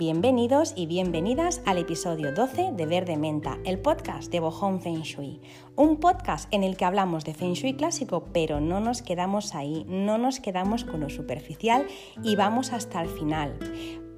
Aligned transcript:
Bienvenidos 0.00 0.72
y 0.76 0.86
bienvenidas 0.86 1.60
al 1.66 1.76
episodio 1.76 2.32
12 2.32 2.72
de 2.72 2.86
Verde 2.86 3.18
Menta, 3.18 3.58
el 3.66 3.78
podcast 3.78 4.32
de 4.32 4.40
Bohong 4.40 4.80
Feng 4.80 5.02
Shui. 5.02 5.42
Un 5.76 6.00
podcast 6.00 6.48
en 6.54 6.64
el 6.64 6.78
que 6.78 6.86
hablamos 6.86 7.26
de 7.26 7.34
Feng 7.34 7.52
Shui 7.52 7.74
clásico, 7.74 8.24
pero 8.32 8.62
no 8.62 8.80
nos 8.80 9.02
quedamos 9.02 9.54
ahí, 9.54 9.84
no 9.86 10.16
nos 10.16 10.40
quedamos 10.40 10.84
con 10.84 11.00
lo 11.00 11.10
superficial 11.10 11.86
y 12.24 12.34
vamos 12.34 12.72
hasta 12.72 13.02
el 13.02 13.10
final 13.10 13.58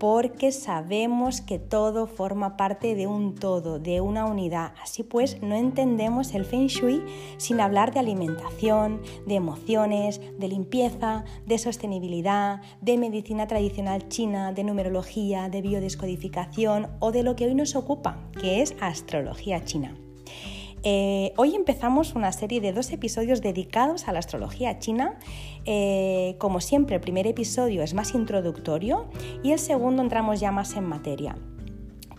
porque 0.03 0.50
sabemos 0.50 1.43
que 1.43 1.61
todo 1.61 2.09
forma 2.09 2.57
parte 2.57 2.96
de 2.96 3.07
un 3.07 3.37
todo, 3.37 3.79
de 3.79 4.00
una 4.00 4.27
unidad. 4.27 4.75
Así 4.82 5.05
pues, 5.05 5.41
no 5.43 5.55
entendemos 5.55 6.35
el 6.35 6.45
feng 6.45 6.67
shui 6.67 7.05
sin 7.36 7.61
hablar 7.61 7.95
de 7.95 8.00
alimentación, 8.00 9.00
de 9.29 9.36
emociones, 9.36 10.21
de 10.41 10.49
limpieza, 10.49 11.25
de 11.46 11.57
sostenibilidad, 11.57 12.63
de 12.80 12.99
medicina 12.99 13.46
tradicional 13.46 14.08
china, 14.08 14.53
de 14.53 14.64
numerología, 14.64 15.49
de 15.49 15.63
biodescodificación 15.63 16.89
o 16.99 17.13
de 17.13 17.22
lo 17.22 17.36
que 17.36 17.46
hoy 17.46 17.55
nos 17.55 17.77
ocupa, 17.77 18.29
que 18.41 18.61
es 18.61 18.75
astrología 18.80 19.64
china. 19.64 19.94
Eh, 20.85 21.32
hoy 21.36 21.55
empezamos 21.55 22.16
una 22.16 22.32
serie 22.32 22.61
de 22.61 22.72
dos 22.72 22.91
episodios 22.91 23.41
dedicados 23.41 24.08
a 24.08 24.13
la 24.13 24.19
astrología 24.19 24.80
china. 24.80 25.16
Eh, 25.64 26.36
como 26.39 26.61
siempre, 26.61 26.96
el 26.96 27.00
primer 27.00 27.26
episodio 27.26 27.82
es 27.82 27.94
más 27.94 28.14
introductorio 28.14 29.08
y 29.43 29.52
el 29.52 29.58
segundo 29.58 30.02
entramos 30.02 30.40
ya 30.40 30.50
más 30.50 30.76
en 30.76 30.85
materia. 30.85 31.36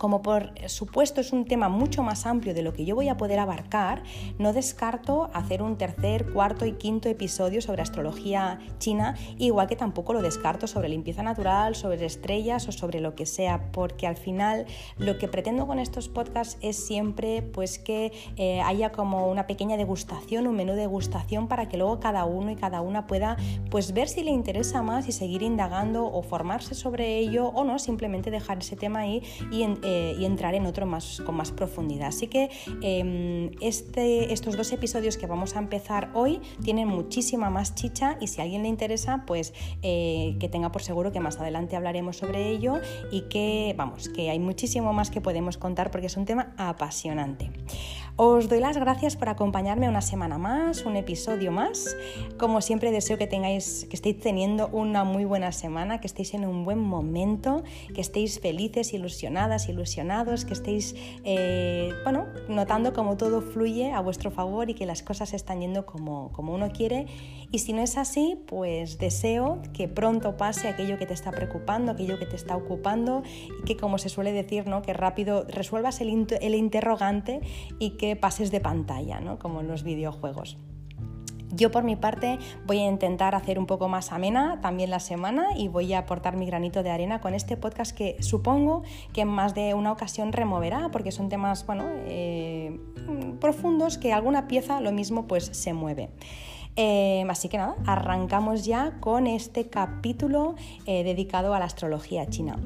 Como 0.04 0.22
por 0.22 0.52
supuesto 0.68 1.22
es 1.22 1.32
un 1.32 1.46
tema 1.46 1.70
mucho 1.70 2.04
más 2.04 2.26
amplio 2.26 2.54
de 2.54 2.62
lo 2.62 2.74
que 2.74 2.84
yo 2.84 2.94
voy 2.94 3.08
a 3.08 3.16
poder 3.16 3.40
abarcar, 3.40 4.04
no 4.38 4.52
descarto 4.52 5.30
hacer 5.34 5.62
un 5.62 5.78
tercer, 5.78 6.34
cuarto 6.34 6.66
y 6.66 6.74
quinto 6.74 7.08
episodio 7.08 7.62
sobre 7.62 7.84
astrología 7.84 8.60
china, 8.80 9.16
igual 9.38 9.68
que 9.68 9.78
tampoco 9.78 10.12
lo 10.12 10.22
descarto 10.22 10.68
sobre 10.68 10.90
limpieza 10.90 11.24
natural, 11.24 11.78
sobre 11.78 12.04
estrellas 12.04 12.68
o 12.68 12.74
sobre 12.74 13.00
lo 13.00 13.16
que 13.16 13.26
sea, 13.26 13.72
porque 13.72 14.06
al 14.06 14.18
final 14.18 14.66
lo 14.98 15.18
que 15.18 15.30
pretendo 15.30 15.68
con 15.68 15.80
estos 15.80 16.10
podcasts 16.10 16.58
es 16.60 16.76
siempre 16.76 17.42
pues 17.42 17.80
que 17.80 18.12
eh, 18.36 18.60
haya 18.60 18.92
como 18.92 19.32
una 19.32 19.48
pequeña 19.48 19.78
degustación, 19.78 20.48
un 20.48 20.58
menú 20.58 20.74
de 20.74 20.82
degustación 20.82 21.48
para 21.48 21.70
que 21.70 21.78
luego 21.78 22.02
cada 22.02 22.26
uno 22.26 22.52
y 22.52 22.58
cada 22.58 22.82
una 22.82 23.08
pueda 23.08 23.38
pues 23.72 23.94
ver 23.94 24.10
si 24.10 24.22
le 24.22 24.32
interesa 24.32 24.82
más 24.82 25.08
y 25.08 25.14
seguir 25.14 25.44
indagando 25.44 26.12
o 26.12 26.22
formarse 26.24 26.76
sobre 26.76 27.20
ello 27.20 27.48
o 27.56 27.64
no, 27.64 27.80
simplemente 27.80 28.32
dejar 28.32 28.58
ese 28.58 28.76
tema 28.76 29.00
ahí 29.00 29.24
y 29.50 29.64
en, 29.64 29.80
eh, 29.82 29.93
y 30.18 30.26
entrar 30.26 30.56
en 30.56 30.66
otro 30.66 30.86
más, 30.86 31.22
con 31.26 31.36
más 31.36 31.52
profundidad. 31.52 32.08
Así 32.08 32.28
que 32.28 32.50
em, 32.82 33.52
este, 33.62 34.34
estos 34.34 34.58
dos 34.58 34.72
episodios 34.72 35.18
que 35.18 35.28
vamos 35.28 35.56
a 35.56 35.60
empezar 35.60 36.12
hoy 36.14 36.42
tienen 36.64 36.88
muchísima 36.88 37.50
más 37.50 37.76
chicha 37.76 38.18
y 38.20 38.28
si 38.28 38.42
a 38.42 38.44
alguien 38.44 38.64
le 38.64 38.70
interesa, 38.70 39.24
pues 39.26 39.54
eh, 39.82 40.36
que 40.40 40.50
tenga 40.50 40.72
por 40.72 40.84
seguro 40.84 41.12
que 41.12 41.20
más 41.20 41.40
adelante 41.40 41.76
hablaremos 41.76 42.18
sobre 42.18 42.50
ello 42.50 42.80
y 43.12 43.22
que, 43.30 43.74
vamos, 43.78 44.10
que 44.10 44.30
hay 44.30 44.40
muchísimo 44.40 44.94
más 44.94 45.10
que 45.10 45.22
podemos 45.22 45.58
contar 45.58 45.92
porque 45.92 46.08
es 46.08 46.18
un 46.18 46.26
tema 46.26 46.54
apasionante. 46.58 47.52
Os 48.16 48.48
doy 48.48 48.60
las 48.60 48.78
gracias 48.78 49.16
por 49.16 49.28
acompañarme 49.28 49.90
una 49.90 50.02
semana 50.02 50.38
más, 50.38 50.86
un 50.86 50.96
episodio 50.98 51.52
más. 51.52 51.98
Como 52.38 52.62
siempre 52.62 52.92
deseo 52.92 53.18
que 53.18 53.26
tengáis, 53.26 53.88
que 53.90 53.96
estéis 53.96 54.20
teniendo 54.20 54.68
una 54.68 55.04
muy 55.04 55.26
buena 55.26 55.52
semana, 55.52 56.00
que 56.00 56.06
estéis 56.06 56.36
en 56.36 56.46
un 56.46 56.64
buen 56.64 56.78
momento, 56.78 57.64
que 57.96 58.02
estéis 58.02 58.40
felices, 58.40 58.94
ilusionadas, 58.94 59.68
ilusionados, 59.68 60.46
que 60.46 60.54
estéis, 60.54 60.96
eh, 61.24 61.92
bueno, 62.04 62.28
notando 62.50 62.94
cómo 62.94 63.18
todo 63.18 63.42
fluye 63.42 63.92
a 63.92 64.00
vuestro 64.00 64.30
favor 64.30 64.70
y 64.70 64.76
que 64.76 64.86
las 64.86 65.02
cosas 65.02 65.34
están 65.34 65.62
yendo 65.62 65.88
como, 65.88 66.32
como 66.34 66.54
uno 66.54 66.72
quiere. 66.72 67.08
Y 67.54 67.60
si 67.60 67.72
no 67.72 67.84
es 67.84 68.00
así, 68.00 68.36
pues 68.48 68.98
deseo 68.98 69.62
que 69.74 69.88
pronto 69.88 70.38
pase 70.38 70.68
aquello 70.68 70.98
que 70.98 71.06
te 71.06 71.14
está 71.14 71.30
preocupando, 71.30 71.92
aquello 71.92 72.18
que 72.18 72.26
te 72.26 72.36
está 72.36 72.58
ocupando 72.58 73.22
y 73.62 73.64
que, 73.64 73.78
como 73.78 74.00
se 74.00 74.10
suele 74.10 74.32
decir, 74.32 74.66
¿no? 74.66 74.82
que 74.82 74.92
rápido 74.92 75.46
resuelvas 75.48 76.02
el, 76.02 76.10
interrogante 76.10 77.42
y 77.78 77.92
que 77.92 78.04
que 78.04 78.16
pases 78.18 78.52
de 78.52 78.60
pantalla, 78.60 79.22
¿no? 79.22 79.40
como 79.40 79.62
en 79.62 79.68
los 79.68 79.84
videojuegos. 79.84 80.58
Yo 81.52 81.70
por 81.70 81.84
mi 81.84 81.96
parte 81.96 82.40
voy 82.66 82.80
a 82.80 82.88
intentar 82.88 83.36
hacer 83.36 83.60
un 83.60 83.68
poco 83.68 83.88
más 83.88 84.12
amena 84.12 84.60
también 84.60 84.90
la 84.90 85.00
semana 85.00 85.56
y 85.56 85.68
voy 85.68 85.94
a 85.94 86.00
aportar 86.00 86.36
mi 86.36 86.48
granito 86.48 86.82
de 86.82 86.90
arena 86.90 87.22
con 87.22 87.36
este 87.36 87.56
podcast 87.56 87.96
que 87.96 88.18
supongo 88.22 88.82
que 89.14 89.22
en 89.22 89.28
más 89.28 89.54
de 89.54 89.76
una 89.76 89.92
ocasión 89.92 90.34
removerá 90.34 90.90
porque 90.92 91.12
son 91.12 91.30
temas 91.30 91.66
bueno, 91.68 91.86
eh, 92.08 92.80
profundos 93.40 94.00
que 94.00 94.12
alguna 94.12 94.48
pieza 94.48 94.82
lo 94.82 94.92
mismo 94.92 95.28
pues 95.28 95.46
se 95.46 95.74
mueve. 95.74 96.10
Eh, 96.76 97.24
así 97.30 97.50
que 97.50 97.58
nada, 97.58 97.76
arrancamos 97.86 98.66
ya 98.66 99.00
con 99.00 99.28
este 99.28 99.70
capítulo 99.70 100.56
eh, 100.86 101.04
dedicado 101.04 101.54
a 101.54 101.60
la 101.60 101.66
astrología 101.66 102.28
china. 102.28 102.58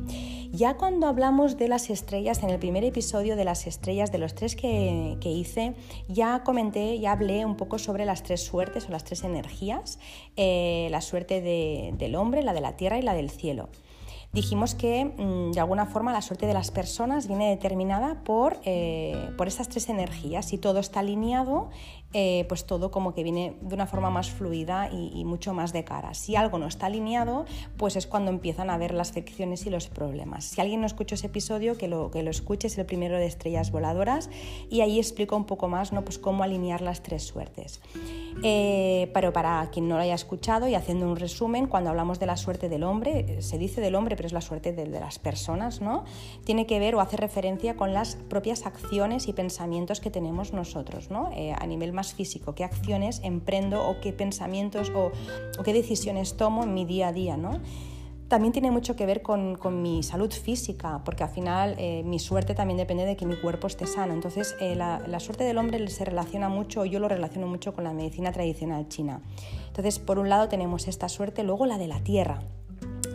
Ya 0.52 0.76
cuando 0.76 1.08
hablamos 1.08 1.58
de 1.58 1.68
las 1.68 1.90
estrellas, 1.90 2.42
en 2.42 2.50
el 2.50 2.58
primer 2.58 2.86
episodio 2.86 3.36
de 3.36 3.44
las 3.44 3.68
estrellas, 3.68 4.12
de 4.14 4.18
los 4.18 4.34
tres 4.34 4.56
que, 4.56 5.18
hice, 5.24 5.76
ya 6.08 6.44
comenté, 6.44 7.00
ya 7.00 7.12
hablé 7.12 7.46
un 7.46 7.58
poco 7.58 7.78
sobre 7.78 8.06
las 8.06 8.24
tres 8.24 8.46
suertes 8.46 8.88
o 8.88 8.92
las 8.92 9.04
tres 9.04 9.26
energías, 9.26 10.00
eh, 10.38 10.88
la 10.90 11.02
suerte 11.02 11.42
del 11.42 12.16
hombre, 12.16 12.44
la 12.44 12.54
de 12.54 12.62
la 12.62 12.78
tierra 12.78 12.98
y 12.98 13.02
la 13.02 13.14
del 13.14 13.30
cielo 13.30 13.70
dijimos 14.34 14.76
que 14.76 15.06
mm, 15.06 15.52
de 15.52 15.60
alguna 15.60 15.86
forma 15.86 16.12
la 16.12 16.22
suerte 16.22 16.46
de 16.46 16.54
las 16.54 16.72
personas 16.72 17.28
viene 17.28 17.50
determinada 17.50 18.24
por, 18.24 18.60
eh, 18.66 19.32
por 19.38 19.48
estas 19.48 19.70
tres 19.70 19.90
energías. 19.90 20.46
Si 20.46 20.58
todo 20.58 20.80
está 20.80 21.00
alineado, 21.00 21.70
eh, 22.14 22.46
pues 22.48 22.66
todo 22.66 22.90
como 22.90 23.14
que 23.14 23.22
viene 23.24 23.58
de 23.62 23.76
una 23.76 23.86
forma 23.86 24.10
más 24.10 24.32
fluida 24.32 24.90
y, 24.92 25.26
mucho 25.26 25.54
más 25.54 25.74
de 25.74 25.84
cara. 25.84 26.14
Si 26.14 26.36
algo 26.38 26.58
no 26.58 26.68
está 26.68 26.86
alineado, 26.86 27.46
pues 27.76 27.98
es 27.98 28.08
cuando 28.08 28.32
empiezan 28.32 28.70
a 28.70 28.78
ver 28.78 28.94
las 28.94 29.12
fricciones 29.12 29.66
y 29.66 29.70
los 29.70 29.88
problemas. 29.88 30.46
Si 30.46 30.62
alguien 30.62 30.80
no 30.80 30.88
escuchó 30.88 31.16
ese 31.16 31.28
episodio, 31.28 31.78
que 31.78 31.90
lo, 31.90 32.10
que 32.10 32.24
lo 32.24 32.32
escuche, 32.32 32.68
es 32.68 32.78
el 32.78 32.86
primero 32.86 33.18
de 33.18 33.26
Estrellas 33.26 33.72
Voladoras 33.72 34.30
y 34.70 34.82
ahí 34.82 35.00
explico 35.00 35.36
un 35.36 35.46
poco 35.46 35.68
más 35.68 35.92
¿no? 35.92 36.04
pues 36.04 36.18
cómo 36.18 36.44
alinear 36.44 36.82
las 36.82 37.04
tres 37.04 37.24
suertes. 37.24 37.82
Eh, 38.44 39.10
pero 39.14 39.34
para 39.34 39.68
quien 39.72 39.88
no 39.88 39.96
lo 39.96 40.04
haya 40.04 40.14
escuchado 40.14 40.68
y 40.68 40.76
haciendo 40.76 41.10
un 41.10 41.16
resumen, 41.16 41.68
cuando 41.68 41.90
hablamos 41.90 42.20
de 42.20 42.28
la 42.28 42.38
suerte 42.38 42.70
del 42.70 42.84
hombre, 42.84 43.42
se 43.42 43.58
dice 43.58 43.82
del 43.82 43.96
hombre, 43.96 44.16
pero 44.16 44.28
es 44.28 44.34
la 44.34 44.42
suerte 44.42 44.74
de, 44.74 44.88
las 44.88 45.20
personas, 45.20 45.82
¿no? 45.82 46.06
Tiene 46.46 46.66
que 46.66 46.80
ver 46.80 46.96
o 46.96 47.02
hace 47.02 47.18
referencia 47.18 47.76
con 47.76 47.94
las 47.94 48.16
propias 48.16 48.66
acciones 48.66 49.28
y 49.28 49.34
pensamientos 49.34 50.00
que 50.00 50.10
tenemos 50.10 50.54
nosotros, 50.54 51.10
¿no? 51.12 51.32
Eh, 51.34 51.54
a 51.58 51.66
nivel 51.68 51.94
más 51.98 52.14
físico, 52.14 52.56
qué 52.56 52.64
acciones 52.64 53.20
emprendo 53.24 53.86
o 53.86 54.00
qué 54.00 54.14
pensamientos 54.14 54.92
o, 54.96 55.12
qué 55.64 55.74
decisiones 55.74 56.38
tomo 56.38 56.64
en 56.64 56.74
mi 56.74 56.86
día 56.86 57.10
a 57.10 57.12
día, 57.12 57.36
¿no? 57.36 57.60
También 58.30 58.52
tiene 58.52 58.72
mucho 58.72 58.96
que 58.96 59.06
ver 59.06 59.22
con, 59.22 59.58
mi 59.82 60.04
salud 60.04 60.32
física, 60.32 61.02
porque 61.04 61.24
al 61.24 61.30
final 61.30 61.76
eh, 61.78 62.04
mi 62.06 62.20
suerte 62.20 62.54
también 62.54 62.78
depende 62.78 63.06
de 63.06 63.16
que 63.16 63.26
mi 63.26 63.36
cuerpo 63.38 63.68
esté 63.68 63.88
sano. 63.88 64.14
Entonces, 64.14 64.56
eh, 64.60 64.76
la, 64.76 65.00
la, 65.08 65.20
suerte 65.20 65.46
del 65.46 65.58
hombre 65.58 65.88
se 65.88 66.04
relaciona 66.04 66.50
mucho, 66.50 66.86
yo 66.86 67.00
lo 67.00 67.08
relaciono 67.08 67.48
mucho 67.48 67.74
con 67.74 67.86
la 67.86 67.94
medicina 67.94 68.32
tradicional 68.32 68.88
china. 68.90 69.22
Entonces, 69.68 70.00
por 70.00 70.20
un 70.20 70.30
lado 70.30 70.50
tenemos 70.50 70.88
esta 70.88 71.08
suerte, 71.10 71.44
luego 71.44 71.66
la 71.66 71.78
de 71.78 71.88
la 71.88 72.02
tierra. 72.04 72.42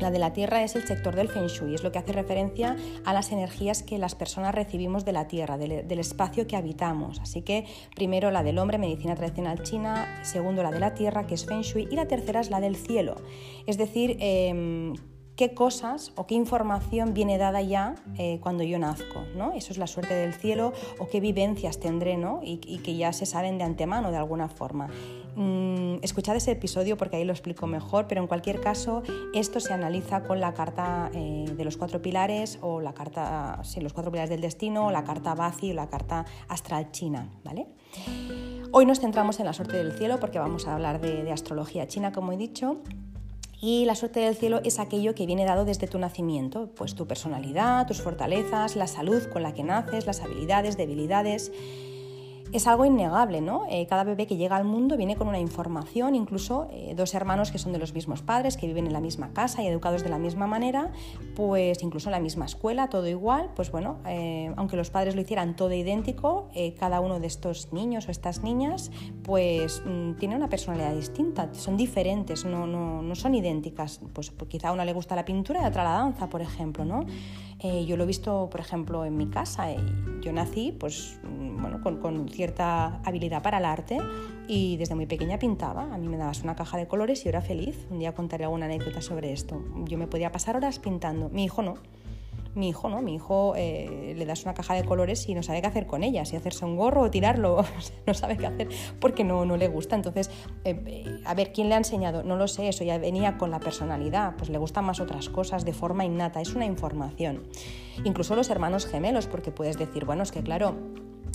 La 0.02 0.10
de 0.10 0.18
la 0.18 0.32
Tierra 0.32 0.64
es 0.64 0.74
el 0.74 0.84
sector 0.84 1.14
del 1.14 1.28
Feng 1.28 1.46
Shui, 1.46 1.76
es 1.76 1.84
lo 1.84 1.92
que 1.92 2.00
hace 2.00 2.12
referencia 2.12 2.76
a 3.04 3.12
las 3.12 3.30
energías 3.30 3.84
que 3.84 3.98
las 3.98 4.16
personas 4.16 4.52
recibimos 4.52 5.04
de 5.04 5.12
la 5.12 5.28
Tierra, 5.28 5.56
del, 5.56 5.98
espacio 6.00 6.48
que 6.48 6.56
habitamos. 6.56 7.20
Así 7.20 7.42
que 7.42 7.66
primero 7.94 8.32
la 8.32 8.42
del 8.42 8.58
hombre, 8.58 8.78
medicina 8.78 9.14
tradicional 9.14 9.62
china, 9.62 10.20
segundo 10.24 10.64
la 10.64 10.72
de 10.72 10.80
la 10.80 10.94
Tierra, 10.94 11.28
que 11.28 11.34
es 11.34 11.46
Feng 11.46 11.60
Shui, 11.60 11.86
y 11.88 11.94
la 11.94 12.08
tercera 12.08 12.40
es 12.40 12.50
la 12.50 12.58
del 12.58 12.74
cielo. 12.74 13.14
Es 13.68 13.78
decir, 13.78 14.16
em, 14.18 14.94
qué 15.36 15.54
cosas 15.54 16.10
o 16.16 16.26
qué 16.26 16.34
información 16.34 17.14
viene 17.14 17.38
dada 17.38 17.62
ya 17.62 17.94
eh, 18.18 18.40
cuando 18.42 18.64
yo 18.64 18.80
nazco, 18.80 19.22
¿no? 19.36 19.52
Eso 19.52 19.72
es 19.72 19.78
la 19.78 19.86
suerte 19.86 20.14
del 20.14 20.34
cielo 20.34 20.72
o 20.98 21.06
qué 21.06 21.20
vivencias 21.20 21.78
tendré, 21.78 22.16
¿no? 22.16 22.40
Y, 22.42 22.58
que 22.58 22.96
ya 22.96 23.12
se 23.12 23.24
saben 23.24 23.56
de 23.56 23.64
antemano 23.64 24.10
de 24.10 24.16
alguna 24.16 24.48
forma. 24.48 24.88
Mm, 25.34 25.96
escuchad 26.02 26.36
ese 26.36 26.50
episodio 26.50 26.96
porque 26.96 27.16
ahí 27.16 27.24
lo 27.24 27.32
explico 27.32 27.66
mejor, 27.66 28.06
pero 28.06 28.20
en 28.20 28.26
cualquier 28.26 28.60
caso 28.60 29.02
esto 29.32 29.60
se 29.60 29.72
analiza 29.72 30.24
con 30.24 30.40
la 30.40 30.52
carta 30.52 31.10
eh, 31.14 31.46
de 31.56 31.64
los 31.64 31.76
cuatro 31.76 32.02
pilares 32.02 32.58
o 32.60 32.80
la 32.80 32.92
carta, 32.92 33.60
sí, 33.64 33.80
los 33.80 33.92
cuatro 33.92 34.12
pilares 34.12 34.30
del 34.30 34.42
destino, 34.42 34.86
o 34.86 34.90
la 34.90 35.04
carta 35.04 35.34
Bazi 35.34 35.70
o 35.70 35.74
la 35.74 35.88
carta 35.88 36.26
astral 36.48 36.90
china, 36.90 37.30
¿vale? 37.44 37.66
Hoy 38.72 38.86
nos 38.86 39.00
centramos 39.00 39.40
en 39.40 39.46
la 39.46 39.52
suerte 39.52 39.76
del 39.76 39.92
cielo 39.92 40.20
porque 40.20 40.38
vamos 40.38 40.66
a 40.66 40.74
hablar 40.74 41.00
de 41.00 41.30
astrología 41.30 41.86
china, 41.86 42.12
como 42.12 42.32
he 42.32 42.36
dicho. 42.36 42.82
Y 43.60 43.84
la 43.84 43.94
suerte 43.94 44.18
del 44.18 44.34
cielo 44.34 44.60
es 44.64 44.80
aquello 44.80 45.14
que 45.14 45.24
viene 45.24 45.44
dado 45.44 45.64
desde 45.64 45.86
tu 45.86 45.96
nacimiento, 45.96 46.70
pues 46.74 46.96
tu 46.96 47.06
personalidad, 47.06 47.86
tus 47.86 48.02
fortalezas, 48.02 48.74
la 48.74 48.88
salud 48.88 49.22
con 49.32 49.44
la 49.44 49.54
que 49.54 49.62
naces, 49.62 50.04
las 50.04 50.20
habilidades, 50.20 50.76
debilidades 50.76 51.52
es 52.52 52.66
algo 52.66 52.84
innegable, 52.84 53.40
¿no? 53.40 53.64
Eh, 53.70 53.86
cada 53.86 54.04
bebé 54.04 54.26
que 54.26 54.36
llega 54.36 54.56
al 54.56 54.64
mundo 54.64 54.98
viene 54.98 55.16
con 55.16 55.26
una 55.26 55.38
información, 55.38 56.14
incluso 56.14 56.68
eh, 56.70 56.94
dos 56.94 57.14
hermanos 57.14 57.50
que 57.50 57.58
son 57.58 57.72
de 57.72 57.78
los 57.78 57.94
mismos 57.94 58.20
padres, 58.20 58.58
que 58.58 58.66
viven 58.66 58.86
en 58.86 58.92
la 58.92 59.00
misma 59.00 59.32
casa 59.32 59.62
y 59.62 59.66
educados 59.66 60.02
de 60.02 60.10
la 60.10 60.18
misma 60.18 60.46
manera, 60.46 60.92
pues 61.34 61.82
incluso 61.82 62.10
en 62.10 62.12
la 62.12 62.20
misma 62.20 62.44
escuela, 62.44 62.88
todo 62.88 63.08
igual, 63.08 63.50
pues 63.56 63.70
bueno, 63.70 63.98
eh, 64.06 64.52
aunque 64.56 64.76
los 64.76 64.90
padres 64.90 65.14
lo 65.14 65.22
hicieran 65.22 65.56
todo 65.56 65.72
idéntico, 65.72 66.48
cada 66.78 67.00
uno 67.00 67.20
de 67.20 67.26
estos 67.26 67.72
niños 67.72 68.08
o 68.08 68.10
estas 68.10 68.42
niñas, 68.42 68.90
pues 69.22 69.82
mm, 69.86 70.14
tiene 70.18 70.36
una 70.36 70.48
personalidad 70.48 70.94
distinta, 70.94 71.48
son 71.54 71.76
diferentes, 71.76 72.44
no, 72.44 72.66
no, 72.66 73.00
no 73.00 73.14
son 73.14 73.34
idénticas, 73.34 74.00
pues, 74.12 74.30
pues 74.30 74.50
quizá 74.50 74.68
a 74.68 74.72
una 74.72 74.84
le 74.84 74.92
gusta 74.92 75.16
la 75.16 75.24
pintura 75.24 75.62
y 75.62 75.64
a 75.64 75.68
otra 75.68 75.84
la 75.84 75.92
danza, 75.92 76.28
por 76.28 76.42
ejemplo, 76.42 76.84
¿no? 76.84 77.06
Yo 77.86 77.96
lo 77.96 78.02
he 78.02 78.06
visto, 78.08 78.48
por 78.50 78.58
ejemplo, 78.58 79.04
en 79.04 79.16
mi 79.16 79.28
casa. 79.28 79.68
Yo 80.20 80.32
nací 80.32 80.72
pues, 80.72 81.20
mm, 81.22 81.62
bueno, 81.62 81.80
con, 81.80 81.98
con, 81.98 82.28
cierta 82.42 83.00
habilidad 83.04 83.40
para 83.40 83.58
el 83.58 83.64
arte 83.64 83.98
y 84.48 84.76
desde 84.76 84.96
muy 84.96 85.06
pequeña 85.06 85.38
pintaba. 85.38 85.94
A 85.94 85.96
mí 85.96 86.08
me 86.08 86.16
dabas 86.16 86.42
una 86.42 86.56
caja 86.56 86.76
de 86.76 86.88
colores 86.88 87.24
y 87.24 87.28
era 87.28 87.40
feliz. 87.40 87.86
Un 87.88 88.00
día 88.00 88.14
contaré 88.14 88.42
alguna 88.42 88.66
anécdota 88.66 89.00
sobre 89.00 89.32
esto. 89.32 89.62
Yo 89.84 89.96
me 89.96 90.08
podía 90.08 90.32
pasar 90.32 90.56
horas 90.56 90.80
pintando. 90.80 91.28
Mi 91.28 91.44
hijo 91.44 91.62
no 91.62 91.74
mi 92.54 92.68
hijo, 92.68 92.88
¿no? 92.88 93.00
Mi 93.00 93.14
hijo 93.14 93.54
eh, 93.56 94.14
le 94.16 94.26
das 94.26 94.42
una 94.44 94.54
caja 94.54 94.74
de 94.74 94.84
colores 94.84 95.28
y 95.28 95.34
no 95.34 95.42
sabe 95.42 95.62
qué 95.62 95.68
hacer 95.68 95.86
con 95.86 96.02
ella, 96.02 96.24
si 96.24 96.36
hacerse 96.36 96.64
un 96.64 96.76
gorro 96.76 97.02
o 97.02 97.10
tirarlo, 97.10 97.64
no 98.06 98.14
sabe 98.14 98.36
qué 98.36 98.46
hacer 98.46 98.68
porque 99.00 99.24
no, 99.24 99.44
no 99.44 99.56
le 99.56 99.68
gusta. 99.68 99.96
Entonces, 99.96 100.30
eh, 100.64 100.82
eh, 100.86 101.20
a 101.24 101.34
ver, 101.34 101.52
¿quién 101.52 101.68
le 101.68 101.74
ha 101.74 101.78
enseñado? 101.78 102.22
No 102.22 102.36
lo 102.36 102.48
sé, 102.48 102.68
eso 102.68 102.84
ya 102.84 102.98
venía 102.98 103.38
con 103.38 103.50
la 103.50 103.60
personalidad, 103.60 104.36
pues 104.36 104.50
le 104.50 104.58
gustan 104.58 104.84
más 104.84 105.00
otras 105.00 105.28
cosas 105.28 105.64
de 105.64 105.72
forma 105.72 106.04
innata, 106.04 106.40
es 106.40 106.54
una 106.54 106.66
información. 106.66 107.44
Incluso 108.04 108.36
los 108.36 108.50
hermanos 108.50 108.86
gemelos, 108.86 109.26
porque 109.26 109.50
puedes 109.50 109.78
decir, 109.78 110.04
bueno, 110.04 110.22
es 110.22 110.32
que 110.32 110.42
claro, 110.42 110.76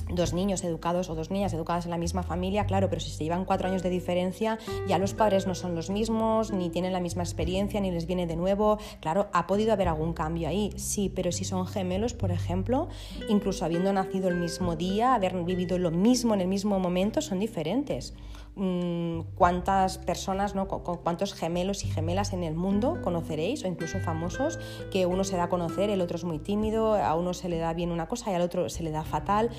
dos 0.09 0.33
niños 0.33 0.63
educados 0.63 1.09
o 1.09 1.15
dos 1.15 1.31
niñas 1.31 1.53
educadas 1.53 1.85
en 1.85 1.91
la 1.91 1.97
misma 1.97 2.23
familia, 2.23 2.65
claro, 2.65 2.89
pero 2.89 3.01
si 3.01 3.09
se 3.09 3.23
llevan 3.23 3.45
cuatro 3.45 3.67
años 3.67 3.83
de 3.83 3.89
diferencia, 3.89 4.57
ya 4.87 4.97
los 4.97 5.13
padres 5.13 5.47
no 5.47 5.55
son 5.55 5.75
los 5.75 5.89
mismos, 5.89 6.51
ni 6.51 6.69
tienen 6.69 6.93
la 6.93 6.99
misma 6.99 7.23
experiencia, 7.23 7.81
ni 7.81 7.91
les 7.91 8.05
viene 8.05 8.27
de 8.27 8.35
nuevo. 8.35 8.77
Claro, 9.01 9.27
ha 9.33 9.47
podido 9.47 9.73
haber 9.73 9.87
algún 9.87 10.13
cambio 10.13 10.47
ahí, 10.47 10.71
sí, 10.77 11.11
pero 11.13 11.31
si 11.31 11.43
son 11.43 11.67
gemelos, 11.67 12.13
por 12.13 12.31
ejemplo, 12.31 12.87
incluso 13.29 13.65
habiendo 13.65 13.91
nacido 13.93 14.29
el 14.29 14.37
mismo 14.37 14.75
día, 14.75 15.13
haber 15.13 15.43
vivido 15.43 15.77
lo 15.77 15.91
mismo 15.91 16.33
en 16.33 16.41
el 16.41 16.47
mismo 16.47 16.79
momento, 16.79 17.21
son 17.21 17.39
diferentes. 17.39 18.13
Mm, 18.59 19.19
cuántas 19.35 19.99
personas, 19.99 20.55
¿no? 20.55 20.67
cuántos 20.67 21.35
gemelos 21.35 21.85
y 21.85 21.89
gemelas 21.89 22.33
en 22.33 22.43
el 22.43 22.55
mundo 22.55 22.97
conoceréis, 23.03 23.63
o 23.63 23.67
incluso 23.67 23.99
famosos, 23.99 24.57
que 24.89 25.05
uno 25.05 25.23
se 25.23 25.37
da 25.37 25.43
a 25.43 25.49
conocer, 25.49 25.91
el 25.91 26.01
otro 26.01 26.17
es 26.17 26.23
muy 26.23 26.39
tímido, 26.39 26.95
a 26.95 27.13
uno 27.13 27.35
se 27.35 27.49
le 27.49 27.59
da 27.59 27.73
bien 27.73 27.91
una 27.91 28.07
cosa 28.07 28.31
y 28.31 28.33
al 28.33 28.41
otro 28.41 28.67
se 28.69 28.81
le 28.81 28.89
da 28.89 29.03
fatal. 29.03 29.51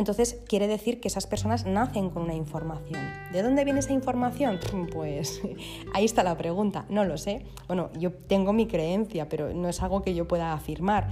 Entonces 0.00 0.40
quiere 0.48 0.66
decir 0.66 0.98
que 0.98 1.08
esas 1.08 1.26
personas 1.26 1.66
nacen 1.66 2.08
con 2.08 2.22
una 2.22 2.34
información. 2.34 2.98
¿De 3.34 3.42
dónde 3.42 3.64
viene 3.64 3.80
esa 3.80 3.92
información? 3.92 4.58
Pues 4.90 5.42
ahí 5.92 6.06
está 6.06 6.22
la 6.22 6.38
pregunta, 6.38 6.86
no 6.88 7.04
lo 7.04 7.18
sé. 7.18 7.44
Bueno, 7.66 7.90
yo 7.98 8.10
tengo 8.10 8.54
mi 8.54 8.66
creencia, 8.66 9.28
pero 9.28 9.52
no 9.52 9.68
es 9.68 9.82
algo 9.82 10.00
que 10.00 10.14
yo 10.14 10.26
pueda 10.26 10.54
afirmar. 10.54 11.10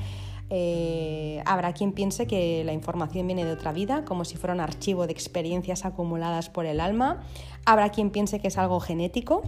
Eh, 0.48 1.42
habrá 1.44 1.74
quien 1.74 1.92
piense 1.92 2.26
que 2.26 2.64
la 2.64 2.72
información 2.72 3.26
viene 3.26 3.44
de 3.44 3.52
otra 3.52 3.72
vida, 3.72 4.06
como 4.06 4.24
si 4.24 4.38
fuera 4.38 4.54
un 4.54 4.60
archivo 4.60 5.06
de 5.06 5.12
experiencias 5.12 5.84
acumuladas 5.84 6.48
por 6.48 6.64
el 6.64 6.80
alma. 6.80 7.22
Habrá 7.66 7.90
quien 7.90 8.08
piense 8.08 8.40
que 8.40 8.48
es 8.48 8.56
algo 8.56 8.80
genético, 8.80 9.42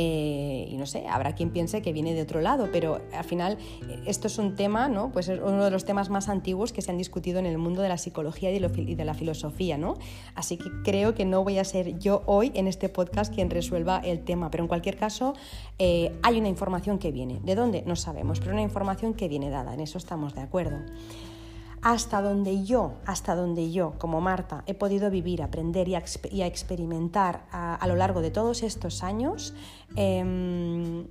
eh, 0.00 0.68
y 0.70 0.76
no 0.76 0.86
sé, 0.86 1.08
habrá 1.08 1.34
quien 1.34 1.50
piense 1.50 1.82
que 1.82 1.92
viene 1.92 2.14
de 2.14 2.22
otro 2.22 2.40
lado, 2.40 2.68
pero 2.70 3.00
al 3.12 3.24
final 3.24 3.58
eh, 3.88 4.00
esto 4.06 4.28
es 4.28 4.38
un 4.38 4.54
tema, 4.54 4.88
¿no? 4.88 5.10
Pues 5.10 5.28
es 5.28 5.40
uno 5.40 5.64
de 5.64 5.72
los 5.72 5.84
temas 5.84 6.08
más 6.08 6.28
antiguos 6.28 6.72
que 6.72 6.82
se 6.82 6.92
han 6.92 6.98
discutido 6.98 7.40
en 7.40 7.46
el 7.46 7.58
mundo 7.58 7.82
de 7.82 7.88
la 7.88 7.98
psicología 7.98 8.52
y 8.52 8.60
de 8.60 9.04
la 9.04 9.14
filosofía, 9.14 9.76
¿no? 9.76 9.94
Así 10.36 10.56
que 10.56 10.70
creo 10.84 11.16
que 11.16 11.24
no 11.24 11.42
voy 11.42 11.58
a 11.58 11.64
ser 11.64 11.98
yo 11.98 12.22
hoy 12.26 12.52
en 12.54 12.68
este 12.68 12.88
podcast 12.88 13.34
quien 13.34 13.50
resuelva 13.50 13.98
el 13.98 14.20
tema, 14.20 14.52
pero 14.52 14.62
en 14.62 14.68
cualquier 14.68 14.96
caso 14.96 15.34
eh, 15.80 16.16
hay 16.22 16.38
una 16.38 16.48
información 16.48 17.00
que 17.00 17.10
viene. 17.10 17.40
¿De 17.42 17.56
dónde? 17.56 17.82
No 17.84 17.96
sabemos, 17.96 18.38
pero 18.38 18.52
una 18.52 18.62
información 18.62 19.14
que 19.14 19.26
viene 19.26 19.50
dada, 19.50 19.74
en 19.74 19.80
eso 19.80 19.98
estamos 19.98 20.32
de 20.36 20.42
acuerdo 20.42 20.76
hasta 21.82 22.22
donde 22.22 22.64
yo, 22.64 22.94
hasta 23.06 23.34
donde 23.34 23.70
yo, 23.70 23.94
como 23.98 24.20
Marta, 24.20 24.62
he 24.66 24.74
podido 24.74 25.10
vivir, 25.10 25.42
aprender 25.42 25.88
y 25.88 25.94
a, 25.94 26.46
experimentar 26.46 27.46
a, 27.50 27.84
lo 27.86 27.96
largo 27.96 28.20
de 28.20 28.30
todos 28.30 28.62
estos 28.62 29.02
años, 29.02 29.54
em, 29.96 31.06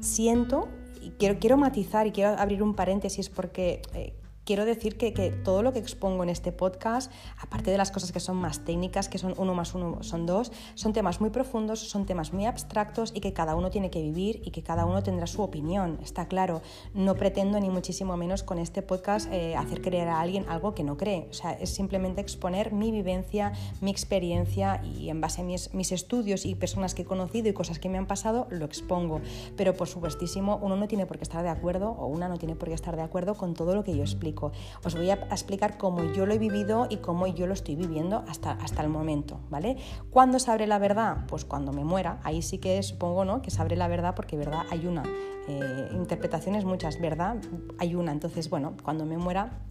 siento, 0.00 0.68
y 1.00 1.10
quiero, 1.10 1.38
quiero 1.38 1.56
matizar 1.56 2.06
y 2.06 2.12
quiero 2.12 2.38
abrir 2.38 2.62
un 2.62 2.74
paréntesis 2.74 3.28
porque 3.28 3.82
eh, 3.94 4.14
quiero 4.48 4.64
decir 4.64 4.96
que, 4.96 5.12
todo 5.44 5.62
lo 5.62 5.74
que 5.74 5.78
expongo 5.78 6.22
en 6.22 6.30
este 6.30 6.52
podcast, 6.52 7.12
aparte 7.38 7.70
de 7.70 7.76
las 7.76 7.90
cosas 7.90 8.12
que 8.12 8.18
son 8.18 8.36
más 8.36 8.64
técnicas, 8.64 9.10
que 9.10 9.18
son 9.18 9.34
uno 9.36 9.52
más 9.52 9.74
uno 9.74 10.02
son 10.02 10.24
dos, 10.24 10.52
son 10.74 10.94
temas 10.94 11.20
muy 11.20 11.28
profundos, 11.28 11.80
son 11.80 12.06
temas 12.06 12.32
muy 12.32 12.46
abstractos 12.46 13.12
y 13.14 13.20
que 13.20 13.34
cada 13.34 13.54
uno 13.56 13.68
tiene 13.68 13.90
que 13.90 14.00
vivir 14.00 14.40
y 14.46 14.50
que 14.50 14.62
cada 14.62 14.86
uno 14.86 15.02
tendrá 15.02 15.26
su 15.26 15.42
opinión, 15.42 15.98
está 16.02 16.28
claro. 16.28 16.62
No 16.94 17.14
pretendo 17.14 17.60
ni 17.60 17.68
muchísimo 17.68 18.16
menos 18.16 18.42
con 18.42 18.58
este 18.58 18.80
podcast 18.80 19.30
eh, 19.30 19.54
hacer 19.54 19.82
creer 19.82 20.08
a 20.08 20.18
alguien 20.18 20.46
algo 20.48 20.74
que 20.74 20.82
no 20.82 20.96
cree, 20.96 21.28
o 21.28 21.34
sea, 21.34 21.52
es 21.52 21.68
simplemente 21.68 22.22
exponer 22.22 22.72
mi 22.72 22.90
vivencia, 22.90 23.52
mi 23.82 23.90
experiencia 23.90 24.80
y 24.82 25.10
en 25.10 25.20
base 25.20 25.42
a 25.42 25.44
mis, 25.44 25.74
mis 25.74 25.92
estudios 25.92 26.46
y 26.46 26.54
personas 26.54 26.94
que 26.94 27.02
he 27.02 27.04
conocido 27.04 27.50
y 27.50 27.52
cosas 27.52 27.78
que 27.78 27.90
me 27.90 27.98
han 27.98 28.06
pasado, 28.06 28.46
lo 28.48 28.64
expongo. 28.64 29.20
Pero 29.58 29.74
por 29.74 29.88
supuestísimo, 29.88 30.58
uno 30.62 30.74
no 30.76 30.88
tiene 30.88 31.04
por 31.04 31.18
qué 31.18 31.24
estar 31.24 31.42
de 31.42 31.50
acuerdo 31.50 31.90
o 31.90 32.06
una 32.06 32.28
no 32.28 32.38
tiene 32.38 32.56
por 32.56 32.68
qué 32.68 32.74
estar 32.74 32.96
de 32.96 33.02
acuerdo 33.02 33.34
con 33.34 33.52
todo 33.52 33.74
lo 33.74 33.84
que 33.84 33.94
yo 33.94 34.02
explico. 34.02 34.37
Os 34.84 34.94
voy 34.94 35.10
a 35.10 35.14
explicar 35.14 35.78
cómo 35.78 36.04
yo 36.12 36.26
lo 36.26 36.34
he 36.34 36.38
vivido 36.38 36.86
y 36.88 36.98
cómo 36.98 37.26
yo 37.26 37.46
lo 37.46 37.54
estoy 37.54 37.76
viviendo 37.76 38.24
hasta, 38.28 38.52
hasta 38.52 38.82
el 38.82 38.88
momento, 38.88 39.40
¿vale? 39.50 39.76
¿Cuándo 40.10 40.38
sabré 40.38 40.66
la 40.66 40.78
verdad? 40.78 41.24
Pues 41.28 41.44
cuando 41.44 41.72
me 41.72 41.84
muera. 41.84 42.20
Ahí 42.22 42.42
sí 42.42 42.58
que 42.58 42.82
supongo, 42.82 43.24
¿no? 43.24 43.42
Que 43.42 43.50
sabré 43.50 43.76
la 43.76 43.88
verdad 43.88 44.14
porque 44.14 44.36
verdad 44.36 44.62
hay 44.70 44.86
una. 44.86 45.02
Eh, 45.48 45.88
interpretaciones 45.92 46.64
muchas, 46.64 47.00
¿verdad? 47.00 47.36
Hay 47.78 47.94
una. 47.94 48.12
Entonces, 48.12 48.50
bueno, 48.50 48.74
cuando 48.82 49.06
me 49.06 49.16
muera 49.16 49.62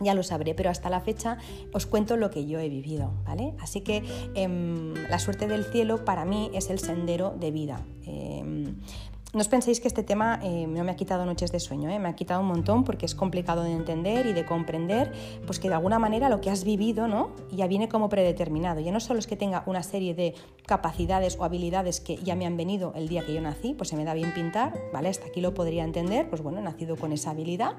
ya 0.00 0.14
lo 0.14 0.22
sabré, 0.22 0.54
pero 0.54 0.70
hasta 0.70 0.90
la 0.90 1.00
fecha 1.00 1.38
os 1.72 1.86
cuento 1.86 2.16
lo 2.16 2.30
que 2.30 2.46
yo 2.46 2.58
he 2.58 2.68
vivido, 2.68 3.12
¿vale? 3.24 3.54
Así 3.60 3.82
que 3.82 4.02
em, 4.34 4.94
la 4.94 5.18
suerte 5.18 5.46
del 5.46 5.64
cielo 5.64 6.04
para 6.04 6.24
mí 6.24 6.50
es 6.54 6.70
el 6.70 6.78
sendero 6.78 7.34
de 7.38 7.50
vida. 7.50 7.82
Em, 8.04 8.80
no 9.32 9.40
os 9.40 9.48
penséis 9.48 9.80
que 9.80 9.88
este 9.88 10.02
tema 10.02 10.38
eh, 10.42 10.66
no 10.66 10.84
me 10.84 10.92
ha 10.92 10.96
quitado 10.96 11.24
noches 11.24 11.50
de 11.52 11.58
sueño, 11.58 11.88
eh, 11.88 11.98
me 11.98 12.08
ha 12.08 12.14
quitado 12.14 12.40
un 12.42 12.48
montón 12.48 12.84
porque 12.84 13.06
es 13.06 13.14
complicado 13.14 13.62
de 13.62 13.72
entender 13.72 14.26
y 14.26 14.34
de 14.34 14.44
comprender, 14.44 15.10
pues 15.46 15.58
que 15.58 15.68
de 15.68 15.74
alguna 15.74 15.98
manera 15.98 16.28
lo 16.28 16.42
que 16.42 16.50
has 16.50 16.64
vivido 16.64 17.08
¿no? 17.08 17.30
ya 17.50 17.66
viene 17.66 17.88
como 17.88 18.10
predeterminado. 18.10 18.80
Ya 18.80 18.92
no 18.92 19.00
solo 19.00 19.20
es 19.20 19.26
que 19.26 19.36
tenga 19.36 19.62
una 19.64 19.82
serie 19.82 20.14
de 20.14 20.34
capacidades 20.66 21.38
o 21.38 21.44
habilidades 21.44 22.00
que 22.00 22.16
ya 22.16 22.36
me 22.36 22.44
han 22.44 22.58
venido 22.58 22.92
el 22.94 23.08
día 23.08 23.24
que 23.24 23.32
yo 23.32 23.40
nací, 23.40 23.72
pues 23.72 23.88
se 23.88 23.96
me 23.96 24.04
da 24.04 24.12
bien 24.12 24.34
pintar, 24.34 24.78
¿vale? 24.92 25.08
Hasta 25.08 25.26
aquí 25.26 25.40
lo 25.40 25.54
podría 25.54 25.84
entender, 25.84 26.28
pues 26.28 26.42
bueno, 26.42 26.58
he 26.58 26.62
nacido 26.62 26.96
con 26.96 27.12
esa 27.12 27.30
habilidad, 27.30 27.72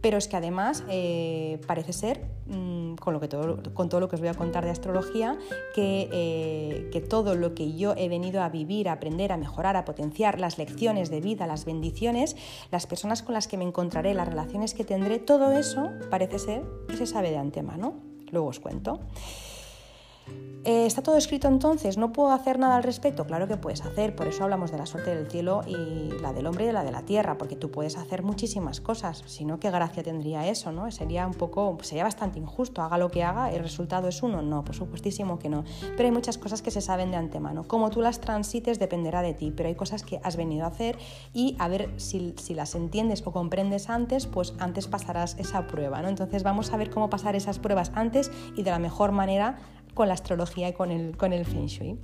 pero 0.00 0.16
es 0.16 0.28
que 0.28 0.36
además 0.36 0.84
eh, 0.88 1.60
parece 1.66 1.92
ser, 1.92 2.24
mm, 2.46 2.94
con, 2.96 3.14
lo 3.14 3.20
que 3.20 3.28
todo, 3.28 3.62
con 3.74 3.88
todo 3.88 4.00
lo 4.00 4.08
que 4.08 4.16
os 4.16 4.20
voy 4.20 4.28
a 4.28 4.34
contar 4.34 4.64
de 4.64 4.70
astrología, 4.70 5.38
que, 5.74 6.08
eh, 6.12 6.90
que 6.92 7.00
todo 7.00 7.34
lo 7.34 7.54
que 7.54 7.76
yo 7.76 7.94
he 7.96 8.08
venido 8.08 8.42
a 8.42 8.48
vivir, 8.48 8.88
a 8.88 8.92
aprender, 8.92 9.32
a 9.32 9.36
mejorar, 9.36 9.76
a 9.76 9.84
potenciar, 9.84 10.40
las 10.40 10.58
lecciones 10.58 11.10
de 11.10 11.20
vida, 11.20 11.46
las 11.46 11.64
bendiciones, 11.64 12.36
las 12.70 12.86
personas 12.86 13.22
con 13.22 13.34
las 13.34 13.48
que 13.48 13.56
me 13.56 13.64
encontraré, 13.64 14.14
las 14.14 14.28
relaciones 14.28 14.74
que 14.74 14.84
tendré, 14.84 15.18
todo 15.18 15.52
eso 15.52 15.90
parece 16.10 16.38
ser 16.38 16.62
que 16.88 16.96
se 16.96 17.06
sabe 17.06 17.30
de 17.30 17.38
antemano. 17.38 17.94
Luego 18.30 18.48
os 18.48 18.60
cuento. 18.60 19.00
Eh, 20.64 20.84
¿Está 20.84 21.02
todo 21.02 21.16
escrito 21.16 21.48
entonces? 21.48 21.96
¿No 21.96 22.12
puedo 22.12 22.30
hacer 22.30 22.58
nada 22.58 22.76
al 22.76 22.82
respecto? 22.82 23.24
Claro 23.26 23.48
que 23.48 23.56
puedes 23.56 23.80
hacer, 23.86 24.14
por 24.14 24.26
eso 24.26 24.44
hablamos 24.44 24.70
de 24.70 24.76
la 24.76 24.84
suerte 24.84 25.14
del 25.14 25.30
cielo 25.30 25.62
y 25.66 26.10
la 26.20 26.34
del 26.34 26.46
hombre 26.46 26.66
y 26.66 26.72
la 26.72 26.84
de 26.84 26.90
la 26.90 27.06
tierra, 27.06 27.38
porque 27.38 27.56
tú 27.56 27.70
puedes 27.70 27.96
hacer 27.96 28.22
muchísimas 28.22 28.82
cosas, 28.82 29.22
si 29.26 29.46
no, 29.46 29.60
¿qué 29.60 29.70
gracia 29.70 30.02
tendría 30.02 30.46
eso? 30.46 30.70
¿no? 30.70 30.90
Sería 30.90 31.26
un 31.26 31.32
poco, 31.32 31.78
sería 31.80 32.04
bastante 32.04 32.38
injusto, 32.38 32.82
haga 32.82 32.98
lo 32.98 33.10
que 33.10 33.22
haga, 33.22 33.50
el 33.50 33.62
resultado 33.62 34.08
es 34.08 34.22
uno, 34.22 34.42
no, 34.42 34.62
por 34.62 34.74
supuestísimo 34.74 35.38
que 35.38 35.48
no, 35.48 35.64
pero 35.96 36.04
hay 36.04 36.12
muchas 36.12 36.36
cosas 36.36 36.60
que 36.60 36.70
se 36.70 36.82
saben 36.82 37.12
de 37.12 37.16
antemano, 37.16 37.66
como 37.66 37.88
tú 37.88 38.02
las 38.02 38.20
transites 38.20 38.78
dependerá 38.78 39.22
de 39.22 39.32
ti, 39.32 39.52
pero 39.56 39.70
hay 39.70 39.74
cosas 39.74 40.02
que 40.02 40.20
has 40.22 40.36
venido 40.36 40.64
a 40.64 40.68
hacer 40.68 40.98
y 41.32 41.56
a 41.60 41.68
ver 41.68 41.88
si, 41.96 42.34
si 42.36 42.54
las 42.54 42.74
entiendes 42.74 43.22
o 43.24 43.32
comprendes 43.32 43.88
antes, 43.88 44.26
pues 44.26 44.52
antes 44.58 44.86
pasarás 44.86 45.34
esa 45.38 45.66
prueba, 45.66 46.02
¿no? 46.02 46.08
Entonces 46.08 46.42
vamos 46.42 46.74
a 46.74 46.76
ver 46.76 46.90
cómo 46.90 47.08
pasar 47.08 47.36
esas 47.36 47.58
pruebas 47.58 47.90
antes 47.94 48.30
y 48.54 48.64
de 48.64 48.70
la 48.70 48.78
mejor 48.78 49.12
manera 49.12 49.56
con 49.98 50.06
la 50.06 50.14
astrología 50.14 50.68
y 50.68 50.74
con 50.74 50.92
el, 50.92 51.16
con 51.16 51.32
el 51.32 51.44
Feng 51.44 51.66
Shui. 51.66 51.98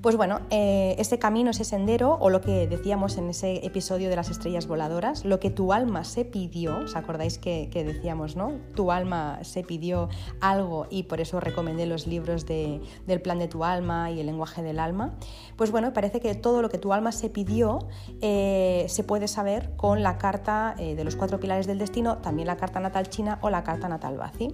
Pues 0.00 0.16
bueno, 0.16 0.40
eh, 0.48 0.94
ese 0.98 1.18
camino, 1.18 1.50
ese 1.50 1.64
sendero, 1.64 2.16
o 2.18 2.30
lo 2.30 2.40
que 2.40 2.66
decíamos 2.66 3.18
en 3.18 3.28
ese 3.28 3.66
episodio 3.66 4.08
de 4.08 4.16
las 4.16 4.30
estrellas 4.30 4.66
voladoras, 4.66 5.26
lo 5.26 5.40
que 5.40 5.50
tu 5.50 5.74
alma 5.74 6.04
se 6.04 6.24
pidió, 6.24 6.78
¿os 6.78 6.96
acordáis 6.96 7.36
que, 7.36 7.68
decíamos, 7.70 8.34
no? 8.34 8.52
Tu 8.74 8.92
alma 8.92 9.40
se 9.42 9.62
pidió 9.62 10.08
algo 10.40 10.86
y 10.88 11.02
por 11.02 11.20
eso 11.20 11.38
recomendé 11.38 11.84
los 11.84 12.06
libros 12.06 12.46
del 12.46 13.20
plan 13.22 13.38
de 13.38 13.48
tu 13.48 13.62
alma 13.62 14.10
y 14.10 14.20
el 14.20 14.26
lenguaje 14.26 14.62
del 14.62 14.78
alma. 14.78 15.18
Pues 15.56 15.70
bueno, 15.70 15.92
parece 15.92 16.20
que 16.20 16.34
todo 16.34 16.62
lo 16.62 16.70
que 16.70 16.78
tu 16.78 16.94
alma 16.94 17.12
se 17.12 17.28
pidió 17.28 17.80
eh, 18.22 18.86
se 18.88 19.04
puede 19.04 19.28
saber 19.28 19.76
con 19.76 20.02
la 20.02 20.16
carta 20.16 20.76
eh, 20.78 20.94
de 20.94 21.04
los 21.04 21.14
cuatro 21.14 21.38
pilares 21.40 21.66
del 21.66 21.76
destino, 21.76 22.16
también 22.18 22.46
la 22.46 22.56
carta 22.56 22.80
natal 22.80 23.10
china 23.10 23.38
o 23.42 23.50
la 23.50 23.64
carta 23.64 23.86
natal 23.86 24.16
Bazi. 24.16 24.48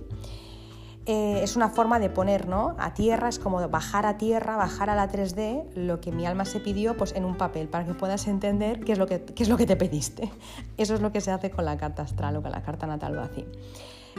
Eh, 1.08 1.40
es 1.42 1.54
una 1.54 1.68
forma 1.68 2.00
de 2.00 2.10
poner 2.10 2.48
¿no? 2.48 2.74
a 2.78 2.92
tierra, 2.92 3.28
es 3.28 3.38
como 3.38 3.66
bajar 3.68 4.06
a 4.06 4.18
tierra, 4.18 4.56
bajar 4.56 4.90
a 4.90 4.96
la 4.96 5.08
3D 5.08 5.72
lo 5.76 6.00
que 6.00 6.10
mi 6.10 6.26
alma 6.26 6.44
se 6.44 6.58
pidió 6.58 6.96
pues, 6.96 7.14
en 7.14 7.24
un 7.24 7.36
papel 7.36 7.68
para 7.68 7.86
que 7.86 7.94
puedas 7.94 8.26
entender 8.26 8.80
qué 8.80 8.92
es, 8.92 8.98
lo 8.98 9.06
que, 9.06 9.22
qué 9.22 9.44
es 9.44 9.48
lo 9.48 9.56
que 9.56 9.66
te 9.66 9.76
pediste. 9.76 10.32
Eso 10.76 10.94
es 10.94 11.00
lo 11.00 11.12
que 11.12 11.20
se 11.20 11.30
hace 11.30 11.50
con 11.50 11.64
la 11.64 11.76
carta 11.76 12.02
astral 12.02 12.36
o 12.36 12.42
con 12.42 12.50
la 12.50 12.62
carta 12.62 12.88
natal 12.88 13.14
Bazi. 13.14 13.46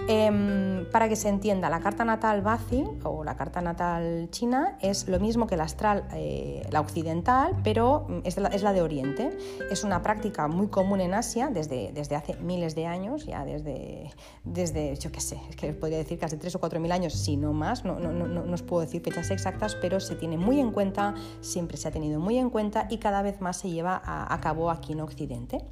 Em, 0.09 0.85
para 0.91 1.09
que 1.09 1.15
se 1.17 1.27
entienda, 1.27 1.69
la 1.69 1.81
carta 1.81 2.05
natal 2.05 2.41
Bazi 2.41 2.85
o 3.03 3.23
la 3.23 3.35
carta 3.35 3.61
natal 3.61 4.29
china 4.31 4.77
es 4.81 5.07
lo 5.09 5.19
mismo 5.19 5.47
que 5.47 5.57
la 5.57 5.63
astral, 5.63 6.07
eh, 6.13 6.65
la 6.71 6.79
occidental, 6.79 7.57
pero 7.63 8.07
es 8.23 8.37
la, 8.37 8.47
es 8.49 8.63
la, 8.63 8.71
de 8.71 8.81
Oriente. 8.81 9.37
Es 9.69 9.83
una 9.83 10.01
práctica 10.01 10.47
muy 10.47 10.67
común 10.67 11.01
en 11.01 11.13
Asia 11.13 11.49
desde, 11.51 11.91
desde 11.91 12.15
hace 12.15 12.35
miles 12.35 12.73
de 12.73 12.85
años, 12.85 13.25
ya 13.25 13.43
desde, 13.43 14.11
desde 14.45 14.95
yo 14.95 15.11
qué 15.11 15.19
sé, 15.19 15.41
es 15.49 15.55
que 15.55 15.73
podría 15.73 15.97
decir 15.97 16.17
casi 16.19 16.37
tres 16.37 16.55
o 16.55 16.59
cuatro 16.59 16.79
mil 16.79 16.91
años, 16.91 17.13
si 17.13 17.35
no 17.35 17.51
más, 17.51 17.83
no, 17.83 17.99
no, 17.99 18.13
no, 18.13 18.27
no 18.27 18.53
os 18.53 18.61
puedo 18.61 18.81
decir 18.81 19.01
fechas 19.01 19.29
exactas, 19.29 19.75
pero 19.75 19.99
se 19.99 20.15
tiene 20.15 20.37
muy 20.37 20.59
en 20.59 20.71
cuenta, 20.71 21.15
siempre 21.41 21.75
se 21.75 21.87
ha 21.87 21.91
tenido 21.91 22.19
muy 22.19 22.37
en 22.37 22.49
cuenta 22.49 22.87
y 22.89 22.99
cada 22.99 23.21
vez 23.21 23.41
más 23.41 23.57
se 23.57 23.69
lleva 23.69 24.01
a, 24.03 24.33
a 24.33 24.39
cabo 24.39 24.71
aquí 24.71 24.93
en 24.93 25.01
Occidente. 25.01 25.65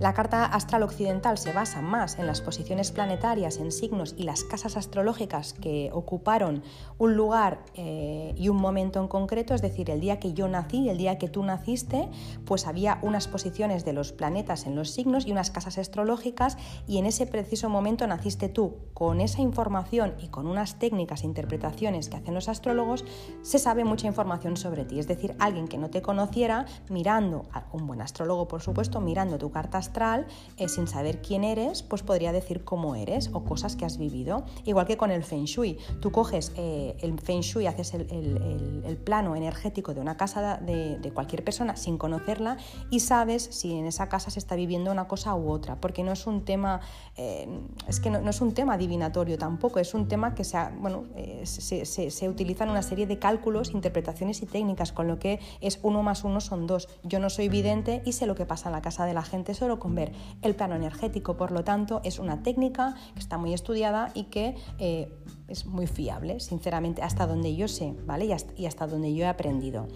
La 0.00 0.14
carta 0.14 0.44
astral 0.44 0.82
occidental 0.82 1.38
se 1.38 1.52
basa 1.52 1.80
más 1.80 2.18
en 2.18 2.26
las 2.26 2.40
posiciones 2.40 2.92
planetarias, 2.92 3.58
en 3.58 3.72
signos 3.72 4.14
y 4.16 4.24
las 4.24 4.44
casas 4.44 4.76
astrológicas 4.76 5.52
que 5.52 5.90
ocuparon 5.92 6.62
un 6.98 7.16
lugar 7.16 7.64
eh, 7.74 8.34
y 8.36 8.48
un 8.48 8.56
momento 8.56 9.00
en 9.00 9.08
concreto, 9.08 9.54
es 9.54 9.62
decir, 9.62 9.90
el 9.90 10.00
día 10.00 10.18
que 10.18 10.32
yo 10.32 10.48
nací, 10.48 10.88
el 10.88 10.98
día 10.98 11.18
que 11.18 11.28
tú 11.28 11.42
naciste, 11.42 12.08
pues 12.44 12.66
había 12.66 12.98
unas 13.02 13.28
posiciones 13.28 13.84
de 13.84 13.92
los 13.92 14.12
planetas 14.12 14.66
en 14.66 14.76
los 14.76 14.90
signos 14.90 15.26
y 15.26 15.32
unas 15.32 15.50
casas 15.50 15.78
astrológicas 15.78 16.56
y 16.86 16.98
en 16.98 17.06
ese 17.06 17.26
preciso 17.26 17.68
momento 17.68 18.06
naciste 18.06 18.48
tú. 18.48 18.76
Con 18.94 19.20
esa 19.20 19.42
información 19.42 20.14
y 20.20 20.28
con 20.28 20.46
unas 20.46 20.78
técnicas 20.78 21.22
e 21.22 21.26
interpretaciones 21.26 22.08
que 22.08 22.16
hacen 22.16 22.34
los 22.34 22.48
astrólogos, 22.48 23.04
se 23.42 23.58
sabe 23.58 23.84
mucha 23.84 24.06
información 24.06 24.56
sobre 24.56 24.84
ti. 24.84 24.98
Es 24.98 25.08
decir, 25.08 25.34
alguien 25.38 25.68
que 25.68 25.78
no 25.78 25.90
te 25.90 26.02
conociera, 26.02 26.66
mirando, 26.88 27.46
un 27.72 27.86
buen 27.86 28.00
astrólogo 28.00 28.48
por 28.48 28.62
supuesto, 28.62 29.00
mirando 29.00 29.38
tu 29.38 29.50
carta 29.50 29.81
astral, 29.82 30.26
eh, 30.56 30.68
sin 30.68 30.86
saber 30.86 31.20
quién 31.20 31.44
eres, 31.44 31.82
pues 31.82 32.02
podría 32.02 32.32
decir 32.32 32.64
cómo 32.64 32.94
eres 32.94 33.30
o 33.32 33.44
cosas 33.44 33.76
que 33.76 33.84
has 33.84 33.98
vivido. 33.98 34.44
Igual 34.64 34.86
que 34.86 34.96
con 34.96 35.10
el 35.10 35.22
Feng 35.24 35.44
Shui. 35.44 35.78
Tú 36.00 36.10
coges 36.12 36.52
eh, 36.56 36.96
el 37.00 37.18
Feng 37.20 37.40
Shui, 37.40 37.66
haces 37.66 37.94
el, 37.94 38.98
plano 39.04 39.34
energético 39.34 39.94
de 39.94 40.00
una 40.00 40.16
casa 40.16 40.58
de, 40.58 41.10
cualquier 41.12 41.42
persona 41.44 41.76
sin 41.76 41.98
conocerla 41.98 42.56
y 42.90 43.00
sabes 43.00 43.42
si 43.42 43.72
en 43.74 43.86
esa 43.86 44.08
casa 44.08 44.30
se 44.30 44.38
está 44.38 44.54
viviendo 44.54 44.92
una 44.92 45.08
cosa 45.08 45.34
u 45.34 45.50
otra, 45.50 45.80
porque 45.80 46.02
no 46.04 46.12
es 46.12 46.26
un 46.26 46.44
tema, 46.44 46.80
eh, 47.16 47.48
es 47.88 48.00
que 48.00 48.10
no, 48.10 48.30
es 48.30 48.40
un 48.40 48.54
tema 48.54 48.74
adivinatorio 48.74 49.36
tampoco, 49.38 49.80
es 49.80 49.92
un 49.94 50.08
tema 50.08 50.34
que 50.34 50.44
se, 50.44 50.58
bueno, 50.78 51.04
se, 51.42 51.84
se 51.84 52.28
utilizan 52.28 52.70
una 52.70 52.82
serie 52.82 53.06
de 53.06 53.18
cálculos, 53.18 53.72
interpretaciones 53.72 54.40
y 54.42 54.46
técnicas, 54.46 54.92
con 54.92 55.08
lo 55.08 55.18
que 55.18 55.40
es 55.60 55.80
uno 55.82 56.02
más 56.02 56.22
uno 56.24 56.40
son 56.40 56.66
dos. 56.66 56.88
Yo 57.02 57.18
no 57.18 57.28
soy 57.28 57.48
vidente 57.48 58.02
y 58.04 58.12
sé 58.12 58.26
lo 58.26 58.34
que 58.34 58.46
pasa 58.46 58.68
en 58.68 58.72
la 58.72 58.82
casa 58.82 59.04
de 59.04 59.14
la 59.14 59.22
gente 59.22 59.54
solo 59.54 59.71
con 59.78 59.94
ver 59.94 60.12
el 60.42 60.54
plano 60.54 60.74
energético. 60.74 61.36
Por 61.36 61.50
lo 61.50 61.64
tanto, 61.64 62.00
es 62.04 62.18
una 62.18 62.42
técnica 62.42 62.94
que 63.14 63.20
está 63.20 63.38
muy 63.38 63.54
estudiada 63.54 64.10
y 64.14 64.24
que 64.24 64.56
eh, 64.78 65.12
es 65.48 65.66
muy 65.66 65.86
fiable, 65.86 66.40
sinceramente, 66.40 67.02
hasta 67.02 67.26
donde 67.26 67.54
yo 67.54 67.68
sé, 67.68 67.94
¿vale? 68.04 68.26
Y 68.26 68.32
hasta, 68.32 68.52
y 68.56 68.66
hasta 68.66 68.86
donde 68.86 69.14
yo 69.14 69.24
he 69.24 69.28
aprendido. 69.28 69.88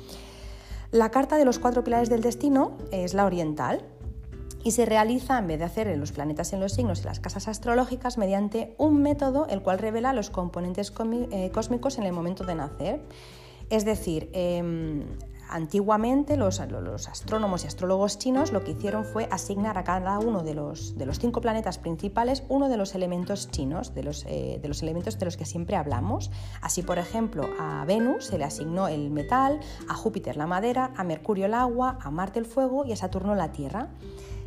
La 0.93 1.11
carta 1.11 1.37
de 1.37 1.45
los 1.45 1.59
cuatro 1.59 1.83
pilares 1.85 2.09
del 2.09 2.23
destino 2.23 2.77
es 2.93 3.13
la 3.15 3.25
oriental, 3.25 3.85
y 4.67 4.73
se 4.73 4.85
realiza, 4.85 5.39
en 5.39 5.47
vez 5.47 5.61
de 5.61 5.65
hacer 5.65 5.87
en 5.87 6.01
los 6.01 6.11
planetas 6.11 6.53
en 6.53 6.59
los 6.59 6.73
signos 6.73 7.01
y 7.03 7.05
las 7.05 7.21
casas 7.21 7.47
astrológicas, 7.47 8.19
mediante 8.19 8.75
un 8.79 9.01
método 9.01 9.47
el 9.49 9.63
cual 9.63 9.79
revela 9.79 10.13
los 10.13 10.29
componentes 10.29 10.93
eh, 11.31 11.51
cósmicos 11.55 11.99
en 11.99 12.05
el 12.05 12.13
momento 12.13 12.43
de 12.43 12.57
nacer. 12.57 13.01
Es 13.71 13.85
decir, 13.85 14.29
em, 14.33 15.05
Antiguamente 15.49 16.37
los, 16.37 16.61
astrónomos 16.61 17.65
y 17.65 17.67
astrólogos 17.67 18.19
chinos 18.19 18.53
lo 18.53 18.65
que 18.65 18.73
hicieron 18.73 19.05
fue 19.05 19.29
asignar 19.31 19.79
a 19.79 19.85
cada 19.85 20.19
uno 20.19 20.43
de 20.43 20.55
los, 20.55 20.95
cinco 21.21 21.41
planetas 21.41 21.79
principales 21.79 22.43
uno 22.49 22.69
de 22.69 22.77
los 22.77 22.95
elementos 22.95 23.51
chinos, 23.51 23.93
eh, 23.97 24.59
de 24.61 24.69
los 24.69 24.83
elementos 24.83 25.19
de 25.19 25.25
los 25.25 25.37
que 25.37 25.45
siempre 25.45 25.77
hablamos. 25.77 26.31
Así, 26.63 26.83
por 26.83 26.99
ejemplo, 26.99 27.49
a 27.59 27.85
Venus 27.85 28.27
se 28.27 28.39
le 28.39 28.45
asignó 28.45 28.89
el 28.89 29.11
metal, 29.11 29.61
a 29.89 29.95
Júpiter 29.95 30.37
la 30.37 30.47
madera, 30.47 30.93
a 30.97 31.05
Mercurio 31.05 31.47
el 31.47 31.55
agua, 31.55 31.99
a 32.03 32.11
Marte 32.11 32.39
el 32.39 32.47
fuego 32.47 32.85
y 32.85 32.93
a 32.93 32.97
Saturno 32.97 33.35
la 33.35 33.53
tierra. 33.53 33.89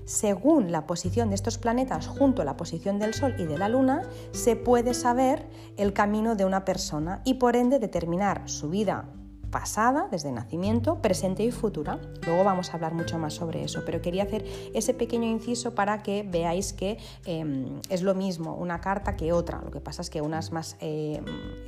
Según 0.06 0.72
la 0.72 0.88
posición 0.88 1.30
de 1.30 1.36
estos 1.36 1.60
planetas 1.60 2.08
junto 2.08 2.42
a 2.42 2.46
la 2.46 2.58
posición 2.58 2.98
del 2.98 3.14
Sol 3.14 3.36
y 3.38 3.46
de 3.46 3.60
la 3.60 3.70
Luna, 3.70 4.02
se 4.32 4.56
puede 4.56 4.96
saber 4.96 5.48
el 5.78 5.94
camino 5.94 6.36
de 6.36 6.46
una 6.46 6.66
persona 6.66 7.22
y 7.26 7.36
por 7.36 7.56
ende 7.56 7.78
determinar 7.78 8.50
su 8.50 8.70
vida 8.70 9.06
pasada, 9.50 10.08
desde 10.10 10.32
nacimiento, 10.32 11.02
presente 11.02 11.44
y 11.44 11.52
futura. 11.52 12.00
Luego 12.26 12.44
vamos 12.44 12.72
a 12.72 12.74
hablar 12.74 12.94
mucho 12.94 13.18
más 13.18 13.34
sobre 13.34 13.64
eso, 13.64 13.84
pero 13.86 14.02
quería 14.02 14.24
hacer 14.24 14.46
ese 14.74 14.94
pequeño 14.94 15.26
inciso 15.26 15.76
para 15.76 16.02
que 16.04 16.24
veáis 16.24 16.74
que 16.74 16.98
em, 17.26 17.82
es 17.90 18.02
lo 18.02 18.16
mismo 18.16 18.56
una 18.56 18.82
carta 18.82 19.16
que 19.16 19.34
otra. 19.34 19.62
Lo 19.64 19.72
que 19.72 19.80
pasa 19.80 20.02
es 20.02 20.10
que 20.10 20.22
una 20.22 20.40
más, 20.52 20.78
em, 20.80 21.24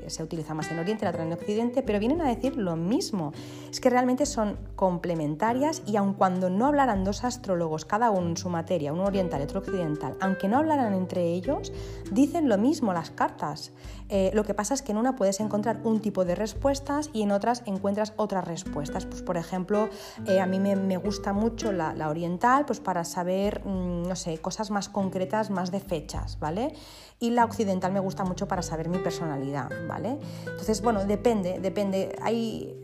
se 0.07 0.23
utiliza 0.23 0.53
más 0.53 0.71
en 0.71 0.79
Oriente, 0.79 1.05
la 1.05 1.11
otra 1.11 1.23
en 1.23 1.33
Occidente, 1.33 1.83
pero 1.83 1.99
vienen 1.99 2.21
a 2.21 2.27
decir 2.27 2.55
lo 2.55 2.75
mismo. 2.75 3.33
Es 3.69 3.79
que 3.79 3.89
realmente 3.89 4.25
son 4.25 4.57
complementarias 4.75 5.83
y 5.85 5.97
aun 5.97 6.13
cuando 6.13 6.49
no 6.49 6.67
hablaran 6.67 7.03
dos 7.03 7.23
astrólogos, 7.23 7.85
cada 7.85 8.11
uno 8.11 8.29
en 8.29 8.37
su 8.37 8.49
materia, 8.49 8.93
uno 8.93 9.05
oriental 9.05 9.41
y 9.41 9.43
otro 9.43 9.59
occidental, 9.59 10.15
aunque 10.21 10.47
no 10.47 10.57
hablaran 10.57 10.93
entre 10.93 11.33
ellos, 11.33 11.71
dicen 12.11 12.49
lo 12.49 12.57
mismo 12.57 12.93
las 12.93 13.11
cartas. 13.11 13.71
Eh, 14.11 14.29
lo 14.33 14.43
que 14.43 14.53
pasa 14.53 14.73
es 14.73 14.81
que 14.81 14.91
en 14.91 14.97
una 14.97 15.15
puedes 15.15 15.39
encontrar 15.39 15.79
un 15.85 16.01
tipo 16.01 16.25
de 16.25 16.35
respuestas 16.35 17.09
y 17.13 17.21
en 17.21 17.31
otras 17.31 17.63
encuentras 17.65 18.11
otras 18.17 18.45
respuestas. 18.45 19.05
Pues, 19.05 19.21
por 19.21 19.37
ejemplo, 19.37 19.89
eh, 20.27 20.41
a 20.41 20.45
mí 20.45 20.59
me, 20.59 20.97
gusta 20.97 21.31
mucho 21.31 21.71
la, 21.71 22.09
oriental 22.09 22.65
pues, 22.65 22.81
para 22.81 23.05
saber, 23.05 23.65
mm, 23.65 24.03
no 24.03 24.15
sé, 24.17 24.37
cosas 24.39 24.69
más 24.69 24.89
concretas, 24.89 25.49
más 25.49 25.71
de 25.71 25.79
fechas, 25.79 26.37
¿vale? 26.39 26.75
Y 27.19 27.29
la 27.29 27.45
occidental 27.45 27.93
me 27.93 28.01
gusta 28.01 28.25
mucho 28.25 28.49
para 28.49 28.61
saber 28.61 28.89
mi 28.89 28.97
personalidad, 28.97 29.69
¿vale? 29.87 30.19
Entonces, 30.45 30.81
bueno, 30.81 31.05
depende, 31.05 31.59
depende. 31.59 32.17
Hay, 32.21 32.75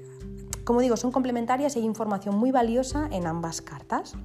como 0.63 0.79
digo, 0.79 0.95
son 0.95 1.11
complementarias 1.11 1.75
y 1.75 1.79
hay 1.79 1.85
información 1.85 2.37
muy 2.37 2.51
valiosa 2.51 3.09
en 3.11 3.27
ambas 3.27 3.61
cartas. 3.61 4.15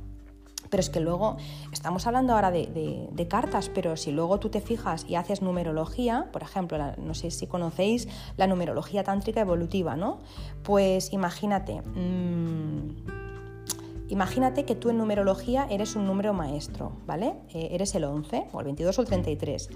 Pero 0.73 0.81
es 0.81 0.89
que 0.89 1.01
luego 1.01 1.37
estamos 1.71 2.07
hablando 2.07 2.33
ahora 2.33 2.51
de, 2.51 3.27
cartas, 3.29 3.69
pero 3.69 3.95
si 3.99 4.11
luego 4.11 4.41
tú 4.41 4.49
te 4.49 4.63
fijas 4.63 5.05
y 5.07 5.17
haces 5.17 5.43
numerología, 5.43 6.31
por 6.33 6.43
ejemplo, 6.43 6.79
no 6.97 7.13
sé 7.13 7.31
si 7.31 7.47
conocéis 7.47 8.09
la 8.39 8.47
numerología 8.47 9.05
tántrica 9.05 9.43
evolutiva, 9.43 9.97
¿no? 9.97 10.21
Pues 10.63 11.13
imagínate. 11.13 11.83
Mm, 11.83 13.05
imagínate 14.09 14.65
que 14.65 14.75
tú 14.75 14.89
en 14.89 14.97
numerología 14.97 15.67
eres 15.69 15.95
un 15.95 16.07
número 16.07 16.33
maestro, 16.33 16.93
¿vale? 17.07 17.35
Eh, 17.53 17.69
eres 17.73 17.95
el 17.95 18.05
11 18.05 18.47
o 18.55 18.61
el 18.61 18.65
22 18.65 18.99
o 18.99 19.03
el 19.03 19.09
33. 19.09 19.69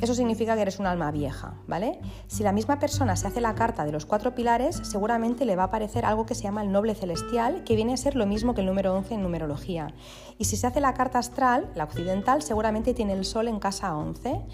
Eso 0.00 0.14
significa 0.14 0.54
que 0.54 0.62
eres 0.62 0.78
un 0.78 0.86
alma 0.86 1.10
vieja, 1.10 1.54
¿vale? 1.66 2.00
Si 2.26 2.42
la 2.42 2.52
misma 2.52 2.78
persona 2.78 3.16
se 3.16 3.26
hace 3.26 3.40
la 3.40 3.54
carta 3.54 3.84
de 3.84 3.92
los 3.92 4.06
cuatro 4.06 4.34
pilares, 4.34 4.80
seguramente 4.84 5.44
le 5.44 5.56
va 5.56 5.64
a 5.64 5.66
aparecer 5.66 6.04
algo 6.04 6.26
que 6.26 6.34
se 6.34 6.44
llama 6.44 6.62
el 6.62 6.70
noble 6.70 6.94
celestial, 6.94 7.64
que 7.64 7.76
viene 7.76 7.94
a 7.94 7.96
ser 7.96 8.14
lo 8.14 8.26
mismo 8.26 8.54
que 8.54 8.60
el 8.60 8.66
número 8.66 8.94
11 8.94 9.14
en 9.14 9.22
numerología. 9.22 9.94
Y 10.38 10.44
si 10.44 10.56
se 10.56 10.66
hace 10.66 10.80
la 10.80 10.94
carta 10.94 11.18
astral, 11.18 11.70
la 11.74 11.84
occidental, 11.84 12.42
seguramente 12.42 12.94
tiene 12.94 13.12
el 13.12 13.24
sol 13.24 13.48
en 13.48 13.58
casa 13.58 13.96
11 13.96 14.44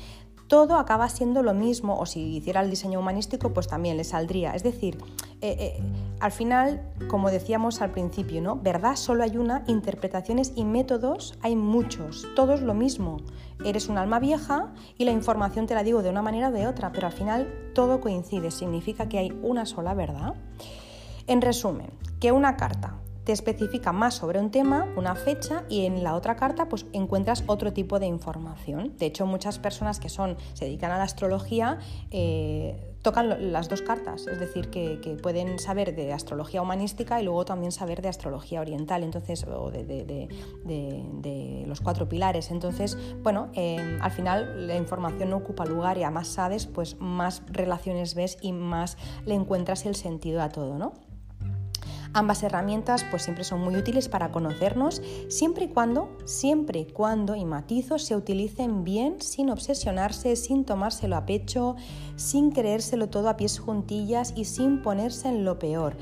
todo 0.47 0.77
acaba 0.77 1.09
siendo 1.09 1.43
lo 1.43 1.55
mismo, 1.55 1.99
o 1.99 2.07
si 2.07 2.37
hiciera 2.37 2.61
el 2.61 2.71
diseño 2.71 3.01
humanístico, 3.01 3.53
pues 3.53 3.67
también 3.67 3.97
le 3.97 4.05
saldría. 4.05 4.53
Es 4.55 4.63
decir, 4.63 4.99
eh, 5.41 5.57
eh, 5.59 5.83
al 6.21 6.33
final, 6.33 6.93
como 7.09 7.31
decíamos 7.31 7.81
al 7.81 7.91
principio, 7.91 8.43
¿no? 8.43 8.57
Verdad 8.57 8.97
solo 8.97 9.25
hay 9.25 9.37
una, 9.37 9.65
interpretaciones 9.67 10.53
y 10.55 10.65
métodos 10.65 11.39
hay 11.43 11.57
muchos, 11.57 12.27
todos 12.37 12.61
lo 12.61 12.75
mismo. 12.75 13.19
Eres 13.65 13.89
un 13.89 13.99
alma 13.99 14.19
vieja 14.19 14.73
y 14.99 15.05
la 15.05 15.13
información 15.13 15.67
te 15.67 15.75
la 15.75 15.83
digo 15.83 16.03
de 16.03 16.11
una 16.11 16.23
manera 16.23 16.49
o 16.49 16.53
de 16.53 16.67
otra, 16.67 16.93
pero 16.93 17.07
al 17.07 17.13
final 17.13 17.71
todo 17.75 18.01
coincide, 18.01 18.51
significa 18.51 19.09
que 19.09 19.19
hay 19.19 19.39
una 19.43 19.67
sola 19.67 19.95
verdad. 19.95 20.35
En 21.27 21.41
resumen, 21.41 21.91
que 22.21 22.33
una 22.33 22.57
carta 22.57 22.95
te 23.25 23.33
especifica 23.33 23.93
más 23.93 24.15
sobre 24.15 24.39
un 24.39 24.51
tema, 24.51 24.87
una 24.97 25.15
fecha 25.15 25.65
y 25.69 25.87
en 25.87 26.03
la 26.05 26.15
otra 26.15 26.37
carta 26.37 26.69
pues 26.69 26.87
encuentras 26.93 27.45
otro 27.47 27.73
tipo 27.73 27.99
de 27.99 28.07
información. 28.07 28.95
De 28.99 29.07
hecho, 29.07 29.27
muchas 29.27 29.59
personas 29.59 29.99
que 29.99 30.09
son, 30.09 30.37
se 30.53 30.67
dedican 30.67 30.91
a 30.91 30.99
la 30.99 31.05
astrología 31.05 31.79
eh, 32.11 32.95
tocan 33.05 33.53
las 33.53 33.69
dos 33.69 33.83
cartas, 33.83 34.27
es 34.27 34.41
decir, 34.41 34.71
que, 34.71 35.19
pueden 35.23 35.59
saber 35.59 35.95
de 35.95 36.13
astrología 36.13 36.63
humanística 36.63 37.21
y 37.21 37.25
luego 37.25 37.45
también 37.45 37.71
saber 37.71 38.01
de 38.01 38.09
astrología 38.09 38.63
oriental, 38.63 39.03
entonces, 39.03 39.45
o 39.45 39.71
de, 39.71 40.29
los 41.67 41.81
cuatro 41.83 42.09
pilares. 42.09 42.51
Entonces, 42.51 42.97
bueno, 43.23 43.51
em, 43.53 44.01
al 44.01 44.11
final 44.11 44.67
la 44.67 44.77
información 44.77 45.31
no 45.31 45.37
ocupa 45.37 45.67
lugar 45.67 45.99
y 45.99 46.03
a 46.03 46.11
más 46.11 46.29
sabes, 46.29 46.67
pues 46.67 46.99
más 46.99 47.43
relaciones 47.47 48.15
ves 48.15 48.39
y 48.41 48.53
más 48.53 48.97
le 49.27 49.35
encuentras 49.35 49.85
el 49.85 49.97
sentido 49.97 50.41
a 50.41 50.49
todo, 50.49 50.79
¿no? 50.79 50.95
Ambas 52.17 52.45
herramientas 52.45 53.05
pues 53.11 53.25
siempre 53.25 53.43
son 53.43 53.61
muy 53.61 53.77
útiles 53.77 54.09
para 54.09 54.31
conocernos, 54.31 55.03
siempre 55.29 55.65
y 55.65 55.69
cuando, 55.69 56.17
siempre 56.25 56.79
y 56.79 56.87
cuando, 56.87 57.35
y 57.35 57.45
matizo, 57.45 57.99
se 57.99 58.15
utilicen 58.15 58.85
bien, 58.85 59.21
sin 59.21 59.51
obsesionarse, 59.51 60.37
sin 60.37 60.65
tomárselo 60.65 61.17
a 61.17 61.27
pecho, 61.27 61.75
sin 62.15 62.53
creérselo 62.53 63.09
todo 63.09 63.29
a 63.29 63.37
pies 63.37 63.59
juntillas 63.59 64.33
y 64.37 64.45
sin 64.45 64.81
ponerse 64.81 65.29
en 65.29 65.45
lo 65.45 65.59
peor. 65.59 65.97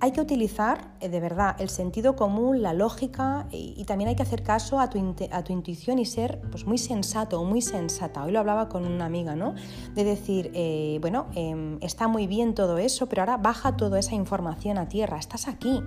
Hay 0.00 0.12
que 0.12 0.20
utilizar 0.20 0.90
eh, 1.00 1.08
de 1.08 1.20
verdad 1.20 1.56
el 1.60 1.68
sentido 1.68 2.16
común, 2.16 2.62
la 2.62 2.72
lógica 2.72 3.46
y, 3.50 3.84
también 3.84 4.08
hay 4.08 4.16
que 4.16 4.22
hacer 4.22 4.42
caso 4.42 4.80
a 4.80 4.88
tu, 4.88 4.98
intuición 4.98 5.98
y 5.98 6.06
ser 6.06 6.40
pues, 6.50 6.64
muy 6.66 6.78
sensato 6.78 7.40
o 7.40 7.44
muy 7.44 7.60
sensata. 7.60 8.24
Hoy 8.24 8.32
lo 8.32 8.40
hablaba 8.40 8.68
con 8.68 8.86
una 8.86 9.04
amiga, 9.04 9.34
¿no? 9.34 9.54
De 9.94 10.04
decir, 10.04 10.50
eh, 10.54 10.98
bueno, 11.00 11.26
em, 11.34 11.78
está 11.82 12.08
muy 12.08 12.26
bien 12.26 12.54
todo 12.54 12.78
eso, 12.78 13.08
pero 13.08 13.22
ahora 13.22 13.36
baja 13.36 13.76
toda 13.76 13.98
esa 13.98 14.14
información 14.14 14.78
a 14.78 14.88
tierra, 14.88 15.18
estás 15.18 15.48
aquí. 15.48 15.82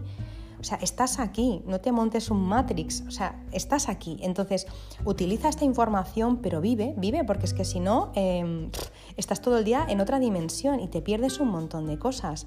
O 0.59 0.65
sea, 0.65 0.77
estás 0.81 1.19
aquí, 1.19 1.61
no 1.65 1.81
te 1.81 1.91
montes 1.91 2.31
un 2.31 2.41
Matrix, 2.41 3.03
o 3.05 3.11
sea, 3.11 3.43
estás 3.51 3.89
aquí. 3.89 4.17
Entonces, 4.21 4.65
utiliza 5.03 5.49
esta 5.49 5.65
información, 5.65 6.37
pero 6.37 6.61
vive, 6.61 6.93
vive, 6.97 7.25
porque 7.25 7.45
es 7.45 7.53
que 7.53 7.65
si 7.65 7.81
no, 7.81 8.13
em, 8.15 8.69
estás 9.17 9.41
todo 9.41 9.57
el 9.57 9.65
día 9.65 9.85
en 9.89 9.99
otra 9.99 10.19
dimensión 10.19 10.79
y 10.79 10.87
te 10.87 11.01
pierdes 11.01 11.39
un 11.39 11.49
montón 11.49 11.85
de 11.87 11.99
cosas. 11.99 12.45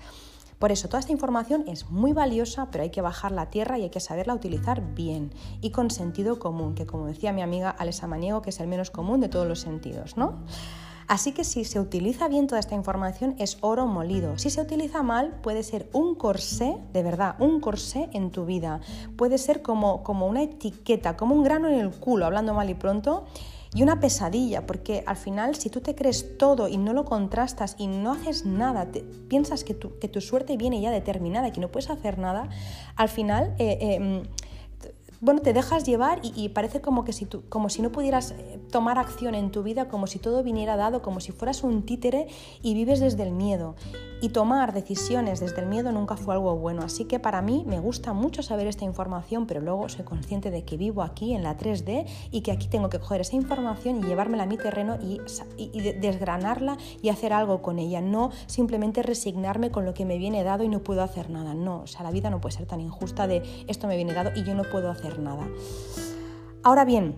Por 0.58 0.72
eso, 0.72 0.88
toda 0.88 1.00
esta 1.00 1.12
información 1.12 1.64
es 1.66 1.90
muy 1.90 2.12
valiosa, 2.12 2.68
pero 2.70 2.82
hay 2.82 2.90
que 2.90 3.02
bajar 3.02 3.32
la 3.32 3.50
tierra 3.50 3.78
y 3.78 3.82
hay 3.82 3.90
que 3.90 4.00
saberla 4.00 4.34
utilizar 4.34 4.94
bien 4.94 5.30
y 5.60 5.70
con 5.70 5.90
sentido 5.90 6.38
común, 6.38 6.74
que 6.74 6.86
como 6.86 7.06
decía 7.06 7.32
mi 7.32 7.42
amiga 7.42 7.70
Alesa 7.70 8.06
Maniego, 8.06 8.40
que 8.40 8.50
es 8.50 8.60
el 8.60 8.66
menos 8.66 8.90
común 8.90 9.20
de 9.20 9.28
todos 9.28 9.46
los 9.46 9.60
sentidos, 9.60 10.16
¿no? 10.16 10.38
Así 11.08 11.32
que 11.32 11.44
si 11.44 11.64
se 11.64 11.78
utiliza 11.78 12.26
bien 12.26 12.48
toda 12.48 12.58
esta 12.58 12.74
información 12.74 13.36
es 13.38 13.58
oro 13.60 13.86
molido. 13.86 14.38
Si 14.38 14.50
se 14.50 14.60
utiliza 14.60 15.02
mal 15.04 15.38
puede 15.40 15.62
ser 15.62 15.88
un 15.92 16.16
corsé, 16.16 16.78
de 16.92 17.02
verdad, 17.04 17.36
un 17.38 17.60
corsé 17.60 18.08
en 18.12 18.32
tu 18.32 18.44
vida. 18.44 18.80
Puede 19.16 19.38
ser 19.38 19.62
como, 19.62 20.02
como 20.02 20.26
una 20.26 20.42
etiqueta, 20.42 21.16
como 21.16 21.34
un 21.36 21.44
grano 21.44 21.68
en 21.68 21.78
el 21.78 21.90
culo, 21.90 22.26
hablando 22.26 22.54
mal 22.54 22.68
y 22.70 22.74
pronto 22.74 23.24
y 23.76 23.82
una 23.82 24.00
pesadilla, 24.00 24.66
porque 24.66 25.04
al 25.06 25.16
final 25.16 25.54
si 25.54 25.68
tú 25.68 25.82
te 25.82 25.94
crees 25.94 26.38
todo 26.38 26.66
y 26.66 26.78
no 26.78 26.94
lo 26.94 27.04
contrastas 27.04 27.76
y 27.78 27.88
no 27.88 28.12
haces 28.12 28.46
nada, 28.46 28.88
piensas 29.28 29.64
que 29.64 29.74
tu, 29.74 29.98
que 29.98 30.08
tu, 30.08 30.22
suerte 30.22 30.56
viene 30.56 30.80
ya 30.80 30.90
determinada 30.90 31.48
y 31.48 31.52
que 31.52 31.60
no 31.60 31.68
puedes 31.68 31.90
hacer 31.90 32.18
nada, 32.18 32.48
al 32.96 33.10
final... 33.10 33.54
Eh, 33.58 33.78
eh, 33.80 34.22
bueno, 35.20 35.40
te 35.40 35.54
dejas 35.54 35.84
llevar 35.84 36.20
y, 36.22 36.50
parece 36.50 36.82
como, 36.82 37.04
que 37.04 37.14
si 37.14 37.24
tú, 37.24 37.42
como 37.48 37.70
si 37.70 37.80
no 37.80 37.90
pudieras 37.90 38.32
eh, 38.32 38.60
tomar 38.70 38.98
acción 38.98 39.34
en 39.34 39.50
tu 39.50 39.62
vida, 39.62 39.88
como 39.88 40.06
si 40.06 40.18
todo 40.18 40.42
viniera 40.42 40.76
dado, 40.76 41.00
como 41.00 41.20
si 41.20 41.32
fueras 41.32 41.62
un 41.62 41.86
títere 41.86 42.26
y 42.62 42.74
vives 42.74 43.00
desde 43.00 43.22
el 43.22 43.30
miedo. 43.30 43.76
Y 44.20 44.30
tomar 44.30 44.72
decisiones 44.72 45.40
desde 45.40 45.60
el 45.60 45.66
miedo 45.66 45.92
nunca 45.92 46.16
fue 46.16 46.34
algo 46.34 46.56
bueno. 46.56 46.82
Así 46.82 47.04
que 47.04 47.18
para 47.18 47.42
mí 47.42 47.64
me 47.66 47.80
gusta 47.80 48.14
mucho 48.14 48.42
saber 48.42 48.66
esta 48.66 48.84
información, 48.84 49.46
pero 49.46 49.60
luego 49.60 49.88
soy 49.90 50.04
consciente 50.04 50.50
de 50.50 50.64
que 50.64 50.78
vivo 50.78 51.02
aquí 51.02 51.34
en 51.34 51.42
la 51.42 51.58
3D 51.58 52.06
y 52.30 52.40
que 52.40 52.52
aquí 52.52 52.68
tengo 52.68 52.88
que 52.88 52.98
coger 52.98 53.20
esa 53.20 53.36
información 53.36 53.98
y 53.98 54.06
llevármela 54.06 54.44
a 54.44 54.46
mi 54.46 54.56
terreno 54.56 54.96
y, 55.02 55.20
desgranarla 56.00 56.78
y 57.02 57.10
hacer 57.10 57.34
algo 57.34 57.60
con 57.60 57.78
ella. 57.78 58.00
No 58.00 58.30
simplemente 58.46 59.02
resignarme 59.02 59.70
con 59.70 59.84
lo 59.84 59.92
que 59.92 60.06
me 60.06 60.16
viene 60.16 60.44
dado 60.44 60.64
y 60.64 60.68
no 60.68 60.80
puedo 60.80 61.02
hacer 61.02 61.28
nada. 61.28 61.54
No, 61.54 61.82
o 61.82 61.86
sea, 61.86 62.02
la 62.02 62.10
vida 62.10 62.30
no 62.30 62.40
puede 62.40 62.56
ser 62.56 62.66
tan 62.66 62.80
injusta 62.80 63.26
de 63.26 63.42
esto 63.68 63.86
me 63.86 63.96
viene 63.96 64.14
dado 64.14 64.30
y 64.34 64.44
yo 64.44 64.54
no 64.54 64.64
puedo 64.64 64.90
hacer 64.90 65.18
nada. 65.18 65.46
Ahora 66.62 66.84
bien, 66.84 67.16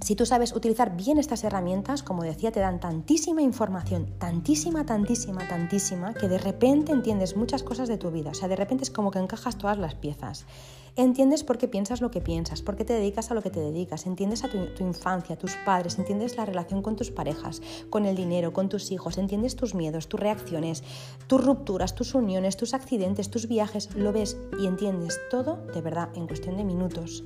si 0.00 0.14
tú 0.14 0.26
sabes 0.26 0.54
utilizar 0.54 0.96
bien 0.96 1.18
estas 1.18 1.42
herramientas, 1.44 2.02
como 2.02 2.22
decía, 2.22 2.52
te 2.52 2.60
dan 2.60 2.80
tantísima 2.80 3.42
información, 3.42 4.06
tantísima, 4.18 4.84
tantísima, 4.84 5.48
tantísima, 5.48 6.14
que 6.14 6.28
de 6.28 6.38
repente 6.38 6.92
entiendes 6.92 7.36
muchas 7.36 7.62
cosas 7.62 7.88
de 7.88 7.96
tu 7.96 8.10
vida. 8.10 8.30
O 8.30 8.34
sea, 8.34 8.48
de 8.48 8.56
repente 8.56 8.84
es 8.84 8.90
como 8.90 9.10
que 9.10 9.18
encajas 9.18 9.56
todas 9.58 9.78
las 9.78 9.94
piezas. 9.94 10.46
Entiendes 10.96 11.44
por 11.44 11.58
qué 11.58 11.68
piensas 11.68 12.00
lo 12.00 12.10
que 12.10 12.22
piensas, 12.22 12.62
por 12.62 12.76
qué 12.76 12.84
te 12.84 12.94
dedicas 12.94 13.30
a 13.30 13.34
lo 13.34 13.42
que 13.42 13.50
te 13.50 13.60
dedicas, 13.60 14.06
entiendes 14.06 14.44
a 14.44 14.48
tu, 14.48 14.66
tu 14.74 14.82
infancia, 14.82 15.36
tus 15.36 15.54
padres, 15.56 15.98
entiendes 15.98 16.38
la 16.38 16.46
relación 16.46 16.80
con 16.80 16.96
tus 16.96 17.10
parejas, 17.10 17.60
con 17.90 18.06
el 18.06 18.16
dinero, 18.16 18.54
con 18.54 18.70
tus 18.70 18.90
hijos, 18.92 19.18
entiendes 19.18 19.56
tus 19.56 19.74
miedos, 19.74 20.08
tus 20.08 20.20
reacciones, 20.20 20.82
tus 21.26 21.44
rupturas, 21.44 21.94
tus 21.94 22.14
uniones, 22.14 22.56
tus 22.56 22.72
accidentes, 22.72 23.28
tus 23.28 23.46
viajes, 23.46 23.94
lo 23.94 24.12
ves 24.12 24.38
y 24.58 24.66
entiendes 24.66 25.20
todo 25.30 25.56
de 25.74 25.82
verdad 25.82 26.08
en 26.14 26.26
cuestión 26.26 26.56
de 26.56 26.64
minutos. 26.64 27.24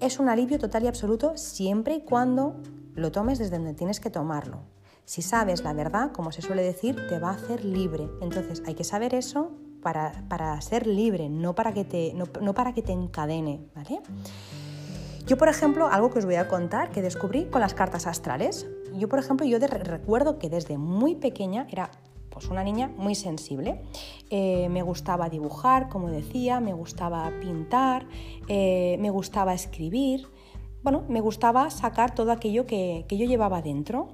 Es 0.00 0.18
un 0.18 0.30
alivio 0.30 0.58
total 0.58 0.84
y 0.84 0.86
absoluto 0.86 1.36
siempre 1.36 1.94
y 1.94 2.00
cuando 2.00 2.56
lo 2.94 3.12
tomes 3.12 3.38
desde 3.38 3.56
donde 3.56 3.74
tienes 3.74 4.00
que 4.00 4.08
tomarlo. 4.08 4.62
Si 5.04 5.20
sabes 5.20 5.62
la 5.62 5.74
verdad, 5.74 6.12
como 6.12 6.32
se 6.32 6.40
suele 6.40 6.62
decir, 6.62 6.96
te 7.08 7.18
va 7.18 7.30
a 7.30 7.34
hacer 7.34 7.64
libre. 7.66 8.08
Entonces 8.22 8.62
hay 8.66 8.74
que 8.74 8.84
saber 8.84 9.14
eso 9.14 9.50
para, 9.82 10.60
ser 10.62 10.86
libre, 10.86 11.28
no 11.28 11.54
para, 11.54 11.72
que 11.72 11.84
te, 11.84 12.14
no, 12.14 12.54
para 12.54 12.72
que 12.72 12.80
te 12.80 12.92
encadene. 12.92 13.60
¿vale? 13.74 14.00
Yo, 15.26 15.36
por 15.36 15.48
ejemplo, 15.48 15.88
algo 15.88 16.10
que 16.10 16.20
os 16.20 16.24
voy 16.24 16.36
a 16.36 16.48
contar 16.48 16.90
que 16.90 17.02
descubrí 17.02 17.44
con 17.46 17.60
las 17.60 17.74
cartas 17.74 18.06
astrales. 18.06 18.66
Yo, 18.94 19.08
por 19.08 19.18
ejemplo, 19.18 19.46
yo 19.46 19.58
recuerdo 19.58 20.38
que 20.38 20.48
desde 20.48 20.78
muy 20.78 21.14
pequeña 21.14 21.66
era 21.70 21.90
pues 22.30 22.48
una 22.48 22.64
niña 22.64 22.90
muy 22.96 23.14
sensible. 23.14 23.82
Eh, 24.30 24.68
me 24.70 24.82
gustaba 24.82 25.28
dibujar, 25.28 25.88
como 25.88 26.08
decía, 26.08 26.60
me 26.60 26.72
gustaba 26.72 27.30
pintar, 27.40 28.06
eh, 28.48 28.96
me 29.00 29.10
gustaba 29.10 29.54
escribir. 29.54 30.28
Bueno, 30.82 31.04
me 31.08 31.20
gustaba 31.20 31.68
sacar 31.70 32.14
todo 32.14 32.32
aquello 32.32 32.66
que, 32.66 33.04
que 33.08 33.18
yo 33.18 33.26
llevaba 33.26 33.60
dentro. 33.60 34.12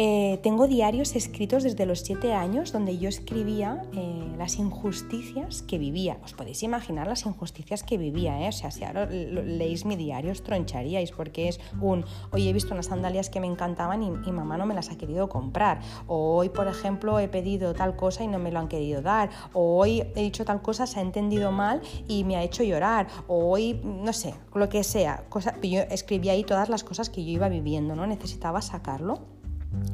Eh, 0.00 0.38
tengo 0.44 0.68
diarios 0.68 1.16
escritos 1.16 1.64
desde 1.64 1.84
los 1.84 2.02
siete 2.02 2.32
años 2.32 2.70
donde 2.70 2.98
yo 2.98 3.08
escribía 3.08 3.82
eh, 3.96 4.32
las 4.38 4.60
injusticias 4.60 5.62
que 5.62 5.76
vivía. 5.76 6.18
Os 6.22 6.34
podéis 6.34 6.62
imaginar 6.62 7.08
las 7.08 7.26
injusticias 7.26 7.82
que 7.82 7.98
vivía, 7.98 8.40
¿eh? 8.44 8.48
O 8.50 8.52
sea, 8.52 8.70
si 8.70 8.84
ahora 8.84 9.06
leéis 9.06 9.84
mi 9.84 9.96
diario 9.96 10.30
os 10.30 10.44
troncharíais 10.44 11.10
porque 11.10 11.48
es 11.48 11.58
un, 11.80 12.04
hoy 12.30 12.46
he 12.46 12.52
visto 12.52 12.74
unas 12.74 12.86
sandalias 12.86 13.28
que 13.28 13.40
me 13.40 13.48
encantaban 13.48 14.04
y, 14.04 14.06
y, 14.24 14.30
mamá 14.30 14.56
no 14.56 14.66
me 14.66 14.74
las 14.74 14.88
ha 14.92 14.96
querido 14.96 15.28
comprar. 15.28 15.80
O 16.06 16.36
hoy, 16.36 16.48
por 16.48 16.68
ejemplo, 16.68 17.18
he 17.18 17.26
pedido 17.26 17.74
tal 17.74 17.96
cosa 17.96 18.22
y 18.22 18.28
no 18.28 18.38
me 18.38 18.52
lo 18.52 18.60
han 18.60 18.68
querido 18.68 19.02
dar. 19.02 19.30
O 19.52 19.78
hoy 19.78 20.04
he 20.14 20.22
dicho 20.22 20.44
tal 20.44 20.62
cosa, 20.62 20.86
se 20.86 21.00
ha 21.00 21.02
entendido 21.02 21.50
mal 21.50 21.82
y 22.06 22.22
me 22.22 22.36
ha 22.36 22.44
hecho 22.44 22.62
llorar. 22.62 23.08
O 23.26 23.50
hoy, 23.50 23.80
no 23.82 24.12
sé, 24.12 24.32
lo 24.54 24.68
que 24.68 24.84
sea. 24.84 25.24
Yo 25.60 25.80
escribía 25.90 26.34
ahí 26.34 26.44
todas 26.44 26.68
las 26.68 26.84
cosas 26.84 27.10
que 27.10 27.24
yo 27.24 27.32
iba 27.32 27.48
viviendo, 27.48 27.96
¿no? 27.96 28.06
Necesitaba 28.06 28.62
sacarlo 28.62 29.37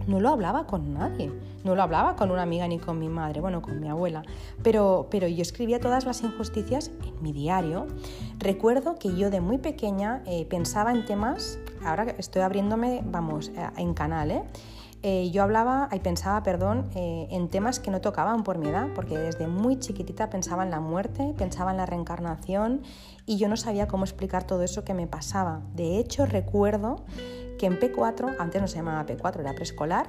no 0.06 0.20
lo 0.20 0.28
hablaba 0.30 0.66
con 0.66 0.94
nadie, 0.94 1.32
no 1.64 1.74
lo 1.74 1.82
hablaba 1.82 2.16
con 2.16 2.30
una 2.30 2.42
amiga 2.42 2.68
ni 2.68 2.78
con 2.78 2.98
mi 2.98 3.08
madre, 3.08 3.40
bueno, 3.40 3.62
con 3.62 3.80
mi 3.80 3.88
abuela, 3.88 4.22
pero, 4.62 5.08
pero 5.10 5.26
yo 5.26 5.42
escribía 5.42 5.80
todas 5.80 6.04
las 6.04 6.22
injusticias 6.22 6.90
en 7.04 7.22
mi 7.22 7.32
diario. 7.32 7.86
Recuerdo 8.38 8.96
que 8.96 9.16
yo 9.16 9.30
de 9.30 9.40
muy 9.40 9.58
pequeña 9.58 10.22
eh, 10.26 10.44
pensaba 10.46 10.92
en 10.92 11.04
temas, 11.04 11.58
ahora 11.84 12.04
estoy 12.18 12.42
abriéndome, 12.42 13.02
vamos, 13.04 13.48
eh, 13.56 13.68
en 13.76 13.94
canal, 13.94 14.30
¿eh? 14.30 14.44
yo 15.32 15.42
hablaba 15.42 15.90
y 15.92 15.98
pensaba, 15.98 16.42
perdón, 16.42 16.88
en 16.94 17.50
temas 17.50 17.78
que 17.78 17.90
no 17.90 18.00
tocaban 18.00 18.42
por 18.42 18.56
mi 18.56 18.70
edad, 18.70 18.88
porque 18.94 19.18
desde 19.18 19.46
muy 19.46 19.78
chiquitita 19.78 20.30
pensaba 20.30 20.62
en 20.62 20.70
la 20.70 20.80
muerte, 20.80 21.34
pensaba 21.36 21.72
en 21.72 21.76
la 21.76 21.84
reencarnación 21.84 22.80
y 23.26 23.36
yo 23.36 23.48
no 23.48 23.58
sabía 23.58 23.86
cómo 23.86 24.04
explicar 24.04 24.44
todo 24.44 24.62
eso 24.62 24.82
que 24.82 24.94
me 24.94 25.06
pasaba. 25.06 25.60
De 25.74 25.98
hecho, 25.98 26.24
recuerdo 26.24 27.04
que 27.58 27.66
en 27.66 27.78
P4, 27.78 28.36
antes 28.38 28.60
no 28.60 28.68
se 28.68 28.76
llamaba 28.76 29.06
P4, 29.06 29.40
era 29.40 29.54
preescolar, 29.54 30.06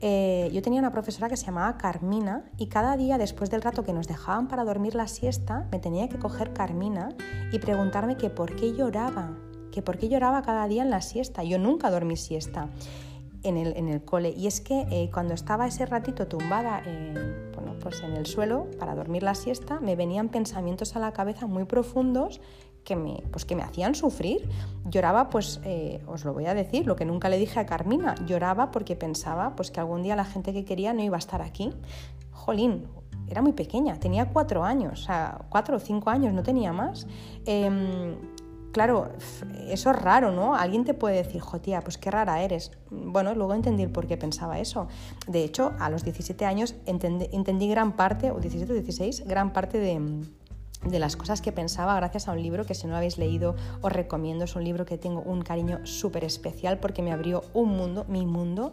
eh, 0.00 0.50
yo 0.52 0.60
tenía 0.60 0.80
una 0.80 0.92
profesora 0.92 1.28
que 1.28 1.36
se 1.36 1.46
llamaba 1.46 1.78
Carmina 1.78 2.44
y 2.58 2.66
cada 2.66 2.96
día 2.96 3.16
después 3.16 3.50
del 3.50 3.62
rato 3.62 3.82
que 3.82 3.92
nos 3.92 4.06
dejaban 4.06 4.46
para 4.48 4.64
dormir 4.64 4.94
la 4.94 5.08
siesta, 5.08 5.66
me 5.72 5.78
tenía 5.78 6.08
que 6.08 6.18
coger 6.18 6.52
Carmina 6.52 7.08
y 7.50 7.58
preguntarme 7.58 8.16
que 8.16 8.28
por 8.28 8.54
qué 8.56 8.74
lloraba, 8.74 9.36
que 9.72 9.80
por 9.82 9.96
qué 9.96 10.08
lloraba 10.08 10.42
cada 10.42 10.68
día 10.68 10.82
en 10.82 10.90
la 10.90 11.00
siesta. 11.00 11.44
Yo 11.44 11.58
nunca 11.58 11.90
dormí 11.90 12.16
siesta. 12.16 12.68
En 13.42 13.56
el, 13.56 13.76
en 13.76 13.88
el, 13.88 14.02
cole. 14.02 14.30
Y 14.30 14.48
es 14.48 14.60
que 14.60 14.86
eh, 14.90 15.08
cuando 15.12 15.32
estaba 15.32 15.68
ese 15.68 15.86
ratito 15.86 16.26
tumbada 16.26 16.82
bueno, 17.54 17.74
pues 17.80 18.02
en 18.02 18.14
el 18.14 18.26
suelo 18.26 18.66
para 18.76 18.96
dormir 18.96 19.22
la 19.22 19.36
siesta, 19.36 19.78
me 19.78 19.94
venían 19.94 20.30
pensamientos 20.30 20.96
a 20.96 20.98
la 20.98 21.12
cabeza 21.12 21.46
muy 21.46 21.64
profundos 21.64 22.40
que 22.86 22.96
me, 22.96 23.22
pues 23.32 23.44
que 23.44 23.54
me 23.56 23.62
hacían 23.62 23.94
sufrir. 23.94 24.48
Lloraba, 24.84 25.28
pues 25.28 25.60
eh, 25.64 26.00
os 26.06 26.24
lo 26.24 26.32
voy 26.32 26.46
a 26.46 26.54
decir, 26.54 26.86
lo 26.86 26.96
que 26.96 27.04
nunca 27.04 27.28
le 27.28 27.36
dije 27.36 27.60
a 27.60 27.66
Carmina, 27.66 28.14
lloraba 28.26 28.70
porque 28.70 28.96
pensaba 28.96 29.54
pues, 29.56 29.70
que 29.70 29.80
algún 29.80 30.02
día 30.02 30.16
la 30.16 30.24
gente 30.24 30.54
que 30.54 30.64
quería 30.64 30.94
no 30.94 31.02
iba 31.02 31.16
a 31.16 31.18
estar 31.18 31.42
aquí. 31.42 31.74
Jolín, 32.30 32.86
era 33.28 33.42
muy 33.42 33.52
pequeña, 33.52 33.98
tenía 33.98 34.26
cuatro 34.26 34.62
años, 34.62 35.02
o 35.02 35.04
sea, 35.04 35.46
cuatro 35.50 35.76
o 35.76 35.80
cinco 35.80 36.10
años, 36.10 36.32
no 36.32 36.44
tenía 36.44 36.72
más. 36.72 37.08
Em, 37.44 38.14
claro, 38.70 39.08
eso 39.68 39.90
es 39.90 39.96
raro, 39.96 40.30
¿no? 40.30 40.54
Alguien 40.54 40.84
te 40.84 40.94
puede 40.94 41.16
decir, 41.16 41.40
jotía, 41.40 41.80
pues 41.80 41.98
qué 41.98 42.12
rara 42.12 42.40
eres. 42.42 42.70
Bueno, 42.90 43.34
luego 43.34 43.52
entendí 43.54 43.82
el 43.82 43.90
por 43.90 44.06
qué 44.06 44.16
pensaba 44.16 44.60
eso. 44.60 44.86
De 45.26 45.42
hecho, 45.42 45.72
a 45.80 45.90
los 45.90 46.04
17 46.04 46.44
años 46.44 46.76
entendí, 46.86 47.26
entendí 47.32 47.68
gran 47.68 47.96
parte, 47.96 48.30
o 48.30 48.38
17 48.38 48.70
o 48.70 48.74
16, 48.74 49.24
gran 49.26 49.52
parte 49.52 49.78
de 49.80 49.98
de 50.90 50.98
las 50.98 51.16
cosas 51.16 51.40
que 51.40 51.52
pensaba 51.52 51.94
gracias 51.96 52.28
a 52.28 52.32
un 52.32 52.42
libro 52.42 52.64
que 52.64 52.74
si 52.74 52.86
no 52.86 52.92
lo 52.92 52.96
habéis 52.96 53.18
leído 53.18 53.56
os 53.82 53.92
recomiendo. 53.92 54.44
Es 54.44 54.56
un 54.56 54.64
libro 54.64 54.86
que 54.86 54.98
tengo 54.98 55.20
un 55.20 55.42
cariño 55.42 55.86
súper 55.86 56.24
especial 56.24 56.78
porque 56.78 57.02
me 57.02 57.12
abrió 57.12 57.44
un 57.54 57.70
mundo, 57.76 58.04
mi 58.08 58.26
mundo, 58.26 58.72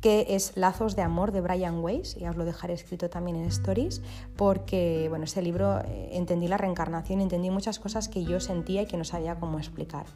que 0.00 0.26
es 0.30 0.56
Lazos 0.56 0.96
de 0.96 1.02
Amor 1.02 1.32
de 1.32 1.40
Brian 1.40 1.82
Weiss, 1.82 2.16
y 2.18 2.26
os 2.26 2.36
lo 2.36 2.44
dejaré 2.44 2.72
escrito 2.74 3.10
también 3.10 3.36
en 3.36 3.44
Stories, 3.46 4.00
porque 4.36 5.06
bueno, 5.08 5.24
ese 5.24 5.42
libro 5.42 5.80
eh, 5.80 6.10
entendí 6.12 6.48
la 6.48 6.56
reencarnación, 6.56 7.20
entendí 7.20 7.50
muchas 7.50 7.78
cosas 7.78 8.08
que 8.08 8.24
yo 8.24 8.40
sentía 8.40 8.82
y 8.82 8.86
que 8.86 8.96
no 8.96 9.04
sabía 9.04 9.38
cómo 9.38 9.58
explicar. 9.58 10.06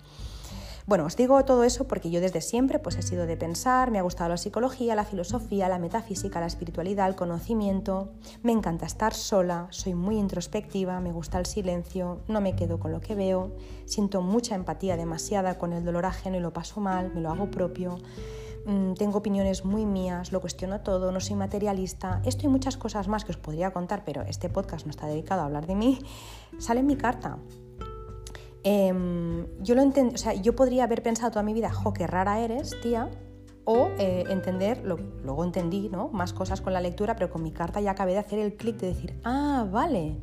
Bueno, 0.86 1.06
os 1.06 1.16
digo 1.16 1.42
todo 1.46 1.64
eso 1.64 1.88
porque 1.88 2.10
yo 2.10 2.20
desde 2.20 2.42
siempre 2.42 2.78
pues, 2.78 2.96
he 2.96 3.02
sido 3.02 3.24
de 3.24 3.38
pensar, 3.38 3.90
me 3.90 3.98
ha 3.98 4.02
gustado 4.02 4.28
la 4.28 4.36
psicología, 4.36 4.94
la 4.94 5.06
filosofía, 5.06 5.66
la 5.66 5.78
metafísica, 5.78 6.40
la 6.40 6.46
espiritualidad, 6.46 7.08
el 7.08 7.14
conocimiento, 7.14 8.12
me 8.42 8.52
encanta 8.52 8.84
estar 8.84 9.14
sola, 9.14 9.66
soy 9.70 9.94
muy 9.94 10.18
introspectiva, 10.18 11.00
me 11.00 11.10
gusta 11.10 11.38
el 11.38 11.46
silencio, 11.46 12.20
no 12.28 12.42
me 12.42 12.54
quedo 12.54 12.78
con 12.78 12.92
lo 12.92 13.00
que 13.00 13.14
veo, 13.14 13.56
siento 13.86 14.20
mucha 14.20 14.54
empatía 14.56 14.98
demasiada 14.98 15.56
con 15.56 15.72
el 15.72 15.86
dolor 15.86 16.04
ajeno 16.04 16.36
y 16.36 16.40
lo 16.40 16.52
paso 16.52 16.82
mal, 16.82 17.10
me 17.14 17.22
lo 17.22 17.30
hago 17.30 17.50
propio. 17.50 17.96
Mm, 18.66 18.92
tengo 18.92 19.18
opiniones 19.18 19.64
muy 19.64 19.86
mías, 19.86 20.32
lo 20.32 20.42
cuestiono 20.42 20.82
todo, 20.82 21.12
no 21.12 21.20
soy 21.20 21.36
materialista, 21.36 22.20
esto 22.26 22.44
y 22.44 22.50
muchas 22.50 22.76
cosas 22.76 23.08
más 23.08 23.24
que 23.24 23.32
os 23.32 23.38
podría 23.38 23.72
contar, 23.72 24.04
pero 24.04 24.20
este 24.20 24.50
podcast 24.50 24.84
no 24.84 24.90
está 24.90 25.06
dedicado 25.06 25.40
a 25.40 25.46
hablar 25.46 25.66
de 25.66 25.76
mí, 25.76 25.98
sale 26.58 26.80
en 26.80 26.86
mi 26.86 26.96
carta. 26.96 27.38
Em, 28.64 29.46
yo 29.62 29.74
lo 29.74 29.82
o 29.82 30.16
sea, 30.16 30.32
yo 30.32 30.56
podría 30.56 30.84
haber 30.84 31.02
pensado 31.02 31.30
toda 31.30 31.42
mi 31.42 31.52
vida, 31.52 31.70
jo, 31.70 31.92
qué 31.92 32.06
rara 32.06 32.40
eres, 32.40 32.74
tía, 32.82 33.10
o 33.64 33.90
eh, 33.98 34.24
entender, 34.28 34.82
lo, 34.84 34.96
luego 34.96 35.44
entendí 35.44 35.88
¿no? 35.90 36.08
más 36.08 36.32
cosas 36.32 36.60
con 36.60 36.72
la 36.72 36.80
lectura, 36.80 37.14
pero 37.14 37.30
con 37.30 37.42
mi 37.42 37.50
carta 37.50 37.80
ya 37.80 37.92
acabé 37.92 38.12
de 38.12 38.18
hacer 38.18 38.38
el 38.38 38.56
clic 38.56 38.76
de 38.78 38.88
decir, 38.88 39.20
ah, 39.24 39.66
vale, 39.70 40.16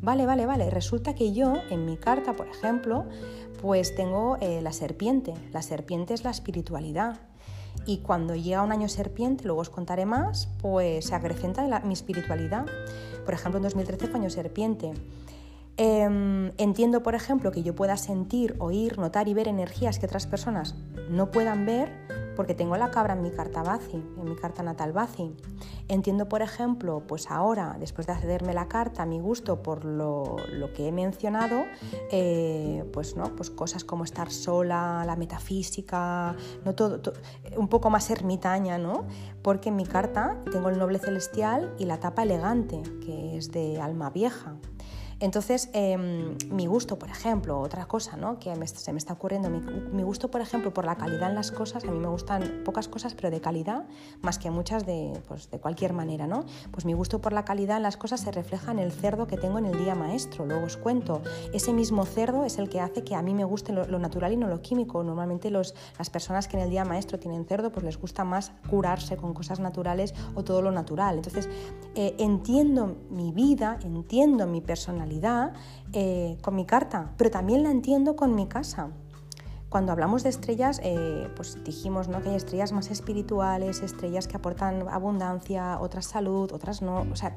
vale, 0.00 0.24
vale, 0.24 0.46
vale. 0.46 0.70
Resulta 0.70 1.14
que 1.14 1.32
yo 1.32 1.54
en 1.70 1.84
mi 1.84 1.96
carta, 1.96 2.34
por 2.34 2.48
ejemplo, 2.48 3.06
pues 3.60 3.94
tengo 3.94 4.38
eh, 4.40 4.60
la 4.62 4.72
serpiente. 4.72 5.34
La 5.52 5.62
serpiente 5.62 6.14
es 6.14 6.24
la 6.24 6.30
espiritualidad. 6.30 7.20
Y 7.86 7.98
cuando 7.98 8.34
llega 8.34 8.62
un 8.62 8.72
año 8.72 8.88
serpiente, 8.88 9.44
luego 9.44 9.60
os 9.60 9.70
contaré 9.70 10.06
más, 10.06 10.48
pues 10.60 11.06
se 11.06 11.14
acrecenta 11.14 11.80
mi 11.80 11.92
espiritualidad. 11.92 12.66
Por 13.24 13.34
ejemplo, 13.34 13.58
en 13.58 13.62
2013 13.64 14.08
fue 14.08 14.20
año 14.20 14.30
serpiente. 14.30 14.92
Em, 15.82 16.52
entiendo, 16.58 17.02
por 17.02 17.14
ejemplo, 17.14 17.50
que 17.50 17.62
yo 17.62 17.74
pueda 17.74 17.96
sentir, 17.96 18.54
oír, 18.58 18.98
notar 18.98 19.28
y 19.28 19.32
ver 19.32 19.48
energías 19.48 19.98
que 19.98 20.04
otras 20.04 20.26
personas 20.26 20.74
no 21.08 21.30
puedan 21.30 21.64
ver 21.64 21.90
porque 22.36 22.54
tengo 22.54 22.76
la 22.76 22.90
cabra 22.90 23.14
en 23.14 23.22
mi 23.22 23.30
carta 23.30 23.62
Bazi, 23.62 23.96
en 23.96 24.24
mi 24.24 24.36
carta 24.36 24.62
natal 24.62 24.92
Bazi. 24.92 25.34
Entiendo, 25.88 26.28
por 26.28 26.42
ejemplo, 26.42 27.02
pues 27.06 27.30
ahora, 27.30 27.76
después 27.80 28.06
de 28.06 28.12
accederme 28.12 28.52
la 28.52 28.68
carta, 28.68 29.06
mi 29.06 29.20
gusto 29.20 29.62
por 29.62 29.86
lo, 29.86 30.36
que 30.74 30.88
he 30.88 30.92
mencionado, 30.92 31.64
eh, 32.10 32.84
pues, 32.92 33.16
¿no? 33.16 33.34
pues 33.34 33.48
cosas 33.48 33.82
como 33.82 34.04
estar 34.04 34.30
sola, 34.30 35.02
la 35.06 35.16
metafísica, 35.16 36.36
no 36.62 36.74
todo, 36.74 37.00
un 37.56 37.68
poco 37.68 37.88
más 37.88 38.10
ermitaña, 38.10 38.76
¿no? 38.76 39.06
porque 39.42 39.70
en 39.70 39.76
mi 39.76 39.86
carta 39.86 40.36
tengo 40.52 40.68
el 40.68 40.78
noble 40.78 40.98
celestial 40.98 41.74
y 41.78 41.86
la 41.86 42.00
tapa 42.00 42.22
elegante, 42.22 42.82
que 43.04 43.38
es 43.38 43.50
de 43.50 43.80
alma 43.80 44.10
vieja. 44.10 44.56
Entonces, 45.20 45.68
em, 45.74 46.34
mi 46.50 46.66
gusto, 46.66 46.98
por 46.98 47.10
ejemplo, 47.10 47.60
otra 47.60 47.84
cosa 47.84 48.16
¿no? 48.16 48.38
que 48.38 48.54
se 48.66 48.92
me 48.92 48.98
está 48.98 49.12
ocurriendo, 49.12 49.50
mi, 49.50 50.02
gusto, 50.02 50.30
por 50.30 50.40
ejemplo, 50.40 50.72
por 50.72 50.86
la 50.86 50.96
calidad 50.96 51.28
en 51.28 51.34
las 51.34 51.52
cosas, 51.52 51.84
a 51.84 51.90
mí 51.90 51.98
me 51.98 52.08
gustan 52.08 52.62
pocas 52.64 52.88
cosas, 52.88 53.14
pero 53.14 53.30
de 53.30 53.38
calidad, 53.42 53.84
más 54.22 54.38
que 54.38 54.50
muchas 54.50 54.86
de, 54.86 55.12
pues, 55.28 55.50
de 55.50 55.58
cualquier 55.58 55.92
manera, 55.92 56.26
¿no? 56.26 56.44
Pues 56.70 56.86
mi 56.86 56.94
gusto 56.94 57.20
por 57.20 57.34
la 57.34 57.44
calidad 57.44 57.76
en 57.76 57.82
las 57.82 57.98
cosas 57.98 58.20
se 58.20 58.32
refleja 58.32 58.72
en 58.72 58.78
el 58.78 58.92
cerdo 58.92 59.26
que 59.26 59.36
tengo 59.36 59.58
en 59.58 59.66
el 59.66 59.78
día 59.78 59.94
maestro. 59.94 60.46
Luego 60.46 60.64
os 60.64 60.78
cuento, 60.78 61.20
ese 61.52 61.74
mismo 61.74 62.06
cerdo 62.06 62.46
es 62.46 62.56
el 62.58 62.70
que 62.70 62.80
hace 62.80 63.04
que 63.04 63.14
a 63.14 63.20
mí 63.20 63.34
me 63.34 63.44
guste 63.44 63.74
lo, 63.74 63.98
natural 63.98 64.32
y 64.32 64.36
no 64.38 64.48
lo 64.48 64.62
químico. 64.62 65.04
Normalmente 65.04 65.50
los, 65.50 65.74
las 65.98 66.08
personas 66.08 66.48
que 66.48 66.56
en 66.56 66.62
el 66.62 66.70
día 66.70 66.86
maestro 66.86 67.18
tienen 67.18 67.44
cerdo, 67.44 67.70
pues 67.70 67.84
les 67.84 68.00
gusta 68.00 68.24
más 68.24 68.52
curarse 68.70 69.18
con 69.18 69.34
cosas 69.34 69.60
naturales 69.60 70.14
o 70.34 70.44
todo 70.44 70.62
lo 70.62 70.70
natural. 70.70 71.16
Entonces, 71.16 71.50
eh, 71.94 72.14
entiendo 72.18 72.96
mi 73.10 73.32
vida, 73.32 73.78
entiendo 73.84 74.46
mi 74.46 74.62
personalidad, 74.62 75.09
eh, 75.92 76.38
con 76.42 76.54
mi 76.54 76.64
carta, 76.64 77.12
pero 77.16 77.30
también 77.30 77.62
la 77.62 77.70
entiendo 77.70 78.16
con 78.16 78.34
mi 78.34 78.46
casa. 78.46 78.90
Cuando 79.70 79.92
hablamos 79.92 80.24
de 80.24 80.30
estrellas, 80.30 80.80
eh, 80.82 81.28
pues 81.36 81.62
dijimos 81.62 82.08
¿no? 82.08 82.20
que 82.20 82.30
hay 82.30 82.34
estrellas 82.34 82.72
más 82.72 82.90
espirituales, 82.90 83.82
estrellas 83.82 84.26
que 84.26 84.36
aportan 84.36 84.88
abundancia, 84.88 85.78
otras 85.80 86.06
salud, 86.06 86.50
otras 86.52 86.82
no. 86.82 87.06
O 87.12 87.14
sea, 87.14 87.36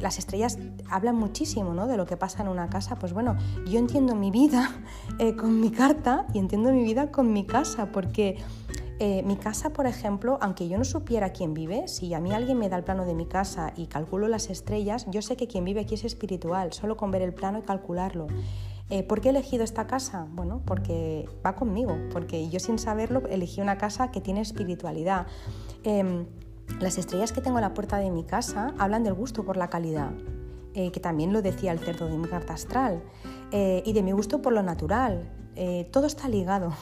las 0.00 0.16
estrellas 0.18 0.58
hablan 0.88 1.16
muchísimo 1.16 1.74
¿no? 1.74 1.88
de 1.88 1.96
lo 1.96 2.06
que 2.06 2.16
pasa 2.16 2.42
en 2.42 2.48
una 2.48 2.70
casa. 2.70 2.94
Pues 3.00 3.12
bueno, 3.12 3.36
yo 3.66 3.80
entiendo 3.80 4.14
mi 4.14 4.30
vida 4.30 4.70
eh, 5.18 5.34
con 5.34 5.60
mi 5.60 5.72
carta 5.72 6.24
y 6.32 6.38
entiendo 6.38 6.70
mi 6.70 6.84
vida 6.84 7.10
con 7.10 7.32
mi 7.32 7.44
casa, 7.46 7.90
porque 7.90 8.38
eh, 9.04 9.24
mi 9.24 9.34
casa, 9.34 9.72
por 9.72 9.88
ejemplo, 9.88 10.38
aunque 10.40 10.68
yo 10.68 10.78
no 10.78 10.84
supiera 10.84 11.30
quién 11.30 11.54
vive, 11.54 11.88
si 11.88 12.14
a 12.14 12.20
mí 12.20 12.30
alguien 12.32 12.56
me 12.56 12.68
da 12.68 12.76
el 12.76 12.84
plano 12.84 13.04
de 13.04 13.16
mi 13.16 13.26
casa 13.26 13.72
y 13.74 13.88
calculo 13.88 14.28
las 14.28 14.48
estrellas, 14.48 15.06
yo 15.10 15.22
sé 15.22 15.36
que 15.36 15.48
quien 15.48 15.64
vive 15.64 15.80
aquí 15.80 15.96
es 15.96 16.04
espiritual, 16.04 16.72
solo 16.72 16.96
con 16.96 17.10
ver 17.10 17.20
el 17.22 17.34
plano 17.34 17.58
y 17.58 17.62
calcularlo. 17.62 18.28
Eh, 18.90 19.02
¿Por 19.02 19.20
qué 19.20 19.26
he 19.26 19.30
elegido 19.30 19.64
esta 19.64 19.88
casa? 19.88 20.28
Bueno, 20.30 20.62
porque 20.64 21.28
va 21.44 21.56
conmigo, 21.56 21.98
porque 22.12 22.48
yo 22.48 22.60
sin 22.60 22.78
saberlo 22.78 23.24
elegí 23.28 23.60
una 23.60 23.76
casa 23.76 24.12
que 24.12 24.20
tiene 24.20 24.40
espiritualidad. 24.40 25.26
Em, 25.82 26.26
las 26.78 26.96
estrellas 26.96 27.32
que 27.32 27.40
tengo 27.40 27.58
a 27.58 27.60
la 27.60 27.74
puerta 27.74 27.96
de 27.96 28.08
mi 28.12 28.22
casa 28.22 28.72
hablan 28.78 29.02
del 29.02 29.14
gusto 29.14 29.44
por 29.44 29.56
la 29.56 29.66
calidad, 29.66 30.12
eh, 30.74 30.92
que 30.92 31.00
también 31.00 31.32
lo 31.32 31.42
decía 31.42 31.72
el 31.72 31.80
cerdo 31.80 32.06
de 32.06 32.16
mi 32.16 32.28
carta 32.28 32.54
astral, 32.54 33.02
y 33.52 33.92
de 33.92 34.02
mi 34.04 34.12
gusto 34.12 34.40
por 34.40 34.52
lo 34.52 34.62
natural. 34.62 35.28
todo 35.90 36.06
está 36.06 36.28
ligado. 36.28 36.72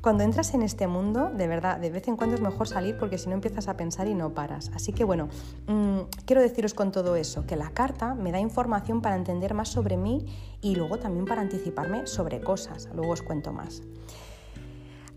Cuando 0.00 0.24
entras 0.24 0.54
en 0.54 0.62
este 0.62 0.86
mundo, 0.86 1.30
de 1.30 1.46
verdad, 1.46 1.78
de 1.78 1.90
vez 1.90 2.08
en 2.08 2.16
cuando 2.16 2.34
es 2.34 2.40
mejor 2.40 2.66
salir 2.66 2.96
porque 2.96 3.18
si 3.18 3.28
no 3.28 3.34
empiezas 3.34 3.68
a 3.68 3.76
pensar 3.76 4.08
y 4.08 4.14
no 4.14 4.32
paras. 4.32 4.70
Así 4.74 4.94
que 4.94 5.04
bueno, 5.04 5.28
mm, 5.66 5.98
quiero 6.24 6.40
deciros 6.40 6.72
con 6.72 6.90
todo 6.90 7.16
eso 7.16 7.44
que 7.46 7.54
la 7.54 7.68
carta 7.70 8.14
me 8.14 8.32
da 8.32 8.40
información 8.40 9.02
para 9.02 9.16
entender 9.16 9.52
más 9.52 9.68
sobre 9.68 9.98
mí 9.98 10.24
y 10.62 10.74
luego 10.74 10.98
también 10.98 11.26
para 11.26 11.42
anticiparme 11.42 12.06
sobre 12.06 12.40
cosas. 12.40 12.88
Luego 12.94 13.12
os 13.12 13.20
cuento 13.20 13.52
más. 13.52 13.82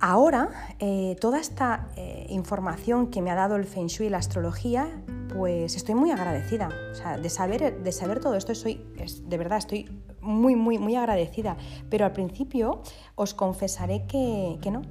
Ahora, 0.06 0.50
eh, 0.80 1.16
toda 1.22 1.40
esta 1.40 1.88
eh, 1.96 2.26
información 2.28 3.08
que 3.08 3.22
me 3.22 3.32
ha 3.32 3.36
dado 3.36 3.56
el 3.56 3.64
Feng 3.64 3.88
Shui 3.88 4.08
y 4.08 4.10
la 4.10 4.18
astrología, 4.18 5.02
pues 5.34 5.78
estoy 5.78 5.96
muy 5.96 6.12
agradecida. 6.12 6.68
O 6.92 6.94
sea, 6.94 7.18
de 7.18 7.30
saber, 7.30 7.82
de 7.82 7.92
saber 7.94 8.20
todo 8.20 8.36
esto, 8.36 8.54
soy, 8.54 8.86
de 9.24 9.38
verdad, 9.38 9.60
estoy 9.60 9.90
muy, 10.20 10.58
muy, 10.58 10.78
muy 10.78 10.98
agradecida. 10.98 11.56
Pero 11.90 12.04
al 12.04 12.12
principio 12.12 12.82
os 13.16 13.34
confesaré 13.34 14.06
que, 14.06 14.60
no, 14.70 14.82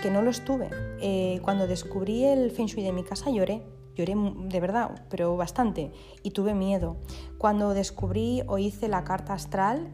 que 0.00 0.12
no 0.12 0.22
lo 0.22 0.30
estuve. 0.30 0.70
Eh, 1.00 1.40
cuando 1.42 1.66
descubrí 1.66 2.24
el 2.24 2.52
Feng 2.52 2.66
Shui 2.66 2.84
de 2.84 2.92
mi 2.92 3.02
casa 3.02 3.32
lloré, 3.32 3.64
lloré 3.96 4.14
de 4.14 4.60
verdad, 4.60 4.92
pero 5.10 5.36
bastante, 5.36 5.90
y 6.22 6.30
tuve 6.30 6.54
miedo. 6.54 6.98
Cuando 7.36 7.74
descubrí 7.74 8.44
o 8.46 8.58
hice 8.58 8.86
la 8.86 9.02
carta 9.02 9.32
astral, 9.32 9.92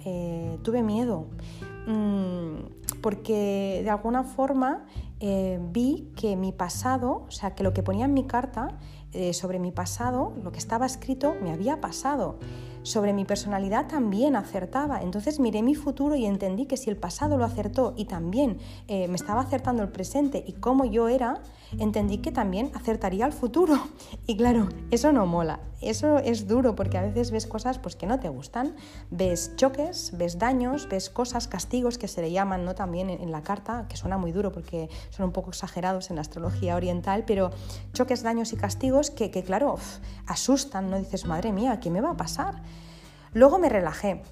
tuve 0.62 0.82
miedo, 0.82 1.26
mm, 1.88 3.00
porque 3.00 3.80
de 3.82 3.90
alguna 3.90 4.22
forma 4.22 4.86
eh, 5.20 5.58
vi 5.72 6.12
que 6.14 6.36
mi 6.36 6.52
pasado, 6.52 7.24
o 7.26 7.30
sea, 7.30 7.54
que 7.54 7.62
lo 7.62 7.72
que 7.72 7.82
ponía 7.82 8.04
en 8.04 8.14
mi 8.14 8.24
carta 8.24 8.78
sobre 9.32 9.58
mi 9.58 9.72
pasado, 9.72 10.34
lo 10.44 10.52
que 10.52 10.58
estaba 10.58 10.84
escrito, 10.84 11.34
me 11.42 11.50
había 11.50 11.80
pasado 11.80 12.38
sobre 12.82 13.12
mi 13.12 13.24
personalidad 13.24 13.86
también 13.86 14.36
acertaba. 14.36 15.02
Entonces 15.02 15.40
miré 15.40 15.62
mi 15.62 15.74
futuro 15.74 16.14
y 16.14 16.26
entendí 16.26 16.66
que 16.66 16.76
si 16.76 16.90
el 16.90 16.96
pasado 16.96 17.36
lo 17.36 17.44
acertó 17.44 17.94
y 17.96 18.06
también 18.06 18.58
eh, 18.86 19.08
me 19.08 19.16
estaba 19.16 19.40
acertando 19.40 19.82
el 19.82 19.88
presente 19.88 20.44
y 20.46 20.54
cómo 20.54 20.84
yo 20.84 21.08
era, 21.08 21.42
entendí 21.78 22.18
que 22.18 22.32
también 22.32 22.70
acertaría 22.74 23.26
el 23.26 23.32
futuro. 23.32 23.78
Y 24.26 24.36
claro, 24.36 24.68
eso 24.90 25.10
no 25.10 25.24
mola, 25.26 25.60
eso 25.80 26.18
es 26.18 26.48
duro 26.48 26.74
porque 26.74 26.98
a 26.98 27.02
veces 27.02 27.30
ves 27.30 27.46
cosas 27.46 27.78
pues, 27.78 27.96
que 27.96 28.06
no 28.06 28.18
te 28.18 28.28
gustan, 28.28 28.74
ves 29.10 29.52
choques, 29.56 30.12
ves 30.16 30.38
daños, 30.38 30.88
ves 30.88 31.08
cosas, 31.08 31.46
castigos 31.46 31.98
que 31.98 32.08
se 32.08 32.20
le 32.20 32.30
llaman 32.30 32.64
¿no? 32.64 32.74
también 32.74 33.10
en, 33.10 33.30
la 33.30 33.42
carta, 33.42 33.86
que 33.88 33.96
suena 33.96 34.18
muy 34.18 34.32
duro 34.32 34.52
porque 34.52 34.90
son 35.10 35.26
un 35.26 35.32
poco 35.32 35.50
exagerados 35.50 36.10
en 36.10 36.16
la 36.16 36.22
astrología 36.22 36.76
oriental, 36.76 37.24
pero 37.26 37.50
choques, 37.92 38.22
daños 38.22 38.52
y 38.52 38.56
castigos 38.56 39.10
que, 39.10 39.30
claro, 39.42 39.76
asustan, 40.26 40.90
¿no? 40.90 40.98
Dices, 40.98 41.26
madre 41.26 41.52
mía, 41.52 41.78
¿qué 41.80 41.90
me 41.90 42.00
va 42.00 42.10
a 42.10 42.16
pasar? 42.16 42.62
Luego 43.32 43.58
me 43.58 43.68
relajé 43.68 44.22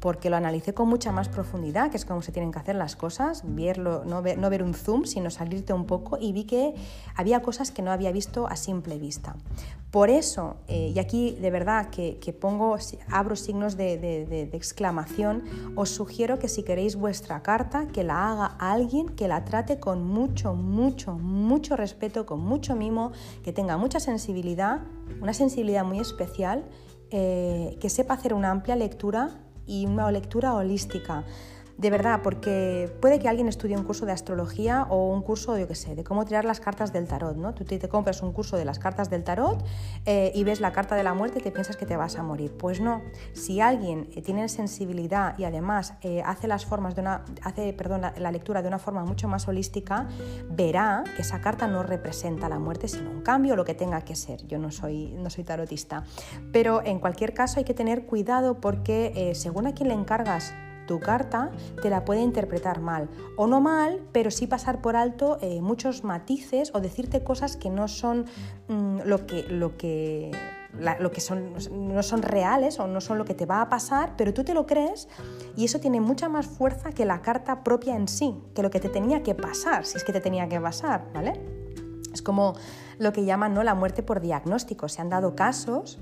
porque 0.00 0.30
lo 0.30 0.36
analicé 0.36 0.74
con 0.74 0.88
mucha 0.88 1.12
más 1.12 1.28
profundidad, 1.28 1.90
que 1.90 1.96
es 1.96 2.04
cómo 2.04 2.22
se 2.22 2.32
tienen 2.32 2.50
que 2.50 2.58
hacer 2.58 2.74
las 2.74 2.96
cosas, 2.96 3.42
verlo, 3.44 4.02
no, 4.04 4.20
ver, 4.22 4.62
un 4.62 4.74
zoom, 4.74 5.04
sino 5.04 5.30
salirte 5.30 5.72
un 5.72 5.86
poco 5.86 6.18
y 6.20 6.32
vi 6.32 6.44
que 6.44 6.74
había 7.14 7.40
cosas 7.40 7.70
que 7.70 7.82
no 7.82 7.92
había 7.92 8.10
visto 8.10 8.48
a 8.48 8.56
simple 8.56 8.98
vista. 8.98 9.36
Por 9.92 10.08
eso, 10.08 10.56
eh, 10.66 10.90
y 10.94 10.98
aquí 10.98 11.36
de 11.40 11.50
verdad 11.50 11.90
que, 11.90 12.36
pongo, 12.40 12.76
abro 13.10 13.36
signos 13.36 13.76
de, 13.76 14.50
exclamación, 14.52 15.44
os 15.76 15.90
sugiero 15.90 16.38
que 16.40 16.48
si 16.48 16.64
queréis 16.64 16.96
vuestra 16.96 17.42
carta, 17.42 17.86
que 17.86 18.02
la 18.02 18.32
haga 18.32 18.46
alguien 18.58 19.08
que 19.10 19.28
la 19.28 19.44
trate 19.44 19.78
con 19.78 20.04
mucho, 20.04 20.54
mucho, 20.54 21.14
mucho 21.14 21.76
respeto, 21.76 22.26
con 22.26 22.40
mucho 22.40 22.74
mimo, 22.74 23.12
que 23.44 23.52
tenga 23.52 23.76
mucha 23.76 24.00
sensibilidad, 24.00 24.80
una 25.20 25.34
sensibilidad 25.34 25.84
muy 25.84 26.00
especial 26.00 26.64
eh, 27.12 27.76
que 27.80 27.90
sepa 27.90 28.14
hacer 28.14 28.32
una 28.32 28.50
amplia 28.50 28.74
lectura 28.74 29.30
y 29.66 29.86
una 29.86 30.10
lectura 30.10 30.54
holística. 30.54 31.24
De 31.82 31.90
verdad, 31.90 32.20
porque 32.22 32.96
puede 33.00 33.18
que 33.18 33.28
alguien 33.28 33.48
estudie 33.48 33.76
un 33.76 33.82
curso 33.82 34.06
de 34.06 34.12
astrología 34.12 34.86
o 34.88 35.12
un 35.12 35.20
curso, 35.20 35.58
yo 35.58 35.66
qué 35.66 35.74
sé, 35.74 35.96
de 35.96 36.04
cómo 36.04 36.24
tirar 36.24 36.44
las 36.44 36.60
cartas 36.60 36.92
del 36.92 37.08
tarot, 37.08 37.36
¿no? 37.36 37.54
Tú 37.54 37.64
te, 37.64 37.80
compras 37.88 38.22
un 38.22 38.32
curso 38.32 38.56
de 38.56 38.64
las 38.64 38.78
cartas 38.78 39.10
del 39.10 39.24
tarot 39.24 39.64
eh, 40.06 40.30
y 40.32 40.44
ves 40.44 40.60
la 40.60 40.70
carta 40.70 40.94
de 40.94 41.02
la 41.02 41.12
muerte 41.12 41.40
y 41.40 41.42
te 41.42 41.50
piensas 41.50 41.76
que 41.76 41.84
te 41.84 41.96
vas 41.96 42.14
a 42.18 42.22
morir. 42.22 42.56
Pues 42.56 42.80
no, 42.80 43.02
si 43.32 43.60
alguien 43.60 44.08
eh, 44.14 44.22
tiene 44.22 44.48
sensibilidad 44.48 45.36
y 45.40 45.42
además 45.42 45.94
eh, 46.02 46.22
hace 46.24 46.46
las 46.46 46.64
formas 46.64 46.94
de 46.94 47.00
una, 47.00 47.24
hace, 47.42 47.72
perdón, 47.72 48.02
la, 48.16 48.30
lectura 48.30 48.62
de 48.62 48.68
una 48.68 48.78
forma 48.78 49.04
mucho 49.04 49.26
más 49.26 49.48
holística, 49.48 50.06
verá 50.48 51.02
que 51.16 51.22
esa 51.22 51.40
carta 51.40 51.66
no 51.66 51.82
representa 51.82 52.48
la 52.48 52.60
muerte, 52.60 52.86
sino 52.86 53.10
un 53.10 53.22
cambio, 53.22 53.56
lo 53.56 53.64
que 53.64 53.74
tenga 53.74 54.02
que 54.02 54.14
ser. 54.14 54.46
Yo 54.46 54.60
no 54.60 54.70
soy, 54.70 55.14
no 55.14 55.30
soy 55.30 55.42
tarotista, 55.42 56.04
pero 56.52 56.80
en 56.84 57.00
cualquier 57.00 57.34
caso 57.34 57.58
hay 57.58 57.64
que 57.64 57.74
tener 57.74 58.06
cuidado 58.06 58.60
porque 58.60 59.32
según 59.34 59.66
a 59.66 59.72
quién 59.72 59.88
le 59.88 59.94
encargas 59.94 60.54
tu 60.86 61.00
carta 61.00 61.50
te 61.80 61.90
la 61.90 62.04
puede 62.04 62.20
interpretar 62.20 62.80
mal. 62.80 63.08
O 63.36 63.46
no 63.46 63.60
mal, 63.60 64.00
pero 64.12 64.30
sí 64.30 64.46
pasar 64.46 64.80
por 64.80 64.96
alto 64.96 65.38
eh, 65.40 65.60
muchos 65.60 66.04
matices 66.04 66.70
o 66.74 66.80
decirte 66.80 67.22
cosas 67.22 67.56
que 67.56 67.70
no 67.70 67.88
son 67.88 68.26
mm, 68.68 69.00
lo 69.04 69.26
que... 69.26 69.42
Lo 69.44 69.76
que 69.76 70.30
lo 70.98 71.10
que 71.10 71.20
son, 71.20 71.52
no 71.70 72.02
son 72.02 72.22
reales 72.22 72.80
o 72.80 72.86
no 72.86 73.02
son 73.02 73.18
lo 73.18 73.26
que 73.26 73.34
te 73.34 73.44
va 73.44 73.60
a 73.60 73.68
pasar, 73.68 74.14
pero 74.16 74.32
tú 74.32 74.42
te 74.42 74.54
lo 74.54 74.64
crees 74.64 75.06
y 75.54 75.66
eso 75.66 75.80
tiene 75.80 76.00
mucha 76.00 76.30
más 76.30 76.46
fuerza 76.46 76.92
que 76.92 77.04
la 77.04 77.20
carta 77.20 77.62
propia 77.62 77.94
en 77.94 78.08
sí, 78.08 78.42
que 78.54 78.62
lo 78.62 78.70
que 78.70 78.80
te 78.80 78.88
tenía 78.88 79.22
que 79.22 79.34
pasar, 79.34 79.84
si 79.84 79.98
es 79.98 80.04
que 80.04 80.14
te 80.14 80.22
tenía 80.22 80.48
que 80.48 80.58
pasar, 80.58 81.10
¿vale? 81.12 81.38
Es 82.12 82.22
como 82.22 82.54
lo 82.98 83.12
que 83.12 83.24
llaman 83.24 83.54
¿no? 83.54 83.62
la 83.62 83.74
muerte 83.74 84.02
por 84.02 84.20
diagnóstico. 84.20 84.88
Se 84.88 85.00
han 85.00 85.08
dado 85.08 85.34
casos 85.34 85.98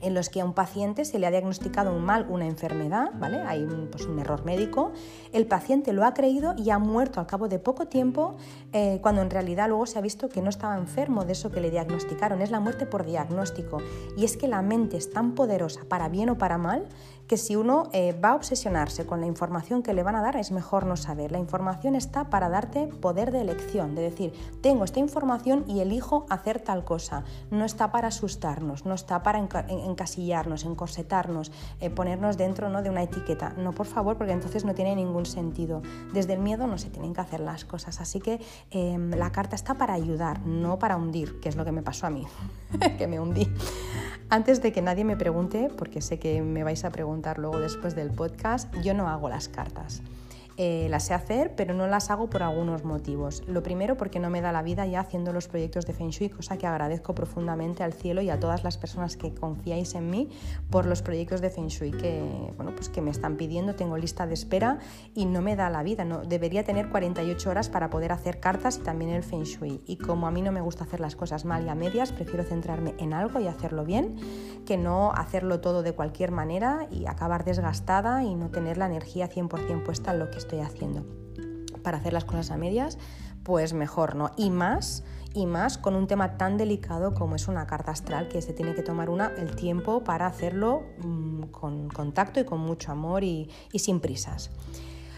en 0.00 0.14
los 0.14 0.28
que 0.28 0.40
a 0.40 0.44
un 0.44 0.52
paciente 0.52 1.04
se 1.04 1.18
le 1.18 1.26
ha 1.26 1.30
diagnosticado 1.30 1.94
un 1.94 2.04
mal, 2.04 2.26
una 2.28 2.46
enfermedad, 2.46 3.10
¿vale? 3.18 3.38
Hay 3.46 3.62
un, 3.62 3.88
pues, 3.90 4.06
un 4.06 4.18
error 4.18 4.44
médico, 4.44 4.92
el 5.32 5.46
paciente 5.46 5.92
lo 5.92 6.04
ha 6.04 6.14
creído 6.14 6.54
y 6.56 6.70
ha 6.70 6.78
muerto 6.78 7.20
al 7.20 7.26
cabo 7.26 7.48
de 7.48 7.58
poco 7.58 7.86
tiempo, 7.86 8.36
eh, 8.72 8.98
cuando 9.02 9.22
en 9.22 9.30
realidad 9.30 9.68
luego 9.68 9.86
se 9.86 9.98
ha 9.98 10.02
visto 10.02 10.28
que 10.28 10.42
no 10.42 10.50
estaba 10.50 10.76
enfermo 10.76 11.24
de 11.24 11.32
eso 11.32 11.50
que 11.50 11.60
le 11.60 11.70
diagnosticaron, 11.70 12.42
es 12.42 12.50
la 12.50 12.60
muerte 12.60 12.86
por 12.86 13.04
diagnóstico. 13.04 13.78
Y 14.16 14.24
es 14.24 14.36
que 14.36 14.48
la 14.48 14.62
mente 14.62 14.96
es 14.96 15.10
tan 15.10 15.34
poderosa, 15.34 15.82
para 15.88 16.08
bien 16.08 16.30
o 16.30 16.38
para 16.38 16.58
mal, 16.58 16.86
que 17.26 17.36
si 17.36 17.56
uno 17.56 17.88
eh, 17.92 18.18
va 18.22 18.30
a 18.30 18.34
obsesionarse 18.36 19.04
con 19.04 19.20
la 19.20 19.26
información 19.26 19.82
que 19.82 19.94
le 19.94 20.02
van 20.02 20.14
a 20.14 20.22
dar, 20.22 20.36
es 20.36 20.52
mejor 20.52 20.86
no 20.86 20.96
saber. 20.96 21.32
La 21.32 21.38
información 21.38 21.96
está 21.96 22.30
para 22.30 22.48
darte 22.48 22.86
poder 22.86 23.32
de 23.32 23.40
elección, 23.40 23.94
de 23.94 24.02
decir, 24.02 24.32
tengo 24.60 24.84
esta 24.84 25.00
información 25.00 25.64
y 25.66 25.80
elijo 25.80 26.26
hacer 26.30 26.60
tal 26.60 26.84
cosa. 26.84 27.24
No 27.50 27.64
está 27.64 27.90
para 27.90 28.08
asustarnos, 28.08 28.86
no 28.86 28.94
está 28.94 29.22
para 29.22 29.38
encasillarnos, 29.38 30.64
encorsetarnos, 30.64 31.50
eh, 31.80 31.90
ponernos 31.90 32.36
dentro 32.36 32.68
¿no? 32.68 32.82
de 32.82 32.90
una 32.90 33.02
etiqueta. 33.02 33.54
No, 33.56 33.72
por 33.72 33.86
favor, 33.86 34.16
porque 34.16 34.32
entonces 34.32 34.64
no 34.64 34.74
tiene 34.74 34.94
ningún 34.94 35.26
sentido. 35.26 35.82
Desde 36.12 36.34
el 36.34 36.40
miedo 36.40 36.66
no 36.66 36.78
se 36.78 36.90
tienen 36.90 37.12
que 37.12 37.20
hacer 37.20 37.40
las 37.40 37.64
cosas. 37.64 38.00
Así 38.00 38.20
que 38.20 38.40
em, 38.70 39.10
la 39.10 39.32
carta 39.32 39.56
está 39.56 39.74
para 39.74 39.94
ayudar, 39.94 40.46
no 40.46 40.78
para 40.78 40.96
hundir, 40.96 41.40
que 41.40 41.48
es 41.48 41.56
lo 41.56 41.64
que 41.64 41.72
me 41.72 41.82
pasó 41.82 42.06
a 42.06 42.10
mí, 42.10 42.24
que 42.98 43.06
me 43.06 43.18
hundí. 43.18 43.48
Antes 44.28 44.60
de 44.60 44.72
que 44.72 44.82
nadie 44.82 45.04
me 45.04 45.16
pregunte, 45.16 45.70
porque 45.76 46.00
sé 46.00 46.18
que 46.18 46.42
me 46.42 46.64
vais 46.64 46.84
a 46.84 46.90
preguntar 46.90 47.15
luego 47.38 47.58
después 47.58 47.94
del 47.94 48.10
podcast, 48.10 48.72
yo 48.82 48.94
no 48.94 49.08
hago 49.08 49.28
las 49.28 49.48
cartas. 49.48 50.02
Eh, 50.58 50.86
las 50.88 51.04
sé 51.04 51.12
hacer, 51.12 51.54
pero 51.54 51.74
no 51.74 51.86
las 51.86 52.10
hago 52.10 52.30
por 52.30 52.42
algunos 52.42 52.82
motivos. 52.82 53.42
Lo 53.46 53.62
primero, 53.62 53.98
porque 53.98 54.18
no 54.20 54.30
me 54.30 54.40
da 54.40 54.52
la 54.52 54.62
vida 54.62 54.86
ya 54.86 55.00
haciendo 55.00 55.32
los 55.34 55.48
proyectos 55.48 55.84
de 55.84 55.92
Feng 55.92 56.08
Shui, 56.08 56.30
cosa 56.30 56.56
que 56.56 56.66
agradezco 56.66 57.14
profundamente 57.14 57.82
al 57.82 57.92
cielo 57.92 58.22
y 58.22 58.30
a 58.30 58.40
todas 58.40 58.64
las 58.64 58.78
personas 58.78 59.18
que 59.18 59.34
confiáis 59.34 59.94
en 59.94 60.08
mí 60.08 60.30
por 60.70 60.86
los 60.86 61.02
proyectos 61.02 61.42
de 61.42 61.50
Feng 61.50 61.68
Shui 61.68 61.90
que, 61.90 62.22
bueno, 62.56 62.74
pues 62.74 62.88
que 62.88 63.02
me 63.02 63.10
están 63.10 63.36
pidiendo. 63.36 63.74
Tengo 63.74 63.98
lista 63.98 64.26
de 64.26 64.32
espera 64.32 64.78
y 65.14 65.26
no 65.26 65.42
me 65.42 65.56
da 65.56 65.68
la 65.68 65.82
vida. 65.82 66.06
No, 66.06 66.22
debería 66.22 66.64
tener 66.64 66.88
48 66.88 67.50
horas 67.50 67.68
para 67.68 67.90
poder 67.90 68.12
hacer 68.12 68.40
cartas 68.40 68.78
y 68.78 68.80
también 68.80 69.10
el 69.10 69.22
Feng 69.22 69.42
Shui. 69.42 69.82
Y 69.86 69.98
como 69.98 70.26
a 70.26 70.30
mí 70.30 70.40
no 70.40 70.52
me 70.52 70.62
gusta 70.62 70.84
hacer 70.84 71.00
las 71.00 71.16
cosas 71.16 71.44
mal 71.44 71.66
y 71.66 71.68
a 71.68 71.74
medias, 71.74 72.12
prefiero 72.12 72.44
centrarme 72.44 72.94
en 72.98 73.12
algo 73.12 73.40
y 73.40 73.46
hacerlo 73.46 73.84
bien, 73.84 74.16
que 74.64 74.78
no 74.78 75.12
hacerlo 75.12 75.60
todo 75.60 75.82
de 75.82 75.92
cualquier 75.92 76.30
manera 76.30 76.88
y 76.90 77.06
acabar 77.06 77.44
desgastada 77.44 78.24
y 78.24 78.34
no 78.34 78.48
tener 78.48 78.78
la 78.78 78.86
energía 78.86 79.28
100% 79.28 79.84
puesta 79.84 80.12
en 80.12 80.18
lo 80.18 80.30
que 80.30 80.45
estoy 80.46 80.60
haciendo. 80.60 81.04
Para 81.82 81.98
hacer 81.98 82.12
las 82.12 82.24
cosas 82.24 82.50
a 82.50 82.56
medias, 82.56 82.98
pues 83.42 83.74
mejor, 83.74 84.14
¿no? 84.16 84.30
Y 84.36 84.50
más, 84.50 85.04
y 85.34 85.46
más 85.46 85.78
con 85.78 85.94
un 85.94 86.06
tema 86.06 86.36
tan 86.36 86.56
delicado 86.56 87.14
como 87.14 87.34
es 87.34 87.48
una 87.48 87.66
carta 87.66 87.90
astral, 87.90 88.28
que 88.28 88.40
se 88.42 88.52
tiene 88.52 88.74
que 88.74 88.82
tomar 88.82 89.10
una, 89.10 89.32
el 89.36 89.54
tiempo 89.54 90.02
para 90.02 90.26
hacerlo 90.26 90.82
mm, 90.98 91.42
con 91.50 91.88
contacto 91.88 92.40
y 92.40 92.44
con 92.44 92.60
mucho 92.60 92.92
amor 92.92 93.22
y, 93.22 93.50
y 93.72 93.80
sin 93.80 94.00
prisas. 94.00 94.50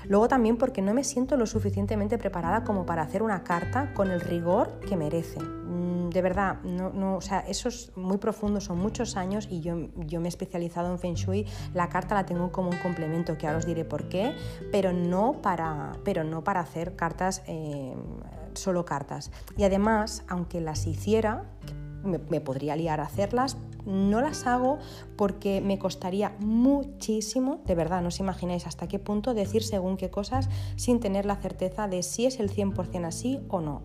Luego 0.08 0.28
también 0.28 0.56
porque 0.56 0.82
no 0.82 0.94
me 0.94 1.04
siento 1.04 1.36
lo 1.36 1.46
suficientemente 1.46 2.18
preparada 2.18 2.64
como 2.64 2.86
para 2.86 3.02
hacer 3.02 3.22
una 3.22 3.44
carta 3.44 3.92
con 3.94 4.10
el 4.10 4.20
rigor 4.20 4.80
que 4.80 4.96
merece 4.96 5.38
de 6.10 6.22
verdad, 6.22 6.60
no, 6.62 6.90
no, 6.90 7.16
o 7.16 7.20
sea, 7.20 7.40
eso 7.40 7.68
es 7.68 7.92
muy 7.96 8.18
profundo, 8.18 8.60
son 8.60 8.78
muchos 8.78 9.16
años 9.16 9.48
y 9.50 9.60
yo, 9.60 9.88
yo 9.96 10.20
me 10.20 10.26
he 10.26 10.28
especializado 10.28 10.90
en 10.90 10.98
Feng 10.98 11.14
Shui. 11.14 11.46
La 11.74 11.88
carta 11.88 12.14
la 12.14 12.26
tengo 12.26 12.50
como 12.52 12.70
un 12.70 12.78
complemento, 12.78 13.36
que 13.36 13.46
ahora 13.46 13.58
os 13.58 13.66
diré 13.66 13.84
por 13.84 14.08
qué, 14.08 14.34
pero 14.72 14.92
no 14.92 15.40
para, 15.42 15.92
pero 16.04 16.24
no 16.24 16.44
para 16.44 16.60
hacer 16.60 16.96
cartas, 16.96 17.42
eh, 17.46 17.94
solo 18.54 18.84
cartas. 18.84 19.30
Y 19.56 19.64
además, 19.64 20.24
aunque 20.28 20.60
las 20.60 20.86
hiciera, 20.86 21.44
me, 22.02 22.40
podría 22.40 22.76
liar 22.76 23.00
a 23.00 23.04
hacerlas, 23.04 23.56
no 23.86 24.20
las 24.20 24.46
hago 24.46 24.78
porque 25.16 25.60
me 25.60 25.78
costaría 25.78 26.34
muchísimo, 26.38 27.60
de 27.66 27.74
verdad, 27.74 28.02
no 28.02 28.08
os 28.08 28.20
imagináis 28.20 28.66
hasta 28.66 28.88
qué 28.88 28.98
punto 28.98 29.34
decir 29.34 29.62
según 29.62 29.96
qué 29.96 30.10
cosas 30.10 30.48
sin 30.76 31.00
tener 31.00 31.26
la 31.26 31.36
certeza 31.36 31.88
de 31.88 32.02
si 32.02 32.26
es 32.26 32.40
el 32.40 32.50
100% 32.50 33.06
así 33.06 33.40
o 33.48 33.60
no. 33.60 33.82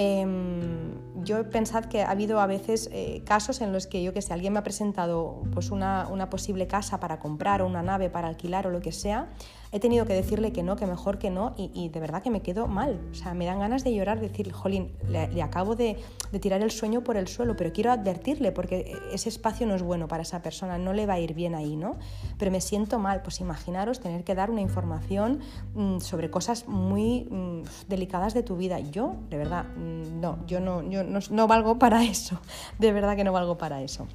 Em, 0.00 0.94
yo 1.24 1.38
he 1.38 1.44
pensado 1.44 1.88
que 1.88 2.02
ha 2.02 2.10
habido 2.10 2.38
a 2.38 2.46
veces 2.46 2.88
eh, 2.92 3.22
casos 3.24 3.60
en 3.60 3.72
los 3.72 3.88
que 3.88 4.00
yo 4.02 4.12
que 4.12 4.22
sé, 4.22 4.32
alguien 4.32 4.52
me 4.52 4.60
ha 4.60 4.62
presentado 4.62 5.42
pues 5.52 5.72
una, 5.72 6.06
una, 6.08 6.30
posible 6.30 6.68
casa 6.68 7.00
para 7.00 7.18
comprar 7.18 7.62
o 7.62 7.66
una 7.66 7.82
nave 7.82 8.08
para 8.08 8.28
alquilar 8.28 8.68
o 8.68 8.70
lo 8.70 8.80
que 8.80 8.92
sea 8.92 9.28
he 9.72 9.80
tenido 9.80 10.06
que 10.06 10.14
decirle 10.14 10.52
que 10.52 10.62
no, 10.62 10.76
que 10.76 10.86
mejor 10.86 11.18
que 11.18 11.30
no, 11.30 11.54
y, 11.56 11.88
de 11.88 12.00
verdad 12.00 12.22
que 12.22 12.30
me 12.30 12.40
quedo 12.40 12.66
mal. 12.66 13.00
O 13.10 13.14
sea, 13.14 13.34
me 13.34 13.44
dan 13.44 13.58
ganas 13.58 13.84
de 13.84 13.94
llorar, 13.94 14.20
decir, 14.20 14.52
jolín, 14.52 14.92
le, 15.08 15.42
acabo 15.42 15.76
de, 15.76 15.96
tirar 16.40 16.62
el 16.62 16.70
sueño 16.70 17.02
por 17.02 17.16
el 17.16 17.28
suelo, 17.28 17.56
pero 17.56 17.72
quiero 17.72 17.90
advertirle 17.92 18.52
porque 18.52 18.96
ese 19.12 19.28
espacio 19.28 19.66
no 19.66 19.74
es 19.74 19.82
bueno 19.82 20.08
para 20.08 20.22
esa 20.22 20.42
persona, 20.42 20.78
no 20.78 20.92
le 20.92 21.06
va 21.06 21.14
a 21.14 21.20
ir 21.20 21.34
bien 21.34 21.54
ahí, 21.54 21.76
¿no? 21.76 21.96
Pero 22.38 22.50
me 22.50 22.60
siento 22.60 22.98
mal, 22.98 23.22
pues 23.22 23.40
imaginaros 23.40 24.00
tener 24.00 24.24
que 24.24 24.34
dar 24.34 24.50
una 24.50 24.60
información 24.60 25.40
mm, 25.74 25.98
sobre 25.98 26.30
cosas 26.30 26.68
muy 26.68 27.26
mm, 27.30 27.62
delicadas 27.88 28.34
de 28.34 28.42
tu 28.42 28.56
vida. 28.56 28.80
Yo, 28.80 29.16
de 29.30 29.36
verdad, 29.36 29.64
mm, 29.76 30.20
no, 30.20 30.38
yo 30.46 30.60
no, 30.60 30.82
yo 30.82 31.02
no 31.04 31.46
valgo 31.46 31.78
para 31.78 32.04
eso, 32.04 32.40
de 32.78 32.92
verdad 32.92 33.16
que 33.16 33.24
no 33.24 33.32
valgo 33.32 33.58
para 33.58 33.82
eso. 33.82 34.06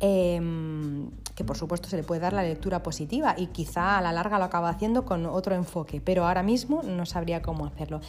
Em, 0.00 1.08
que 1.36 1.44
por 1.44 1.56
supuesto 1.56 1.88
se 1.88 1.96
le 1.96 2.02
puede 2.02 2.22
dar 2.22 2.32
la 2.32 2.42
lectura 2.42 2.82
positiva 2.82 3.34
y 3.36 3.48
quizá 3.48 3.98
a 3.98 4.00
la 4.00 4.10
larga 4.10 4.38
lo 4.38 4.44
acaba 4.44 4.70
haciendo 4.70 5.04
con 5.04 5.26
otro 5.26 5.54
enfoque, 5.54 6.00
pero 6.00 6.26
ahora 6.26 6.42
mismo 6.42 6.82
no 6.82 7.06
sabría 7.06 7.42
cómo 7.42 7.66
hacerlo. 7.66 8.00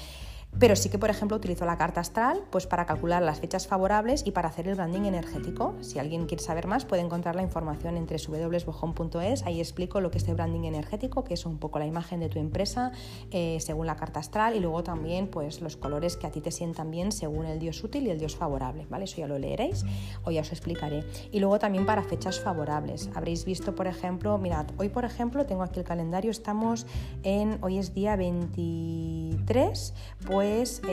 Pero 0.59 0.75
sí 0.75 0.89
que, 0.89 0.97
por 0.97 1.11
ejemplo, 1.11 1.37
utilizo 1.37 1.65
la 1.65 1.77
carta 1.77 2.01
astral 2.01 2.41
pues, 2.49 2.65
para 2.65 2.87
calcular 2.87 3.21
las 3.21 3.39
fechas 3.39 3.67
favorables 3.67 4.25
y 4.25 4.31
para 4.31 4.49
hacer 4.49 4.67
el 4.67 4.75
branding 4.75 5.01
energético. 5.03 5.75
Si 5.81 5.99
alguien 5.99 6.25
quiere 6.25 6.43
saber 6.43 6.65
más, 6.65 6.83
puede 6.83 7.03
encontrar 7.03 7.35
la 7.35 7.43
información 7.43 7.95
entre 7.95 8.17
www.bojón.es. 8.17 9.43
Ahí 9.45 9.59
explico 9.59 10.01
lo 10.01 10.09
que 10.09 10.17
es 10.17 10.27
el 10.27 10.33
branding 10.33 10.63
energético, 10.63 11.23
que 11.23 11.35
es 11.35 11.45
un 11.45 11.59
poco 11.59 11.77
la 11.77 11.85
imagen 11.85 12.19
de 12.19 12.29
tu 12.29 12.39
empresa 12.39 12.91
eh, 13.29 13.59
según 13.61 13.85
la 13.85 13.95
carta 13.97 14.19
astral 14.19 14.55
y 14.55 14.59
luego 14.59 14.81
también 14.83 15.27
pues, 15.27 15.61
los 15.61 15.77
colores 15.77 16.17
que 16.17 16.25
a 16.25 16.31
ti 16.31 16.41
te 16.41 16.49
sientan 16.49 16.89
bien 16.89 17.11
según 17.11 17.45
el 17.45 17.59
dios 17.59 17.83
útil 17.83 18.07
y 18.07 18.09
el 18.09 18.17
dios 18.17 18.35
favorable. 18.35 18.87
¿vale? 18.89 19.03
Eso 19.03 19.17
ya 19.17 19.27
lo 19.27 19.37
leeréis 19.37 19.85
o 20.23 20.31
ya 20.31 20.41
os 20.41 20.51
explicaré. 20.51 21.05
Y 21.31 21.39
luego 21.39 21.59
también 21.59 21.85
para 21.85 22.01
fechas 22.01 22.39
favorables. 22.39 23.11
Habréis 23.13 23.45
visto, 23.45 23.75
por 23.75 23.85
ejemplo, 23.85 24.39
mirad, 24.39 24.65
hoy 24.77 24.89
por 24.89 25.05
ejemplo 25.05 25.45
tengo 25.45 25.61
aquí 25.61 25.79
el 25.79 25.85
calendario, 25.85 26.31
estamos 26.31 26.87
en, 27.21 27.59
hoy 27.61 27.77
es 27.77 27.93
día 27.93 28.15
23, 28.15 29.93
pues 30.25 30.36
pues 30.37 30.83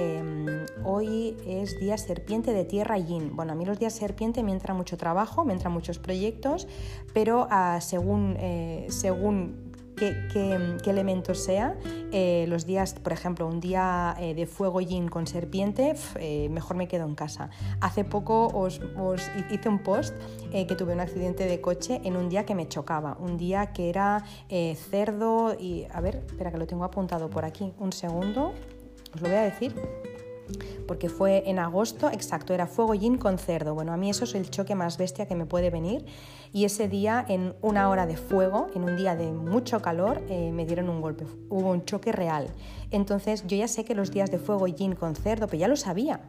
hoy 0.85 1.37
es 1.47 1.79
día 1.79 1.99
serpiente 1.99 2.55
de 2.55 2.65
tierra 2.65 2.97
yin. 2.97 3.37
Bueno, 3.37 3.53
a 3.53 3.55
mí 3.55 3.67
los 3.67 3.79
días 3.79 3.93
serpiente 3.93 4.43
me 4.43 4.53
entra 4.53 4.73
mucho 4.73 4.97
trabajo, 4.97 5.45
me 5.45 5.53
entran 5.53 5.71
muchos 5.71 5.99
proyectos, 5.99 6.67
pero 7.13 7.47
ah, 7.51 7.79
según, 7.83 8.39
eh, 8.41 8.87
según 8.89 9.71
qué, 9.97 10.79
elemento 10.87 11.35
sea. 11.35 11.77
Eh, 12.11 12.47
los 12.49 12.65
días, 12.65 12.95
por 12.95 13.13
ejemplo, 13.13 13.47
un 13.47 13.61
día 13.61 14.17
eh, 14.19 14.33
de 14.33 14.47
fuego 14.47 14.81
yin 14.81 15.09
con 15.09 15.27
serpiente, 15.27 15.95
mejor 16.49 16.79
me 16.79 16.89
quedo 16.89 17.05
en 17.05 17.15
casa. 17.15 17.51
Hace 17.83 18.03
poco 18.03 18.47
os, 18.47 18.81
hice 19.51 19.69
un 19.69 19.81
post 19.81 20.17
que 20.53 20.75
tuve 20.75 20.95
un 20.95 21.01
accidente 21.01 21.45
de 21.45 21.61
coche 21.61 22.01
en 22.03 22.17
un 22.17 22.31
día 22.31 22.47
que 22.47 22.55
me 22.55 22.67
chocaba, 22.67 23.19
un 23.21 23.37
día 23.37 23.75
que 23.75 23.91
era 23.91 24.25
cerdo 24.91 25.55
y, 25.61 25.87
a 25.93 26.01
ver, 26.01 26.23
espera 26.27 26.51
que 26.51 26.57
lo 26.57 26.67
tengo 26.67 26.85
apuntado 26.85 27.29
por 27.29 27.45
aquí, 27.45 27.75
un 27.79 27.93
segundo 27.93 28.55
os 29.15 29.21
lo 29.21 29.29
voy 29.29 29.37
a 29.39 29.43
decir. 29.43 29.75
porque 30.87 31.09
fue 31.09 31.49
en 31.49 31.59
agosto, 31.59 32.11
exacto, 32.11 32.53
era 32.53 32.67
fuego 32.67 32.95
yin 32.95 33.17
con 33.17 33.39
cerdo. 33.39 33.75
Bueno, 33.75 33.95
a 33.95 33.97
mí 33.97 34.11
eso 34.11 34.25
es 34.25 34.35
el 34.35 34.51
choque 34.51 34.75
más 34.75 34.99
bestia 34.99 35.27
que 35.27 35.35
me 35.35 35.47
puede 35.47 35.71
venir. 35.71 36.05
Y 36.53 36.67
ese 36.67 36.87
día, 36.87 37.25
en 37.27 37.55
una 37.63 37.89
hora 37.89 38.07
de 38.07 38.19
fuego, 38.19 38.67
en 38.75 38.85
un 38.85 38.95
día 38.95 39.17
de 39.17 39.33
mucho 39.33 39.81
calor, 39.81 40.23
eh, 40.29 40.53
me 40.53 40.67
dieron 40.67 40.91
un 40.91 41.01
golpe. 41.01 41.25
Hubo 41.49 41.71
un 41.71 41.87
choque 41.87 42.13
real. 42.13 42.49
Entonces, 42.91 43.47
yo 43.47 43.57
ya 43.57 43.69
sé 43.69 43.85
que 43.85 43.95
los 43.95 44.11
días 44.11 44.31
de 44.31 44.39
fuego 44.39 44.67
yin 44.67 44.95
con 44.95 45.17
cerdo, 45.17 45.47
pero 45.47 45.59
ya 45.61 45.69
lo 45.69 45.77
sabía 45.77 46.21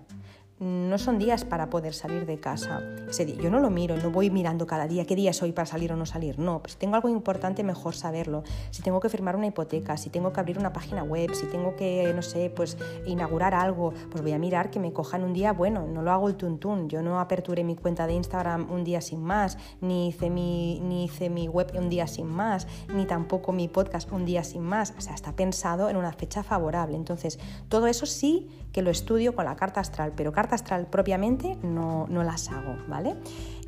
no 0.60 0.98
son 0.98 1.20
días 1.20 1.44
para 1.44 1.70
poder 1.70 1.94
salir 1.94 2.26
de 2.26 2.40
casa. 2.40 2.82
Ese 3.10 3.26
día, 3.26 3.36
yo 3.36 3.50
no 3.50 3.60
lo 3.60 3.70
miro, 3.70 3.98
no 3.98 4.10
voy 4.10 4.30
mirando 4.30 4.66
cada 4.66 4.88
día 4.88 5.06
qué 5.06 5.16
día 5.16 5.32
es 5.32 5.42
hoy 5.44 5.52
para 5.52 5.66
salir 5.66 5.92
o 5.92 5.98
no 5.98 6.06
salir. 6.06 6.40
No, 6.40 6.62
pues 6.62 6.74
si 6.74 6.80
tengo 6.80 6.96
algo 6.96 7.10
importante, 7.10 7.64
mejor 7.64 7.94
saberlo. 7.94 8.44
Si 8.72 8.82
tengo 8.82 9.02
que 9.02 9.10
firmar 9.10 9.36
una 9.36 9.48
hipoteca, 9.48 9.98
si 9.98 10.10
tengo 10.10 10.32
que 10.32 10.40
abrir 10.40 10.58
una 10.58 10.72
página 10.72 11.04
web, 11.04 11.34
si 11.34 11.46
tengo 11.48 11.76
que, 11.76 12.12
no 12.16 12.22
sé, 12.22 12.50
pues 12.56 12.78
inaugurar 13.06 13.54
algo, 13.54 13.94
pues 14.10 14.24
voy 14.24 14.32
a 14.32 14.40
mirar 14.40 14.72
que 14.72 14.80
me 14.80 14.94
cojan 14.94 15.24
un 15.24 15.34
día 15.34 15.52
bueno. 15.52 15.86
No 15.88 16.02
lo 16.02 16.12
hago 16.12 16.30
el 16.30 16.36
tuntún. 16.36 16.88
Yo 16.88 17.02
no 17.02 17.20
aperturé 17.20 17.66
mi 17.66 17.76
cuenta 17.76 18.08
de 18.08 18.14
Instagram 18.14 18.72
un 18.72 18.86
día 18.86 19.02
sin 19.02 19.22
más, 19.22 19.58
ni 19.82 20.08
hice 20.08 20.30
mi, 20.30 20.80
ni 20.80 21.06
hice 21.06 21.30
mi 21.30 21.50
web 21.50 21.74
un 21.78 21.90
día 21.90 22.08
sin 22.08 22.28
más, 22.28 22.66
ni 22.94 23.06
tampoco 23.06 23.52
mi 23.52 23.68
podcast 23.68 24.10
un 24.14 24.24
día 24.24 24.44
sin 24.46 24.62
más. 24.62 24.94
O 24.98 25.02
sea, 25.02 25.16
está 25.16 25.36
pensado 25.36 25.90
en 25.90 25.98
una 25.98 26.14
fecha 26.14 26.44
favorable. 26.44 26.96
Entonces, 26.96 27.40
todo 27.68 27.88
eso 27.88 28.06
sí 28.06 28.48
que 28.76 28.82
lo 28.82 28.92
estudio 28.92 29.34
con 29.34 29.46
la 29.46 29.56
carta 29.56 29.80
astral, 29.80 30.12
pero 30.18 30.34
carta 30.34 30.56
astral 30.56 30.88
propiamente 30.88 31.58
no, 31.64 32.08
no 32.10 32.24
las 32.24 32.50
hago, 32.50 32.76
¿vale? 32.90 33.16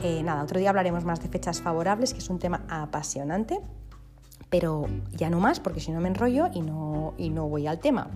Eh, 0.04 0.22
nada, 0.22 0.44
otro 0.44 0.60
día 0.60 0.68
hablaremos 0.68 1.06
más 1.06 1.22
de 1.22 1.30
fechas 1.30 1.62
favorables, 1.62 2.12
que 2.12 2.20
es 2.20 2.30
un 2.30 2.40
tema 2.40 2.66
apasionante 2.68 3.62
pero 4.50 4.86
ya 5.12 5.30
no 5.30 5.40
más 5.40 5.60
porque 5.60 5.80
si 5.80 5.92
no 5.92 6.00
me 6.00 6.08
enrollo 6.08 6.48
y 6.54 6.62
no, 6.62 7.14
y 7.18 7.30
no 7.30 7.50
voy 7.50 7.68
al 7.68 7.80
tema. 7.80 8.10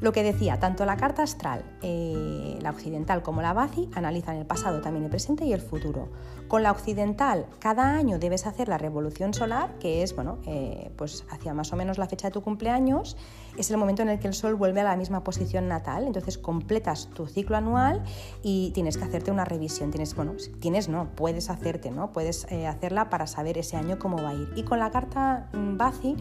Lo 0.00 0.12
que 0.12 0.22
decía, 0.22 0.58
tanto 0.58 0.84
la 0.84 0.96
carta 0.96 1.22
astral, 1.22 1.64
eh, 1.82 2.58
la 2.60 2.70
occidental 2.70 3.22
como 3.22 3.42
la 3.42 3.52
Bazi, 3.52 3.88
analizan 3.94 4.36
el 4.36 4.46
pasado, 4.46 4.80
también 4.80 5.04
el 5.04 5.10
presente 5.10 5.44
y 5.44 5.52
el 5.52 5.60
futuro. 5.60 6.08
Con 6.48 6.62
la 6.62 6.72
occidental, 6.72 7.46
cada 7.60 7.94
año 7.94 8.18
debes 8.18 8.46
hacer 8.46 8.68
la 8.68 8.78
revolución 8.78 9.34
solar, 9.34 9.78
que 9.78 10.02
es, 10.02 10.16
bueno, 10.16 10.38
eh, 10.46 10.90
pues 10.96 11.24
hacia 11.30 11.54
más 11.54 11.72
o 11.72 11.76
menos 11.76 11.98
la 11.98 12.08
fecha 12.08 12.28
de 12.28 12.32
tu 12.32 12.42
cumpleaños, 12.42 13.16
es 13.58 13.70
el 13.70 13.76
momento 13.76 14.02
en 14.02 14.08
el 14.08 14.18
que 14.18 14.28
el 14.28 14.34
Sol 14.34 14.54
vuelve 14.54 14.80
a 14.80 14.84
la 14.84 14.96
misma 14.96 15.24
posición 15.24 15.68
natal, 15.68 16.04
entonces 16.06 16.38
completas 16.38 17.08
tu 17.14 17.26
ciclo 17.26 17.56
anual 17.56 18.02
y 18.42 18.70
tienes 18.72 18.96
que 18.96 19.04
hacerte 19.04 19.30
una 19.30 19.44
revisión. 19.44 19.90
Tienes, 19.90 20.14
bueno, 20.14 20.34
tienes 20.60 20.88
no, 20.88 21.08
puedes 21.14 21.50
hacerte, 21.50 21.90
¿no? 21.90 22.12
Puedes 22.12 22.46
eh, 22.50 22.66
hacerla 22.66 23.10
para 23.10 23.26
saber 23.26 23.58
ese 23.58 23.76
año 23.76 23.98
cómo 23.98 24.22
va 24.22 24.30
a 24.30 24.34
ir. 24.34 24.52
Y 24.56 24.62
con 24.62 24.78
la 24.78 24.90
carta 24.90 25.48
Bazi 25.52 26.16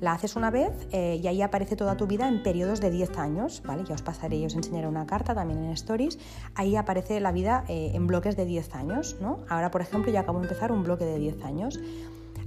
la 0.00 0.12
haces 0.12 0.36
una 0.36 0.50
vez 0.50 0.72
eh, 0.92 1.20
y 1.22 1.26
ahí 1.26 1.42
aparece 1.42 1.76
toda 1.76 1.96
tu 1.96 2.06
vida 2.06 2.28
en 2.28 2.42
periodos 2.42 2.80
de 2.80 2.90
10 2.90 3.18
años, 3.18 3.62
¿vale? 3.64 3.84
Ya 3.84 3.94
os 3.94 4.02
pasaré 4.02 4.36
y 4.36 4.46
os 4.46 4.54
enseñaré 4.54 4.88
una 4.88 5.06
carta 5.06 5.34
también 5.34 5.64
en 5.64 5.70
Stories. 5.70 6.18
Ahí 6.54 6.76
aparece 6.76 7.20
la 7.20 7.32
vida 7.32 7.64
eh, 7.68 7.92
en 7.94 8.06
bloques 8.06 8.36
de 8.36 8.44
10 8.44 8.74
años, 8.74 9.16
¿no? 9.20 9.40
Ahora, 9.48 9.70
por 9.70 9.80
ejemplo, 9.80 10.12
ya 10.12 10.20
acabo 10.20 10.38
de 10.38 10.44
empezar 10.44 10.72
un 10.72 10.82
bloque 10.82 11.04
de 11.04 11.18
10 11.18 11.44
años. 11.44 11.80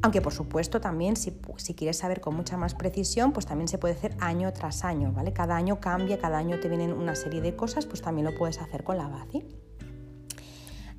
Aunque 0.02 0.22
por 0.22 0.34
supuesto 0.34 0.82
también 0.82 1.16
si, 1.16 1.32
quieres 1.76 1.98
saber 1.98 2.22
con 2.22 2.36
mucha 2.36 2.58
más 2.58 2.76
precisión, 2.76 3.34
pues 3.34 3.46
también 3.46 3.68
se 3.68 3.78
puede 3.78 3.96
hacer 3.96 4.16
año 4.20 4.52
tras 4.54 4.84
año, 4.84 5.12
¿vale? 5.12 5.34
Cada 5.34 5.56
año 5.56 5.80
cambia, 5.80 6.20
cada 6.20 6.38
año 6.38 6.60
te 6.60 6.70
vienen 6.70 6.94
una 6.94 7.16
serie 7.16 7.42
de 7.42 7.56
cosas, 7.56 7.86
pues 7.86 8.02
también 8.02 8.26
lo 8.26 8.38
puedes 8.38 8.60
hacer 8.60 8.84
con 8.84 8.98
la 8.98 9.08
BACI. 9.08 9.65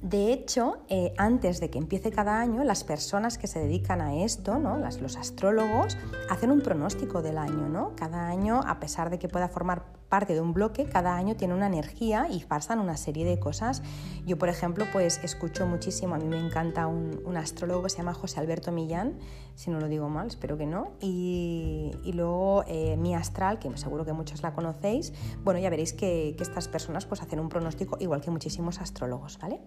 De 0.03 0.33
hecho, 0.33 0.85
eh, 0.89 1.15
antes 1.17 1.59
de 1.59 1.71
que 1.71 1.79
empiece 1.79 2.11
cada 2.11 2.39
año, 2.39 2.63
las 2.65 2.85
personas 2.85 3.39
que 3.39 3.47
se 3.47 3.59
dedican 3.59 4.01
a 4.01 4.15
esto, 4.17 4.59
¿no? 4.59 4.79
los 4.79 5.17
astrólogos, 5.17 5.97
hacen 6.29 6.51
un 6.51 6.61
pronóstico 6.61 7.23
del 7.23 7.39
año. 7.39 7.69
¿no? 7.69 7.93
Cada 7.97 8.29
año, 8.29 8.61
a 8.67 8.79
pesar 8.79 9.11
de 9.11 9.19
que 9.19 9.29
pueda 9.29 9.49
formar 9.49 9.97
parte 10.09 10.35
de 10.35 10.41
un 10.41 10.53
bloque, 10.53 10.85
cada 10.85 11.17
año 11.17 11.37
tiene 11.37 11.55
una 11.55 11.67
energía 11.67 12.29
y 12.31 12.45
pasan 12.45 12.79
una 12.79 12.97
serie 12.97 13.25
de 13.25 13.39
cosas. 13.39 13.83
Yo, 14.25 14.39
por 14.39 14.49
ejemplo, 14.49 14.85
pues 14.93 15.21
escucho 15.23 15.67
muchísimo, 15.67 16.15
a 16.15 16.19
mí 16.19 16.27
me 16.27 16.39
encanta 16.39 16.87
un, 16.87 17.37
astrólogo 17.37 17.83
que 17.83 17.91
se 17.91 17.99
llama 17.99 18.15
José 18.15 18.41
Alberto 18.41 18.73
Millán, 18.73 19.19
si 19.57 19.71
no 19.71 19.81
lo 19.81 19.89
digo 19.89 20.09
mal, 20.11 20.27
espero 20.29 20.59
que 20.59 20.67
no, 20.67 20.93
y, 21.01 21.93
luego 22.13 22.63
eh, 22.67 22.97
Mi 22.99 23.15
Astral, 23.15 23.59
que 23.59 23.75
seguro 23.79 24.05
que 24.05 24.13
muchos 24.13 24.43
la 24.43 24.53
conocéis, 24.53 25.15
bueno, 25.43 25.59
ya 25.59 25.71
veréis 25.71 25.95
que, 25.95 26.37
estas 26.39 26.69
personas 26.69 27.07
pues 27.07 27.23
hacen 27.23 27.41
un 27.41 27.49
pronóstico 27.49 27.97
igual 27.99 28.21
que 28.21 28.31
muchísimos 28.31 28.81
astrólogos, 28.81 29.39
¿vale? 29.39 29.61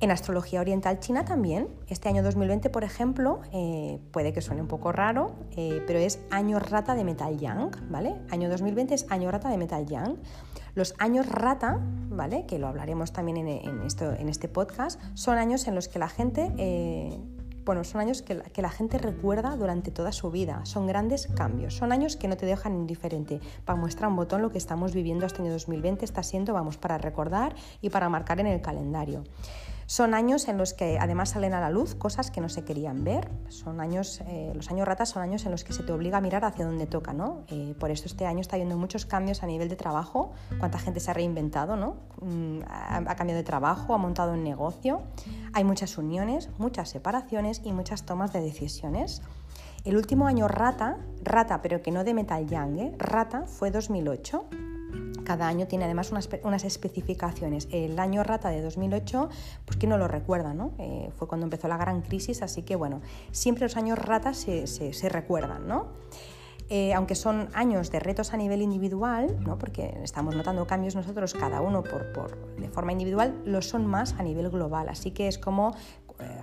En 0.00 0.10
astrología 0.10 0.60
oriental 0.60 1.00
china 1.00 1.24
también, 1.24 1.68
este 1.88 2.08
año 2.10 2.22
2020, 2.22 2.68
por 2.68 2.84
ejemplo, 2.84 3.40
eh, 3.52 3.98
puede 4.12 4.34
que 4.34 4.42
suene 4.42 4.60
un 4.60 4.68
poco 4.68 4.92
raro, 4.92 5.34
eh, 5.56 5.82
pero 5.86 5.98
es 5.98 6.20
año 6.30 6.58
rata 6.58 6.94
de 6.94 7.04
metal 7.04 7.38
yang, 7.38 7.70
¿vale? 7.90 8.16
Año 8.30 8.50
2020 8.50 8.94
es 8.94 9.06
año 9.10 9.30
rata 9.30 9.48
de 9.48 9.56
metal 9.56 9.86
yang. 9.86 10.18
Los 10.74 10.94
años 10.98 11.26
rata, 11.26 11.80
¿vale? 12.10 12.44
Que 12.44 12.58
lo 12.58 12.66
hablaremos 12.66 13.12
también 13.12 13.38
en, 13.38 13.82
esto, 13.82 14.12
en 14.12 14.28
este 14.28 14.48
podcast, 14.48 15.00
son 15.14 15.38
años 15.38 15.66
en 15.66 15.74
los 15.74 15.88
que 15.88 15.98
la 15.98 16.08
gente... 16.08 16.52
bueno, 17.64 17.84
son 17.84 18.00
años 18.00 18.22
que 18.22 18.62
la, 18.62 18.70
gente 18.70 18.98
recuerda 18.98 19.56
durante 19.56 19.90
toda 19.90 20.12
su 20.12 20.30
vida. 20.30 20.60
Son 20.64 20.86
grandes 20.86 21.26
cambios. 21.28 21.74
Son 21.74 21.92
años 21.92 22.16
que 22.16 22.28
no 22.28 22.36
te 22.36 22.46
dejan 22.46 22.74
indiferente. 22.74 23.40
Para 23.64 23.78
muestra 23.78 24.08
un 24.08 24.16
botón 24.16 24.42
lo 24.42 24.50
que 24.50 24.58
estamos 24.58 24.92
viviendo 24.92 25.26
este 25.26 25.42
año 25.42 25.52
2020 25.52 26.04
está 26.04 26.22
siendo, 26.22 26.52
vamos, 26.52 26.76
para 26.76 26.98
recordar 26.98 27.54
y 27.80 27.90
para 27.90 28.08
marcar 28.08 28.40
en 28.40 28.46
el 28.46 28.60
calendario. 28.60 29.24
Son 29.86 30.14
años 30.14 30.48
en 30.48 30.56
los 30.56 30.72
que 30.72 30.98
además 30.98 31.30
salen 31.30 31.52
a 31.52 31.60
la 31.60 31.70
luz 31.70 31.94
cosas 31.94 32.30
que 32.30 32.40
no 32.40 32.48
se 32.48 32.64
querían 32.64 33.04
ver. 33.04 33.30
Son 33.48 33.80
años, 33.80 34.22
eh, 34.26 34.52
los 34.54 34.70
años 34.70 34.86
ratas 34.88 35.10
son 35.10 35.22
años 35.22 35.44
en 35.44 35.50
los 35.50 35.64
que 35.64 35.72
se 35.72 35.82
te 35.82 35.92
obliga 35.92 36.18
a 36.18 36.20
mirar 36.20 36.44
hacia 36.44 36.64
donde 36.64 36.86
toca, 36.86 37.12
¿no? 37.12 37.44
Eh, 37.48 37.74
por 37.78 37.90
eso 37.90 38.04
este 38.06 38.26
año 38.26 38.40
está 38.40 38.56
habiendo 38.56 38.78
muchos 38.78 39.04
cambios 39.04 39.42
a 39.42 39.46
nivel 39.46 39.68
de 39.68 39.76
trabajo. 39.76 40.32
Cuánta 40.58 40.78
gente 40.78 41.00
se 41.00 41.10
ha 41.10 41.14
reinventado, 41.14 41.76
¿no? 41.76 41.96
Mm, 42.20 42.60
ha, 42.66 43.14
cambiado 43.14 43.38
de 43.38 43.44
trabajo, 43.44 43.94
ha 43.94 43.98
montado 43.98 44.32
un 44.32 44.42
negocio. 44.42 45.02
Hay 45.52 45.64
muchas 45.64 45.98
uniones, 45.98 46.48
muchas 46.58 46.88
separaciones 46.88 47.60
y 47.64 47.72
muchas 47.72 48.04
tomas 48.04 48.32
de 48.32 48.40
decisiones. 48.40 49.22
El 49.84 49.96
último 49.96 50.26
año 50.26 50.48
rata, 50.48 50.96
rata 51.22 51.60
pero 51.60 51.82
que 51.82 51.90
no 51.90 52.04
de 52.04 52.14
Metal 52.14 52.46
Young, 52.46 52.78
¿eh? 52.78 52.94
rata 52.98 53.44
fue 53.46 53.70
2008 53.70 54.46
cada 55.24 55.48
año 55.48 55.66
tiene 55.66 55.84
además 55.84 56.12
unas, 56.12 56.64
especificaciones. 56.64 57.68
El 57.70 57.98
año 57.98 58.22
rata 58.22 58.50
de 58.50 58.62
2008, 58.62 59.28
pues 59.64 59.78
que 59.78 59.86
no 59.86 59.98
lo 59.98 60.08
recuerda, 60.08 60.54
¿no? 60.54 60.72
Eh, 60.78 61.10
fue 61.16 61.26
cuando 61.26 61.44
empezó 61.44 61.68
la 61.68 61.76
gran 61.76 62.02
crisis, 62.02 62.42
así 62.42 62.62
que 62.62 62.76
bueno, 62.76 63.00
siempre 63.32 63.64
los 63.64 63.76
años 63.76 63.98
rata 63.98 64.34
se, 64.34 65.08
recuerdan, 65.08 65.66
¿no? 65.66 65.88
Eh, 66.70 66.94
aunque 66.94 67.14
son 67.14 67.48
años 67.52 67.90
de 67.90 68.00
retos 68.00 68.32
a 68.32 68.38
nivel 68.38 68.62
individual, 68.62 69.36
¿no? 69.40 69.58
porque 69.58 69.98
estamos 70.02 70.34
notando 70.34 70.66
cambios 70.66 70.94
nosotros 70.94 71.34
cada 71.34 71.60
uno 71.60 71.82
por, 71.82 72.10
por, 72.14 72.56
de 72.56 72.70
forma 72.70 72.92
individual, 72.92 73.38
lo 73.44 73.60
son 73.60 73.84
más 73.86 74.14
a 74.14 74.22
nivel 74.22 74.48
global. 74.48 74.88
Así 74.88 75.10
que 75.10 75.28
es 75.28 75.36
como 75.36 75.74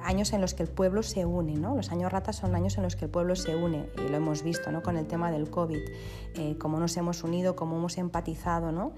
años 0.04 0.34
en 0.34 0.42
los 0.42 0.54
que 0.54 0.64
el 0.64 0.70
pueblo 0.70 1.04
se 1.04 1.26
une, 1.26 1.56
¿no? 1.56 1.76
Los 1.76 1.92
años 1.92 2.12
ratas 2.12 2.36
son 2.36 2.56
años 2.56 2.78
en 2.78 2.84
los 2.84 2.96
que 2.96 3.06
el 3.06 3.12
pueblo 3.12 3.36
se 3.36 3.56
une, 3.56 3.90
y 3.98 4.10
lo 4.10 4.18
hemos 4.18 4.44
visto, 4.44 4.72
¿no? 4.72 4.84
Con 4.84 4.98
el 4.98 5.08
tema 5.08 5.32
del 5.32 5.50
COVID, 5.50 5.80
eh, 6.36 6.58
cómo 6.60 6.80
nos 6.80 6.98
hemos 6.98 7.24
unido, 7.24 7.56
cómo 7.56 7.78
hemos 7.78 7.98
empatizado, 7.98 8.72
¿no? 8.72 8.92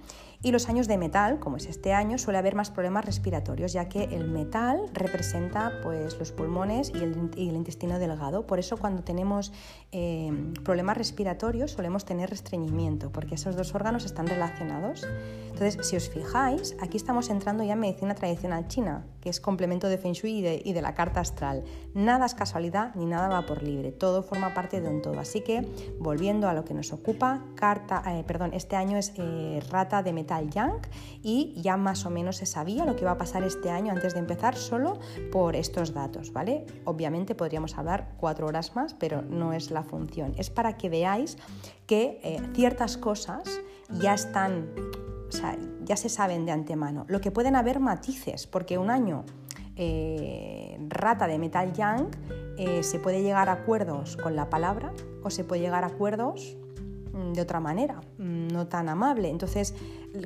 Y 0.45 0.51
los 0.51 0.67
años 0.67 0.89
de 0.89 0.97
metal, 0.97 1.39
como 1.39 1.55
es 1.55 1.67
este 1.67 1.93
año, 1.93 2.17
suele 2.17 2.37
haber 2.37 2.53
más 2.53 2.69
problemas 2.69 3.05
respiratorios, 3.05 3.71
ya 3.71 3.87
que 3.87 4.03
el 4.03 4.27
metal 4.27 4.89
representa 4.91 5.71
pues, 5.81 6.19
los 6.19 6.33
pulmones 6.33 6.91
y 6.93 6.97
el, 6.97 7.55
intestino 7.55 7.97
delgado. 7.97 8.45
Por 8.45 8.59
eso 8.59 8.75
cuando 8.75 9.03
tenemos 9.03 9.53
eh, 9.93 10.33
problemas 10.65 10.97
respiratorios 10.97 11.71
solemos 11.71 12.03
tener 12.03 12.29
restreñimiento, 12.29 13.09
porque 13.09 13.35
esos 13.35 13.55
dos 13.55 13.73
órganos 13.73 14.03
están 14.03 14.27
relacionados. 14.27 15.07
Entonces, 15.45 15.87
si 15.87 15.95
os 15.95 16.09
fijáis, 16.09 16.75
aquí 16.81 16.97
estamos 16.97 17.29
entrando 17.29 17.63
ya 17.63 17.73
en 17.73 17.79
medicina 17.79 18.13
tradicional 18.13 18.67
china, 18.67 19.05
que 19.21 19.29
es 19.29 19.39
complemento 19.39 19.87
de 19.87 19.97
Feng 19.97 20.11
Shui 20.11 20.45
y 20.65 20.73
de, 20.73 20.81
la 20.81 20.93
carta 20.93 21.21
astral. 21.21 21.63
Nada 21.93 22.25
es 22.25 22.35
casualidad 22.35 22.93
ni 22.95 23.05
nada 23.05 23.29
va 23.29 23.45
por 23.45 23.63
libre, 23.63 23.93
todo 23.93 24.23
forma 24.23 24.53
parte 24.53 24.81
de 24.81 24.89
un 24.89 25.01
todo. 25.01 25.21
Así 25.21 25.39
que, 25.39 25.65
volviendo 25.99 26.49
a 26.49 26.53
lo 26.53 26.65
que 26.65 26.73
nos 26.73 26.91
ocupa, 26.91 27.45
carta, 27.55 28.03
eh, 28.07 28.25
perdón, 28.25 28.51
este 28.53 28.75
año 28.75 28.97
es 28.97 29.13
eh, 29.15 29.61
rata 29.69 30.03
de 30.03 30.11
metal 30.11 30.32
Y 31.21 31.53
ya 31.61 31.77
más 31.77 32.05
o 32.05 32.09
menos 32.09 32.37
se 32.37 32.45
sabía 32.45 32.85
lo 32.85 32.95
que 32.95 33.01
iba 33.01 33.11
a 33.11 33.17
pasar 33.17 33.43
este 33.43 33.69
año 33.69 33.91
antes 33.91 34.13
de 34.13 34.19
empezar 34.19 34.55
solo 34.55 34.99
por 35.31 35.55
estos 35.55 35.93
datos, 35.93 36.33
¿vale? 36.33 36.65
Obviamente 36.85 37.35
podríamos 37.35 37.77
hablar 37.77 38.13
cuatro 38.17 38.47
horas 38.47 38.75
más, 38.75 38.93
pero 38.93 39.21
no 39.21 39.53
es 39.53 39.71
la 39.71 39.83
función. 39.83 40.33
Es 40.37 40.49
para 40.49 40.77
que 40.77 40.89
veáis 40.89 41.37
que 41.85 42.19
eh, 42.23 42.41
ciertas 42.53 42.97
cosas 42.97 43.43
ya 43.89 44.13
están, 44.13 44.69
o 45.27 45.31
sea, 45.31 45.57
ya 45.83 45.97
se 45.97 46.09
saben 46.09 46.45
de 46.45 46.51
antemano. 46.51 47.05
Lo 47.07 47.21
que 47.21 47.31
pueden 47.31 47.55
haber 47.55 47.79
matices, 47.79 48.47
porque 48.47 48.77
un 48.77 48.89
año 48.89 49.25
eh, 49.75 50.77
rata 50.89 51.27
de 51.27 51.39
metal 51.39 51.73
yang 51.73 52.09
eh, 52.57 52.83
se 52.83 52.99
puede 52.99 53.23
llegar 53.23 53.49
a 53.49 53.53
acuerdos 53.53 54.17
con 54.17 54.35
la 54.35 54.49
palabra 54.49 54.93
o 55.23 55.29
se 55.31 55.43
puede 55.43 55.61
llegar 55.61 55.83
a 55.83 55.87
acuerdos 55.87 56.55
mm, 57.13 57.33
de 57.33 57.41
otra 57.41 57.59
manera, 57.59 58.01
mm, 58.19 58.49
no 58.49 58.67
tan 58.67 58.89
amable. 58.89 59.29
Entonces, 59.29 59.73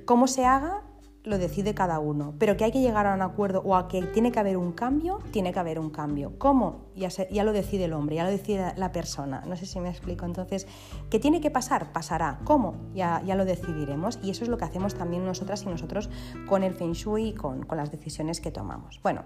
cómo 0.05 0.27
se 0.27 0.45
haga, 0.45 0.83
lo 1.27 1.37
decide 1.37 1.73
cada 1.73 1.99
uno, 1.99 2.33
pero 2.39 2.55
que 2.55 2.63
hay 2.63 2.71
que 2.71 2.79
llegar 2.79 3.05
a 3.05 3.13
un 3.13 3.21
acuerdo 3.21 3.61
o 3.65 3.75
a 3.75 3.87
que 3.87 4.01
tiene 4.01 4.31
que 4.31 4.39
haber 4.39 4.57
un 4.57 4.71
cambio, 4.71 5.19
tiene 5.31 5.51
que 5.51 5.59
haber 5.59 5.77
un 5.77 5.89
cambio. 5.89 6.33
¿Cómo? 6.37 6.85
Ya, 6.95 7.09
ya 7.09 7.43
lo 7.43 7.51
decide 7.51 7.85
el 7.85 7.93
hombre, 7.93 8.15
ya 8.15 8.23
lo 8.23 8.31
decide 8.31 8.73
la 8.77 8.91
persona. 8.91 9.43
No 9.45 9.55
sé 9.57 9.65
si 9.65 9.79
me 9.79 9.89
explico. 9.89 10.25
Entonces, 10.25 10.67
¿qué 11.09 11.19
tiene 11.19 11.41
que 11.41 11.51
pasar? 11.51 11.91
Pasará. 11.91 12.39
¿Cómo? 12.45 12.75
Ya, 12.95 13.21
ya 13.25 13.35
lo 13.35 13.45
decidiremos. 13.45 14.19
Y 14.23 14.29
eso 14.29 14.43
es 14.43 14.49
lo 14.49 14.57
que 14.57 14.65
hacemos 14.65 14.95
también 14.95 15.25
nosotras 15.25 15.63
y 15.63 15.65
nosotros 15.67 16.09
con 16.47 16.63
el 16.63 16.73
Feng 16.73 16.93
Shui 16.93 17.29
y 17.29 17.33
con, 17.33 17.63
con 17.63 17.77
las 17.77 17.91
decisiones 17.91 18.39
que 18.39 18.51
tomamos. 18.51 18.99
Bueno. 19.03 19.23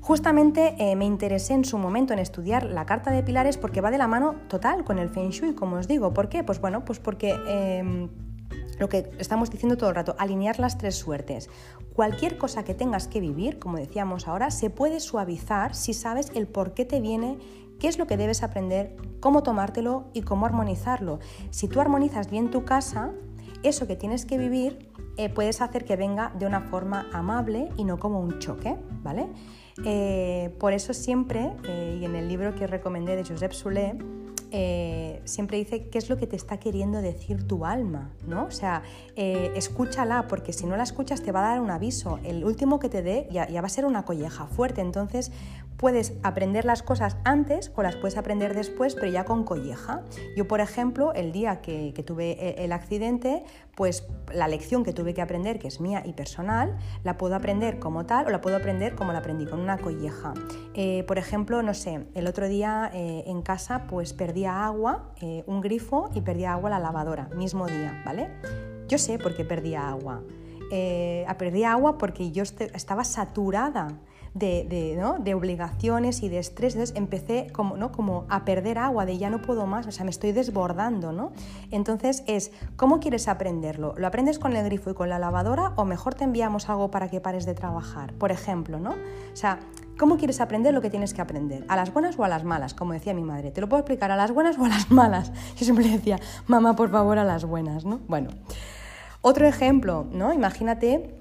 Justamente 0.00 0.74
eh, 0.78 0.96
me 0.96 1.06
interesé 1.06 1.54
en 1.54 1.64
su 1.64 1.78
momento 1.78 2.12
en 2.12 2.18
estudiar 2.18 2.64
la 2.64 2.84
carta 2.84 3.10
de 3.10 3.22
pilares 3.22 3.56
porque 3.56 3.80
va 3.80 3.90
de 3.90 3.96
la 3.96 4.06
mano 4.06 4.34
total 4.48 4.84
con 4.84 4.98
el 4.98 5.08
Feng 5.08 5.30
Shui, 5.30 5.54
como 5.54 5.76
os 5.76 5.88
digo. 5.88 6.12
¿Por 6.12 6.28
qué? 6.28 6.44
Pues 6.44 6.60
bueno, 6.60 6.84
pues 6.84 6.98
porque 6.98 7.34
em, 7.48 8.10
lo 8.78 8.88
que 8.88 9.10
estamos 9.18 9.50
diciendo 9.50 9.76
todo 9.76 9.90
el 9.90 9.96
rato, 9.96 10.14
alinear 10.18 10.58
las 10.58 10.78
tres 10.78 10.96
suertes. 10.96 11.50
Cualquier 11.94 12.38
cosa 12.38 12.64
que 12.64 12.74
tengas 12.74 13.08
que 13.08 13.20
vivir, 13.20 13.58
como 13.58 13.78
decíamos 13.78 14.28
ahora, 14.28 14.50
se 14.50 14.70
puede 14.70 15.00
suavizar 15.00 15.74
si 15.74 15.94
sabes 15.94 16.30
el 16.34 16.46
por 16.46 16.74
qué 16.74 16.84
te 16.84 17.00
viene, 17.00 17.38
qué 17.78 17.88
es 17.88 17.98
lo 17.98 18.06
que 18.06 18.16
debes 18.16 18.42
aprender, 18.42 18.96
cómo 19.20 19.42
tomártelo 19.42 20.06
y 20.12 20.22
cómo 20.22 20.46
armonizarlo. 20.46 21.18
Si 21.50 21.68
tú 21.68 21.80
armonizas 21.80 22.30
bien 22.30 22.50
tu 22.50 22.64
casa, 22.64 23.12
eso 23.62 23.86
que 23.86 23.96
tienes 23.96 24.26
que 24.26 24.38
vivir 24.38 24.90
eh, 25.16 25.28
puedes 25.28 25.60
hacer 25.60 25.84
que 25.84 25.96
venga 25.96 26.32
de 26.38 26.46
una 26.46 26.60
forma 26.60 27.08
amable 27.12 27.68
y 27.76 27.84
no 27.84 27.98
como 27.98 28.20
un 28.20 28.40
choque, 28.40 28.76
¿vale? 29.02 29.28
Eh, 29.84 30.54
por 30.58 30.72
eso 30.72 30.92
siempre, 30.92 31.52
eh, 31.68 31.98
y 32.00 32.04
en 32.04 32.16
el 32.16 32.28
libro 32.28 32.54
que 32.54 32.66
recomendé 32.66 33.14
de 33.14 33.24
Josep 33.24 33.52
Soulé, 34.54 35.20
siempre 35.24 35.58
dice 35.58 35.88
qué 35.88 35.98
es 35.98 36.08
lo 36.08 36.16
que 36.16 36.26
te 36.26 36.36
está 36.36 36.58
queriendo 36.58 37.02
decir 37.02 37.46
tu 37.46 37.64
alma, 37.64 38.10
¿no? 38.26 38.44
O 38.44 38.50
sea, 38.50 38.82
escúchala, 39.16 40.28
porque 40.28 40.52
si 40.52 40.66
no 40.66 40.76
la 40.76 40.84
escuchas 40.84 41.22
te 41.22 41.32
va 41.32 41.44
a 41.44 41.48
dar 41.50 41.60
un 41.60 41.70
aviso. 41.70 42.18
El 42.24 42.44
último 42.44 42.78
que 42.78 42.88
te 42.88 43.02
dé 43.02 43.26
ya, 43.30 43.48
ya 43.48 43.60
va 43.60 43.66
a 43.66 43.70
ser 43.70 43.84
una 43.84 44.04
colleja 44.04 44.46
fuerte. 44.46 44.80
Entonces, 44.80 45.32
puedes 45.76 46.14
aprender 46.22 46.64
las 46.64 46.82
cosas 46.82 47.16
antes 47.24 47.72
o 47.74 47.82
las 47.82 47.96
puedes 47.96 48.16
aprender 48.16 48.54
después, 48.54 48.94
pero 48.94 49.08
ya 49.08 49.24
con 49.24 49.44
colleja. 49.44 50.02
Yo, 50.36 50.46
por 50.46 50.60
ejemplo, 50.60 51.12
el 51.14 51.32
día 51.32 51.60
que, 51.60 51.92
tuve 52.06 52.32
e, 52.32 52.64
el 52.64 52.72
accidente, 52.72 53.44
pues 53.76 54.06
la 54.32 54.48
lección 54.48 54.84
que 54.84 54.92
tuve 54.92 55.14
que 55.14 55.22
aprender, 55.22 55.58
que 55.58 55.68
es 55.68 55.80
mía 55.80 56.02
y 56.04 56.12
personal, 56.12 56.76
la 57.02 57.18
puedo 57.18 57.34
aprender 57.34 57.78
como 57.78 58.06
tal 58.06 58.26
o 58.26 58.30
la 58.30 58.40
puedo 58.40 58.56
aprender 58.56 58.94
como 58.94 59.12
la 59.12 59.18
aprendí, 59.18 59.46
con 59.46 59.60
una 59.60 59.78
colleja. 59.78 60.34
Eh, 60.74 61.04
por 61.06 61.18
ejemplo, 61.18 61.62
no 61.62 61.74
sé, 61.74 62.06
el 62.14 62.26
otro 62.26 62.48
día 62.48 62.90
eh, 62.92 63.24
en 63.26 63.42
casa 63.42 63.86
pues 63.88 64.12
perdía 64.12 64.64
agua, 64.64 65.10
eh, 65.20 65.44
un 65.46 65.60
grifo 65.60 66.10
y 66.14 66.20
perdía 66.20 66.52
agua 66.52 66.70
la 66.70 66.78
lavadora, 66.78 67.28
mismo 67.36 67.66
día, 67.66 68.02
¿vale? 68.04 68.30
Yo 68.88 68.98
sé 68.98 69.18
por 69.18 69.34
qué 69.36 69.44
perdía 69.44 69.88
agua. 69.88 70.22
perdía 71.38 71.72
agua 71.72 71.98
porque 71.98 72.32
yo 72.32 72.42
estaba 72.42 73.04
saturada 73.04 73.88
de, 74.34 75.34
obligaciones 75.34 76.22
y 76.22 76.28
de 76.28 76.38
estrés. 76.38 76.92
Empecé 76.94 77.48
como, 77.52 77.76
¿no? 77.76 77.92
como 77.92 78.26
a 78.28 78.44
perder 78.44 78.78
agua, 78.78 79.06
de 79.06 79.16
ya 79.16 79.30
no 79.30 79.40
puedo 79.40 79.66
más, 79.66 79.86
o 79.86 79.92
sea, 79.92 80.04
me 80.04 80.10
estoy 80.10 80.32
desbordando. 80.32 81.12
¿no? 81.12 81.32
Entonces 81.70 82.24
es, 82.26 82.50
¿cómo 82.76 83.00
quieres 83.00 83.28
aprenderlo? 83.28 83.94
¿Lo 83.96 84.06
aprendes 84.06 84.38
con 84.38 84.54
el 84.54 84.64
grifo 84.64 84.90
y 84.90 84.94
con 84.94 85.08
la 85.08 85.18
lavadora 85.18 85.72
o 85.76 85.84
mejor 85.84 86.14
te 86.14 86.24
enviamos 86.24 86.68
algo 86.68 86.90
para 86.90 87.08
que 87.08 87.20
pares 87.20 87.46
de 87.46 87.54
trabajar? 87.54 88.12
Por 88.14 88.32
ejemplo, 88.32 88.78
¿no? 88.78 88.90
O 88.90 89.36
sea, 89.36 89.60
¿Cómo 89.96 90.16
quieres 90.16 90.40
aprender 90.40 90.74
lo 90.74 90.80
que 90.80 90.90
tienes 90.90 91.14
que 91.14 91.22
aprender? 91.22 91.64
¿A 91.68 91.76
las 91.76 91.92
buenas 91.92 92.18
o 92.18 92.24
a 92.24 92.28
las 92.28 92.42
malas? 92.42 92.74
Como 92.74 92.94
decía 92.94 93.14
mi 93.14 93.22
madre. 93.22 93.52
¿Te 93.52 93.60
lo 93.60 93.68
puedo 93.68 93.80
explicar 93.80 94.10
a 94.10 94.16
las 94.16 94.32
buenas 94.32 94.58
o 94.58 94.64
a 94.64 94.68
las 94.68 94.90
malas? 94.90 95.30
Yo 95.56 95.64
siempre 95.64 95.88
decía, 95.88 96.18
mamá, 96.48 96.74
por 96.74 96.90
favor, 96.90 97.16
a 97.16 97.22
las 97.22 97.44
buenas, 97.44 97.84
¿no? 97.84 98.00
Bueno, 98.08 98.30
otro 99.20 99.46
ejemplo, 99.46 100.04
¿no? 100.10 100.32
Imagínate 100.32 101.14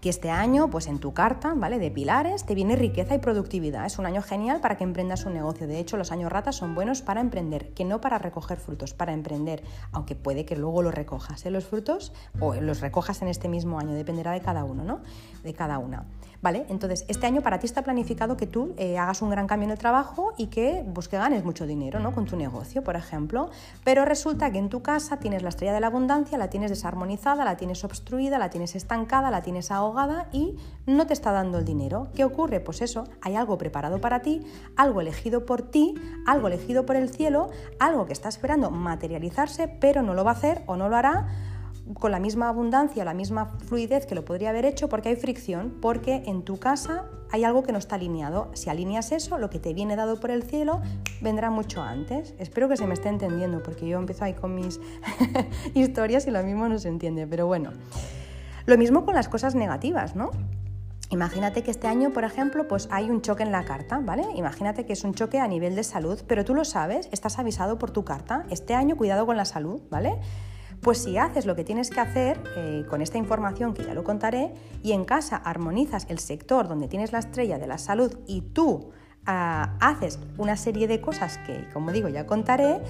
que 0.00 0.08
este 0.08 0.30
año, 0.30 0.70
pues 0.70 0.86
en 0.86 0.98
tu 0.98 1.12
carta, 1.12 1.54
¿vale? 1.56 1.78
De 1.78 1.90
pilares, 1.90 2.44
te 2.44 2.54
viene 2.54 2.76
riqueza 2.76 3.14
y 3.14 3.18
productividad. 3.18 3.86
Es 3.86 3.98
un 3.98 4.06
año 4.06 4.22
genial 4.22 4.60
para 4.60 4.76
que 4.76 4.84
emprendas 4.84 5.24
un 5.24 5.34
negocio. 5.34 5.66
De 5.66 5.78
hecho, 5.78 5.96
los 5.96 6.12
años 6.12 6.30
ratas 6.30 6.56
son 6.56 6.74
buenos 6.74 7.02
para 7.02 7.20
emprender, 7.20 7.72
que 7.74 7.84
no 7.84 8.00
para 8.00 8.18
recoger 8.18 8.58
frutos, 8.58 8.94
para 8.94 9.12
emprender, 9.12 9.62
aunque 9.92 10.14
puede 10.14 10.44
que 10.44 10.56
luego 10.56 10.82
los 10.82 10.94
recojas, 10.94 11.44
¿eh? 11.46 11.50
Los 11.50 11.64
frutos, 11.64 12.12
o 12.40 12.54
los 12.54 12.80
recojas 12.80 13.22
en 13.22 13.28
este 13.28 13.48
mismo 13.48 13.78
año, 13.78 13.94
dependerá 13.94 14.32
de 14.32 14.40
cada 14.40 14.64
uno, 14.64 14.84
¿no? 14.84 15.00
De 15.42 15.54
cada 15.54 15.78
una. 15.78 16.06
¿Vale? 16.40 16.66
Entonces, 16.68 17.04
este 17.08 17.26
año 17.26 17.42
para 17.42 17.58
ti 17.58 17.66
está 17.66 17.82
planificado 17.82 18.36
que 18.36 18.46
tú 18.46 18.72
eh, 18.76 18.96
hagas 18.96 19.22
un 19.22 19.30
gran 19.30 19.48
cambio 19.48 19.64
en 19.64 19.72
el 19.72 19.78
trabajo 19.78 20.34
y 20.36 20.46
que, 20.46 20.84
pues, 20.94 21.08
que 21.08 21.16
ganes 21.16 21.44
mucho 21.44 21.66
dinero 21.66 21.98
¿no? 21.98 22.12
con 22.12 22.26
tu 22.26 22.36
negocio, 22.36 22.84
por 22.84 22.94
ejemplo. 22.94 23.50
Pero 23.82 24.04
resulta 24.04 24.52
que 24.52 24.58
en 24.58 24.68
tu 24.68 24.80
casa 24.80 25.16
tienes 25.16 25.42
la 25.42 25.48
estrella 25.48 25.72
de 25.72 25.80
la 25.80 25.88
abundancia, 25.88 26.38
la 26.38 26.48
tienes 26.48 26.70
desarmonizada, 26.70 27.44
la 27.44 27.56
tienes 27.56 27.82
obstruida, 27.82 28.38
la 28.38 28.50
tienes 28.50 28.76
estancada, 28.76 29.32
la 29.32 29.42
tienes 29.42 29.72
ahogada 29.72 30.28
y 30.30 30.56
no 30.86 31.08
te 31.08 31.12
está 31.12 31.32
dando 31.32 31.58
el 31.58 31.64
dinero. 31.64 32.08
¿Qué 32.14 32.22
ocurre? 32.24 32.60
Pues 32.60 32.82
eso, 32.82 33.08
hay 33.20 33.34
algo 33.34 33.58
preparado 33.58 34.00
para 34.00 34.20
ti, 34.20 34.46
algo 34.76 35.00
elegido 35.00 35.44
por 35.44 35.62
ti, 35.62 35.94
algo 36.24 36.46
elegido 36.46 36.86
por 36.86 36.94
el 36.94 37.10
cielo, 37.10 37.50
algo 37.80 38.06
que 38.06 38.12
está 38.12 38.28
esperando 38.28 38.70
materializarse, 38.70 39.66
pero 39.66 40.02
no 40.02 40.14
lo 40.14 40.22
va 40.22 40.30
a 40.30 40.34
hacer 40.34 40.62
o 40.66 40.76
no 40.76 40.88
lo 40.88 40.94
hará 40.94 41.26
con 41.94 42.10
la 42.10 42.20
misma 42.20 42.48
abundancia, 42.48 43.04
la 43.04 43.14
misma 43.14 43.46
fluidez 43.66 44.06
que 44.06 44.14
lo 44.14 44.24
podría 44.24 44.50
haber 44.50 44.64
hecho 44.64 44.88
porque 44.88 45.10
hay 45.10 45.16
fricción, 45.16 45.76
porque 45.80 46.22
en 46.26 46.42
tu 46.42 46.58
casa 46.58 47.06
hay 47.30 47.44
algo 47.44 47.62
que 47.62 47.72
no 47.72 47.78
está 47.78 47.96
alineado. 47.96 48.50
Si 48.54 48.70
alineas 48.70 49.12
eso, 49.12 49.38
lo 49.38 49.50
que 49.50 49.58
te 49.58 49.74
viene 49.74 49.96
dado 49.96 50.18
por 50.20 50.30
el 50.30 50.42
cielo 50.42 50.80
vendrá 51.20 51.50
mucho 51.50 51.82
antes. 51.82 52.34
Espero 52.38 52.68
que 52.68 52.76
se 52.76 52.86
me 52.86 52.94
esté 52.94 53.08
entendiendo 53.08 53.62
porque 53.62 53.88
yo 53.88 53.98
empiezo 53.98 54.24
ahí 54.24 54.34
con 54.34 54.54
mis 54.54 54.80
historias 55.74 56.26
y 56.26 56.30
lo 56.30 56.42
mismo 56.42 56.68
no 56.68 56.78
se 56.78 56.88
entiende, 56.88 57.26
pero 57.26 57.46
bueno. 57.46 57.72
Lo 58.66 58.76
mismo 58.76 59.04
con 59.04 59.14
las 59.14 59.28
cosas 59.28 59.54
negativas, 59.54 60.14
¿no? 60.14 60.30
Imagínate 61.10 61.62
que 61.62 61.70
este 61.70 61.86
año, 61.86 62.12
por 62.12 62.24
ejemplo, 62.24 62.68
pues 62.68 62.86
hay 62.90 63.10
un 63.10 63.22
choque 63.22 63.42
en 63.42 63.50
la 63.50 63.64
carta, 63.64 63.98
¿vale? 63.98 64.24
Imagínate 64.34 64.84
que 64.84 64.92
es 64.92 65.04
un 65.04 65.14
choque 65.14 65.38
a 65.38 65.48
nivel 65.48 65.74
de 65.74 65.82
salud, 65.82 66.20
pero 66.26 66.44
tú 66.44 66.54
lo 66.54 66.66
sabes, 66.66 67.08
estás 67.12 67.38
avisado 67.38 67.78
por 67.78 67.90
tu 67.92 68.04
carta. 68.04 68.44
Este 68.50 68.74
año 68.74 68.94
cuidado 68.96 69.24
con 69.24 69.38
la 69.38 69.46
salud, 69.46 69.80
¿vale? 69.90 70.18
Pues 70.82 70.98
si 70.98 71.18
haces 71.18 71.46
lo 71.46 71.56
que 71.56 71.64
tienes 71.64 71.90
que 71.90 72.00
hacer 72.00 72.40
eh, 72.56 72.84
con 72.88 73.02
esta 73.02 73.18
información 73.18 73.74
que 73.74 73.84
ya 73.84 73.94
lo 73.94 74.04
contaré 74.04 74.52
y 74.82 74.92
en 74.92 75.04
casa 75.04 75.36
armonizas 75.36 76.06
el 76.08 76.18
sector 76.18 76.68
donde 76.68 76.88
tienes 76.88 77.12
la 77.12 77.18
estrella 77.18 77.58
de 77.58 77.66
la 77.66 77.78
salud 77.78 78.16
y 78.26 78.42
tú 78.42 78.90
ah, 79.26 79.76
haces 79.80 80.18
una 80.36 80.56
serie 80.56 80.86
de 80.86 81.00
cosas 81.00 81.38
que, 81.38 81.68
como 81.72 81.92
digo, 81.92 82.08
ya 82.08 82.26
contaré, 82.26 82.80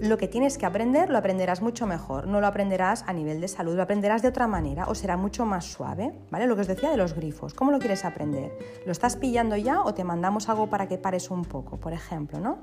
lo 0.00 0.16
que 0.16 0.28
tienes 0.28 0.56
que 0.56 0.64
aprender 0.64 1.10
lo 1.10 1.18
aprenderás 1.18 1.60
mucho 1.60 1.86
mejor. 1.86 2.26
No 2.26 2.40
lo 2.40 2.46
aprenderás 2.46 3.04
a 3.06 3.12
nivel 3.12 3.40
de 3.40 3.48
salud, 3.48 3.76
lo 3.76 3.82
aprenderás 3.82 4.22
de 4.22 4.28
otra 4.28 4.46
manera 4.46 4.86
o 4.86 4.94
será 4.94 5.16
mucho 5.16 5.44
más 5.44 5.66
suave. 5.66 6.12
¿Vale? 6.30 6.46
Lo 6.46 6.54
que 6.56 6.62
os 6.62 6.68
decía 6.68 6.90
de 6.90 6.96
los 6.96 7.14
grifos. 7.14 7.52
¿Cómo 7.54 7.70
lo 7.70 7.78
quieres 7.78 8.04
aprender? 8.04 8.50
¿Lo 8.86 8.92
estás 8.92 9.16
pillando 9.16 9.56
ya 9.56 9.82
o 9.82 9.92
te 9.92 10.04
mandamos 10.04 10.48
algo 10.48 10.68
para 10.68 10.88
que 10.88 10.96
pares 10.96 11.30
un 11.30 11.44
poco, 11.44 11.78
por 11.78 11.92
ejemplo, 11.92 12.40
¿no? 12.40 12.58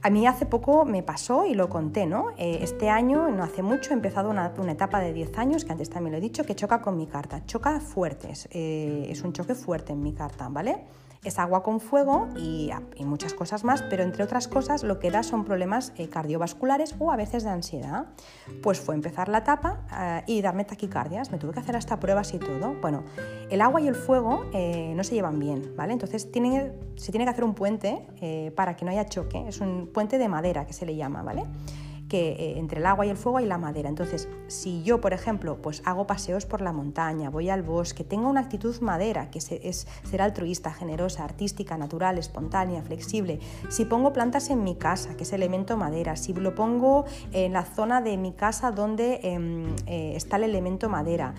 A 0.00 0.10
mí 0.10 0.26
hace 0.28 0.46
poco 0.46 0.84
me 0.84 1.02
pasó 1.02 1.44
y 1.44 1.54
lo 1.54 1.68
conté, 1.68 2.06
¿no? 2.06 2.30
Eh, 2.38 2.60
este 2.62 2.88
año, 2.88 3.30
no 3.30 3.42
hace 3.42 3.62
mucho, 3.62 3.90
he 3.90 3.94
empezado 3.94 4.30
una, 4.30 4.52
etapa 4.70 5.00
de 5.00 5.12
10 5.12 5.36
años, 5.38 5.64
que 5.64 5.72
antes 5.72 5.90
también 5.90 6.12
lo 6.12 6.18
he 6.18 6.20
dicho, 6.20 6.44
que 6.44 6.54
choca 6.54 6.80
con 6.80 6.96
mi 6.96 7.08
carta. 7.08 7.44
Choca 7.46 7.80
fuertes, 7.80 8.48
eh, 8.52 9.08
es 9.10 9.22
un 9.22 9.32
choque 9.32 9.56
fuerte 9.56 9.92
en 9.92 10.02
mi 10.02 10.12
carta, 10.12 10.48
¿vale? 10.48 10.84
Es 11.24 11.38
agua 11.38 11.62
con 11.62 11.80
fuego 11.80 12.28
y, 12.36 12.70
muchas 13.04 13.34
cosas 13.34 13.64
más, 13.64 13.82
pero 13.82 14.02
entre 14.02 14.22
otras 14.22 14.48
cosas 14.48 14.82
lo 14.82 14.98
que 14.98 15.10
da 15.10 15.22
son 15.22 15.44
problemas 15.44 15.92
eh, 15.96 16.08
cardiovasculares 16.08 16.94
o 16.98 17.10
a 17.10 17.16
veces 17.16 17.42
de 17.42 17.50
ansiedad. 17.50 18.06
Pues 18.62 18.80
fue 18.80 18.94
empezar 18.94 19.28
la 19.28 19.38
etapa 19.38 19.80
eh, 19.92 20.22
y 20.26 20.42
darme 20.42 20.64
taquicardias, 20.64 21.30
me 21.32 21.38
tuve 21.38 21.52
que 21.52 21.60
hacer 21.60 21.76
hasta 21.76 21.98
pruebas 21.98 22.32
y 22.34 22.38
todo. 22.38 22.74
Bueno, 22.80 23.02
el 23.50 23.60
agua 23.60 23.80
y 23.80 23.88
el 23.88 23.94
fuego 23.94 24.46
eh, 24.52 24.92
no 24.94 25.02
se 25.04 25.14
llevan 25.14 25.38
bien, 25.38 25.74
¿vale? 25.76 25.92
Entonces 25.92 26.22
se 26.22 26.28
tiene 26.30 26.72
que 26.96 27.28
hacer 27.28 27.44
un 27.44 27.54
puente 27.54 28.52
para 28.54 28.76
que 28.76 28.84
no 28.84 28.90
haya 28.90 29.06
choque, 29.06 29.48
es 29.48 29.60
un 29.60 29.88
puente 29.92 30.18
de 30.18 30.28
madera 30.28 30.66
que 30.66 30.72
se 30.72 30.86
le 30.86 30.94
llama, 30.96 31.22
¿vale? 31.22 31.44
Que 32.08 32.30
eh, 32.30 32.58
entre 32.58 32.80
el 32.80 32.86
agua 32.86 33.06
y 33.06 33.10
el 33.10 33.16
fuego 33.16 33.38
hay 33.38 33.46
la 33.46 33.58
madera. 33.58 33.88
Entonces, 33.88 34.28
si 34.46 34.82
yo, 34.82 35.00
por 35.00 35.12
ejemplo, 35.12 35.58
pues 35.60 35.82
hago 35.84 36.06
paseos 36.06 36.46
por 36.46 36.60
la 36.60 36.72
montaña, 36.72 37.30
voy 37.30 37.50
al 37.50 37.62
bosque, 37.62 38.04
tengo 38.04 38.28
una 38.28 38.40
actitud 38.40 38.78
madera, 38.80 39.30
que 39.30 39.38
es 39.38 39.86
ser 40.04 40.22
altruista, 40.22 40.72
generosa, 40.72 41.24
artística, 41.24 41.76
natural, 41.76 42.18
espontánea, 42.18 42.82
flexible, 42.82 43.40
si 43.68 43.84
pongo 43.84 44.12
plantas 44.12 44.50
en 44.50 44.64
mi 44.64 44.74
casa, 44.74 45.16
que 45.16 45.24
es 45.24 45.32
elemento 45.32 45.76
madera, 45.76 46.16
si 46.16 46.32
lo 46.32 46.54
pongo 46.54 47.04
en 47.32 47.52
la 47.52 47.64
zona 47.64 48.00
de 48.00 48.16
mi 48.16 48.32
casa 48.32 48.70
donde 48.70 49.20
em, 49.22 49.66
eh, 49.86 50.12
está 50.16 50.36
el 50.36 50.44
elemento 50.44 50.88
madera, 50.88 51.34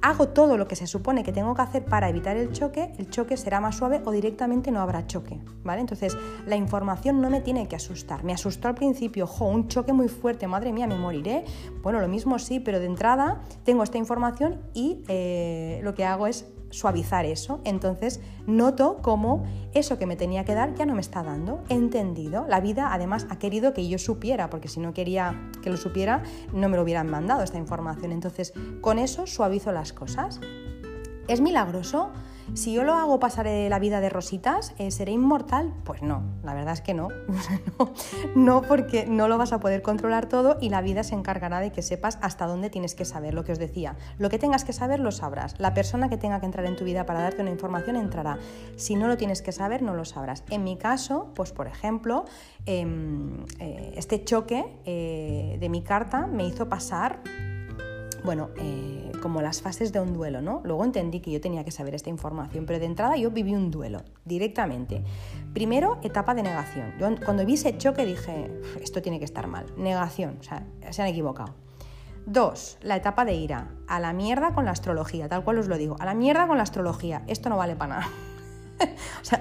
hago 0.00 0.28
todo 0.28 0.56
lo 0.56 0.68
que 0.68 0.76
se 0.76 0.86
supone 0.86 1.22
que 1.22 1.32
tengo 1.32 1.54
que 1.54 1.62
hacer 1.62 1.84
para 1.84 2.08
evitar 2.08 2.36
el 2.36 2.52
choque, 2.52 2.92
el 2.98 3.08
choque 3.10 3.36
será 3.36 3.60
más 3.60 3.76
suave 3.76 4.02
o 4.04 4.10
directamente 4.10 4.70
no 4.70 4.80
habrá 4.80 5.06
choque, 5.06 5.38
¿vale? 5.64 5.80
Entonces, 5.80 6.16
la 6.46 6.56
información 6.56 7.20
no 7.20 7.30
me 7.30 7.40
tiene 7.40 7.68
que 7.68 7.76
asustar. 7.76 8.24
Me 8.24 8.32
asustó 8.32 8.68
al 8.68 8.74
principio, 8.74 9.26
jo, 9.26 9.46
un 9.46 9.68
choque 9.68 9.92
muy 9.92 10.08
fuerte, 10.08 10.46
madre 10.46 10.72
mía, 10.72 10.86
me 10.86 10.96
moriré. 10.96 11.44
Bueno, 11.82 12.00
lo 12.00 12.08
mismo 12.08 12.38
sí, 12.38 12.60
pero 12.60 12.80
de 12.80 12.86
entrada 12.86 13.42
tengo 13.64 13.82
esta 13.82 13.98
información 13.98 14.60
y 14.74 15.02
eh, 15.08 15.80
lo 15.82 15.94
que 15.94 16.04
hago 16.04 16.26
es 16.26 16.46
suavizar 16.72 17.24
eso. 17.24 17.60
Entonces 17.64 18.20
noto 18.46 18.98
cómo 19.00 19.44
eso 19.72 19.98
que 19.98 20.06
me 20.06 20.16
tenía 20.16 20.44
que 20.44 20.54
dar 20.54 20.74
ya 20.74 20.84
no 20.84 20.94
me 20.94 21.00
está 21.00 21.22
dando. 21.22 21.62
He 21.68 21.74
entendido. 21.74 22.46
La 22.48 22.60
vida 22.60 22.92
además 22.92 23.26
ha 23.30 23.38
querido 23.38 23.72
que 23.72 23.88
yo 23.88 23.98
supiera, 23.98 24.50
porque 24.50 24.68
si 24.68 24.80
no 24.80 24.92
quería 24.92 25.50
que 25.62 25.70
lo 25.70 25.76
supiera, 25.76 26.22
no 26.52 26.68
me 26.68 26.76
lo 26.76 26.82
hubieran 26.82 27.08
mandado 27.08 27.42
esta 27.42 27.58
información. 27.58 28.10
Entonces 28.10 28.52
con 28.80 28.98
eso 28.98 29.26
suavizo 29.26 29.70
las 29.70 29.92
cosas. 29.92 30.40
¿Es 31.28 31.40
milagroso? 31.40 32.10
Si 32.54 32.72
yo 32.72 32.84
lo 32.84 32.94
hago 32.94 33.18
pasar 33.18 33.46
la 33.46 33.78
vida 33.78 34.00
de 34.00 34.08
rositas, 34.08 34.74
eh, 34.78 34.90
¿seré 34.90 35.12
inmortal? 35.12 35.72
Pues 35.84 36.02
no, 36.02 36.22
la 36.42 36.54
verdad 36.54 36.74
es 36.74 36.80
que 36.80 36.94
no. 36.94 37.08
no. 38.34 38.62
porque 38.62 39.06
no 39.06 39.28
lo 39.28 39.38
vas 39.38 39.52
a 39.52 39.60
poder 39.60 39.82
controlar 39.82 40.28
todo 40.28 40.58
y 40.60 40.68
la 40.68 40.82
vida 40.82 41.02
se 41.02 41.14
encargará 41.14 41.60
de 41.60 41.72
que 41.72 41.82
sepas 41.82 42.18
hasta 42.20 42.46
dónde 42.46 42.70
tienes 42.70 42.94
que 42.94 43.04
saber, 43.04 43.34
lo 43.34 43.44
que 43.44 43.52
os 43.52 43.58
decía. 43.58 43.96
Lo 44.18 44.28
que 44.30 44.38
tengas 44.38 44.64
que 44.64 44.72
saber 44.72 45.00
lo 45.00 45.12
sabrás. 45.12 45.58
La 45.58 45.74
persona 45.74 46.08
que 46.08 46.16
tenga 46.16 46.40
que 46.40 46.46
entrar 46.46 46.66
en 46.66 46.76
tu 46.76 46.84
vida 46.84 47.06
para 47.06 47.20
darte 47.20 47.42
una 47.42 47.50
información 47.50 47.96
entrará. 47.96 48.38
Si 48.76 48.94
no 48.94 49.08
lo 49.08 49.16
tienes 49.16 49.42
que 49.42 49.52
saber, 49.52 49.82
no 49.82 49.94
lo 49.94 50.04
sabrás. 50.04 50.44
En 50.50 50.64
mi 50.64 50.76
caso, 50.76 51.30
pues 51.34 51.52
por 51.52 51.66
ejemplo, 51.66 52.24
em, 52.66 53.44
eh, 53.58 53.94
este 53.96 54.24
choque 54.24 54.64
eh, 54.84 55.56
de 55.58 55.68
mi 55.68 55.82
carta 55.82 56.26
me 56.26 56.46
hizo 56.46 56.68
pasar 56.68 57.20
bueno, 58.24 58.50
eh, 58.56 59.12
como 59.20 59.42
las 59.42 59.62
fases 59.62 59.92
de 59.92 60.00
un 60.00 60.12
duelo, 60.12 60.42
¿no? 60.42 60.60
Luego 60.64 60.84
entendí 60.84 61.20
que 61.20 61.30
yo 61.30 61.40
tenía 61.40 61.64
que 61.64 61.70
saber 61.70 61.94
esta 61.94 62.10
información, 62.10 62.66
pero 62.66 62.78
de 62.78 62.86
entrada 62.86 63.16
yo 63.16 63.30
viví 63.30 63.54
un 63.54 63.70
duelo 63.70 64.02
directamente. 64.24 65.02
Primero, 65.52 65.98
etapa 66.02 66.34
de 66.34 66.42
negación. 66.42 66.94
Yo 66.98 67.08
cuando 67.24 67.44
vi 67.44 67.54
ese 67.54 67.76
choque 67.78 68.04
dije, 68.04 68.50
esto 68.80 69.02
tiene 69.02 69.18
que 69.18 69.24
estar 69.24 69.46
mal. 69.46 69.66
Negación, 69.76 70.38
o 70.40 70.42
sea, 70.42 70.66
se 70.90 71.02
han 71.02 71.08
equivocado. 71.08 71.54
Dos, 72.26 72.78
la 72.82 72.96
etapa 72.96 73.24
de 73.24 73.34
ira. 73.34 73.70
A 73.88 73.98
la 73.98 74.12
mierda 74.12 74.54
con 74.54 74.64
la 74.64 74.70
astrología, 74.70 75.28
tal 75.28 75.42
cual 75.42 75.58
os 75.58 75.66
lo 75.66 75.76
digo. 75.76 75.96
A 75.98 76.06
la 76.06 76.14
mierda 76.14 76.46
con 76.46 76.56
la 76.56 76.62
astrología. 76.62 77.22
Esto 77.26 77.48
no 77.48 77.56
vale 77.56 77.74
para 77.74 77.96
nada. 77.96 78.08
o 79.20 79.24
sea, 79.24 79.40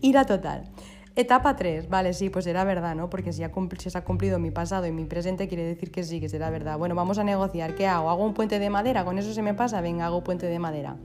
ira 0.00 0.24
total. 0.24 0.70
Etapa 1.14 1.56
3, 1.56 1.90
vale, 1.90 2.14
sí, 2.14 2.30
pues 2.30 2.46
será 2.46 2.64
verdad, 2.64 2.94
¿no? 2.94 3.10
Porque 3.10 3.34
si, 3.34 3.42
se 3.42 3.98
ha 3.98 4.04
cumplido 4.04 4.38
mi 4.38 4.50
pasado 4.50 4.86
y 4.86 4.92
mi 4.92 5.04
presente, 5.04 5.46
quiere 5.46 5.64
decir 5.64 5.90
que 5.90 6.04
sí, 6.04 6.20
que 6.20 6.30
será 6.30 6.48
verdad. 6.48 6.78
Bueno, 6.78 6.94
vamos 6.94 7.18
a 7.18 7.24
negociar. 7.24 7.74
¿Qué 7.74 7.86
hago? 7.86 8.08
¿Hago 8.08 8.24
un 8.24 8.32
puente 8.32 8.58
de 8.58 8.70
madera? 8.70 9.04
¿Con 9.04 9.18
eso 9.18 9.34
se 9.34 9.42
me 9.42 9.52
pasa? 9.52 9.82
Venga, 9.82 10.06
hago 10.06 10.24
puente 10.24 10.46
de 10.46 10.58
madera. 10.58 10.96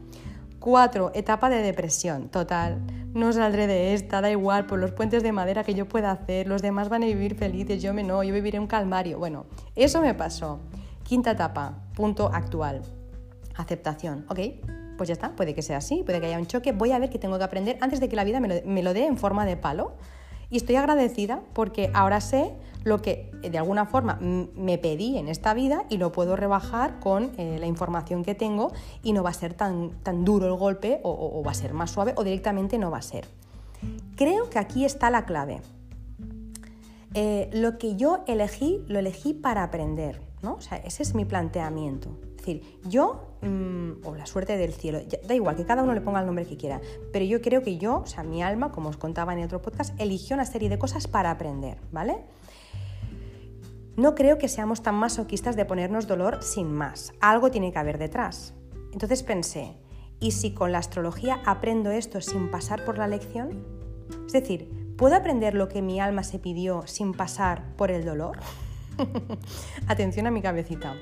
4. 0.60 1.12
Etapa 1.14 1.50
de 1.50 1.62
depresión. 1.62 2.30
Total, 2.30 2.80
no 3.14 3.34
saldré 3.34 3.68
de 3.68 3.94
esta, 3.94 4.22
da 4.22 4.32
igual, 4.32 4.66
por 4.66 4.80
los 4.80 4.92
puentes 4.92 5.24
de 5.24 5.34
madera 5.34 5.66
que 5.66 5.74
yo 5.74 5.90
pueda 5.90 6.12
hacer, 6.12 6.48
los 6.48 6.62
demás 6.62 6.88
van 6.88 7.04
a 7.04 7.06
vivir 7.06 7.36
felices, 7.36 7.82
yo 7.82 7.94
me 7.94 8.04
no, 8.04 8.24
yo 8.24 8.34
viviré 8.34 8.60
un 8.60 8.68
calmario. 8.68 9.20
Bueno, 9.20 9.46
eso 9.76 10.02
me 10.02 10.14
pasó. 10.14 10.62
Quinta 11.04 11.32
etapa, 11.32 11.84
punto 11.96 12.30
actual. 12.34 12.82
Aceptación, 13.56 14.26
¿ok? 14.30 14.40
Pues 14.98 15.08
ya 15.08 15.14
está, 15.14 15.36
puede 15.36 15.54
que 15.54 15.62
sea 15.62 15.78
así, 15.78 16.04
puede 16.04 16.20
que 16.20 16.28
haya 16.28 16.40
un 16.40 16.48
choque, 16.48 16.72
voy 16.72 16.92
a 16.92 17.00
ver 17.00 17.10
qué 17.10 17.20
tengo 17.20 17.38
que 17.38 17.44
aprender 17.44 17.78
antes 17.82 18.00
de 18.00 18.10
que 18.10 18.16
la 18.16 18.24
vida 18.24 18.40
me 18.40 18.84
lo, 18.84 18.94
dé 18.94 19.06
en 19.06 19.18
forma 19.18 19.46
de 19.46 19.58
palo. 19.58 19.94
Y 20.50 20.58
estoy 20.58 20.76
agradecida 20.76 21.42
porque 21.54 21.92
ahora 21.94 22.22
sé 22.22 22.54
lo 22.86 23.02
que 23.02 23.32
de 23.42 23.58
alguna 23.58 23.86
forma 23.86 24.18
me 24.22 24.78
pedí 24.78 25.18
en 25.18 25.28
esta 25.28 25.54
vida 25.54 25.84
y 25.90 25.98
lo 25.98 26.14
puedo 26.14 26.38
rebajar 26.38 27.00
con 27.02 27.32
eh, 27.38 27.58
la 27.60 27.68
información 27.68 28.24
que 28.24 28.34
tengo 28.34 28.72
y 29.04 29.12
no 29.12 29.24
va 29.24 29.32
a 29.32 29.34
ser 29.34 29.54
tan, 29.54 29.92
tan 30.04 30.24
duro 30.24 30.48
el 30.48 30.54
golpe 30.54 31.02
o, 31.04 31.44
va 31.46 31.52
a 31.52 31.54
ser 31.54 31.74
más 31.74 31.92
suave 31.92 32.14
o 32.16 32.24
directamente 32.24 32.78
no 32.78 32.90
va 32.90 33.00
a 33.00 33.02
ser. 33.02 33.28
Creo 34.16 34.50
que 34.50 34.58
aquí 34.58 34.86
está 34.86 35.10
la 35.10 35.26
clave. 35.26 35.62
Eh, 37.14 37.50
lo 37.52 37.78
que 37.78 37.98
yo 37.98 38.24
elegí, 38.26 38.82
lo 38.88 39.00
elegí 39.00 39.34
para 39.34 39.64
aprender. 39.64 40.22
¿no? 40.42 40.54
O 40.54 40.62
sea, 40.62 40.78
ese 40.78 41.04
es 41.04 41.14
mi 41.14 41.26
planteamiento 41.26 42.18
decir, 42.48 42.80
yo, 42.88 43.27
mm, 43.42 44.06
o 44.06 44.16
la 44.16 44.26
suerte 44.26 44.58
del 44.58 44.74
cielo, 44.74 45.00
da 45.28 45.36
igual, 45.36 45.56
que 45.56 45.66
cada 45.66 45.84
uno 45.84 45.94
le 45.94 46.02
ponga 46.02 46.20
el 46.20 46.26
nombre 46.26 46.46
que 46.46 46.58
quiera, 46.58 46.82
pero 47.12 47.26
yo 47.26 47.42
creo 47.42 47.62
que 47.62 47.78
yo, 47.78 48.00
o 48.00 48.06
sea, 48.06 48.24
mi 48.24 48.44
alma, 48.44 48.72
como 48.72 48.90
os 48.90 48.98
contaba 48.98 49.34
en 49.34 49.40
el 49.40 49.46
otro 49.46 49.62
podcast, 49.62 50.00
eligió 50.00 50.36
una 50.36 50.46
serie 50.46 50.70
de 50.70 50.78
cosas 50.78 51.08
para 51.08 51.32
aprender, 51.32 51.80
¿vale? 51.92 52.24
No 53.96 54.14
creo 54.14 54.38
que 54.38 54.48
seamos 54.48 54.84
tan 54.84 54.96
masoquistas 54.96 55.56
de 55.56 55.66
ponernos 55.66 56.06
dolor 56.06 56.44
sin 56.44 56.72
más. 56.72 57.14
Algo 57.20 57.50
tiene 57.50 57.72
que 57.72 57.80
haber 57.80 57.98
detrás. 57.98 58.54
Entonces 58.94 59.24
pensé, 59.24 59.76
¿y 60.20 60.32
si 60.32 60.54
con 60.54 60.72
la 60.72 60.78
astrología 60.78 61.42
aprendo 61.46 61.90
esto 61.90 62.22
sin 62.22 62.52
pasar 62.52 62.86
por 62.86 63.00
la 63.00 63.08
lección? 63.08 63.66
Es 64.28 64.34
decir, 64.34 64.94
¿puedo 64.98 65.16
aprender 65.16 65.56
lo 65.56 65.68
que 65.68 65.82
mi 65.82 66.00
alma 66.00 66.24
se 66.24 66.38
pidió 66.38 66.86
sin 66.86 67.14
pasar 67.14 67.76
por 67.76 67.90
el 67.90 68.06
dolor? 68.06 68.38
Atención 69.88 70.28
a 70.28 70.32
mi 70.32 70.42
cabecita. 70.42 70.96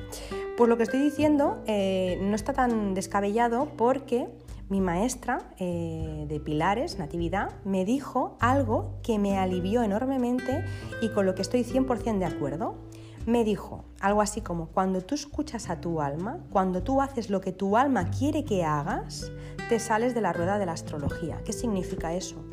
Pues 0.57 0.69
lo 0.69 0.77
que 0.77 0.83
estoy 0.83 1.01
diciendo 1.01 1.61
eh, 1.67 2.17
no 2.21 2.35
está 2.35 2.53
tan 2.53 2.93
descabellado 2.93 3.69
porque 3.77 4.27
mi 4.69 4.81
maestra 4.81 5.51
eh, 5.59 6.25
de 6.27 6.39
pilares, 6.39 6.97
Natividad, 6.97 7.51
me 7.63 7.85
dijo 7.85 8.35
algo 8.39 8.95
que 9.03 9.19
me 9.19 9.37
alivió 9.37 9.83
enormemente 9.83 10.63
y 11.01 11.09
con 11.09 11.25
lo 11.25 11.35
que 11.35 11.41
estoy 11.41 11.63
100% 11.63 12.17
de 12.17 12.25
acuerdo. 12.25 12.75
Me 13.27 13.43
dijo 13.43 13.85
algo 14.01 14.21
así 14.21 14.41
como, 14.41 14.67
cuando 14.67 15.01
tú 15.01 15.15
escuchas 15.15 15.69
a 15.69 15.81
tu 15.81 15.99
alma, 15.99 16.39
cuando 16.51 16.83
tú 16.83 17.01
haces 17.01 17.29
lo 17.29 17.41
que 17.41 17.51
tu 17.51 17.75
alma 17.75 18.11
quiere 18.11 18.45
que 18.45 18.63
hagas, 18.63 19.31
te 19.67 19.79
sales 19.79 20.13
de 20.13 20.21
la 20.21 20.31
rueda 20.31 20.59
de 20.59 20.67
la 20.67 20.73
astrología. 20.73 21.41
¿Qué 21.43 21.51
significa 21.51 22.13
eso? 22.13 22.45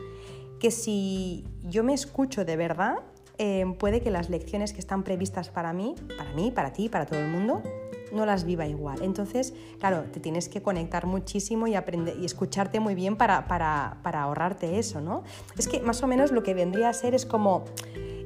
Que 0.59 0.71
si 0.71 1.45
yo 1.63 1.85
me 1.85 1.93
escucho 1.93 2.45
de 2.45 2.57
verdad, 2.57 2.97
eh, 3.39 3.65
puede 3.79 4.01
que 4.01 4.11
las 4.11 4.31
lecciones 4.31 4.73
que 4.73 4.81
están 4.81 5.03
previstas 5.03 5.49
para 5.49 5.73
mí, 5.73 5.95
para 6.17 6.33
mí, 6.33 6.51
para 6.51 6.73
ti, 6.73 6.89
para 6.89 7.07
todo 7.07 7.21
el 7.21 7.29
mundo, 7.29 7.63
no 8.13 8.27
las 8.27 8.45
viva 8.45 8.67
igual. 8.67 9.03
Entonces, 9.03 9.55
claro, 9.79 10.05
te 10.13 10.21
tienes 10.21 10.49
que 10.49 10.63
conectar 10.63 11.07
muchísimo 11.07 11.67
y 11.67 11.75
aprender 11.75 12.17
y 12.19 12.25
escucharte 12.25 12.79
muy 12.79 12.95
bien 12.95 13.17
para, 13.17 13.47
para, 13.49 13.99
para 14.03 14.23
ahorrarte 14.23 14.79
eso, 14.79 15.01
¿no? 15.01 15.25
Es 15.57 15.67
que 15.67 15.81
más 15.81 16.03
o 16.03 16.07
menos 16.07 16.31
lo 16.31 16.43
que 16.43 16.55
vendría 16.55 16.89
a 16.89 16.93
ser 16.93 17.15
es 17.15 17.27
como 17.27 17.65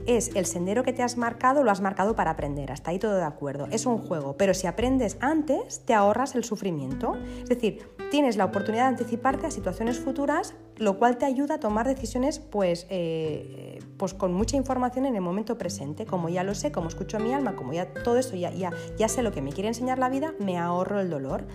es 0.07 0.35
el 0.37 0.47
sendero 0.47 0.85
que 0.85 0.93
te 0.93 1.03
has 1.03 1.17
marcado, 1.17 1.65
lo 1.65 1.71
has 1.71 1.81
marcado 1.81 2.15
para 2.15 2.31
aprender, 2.31 2.71
hasta 2.71 2.91
ahí 2.91 2.99
todo 2.99 3.17
de 3.17 3.25
acuerdo, 3.25 3.67
es 3.71 3.87
un 3.87 3.99
juego, 3.99 4.37
pero 4.37 4.55
si 4.55 4.67
aprendes 4.67 5.17
antes, 5.21 5.81
te 5.81 5.95
ahorras 5.95 6.35
el 6.37 6.45
sufrimiento, 6.45 7.17
es 7.43 7.49
decir, 7.49 7.89
tienes 8.11 8.37
la 8.37 8.45
oportunidad 8.45 8.85
de 8.85 8.89
anticiparte 8.89 9.47
a 9.47 9.51
situaciones 9.51 9.99
futuras, 9.99 10.55
lo 10.77 10.99
cual 10.99 11.19
te 11.19 11.25
ayuda 11.25 11.57
a 11.57 11.61
tomar 11.61 11.87
decisiones 11.87 12.39
pues, 12.39 12.87
eh, 12.91 13.81
pues 13.97 14.15
con 14.15 14.33
mucha 14.33 14.57
información 14.57 15.07
en 15.07 15.15
el 15.15 15.23
momento 15.23 15.59
presente, 15.59 16.07
como 16.07 16.29
ya 16.29 16.45
lo 16.45 16.55
sé, 16.55 16.73
como 16.73 16.89
escucho 16.89 17.19
mi 17.19 17.33
alma, 17.33 17.57
como 17.57 17.73
ya 17.73 17.93
todo 17.93 18.19
eso, 18.19 18.37
ya, 18.37 18.51
ya, 18.53 18.71
ya 18.99 19.09
sé 19.09 19.23
lo 19.23 19.33
que 19.33 19.43
me 19.43 19.53
quiere 19.53 19.69
enseñar 19.69 19.99
la 19.99 20.09
vida, 20.09 20.35
me 20.39 20.59
ahorro 20.59 21.01
el 21.01 21.11
dolor. 21.11 21.47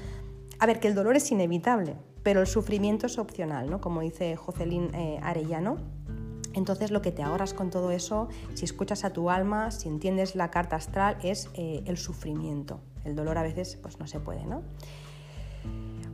A 0.60 0.66
ver, 0.66 0.80
que 0.80 0.88
el 0.88 0.96
dolor 0.96 1.16
es 1.16 1.32
inevitable, 1.32 1.96
pero 2.24 2.42
el 2.42 2.48
sufrimiento 2.48 3.08
es 3.08 3.18
opcional, 3.18 3.70
¿no? 3.70 3.82
Como 3.82 4.02
dice 4.02 4.36
Jocelyn 4.36 4.94
eh, 4.94 5.20
Arellano 5.24 5.78
entonces 6.54 6.92
lo 6.92 7.02
que 7.02 7.12
te 7.12 7.24
ahorras 7.24 7.54
con 7.54 7.70
todo 7.70 7.92
eso, 7.92 8.28
si 8.54 8.66
escuchas 8.66 9.04
a 9.04 9.12
tu 9.12 9.30
alma, 9.30 9.72
si 9.72 9.88
entiendes 9.88 10.36
la 10.36 10.52
carta 10.52 10.76
astral, 10.76 11.18
es 11.24 11.50
eh, 11.54 11.84
el 11.86 11.98
sufrimiento. 11.98 12.82
El 13.06 13.16
dolor 13.16 13.38
a 13.38 13.44
veces 13.44 13.78
pues 13.82 14.00
no 14.00 14.08
se 14.08 14.20
puede, 14.20 14.46
¿no? 14.46 14.64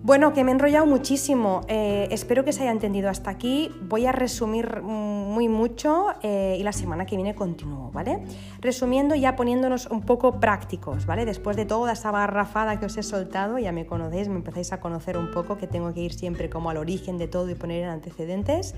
Bueno, 0.04 0.32
que 0.34 0.44
me 0.44 0.52
he 0.52 0.54
enrollado 0.54 0.86
muchísimo. 0.86 1.62
Eh, 1.68 2.08
espero 2.12 2.46
que 2.46 2.54
se 2.54 2.62
haya 2.62 2.72
entendido 2.72 3.10
hasta 3.10 3.30
aquí. 3.30 3.72
Voy 3.82 4.06
a 4.06 4.12
resumir 4.12 4.82
muy 4.82 5.50
mucho 5.50 6.08
eh, 6.22 6.56
y 6.60 6.64
la 6.64 6.72
semana 6.72 7.06
que 7.06 7.16
viene 7.16 7.36
continúo, 7.36 7.92
¿vale? 7.92 8.24
Resumiendo, 8.62 9.16
ya 9.16 9.36
poniéndonos 9.36 9.88
un 9.88 10.02
poco 10.02 10.40
prácticos, 10.40 11.06
¿vale? 11.06 11.26
Después 11.26 11.58
de 11.58 11.66
toda 11.66 11.94
esa 11.94 12.12
barrafada 12.12 12.80
que 12.80 12.86
os 12.86 12.96
he 12.98 13.04
soltado, 13.04 13.58
ya 13.58 13.72
me 13.72 13.86
conocéis, 13.86 14.30
me 14.30 14.36
empezáis 14.36 14.72
a 14.72 14.80
conocer 14.80 15.18
un 15.18 15.32
poco, 15.32 15.58
que 15.58 15.68
tengo 15.68 15.94
que 15.94 16.02
ir 16.02 16.14
siempre 16.14 16.50
como 16.50 16.70
al 16.70 16.78
origen 16.78 17.18
de 17.18 17.28
todo 17.28 17.50
y 17.50 17.56
poner 17.56 17.84
en 17.84 17.90
antecedentes. 17.90 18.76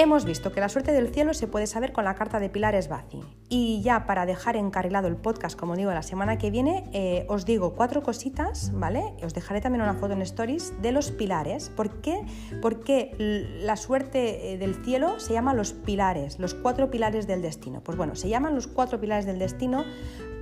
Hemos 0.00 0.24
visto 0.24 0.52
que 0.52 0.60
la 0.60 0.68
suerte 0.68 0.92
del 0.92 1.12
cielo 1.12 1.34
se 1.34 1.48
puede 1.48 1.66
saber 1.66 1.92
con 1.92 2.04
la 2.04 2.14
carta 2.14 2.38
de 2.38 2.48
Pilares 2.48 2.86
Baci. 2.86 3.20
Y 3.48 3.82
ya 3.82 4.06
para 4.06 4.26
dejar 4.26 4.54
encarrilado 4.54 5.08
el 5.08 5.16
podcast, 5.16 5.58
como 5.58 5.74
digo, 5.74 5.90
la 5.90 6.04
semana 6.04 6.38
que 6.38 6.52
viene, 6.52 6.88
eh, 6.92 7.26
os 7.28 7.44
digo 7.44 7.74
cuatro 7.74 8.04
cositas, 8.04 8.70
¿vale? 8.72 9.02
Os 9.24 9.34
dejaré 9.34 9.60
también 9.60 9.82
una 9.82 9.94
foto 9.94 10.12
en 10.12 10.22
stories 10.22 10.80
de 10.80 10.92
los 10.92 11.10
pilares. 11.10 11.70
¿Por 11.70 12.00
qué? 12.00 12.24
Porque 12.62 13.16
la 13.60 13.74
suerte 13.74 14.52
eh, 14.52 14.56
del 14.56 14.76
cielo 14.84 15.18
se 15.18 15.32
llama 15.32 15.52
los 15.52 15.72
pilares, 15.72 16.38
los 16.38 16.54
cuatro 16.54 16.92
pilares 16.92 17.26
del 17.26 17.42
destino. 17.42 17.80
Pues 17.82 17.98
bueno, 17.98 18.14
se 18.14 18.28
llaman 18.28 18.54
los 18.54 18.68
cuatro 18.68 19.00
pilares 19.00 19.26
del 19.26 19.40
destino 19.40 19.84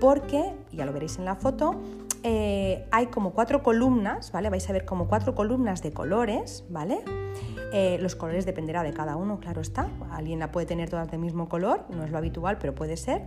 porque, 0.02 0.52
ya 0.70 0.84
lo 0.84 0.92
veréis 0.92 1.16
en 1.16 1.24
la 1.24 1.34
foto, 1.34 1.80
eh, 2.22 2.86
hay 2.90 3.06
como 3.06 3.32
cuatro 3.32 3.62
columnas, 3.62 4.32
¿vale? 4.32 4.50
Vais 4.50 4.68
a 4.68 4.72
ver 4.72 4.84
como 4.84 5.08
cuatro 5.08 5.34
columnas 5.34 5.82
de 5.82 5.92
colores, 5.92 6.64
¿vale? 6.70 7.00
Eh, 7.72 7.98
los 8.00 8.14
colores 8.14 8.46
dependerá 8.46 8.82
de 8.82 8.92
cada 8.92 9.16
uno, 9.16 9.38
claro 9.38 9.60
está. 9.60 9.88
Alguien 10.10 10.38
la 10.38 10.50
puede 10.50 10.66
tener 10.66 10.88
todas 10.88 11.10
del 11.10 11.20
mismo 11.20 11.48
color, 11.48 11.84
no 11.90 12.04
es 12.04 12.10
lo 12.10 12.18
habitual, 12.18 12.58
pero 12.58 12.74
puede 12.74 12.96
ser. 12.96 13.22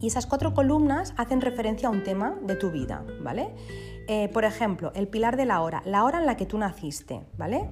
Y 0.00 0.08
esas 0.08 0.26
cuatro 0.26 0.52
columnas 0.52 1.14
hacen 1.16 1.40
referencia 1.40 1.88
a 1.88 1.90
un 1.90 2.02
tema 2.02 2.36
de 2.42 2.56
tu 2.56 2.70
vida, 2.70 3.04
¿vale? 3.22 3.54
Eh, 4.08 4.28
por 4.28 4.44
ejemplo, 4.44 4.92
el 4.94 5.08
pilar 5.08 5.36
de 5.36 5.46
la 5.46 5.62
hora, 5.62 5.82
la 5.84 6.04
hora 6.04 6.18
en 6.18 6.26
la 6.26 6.36
que 6.36 6.46
tú 6.46 6.58
naciste, 6.58 7.26
¿vale? 7.38 7.68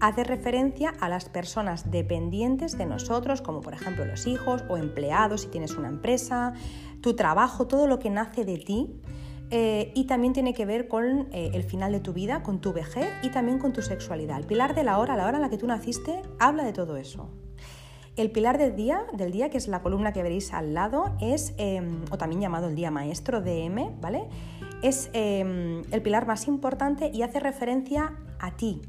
Hace 0.00 0.24
referencia 0.24 0.92
a 1.00 1.08
las 1.08 1.28
personas 1.28 1.90
dependientes 1.90 2.76
de 2.76 2.86
nosotros, 2.86 3.42
como 3.42 3.60
por 3.60 3.74
ejemplo 3.74 4.04
los 4.04 4.26
hijos 4.26 4.64
o 4.68 4.76
empleados 4.76 5.42
si 5.42 5.48
tienes 5.48 5.76
una 5.76 5.88
empresa, 5.88 6.52
tu 7.00 7.14
trabajo, 7.14 7.66
todo 7.66 7.86
lo 7.86 7.98
que 7.98 8.10
nace 8.10 8.44
de 8.44 8.58
ti 8.58 9.00
eh, 9.50 9.92
y 9.94 10.04
también 10.04 10.32
tiene 10.32 10.52
que 10.52 10.66
ver 10.66 10.88
con 10.88 11.28
eh, 11.32 11.50
el 11.54 11.62
final 11.62 11.92
de 11.92 12.00
tu 12.00 12.12
vida, 12.12 12.42
con 12.42 12.60
tu 12.60 12.72
vejez 12.72 13.08
y 13.22 13.30
también 13.30 13.58
con 13.58 13.72
tu 13.72 13.82
sexualidad. 13.82 14.38
El 14.38 14.46
pilar 14.46 14.74
de 14.74 14.84
la 14.84 14.98
hora, 14.98 15.16
la 15.16 15.26
hora 15.26 15.38
en 15.38 15.42
la 15.42 15.50
que 15.50 15.58
tú 15.58 15.66
naciste, 15.66 16.22
habla 16.38 16.64
de 16.64 16.72
todo 16.72 16.96
eso. 16.96 17.30
El 18.16 18.30
pilar 18.30 18.58
del 18.58 18.74
día, 18.74 19.04
del 19.12 19.30
día, 19.30 19.48
que 19.48 19.58
es 19.58 19.68
la 19.68 19.80
columna 19.80 20.12
que 20.12 20.22
veréis 20.22 20.52
al 20.52 20.74
lado, 20.74 21.16
es, 21.20 21.54
em, 21.56 22.04
o 22.10 22.18
también 22.18 22.40
llamado 22.40 22.68
el 22.68 22.74
día 22.74 22.90
maestro, 22.90 23.40
DM, 23.40 24.00
¿vale? 24.00 24.24
Es 24.82 25.08
em, 25.12 25.82
el 25.92 26.02
pilar 26.02 26.26
más 26.26 26.48
importante 26.48 27.10
y 27.14 27.22
hace 27.22 27.38
referencia 27.38 28.16
a 28.40 28.56
ti, 28.56 28.82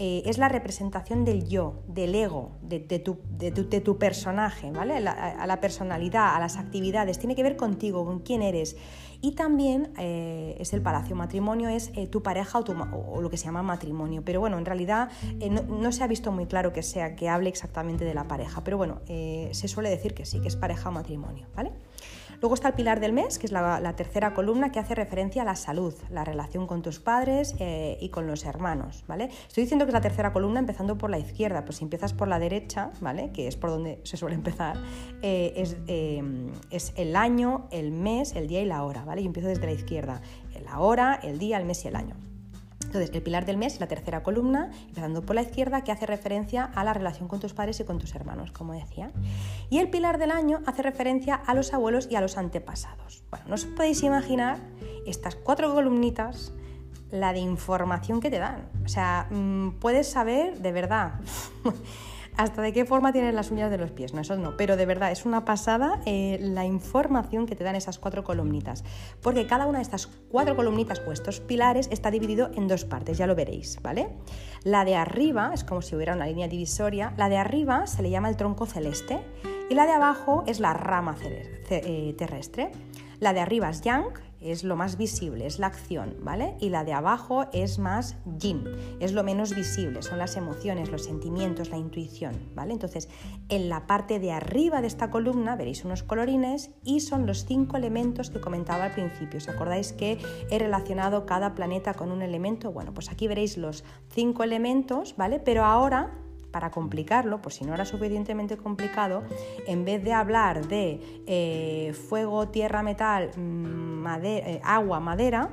eh, 0.00 0.22
es 0.26 0.38
la 0.38 0.48
representación 0.48 1.24
del 1.24 1.48
yo, 1.48 1.82
del 1.88 2.14
ego, 2.14 2.52
de, 2.62 2.78
tu, 3.00 3.98
personaje, 3.98 4.70
¿vale? 4.70 4.94
a 4.94 5.46
la 5.46 5.60
personalidad, 5.60 6.36
a 6.36 6.38
las 6.38 6.56
actividades, 6.56 7.18
tiene 7.18 7.34
que 7.34 7.42
ver 7.42 7.56
contigo, 7.56 8.04
con 8.04 8.20
quién 8.20 8.42
eres. 8.42 8.76
Y 9.20 9.32
también 9.32 9.92
eh, 9.98 10.56
es 10.60 10.72
el 10.72 10.80
palacio 10.80 11.16
matrimonio, 11.16 11.68
es 11.68 11.90
eh, 11.94 12.06
tu 12.06 12.22
pareja 12.22 12.60
o, 12.60 13.20
lo 13.20 13.30
que 13.30 13.36
se 13.36 13.46
llama 13.46 13.62
matrimonio. 13.62 14.22
Pero 14.24 14.40
bueno, 14.40 14.58
en 14.58 14.64
realidad 14.64 15.10
no, 15.50 15.62
no, 15.62 15.92
se 15.92 16.04
ha 16.04 16.06
visto 16.06 16.30
muy 16.30 16.46
claro 16.46 16.72
que 16.72 16.82
sea 16.82 17.16
que 17.16 17.28
hable 17.28 17.48
exactamente 17.48 18.04
de 18.04 18.14
la 18.14 18.28
pareja. 18.28 18.62
Pero 18.62 18.76
bueno, 18.76 19.00
se 19.06 19.68
suele 19.68 19.90
decir 19.90 20.14
que 20.14 20.24
sí, 20.24 20.40
que 20.40 20.48
es 20.48 20.56
pareja 20.56 20.88
o 20.88 20.92
matrimonio, 20.92 21.46
¿vale? 21.56 21.72
Luego 22.40 22.54
está 22.54 22.68
el 22.68 22.74
pilar 22.74 23.00
del 23.00 23.12
mes, 23.12 23.38
que 23.38 23.46
es 23.46 23.52
la, 23.52 23.92
tercera 23.96 24.32
columna 24.32 24.70
que 24.70 24.78
hace 24.78 24.94
referencia 24.94 25.42
a 25.42 25.44
la 25.44 25.56
salud, 25.56 25.94
la 26.10 26.24
relación 26.24 26.66
con 26.66 26.82
tus 26.82 27.00
padres 27.00 27.54
eh, 27.58 27.98
y 28.00 28.10
con 28.10 28.28
los 28.28 28.44
hermanos, 28.44 29.04
¿vale? 29.08 29.24
Estoy 29.48 29.64
diciendo 29.64 29.84
que 29.84 29.90
es 29.90 29.94
la 29.94 30.00
tercera 30.00 30.32
columna 30.32 30.60
empezando 30.60 30.96
por 30.96 31.10
la 31.10 31.18
izquierda, 31.18 31.64
pues 31.64 31.78
si 31.78 31.84
empiezas 31.84 32.12
por 32.12 32.28
la 32.28 32.38
derecha, 32.38 32.92
¿vale? 33.00 33.30
Que 33.32 33.48
es 33.48 33.56
por 33.56 33.70
donde 33.70 34.00
se 34.04 34.16
suele 34.16 34.36
empezar, 34.36 34.76
eh, 35.22 35.52
es, 35.56 35.76
eh, 35.88 36.22
es, 36.70 36.92
el 36.96 37.16
año, 37.16 37.66
el 37.72 37.90
mes, 37.90 38.36
el 38.36 38.46
día 38.46 38.62
y 38.62 38.66
la 38.66 38.84
hora, 38.84 39.04
¿vale? 39.04 39.22
Yo 39.22 39.26
empiezo 39.26 39.48
desde 39.48 39.66
la 39.66 39.72
izquierda, 39.72 40.20
la 40.64 40.78
hora, 40.78 41.18
el 41.22 41.38
día, 41.38 41.56
el 41.56 41.64
mes 41.64 41.84
y 41.84 41.88
el 41.88 41.96
año. 41.96 42.27
Entonces, 42.84 43.10
el 43.12 43.22
pilar 43.22 43.44
del 43.44 43.56
mes 43.56 43.74
es 43.74 43.80
la 43.80 43.88
tercera 43.88 44.22
columna, 44.22 44.70
empezando 44.88 45.22
por 45.22 45.34
la 45.34 45.42
izquierda, 45.42 45.84
que 45.84 45.92
hace 45.92 46.06
referencia 46.06 46.64
a 46.64 46.84
la 46.84 46.94
relación 46.94 47.28
con 47.28 47.40
tus 47.40 47.52
padres 47.52 47.80
y 47.80 47.84
con 47.84 47.98
tus 47.98 48.14
hermanos, 48.14 48.50
como 48.52 48.72
decía. 48.72 49.10
Y 49.68 49.78
el 49.78 49.90
pilar 49.90 50.18
del 50.18 50.30
año 50.30 50.60
hace 50.66 50.82
referencia 50.82 51.34
a 51.34 51.54
los 51.54 51.74
abuelos 51.74 52.08
y 52.10 52.16
a 52.16 52.20
los 52.20 52.38
antepasados. 52.38 53.24
Bueno, 53.30 53.46
no 53.48 53.54
os 53.56 53.66
podéis 53.66 54.02
imaginar 54.02 54.58
estas 55.06 55.34
cuatro 55.34 55.74
columnitas, 55.74 56.52
la 57.10 57.32
de 57.32 57.40
información 57.40 58.20
que 58.20 58.30
te 58.30 58.38
dan. 58.38 58.68
O 58.84 58.88
sea, 58.88 59.26
mm, 59.30 59.78
puedes 59.80 60.10
saber 60.10 60.58
de 60.58 60.72
verdad 60.72 61.14
hasta 62.38 62.62
de 62.62 62.72
qué 62.72 62.86
forma 62.86 63.12
tienen 63.12 63.34
las 63.34 63.50
uñas 63.50 63.70
de 63.70 63.78
los 63.78 63.90
pies, 63.90 64.14
no, 64.14 64.20
eso 64.20 64.36
no, 64.36 64.56
pero 64.56 64.76
de 64.76 64.86
verdad 64.86 65.10
es 65.10 65.26
una 65.26 65.44
pasada 65.44 66.00
eh, 66.06 66.38
la 66.40 66.64
información 66.64 67.46
que 67.46 67.56
te 67.56 67.64
dan 67.64 67.74
esas 67.74 67.98
cuatro 67.98 68.22
columnitas, 68.22 68.84
porque 69.22 69.46
cada 69.46 69.66
una 69.66 69.78
de 69.78 69.82
estas 69.82 70.06
cuatro 70.06 70.54
columnitas 70.54 71.02
o 71.06 71.12
estos 71.12 71.40
pilares 71.40 71.88
está 71.90 72.12
dividido 72.12 72.50
en 72.54 72.68
dos 72.68 72.84
partes, 72.84 73.18
ya 73.18 73.26
lo 73.26 73.34
veréis, 73.34 73.82
¿vale? 73.82 74.08
La 74.62 74.84
de 74.84 74.94
arriba 74.94 75.50
es 75.52 75.64
como 75.64 75.82
si 75.82 75.96
hubiera 75.96 76.14
una 76.14 76.26
línea 76.26 76.46
divisoria, 76.46 77.12
la 77.16 77.28
de 77.28 77.38
arriba 77.38 77.86
se 77.88 78.02
le 78.02 78.10
llama 78.10 78.28
el 78.28 78.36
tronco 78.36 78.66
celeste 78.66 79.20
y 79.68 79.74
la 79.74 79.86
de 79.86 79.92
abajo 79.92 80.44
es 80.46 80.60
la 80.60 80.72
rama 80.72 81.16
eh, 81.70 82.14
terrestre. 82.16 82.70
La 83.20 83.32
de 83.32 83.40
arriba 83.40 83.68
es 83.68 83.80
yang, 83.82 84.14
es 84.40 84.64
lo 84.64 84.76
más 84.76 84.96
visible, 84.96 85.46
es 85.46 85.58
la 85.58 85.66
acción, 85.66 86.16
¿vale? 86.20 86.56
Y 86.60 86.68
la 86.70 86.84
de 86.84 86.92
abajo 86.92 87.46
es 87.52 87.78
más 87.78 88.16
yin, 88.38 88.64
es 89.00 89.12
lo 89.12 89.24
menos 89.24 89.54
visible, 89.54 90.02
son 90.02 90.18
las 90.18 90.36
emociones, 90.36 90.90
los 90.90 91.04
sentimientos, 91.04 91.70
la 91.70 91.76
intuición, 91.76 92.34
¿vale? 92.54 92.72
Entonces, 92.72 93.08
en 93.48 93.68
la 93.68 93.86
parte 93.86 94.18
de 94.18 94.32
arriba 94.32 94.80
de 94.80 94.86
esta 94.86 95.10
columna 95.10 95.56
veréis 95.56 95.84
unos 95.84 96.02
colorines 96.02 96.70
y 96.84 97.00
son 97.00 97.26
los 97.26 97.44
cinco 97.44 97.76
elementos 97.76 98.30
que 98.30 98.40
comentaba 98.40 98.84
al 98.84 98.92
principio. 98.92 99.38
¿Os 99.38 99.48
acordáis 99.48 99.92
que 99.92 100.18
he 100.50 100.58
relacionado 100.58 101.26
cada 101.26 101.54
planeta 101.54 101.94
con 101.94 102.12
un 102.12 102.22
elemento? 102.22 102.72
Bueno, 102.72 102.94
pues 102.94 103.10
aquí 103.10 103.28
veréis 103.28 103.56
los 103.56 103.84
cinco 104.10 104.44
elementos, 104.44 105.14
¿vale? 105.16 105.40
Pero 105.40 105.64
ahora 105.64 106.27
para 106.50 106.70
complicarlo, 106.70 107.40
pues 107.42 107.56
si 107.56 107.64
no 107.64 107.74
era 107.74 107.84
suficientemente 107.84 108.56
complicado, 108.56 109.22
en 109.66 109.84
vez 109.84 110.02
de 110.02 110.12
hablar 110.12 110.66
de 110.66 111.22
eh, 111.26 111.92
fuego, 112.08 112.48
tierra, 112.48 112.82
metal, 112.82 113.30
mm, 113.36 114.06
eh, 114.24 114.60
agua, 114.64 115.00
madera, 115.00 115.50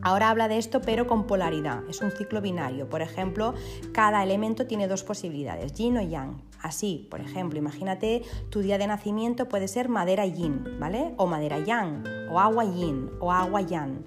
Ahora 0.00 0.30
habla 0.30 0.48
de 0.48 0.58
esto 0.58 0.80
pero 0.80 1.06
con 1.06 1.26
polaridad, 1.26 1.82
es 1.88 2.00
un 2.00 2.12
ciclo 2.12 2.40
binario. 2.40 2.88
Por 2.88 3.02
ejemplo, 3.02 3.54
cada 3.92 4.22
elemento 4.22 4.66
tiene 4.66 4.86
dos 4.86 5.02
posibilidades, 5.02 5.74
yin 5.74 5.96
o 5.96 6.02
yang. 6.02 6.40
Así, 6.62 7.06
por 7.10 7.20
ejemplo, 7.20 7.58
imagínate 7.58 8.22
tu 8.50 8.60
día 8.60 8.78
de 8.78 8.86
nacimiento 8.86 9.48
puede 9.48 9.68
ser 9.68 9.88
madera 9.88 10.26
yin, 10.26 10.78
¿vale? 10.78 11.14
O 11.16 11.26
madera 11.26 11.58
yang, 11.58 12.04
o 12.30 12.38
agua 12.38 12.64
yin, 12.64 13.10
o 13.20 13.32
agua 13.32 13.60
yang. 13.60 14.04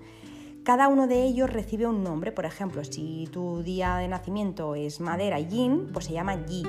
Cada 0.71 0.87
uno 0.87 1.05
de 1.05 1.25
ellos 1.25 1.49
recibe 1.49 1.85
un 1.85 2.01
nombre, 2.01 2.31
por 2.31 2.45
ejemplo, 2.45 2.81
si 2.85 3.27
tu 3.29 3.61
día 3.61 3.97
de 3.97 4.07
nacimiento 4.07 4.73
es 4.73 5.01
madera 5.01 5.37
yin, 5.37 5.89
pues 5.91 6.05
se 6.05 6.13
llama 6.13 6.45
yi. 6.45 6.63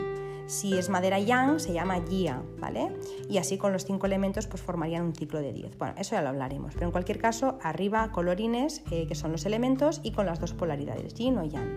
Si 0.48 0.76
es 0.76 0.88
madera 0.88 1.20
yang, 1.20 1.61
se 1.61 1.72
llama 1.72 2.05
Yia, 2.05 2.42
¿vale? 2.59 2.88
Y 3.30 3.38
así 3.38 3.59
con 3.59 3.72
los 3.72 3.84
cinco 3.84 4.07
elementos 4.07 4.48
pues 4.48 4.61
formarían 4.61 5.05
un 5.05 5.14
ciclo 5.14 5.38
de 5.38 5.53
10. 5.53 5.78
Bueno, 5.78 5.94
eso 5.96 6.16
ya 6.16 6.22
lo 6.22 6.30
hablaremos, 6.30 6.74
pero 6.74 6.86
en 6.86 6.90
cualquier 6.90 7.20
caso, 7.20 7.61
arriba 7.62 8.11
colorines, 8.11 8.82
eh, 8.90 9.07
que 9.07 9.14
son 9.14 9.30
los 9.30 9.46
elementos, 9.46 10.00
y 10.03 10.11
con 10.11 10.26
las 10.26 10.40
dos 10.40 10.53
polaridades, 10.53 11.14
yin 11.14 11.38
o 11.38 11.44
yang. 11.44 11.70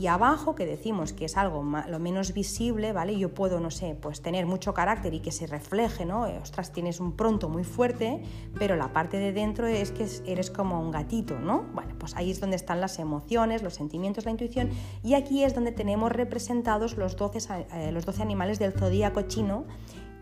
Y 0.00 0.06
abajo, 0.06 0.54
que 0.54 0.64
decimos 0.64 1.12
que 1.12 1.26
es 1.26 1.36
algo 1.36 1.62
lo 1.62 1.98
menos 1.98 2.32
visible, 2.32 2.94
¿vale? 2.94 3.18
Yo 3.18 3.34
puedo, 3.34 3.60
no 3.60 3.70
sé, 3.70 3.94
pues 4.00 4.22
tener 4.22 4.46
mucho 4.46 4.72
carácter 4.72 5.12
y 5.12 5.20
que 5.20 5.30
se 5.30 5.46
refleje, 5.46 6.06
¿no? 6.06 6.26
Eh, 6.26 6.38
ostras, 6.40 6.72
tienes 6.72 7.00
un 7.00 7.16
pronto 7.16 7.50
muy 7.50 7.64
fuerte, 7.64 8.22
pero 8.58 8.76
la 8.76 8.94
parte 8.94 9.18
de 9.18 9.34
dentro 9.34 9.66
es 9.66 9.92
que 9.92 10.08
eres 10.24 10.50
como 10.50 10.80
un 10.80 10.90
gatito, 10.90 11.38
¿no? 11.38 11.66
Bueno, 11.74 11.96
pues 11.98 12.16
ahí 12.16 12.30
es 12.30 12.40
donde 12.40 12.56
están 12.56 12.80
las 12.80 12.98
emociones, 12.98 13.62
los 13.62 13.74
sentimientos, 13.74 14.24
la 14.24 14.30
intuición, 14.30 14.70
y 15.02 15.12
aquí 15.12 15.44
es 15.44 15.54
donde 15.54 15.70
tenemos 15.70 16.10
representados 16.10 16.96
los 16.96 17.16
12, 17.16 17.66
eh, 17.74 17.92
los 17.92 18.06
12 18.06 18.22
animales 18.22 18.58
del 18.58 18.72
zodíaco 18.72 19.20
chino 19.28 19.66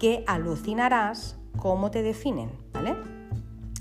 que 0.01 0.25
alucinarás 0.27 1.39
cómo 1.57 1.93
te 1.93 2.03
definen, 2.03 2.51
¿vale? 2.73 2.97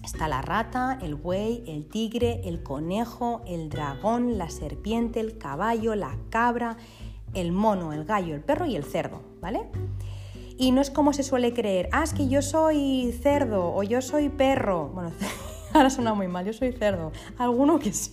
Está 0.08 0.30
la 0.30 0.42
rata, 0.42 0.98
el 1.02 1.16
buey, 1.16 1.66
el 1.68 1.86
tigre, 1.86 2.40
el 2.46 2.64
conejo, 2.64 3.42
el 3.46 3.68
dragón, 3.68 4.38
la 4.38 4.50
serpiente, 4.50 5.20
el 5.20 5.38
caballo, 5.38 5.96
la 5.96 6.18
cabra, 6.30 6.78
el 7.34 7.52
mono, 7.52 7.92
el 7.92 8.06
gallo, 8.06 8.34
el 8.34 8.40
perro 8.40 8.66
y 8.66 8.78
el 8.78 8.86
cerdo, 8.86 9.22
¿vale? 9.42 9.68
Y 10.58 10.72
no 10.72 10.80
es 10.80 10.92
como 10.92 11.12
se 11.12 11.24
suele 11.24 11.54
creer, 11.54 11.90
ah, 11.92 12.04
es 12.04 12.14
que 12.14 12.30
yo 12.30 12.42
soy 12.42 13.12
cerdo 13.22 13.76
o 13.76 13.84
yo 13.84 14.02
soy 14.02 14.30
perro. 14.30 14.92
Bueno, 14.94 15.12
ahora 15.74 15.90
suena 15.90 16.14
muy 16.14 16.28
mal, 16.28 16.46
yo 16.46 16.54
soy 16.54 16.72
cerdo. 16.72 17.12
Alguno 17.38 17.80
que 17.80 17.94
sí, 17.94 18.12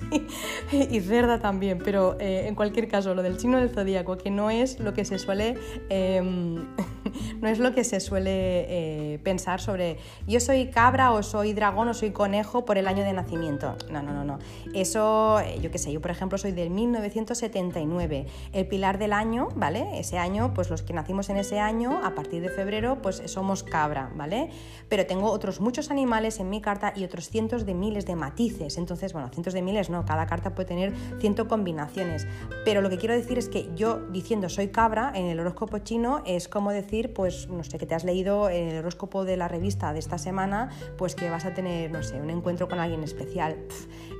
y 0.73 1.01
cerda 1.01 1.39
también, 1.39 1.79
pero 1.79 2.17
eh, 2.21 2.47
en 2.47 2.55
cualquier 2.55 2.89
caso, 2.89 3.15
lo 3.15 3.23
del 3.23 3.37
chino 3.37 3.59
del 3.59 3.71
zodíaco, 3.71 4.17
que 4.17 4.31
no 4.31 4.51
es 4.51 4.81
lo 4.81 4.95
que 4.95 5.05
se 5.05 5.19
suele, 5.19 5.57
em, 5.89 6.67
no 7.41 7.49
es 7.49 7.59
lo 7.59 7.75
que 7.75 7.85
se 7.85 8.01
suele 8.01 8.33
eh, 8.35 9.19
pensar 9.23 9.61
sobre 9.61 9.99
yo 10.27 10.41
soy 10.41 10.67
cabra 10.69 11.13
o 11.13 11.23
soy 11.23 11.53
dragón 11.53 11.89
o 11.89 11.95
soy 11.95 12.11
conejo 12.11 12.65
por 12.65 12.79
el 12.79 12.87
año 12.87 13.05
de 13.05 13.13
nacimiento. 13.13 13.77
No, 13.91 14.03
no, 14.03 14.13
no, 14.13 14.25
no. 14.25 14.39
Eso, 14.75 15.41
eh, 15.41 15.59
yo 15.61 15.71
qué 15.71 15.79
sé, 15.79 15.93
yo 15.93 16.01
por 16.01 16.11
ejemplo 16.11 16.39
soy 16.39 16.53
del 16.53 16.71
1979. 16.71 18.27
El 18.53 18.67
pilar 18.67 18.99
del 18.99 19.13
año, 19.13 19.49
¿vale? 19.57 19.99
Ese 19.99 20.19
año, 20.19 20.53
pues 20.55 20.71
los 20.71 20.83
que 20.83 20.93
nacimos 20.93 21.29
en 21.31 21.37
ese 21.37 21.61
año, 21.61 22.01
a 22.05 22.15
partir 22.15 22.43
de 22.43 22.49
febrero, 22.49 23.01
pues 23.03 23.23
somos 23.27 23.63
cabra, 23.63 24.11
¿vale? 24.15 24.51
Pero 24.89 25.07
tengo 25.07 25.31
otros 25.31 25.61
muchos 25.61 25.91
animales 25.91 26.41
en 26.41 26.51
mi 26.51 26.61
carta 26.61 26.93
y 26.95 27.05
otros 27.05 27.29
cientos 27.29 27.54
de 27.63 27.75
miles 27.75 28.07
de 28.07 28.17
matices. 28.17 28.77
Entonces, 28.77 29.13
bueno, 29.13 29.29
cientos 29.29 29.55
de 29.55 29.63
miles 29.63 29.89
no, 29.89 30.05
cada 30.05 30.27
carta 30.27 30.55
puede 30.55 30.67
tener 30.67 30.93
ciento 31.21 31.47
combinaciones. 31.47 32.27
Pero 32.65 32.81
lo 32.81 32.91
que 32.91 32.99
quiero 32.99 33.15
decir 33.15 33.39
es 33.39 33.49
que 33.49 33.71
yo 33.77 34.01
diciendo 34.11 34.49
soy 34.49 34.69
cabra 34.69 35.13
en 35.15 35.27
el 35.27 35.39
horóscopo 35.39 35.79
chino 35.79 36.23
es 36.27 36.49
como 36.49 36.73
decir, 36.73 37.15
pues, 37.15 37.49
no 37.49 37.63
sé, 37.63 37.79
que 37.79 37.87
te 37.87 37.95
has 37.95 38.05
leído 38.05 38.49
el 38.49 38.79
horóscopo 38.79 39.25
de 39.25 39.37
la 39.37 39.47
revista 39.47 39.93
de 39.93 40.01
esta 40.01 40.19
semana, 40.19 40.71
pues 40.99 41.15
que 41.15 41.31
vas 41.31 41.45
a 41.45 41.55
tener, 41.55 41.91
no 41.91 42.03
sé, 42.03 42.21
un 42.21 42.31
encuentro 42.31 42.69
con 42.69 42.81
alguien 42.81 43.05
especial. 43.05 43.57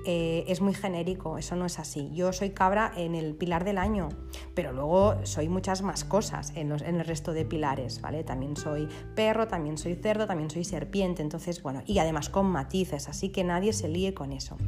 Eh, 0.07 0.45
es 0.49 0.61
muy 0.61 0.75
genérico, 0.75 1.39
eso 1.39 1.57
no 1.57 1.65
es 1.65 1.79
así. 1.79 2.11
Yo 2.13 2.33
soy 2.33 2.51
cabra 2.51 2.93
en 2.95 3.15
el 3.15 3.35
pilar 3.35 3.65
del 3.65 3.79
año, 3.79 4.11
pero 4.55 4.73
luego 4.73 5.15
soy 5.25 5.49
muchas 5.49 5.83
más 5.83 6.05
cosas 6.05 6.53
en, 6.55 6.69
los, 6.69 6.83
en 6.83 6.97
el 6.97 7.07
resto 7.07 7.33
de 7.33 7.45
pilares, 7.45 8.01
¿vale? 8.01 8.23
También 8.23 8.57
soy 8.57 8.89
perro, 9.15 9.49
también 9.49 9.79
soy 9.79 9.95
cerdo, 9.95 10.27
también 10.27 10.51
soy 10.51 10.65
serpiente, 10.65 11.23
entonces, 11.23 11.63
bueno, 11.63 11.83
y 11.87 11.99
además 11.99 12.29
con 12.29 12.47
matices, 12.47 13.09
así 13.09 13.31
que 13.31 13.45
nadie 13.45 13.73
se 13.73 13.89
líe 13.89 14.13
con 14.13 14.33
eso. 14.33 14.59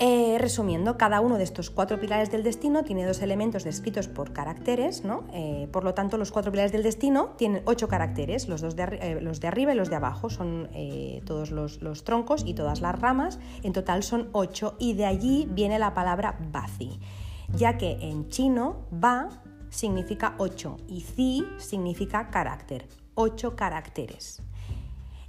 Eh, 0.00 0.38
resumiendo, 0.40 0.98
cada 0.98 1.20
uno 1.20 1.38
de 1.38 1.44
estos 1.44 1.70
cuatro 1.70 2.00
pilares 2.00 2.32
del 2.32 2.42
destino 2.42 2.82
tiene 2.82 3.06
dos 3.06 3.22
elementos 3.22 3.62
descritos 3.62 4.08
por 4.08 4.32
caracteres, 4.32 5.04
¿no? 5.04 5.24
Eh, 5.32 5.68
por 5.70 5.84
lo 5.84 5.94
tanto, 5.94 6.18
los 6.18 6.32
cuatro 6.32 6.50
pilares 6.50 6.72
del 6.72 6.82
destino 6.82 7.28
tienen 7.38 7.62
ocho 7.64 7.86
caracteres, 7.86 8.48
los, 8.48 8.60
dos 8.60 8.74
de, 8.74 8.82
eh, 9.00 9.20
los 9.20 9.38
de 9.40 9.46
arriba 9.46 9.72
y 9.72 9.76
los 9.76 9.90
de 9.90 9.96
abajo, 9.96 10.30
son 10.30 10.68
todos 11.24 11.52
los, 11.52 12.04
troncos 12.04 12.42
y 12.44 12.54
todas 12.54 12.80
las 12.80 12.98
ramas, 12.98 13.38
en 13.62 13.72
total 13.72 14.02
son 14.02 14.30
ocho, 14.32 14.74
y 14.80 14.94
de 14.94 15.06
allí 15.06 15.46
viene 15.48 15.78
la 15.78 15.94
palabra 15.94 16.38
Bazi, 16.50 16.98
ya 17.54 17.78
que 17.78 17.92
en 18.00 18.28
chino 18.28 18.86
Ba 18.90 19.28
significa 19.70 20.34
ocho 20.38 20.76
y 20.88 21.02
Zi 21.02 21.46
significa 21.58 22.30
carácter, 22.30 22.88
ocho 23.14 23.54
caracteres. 23.54 24.42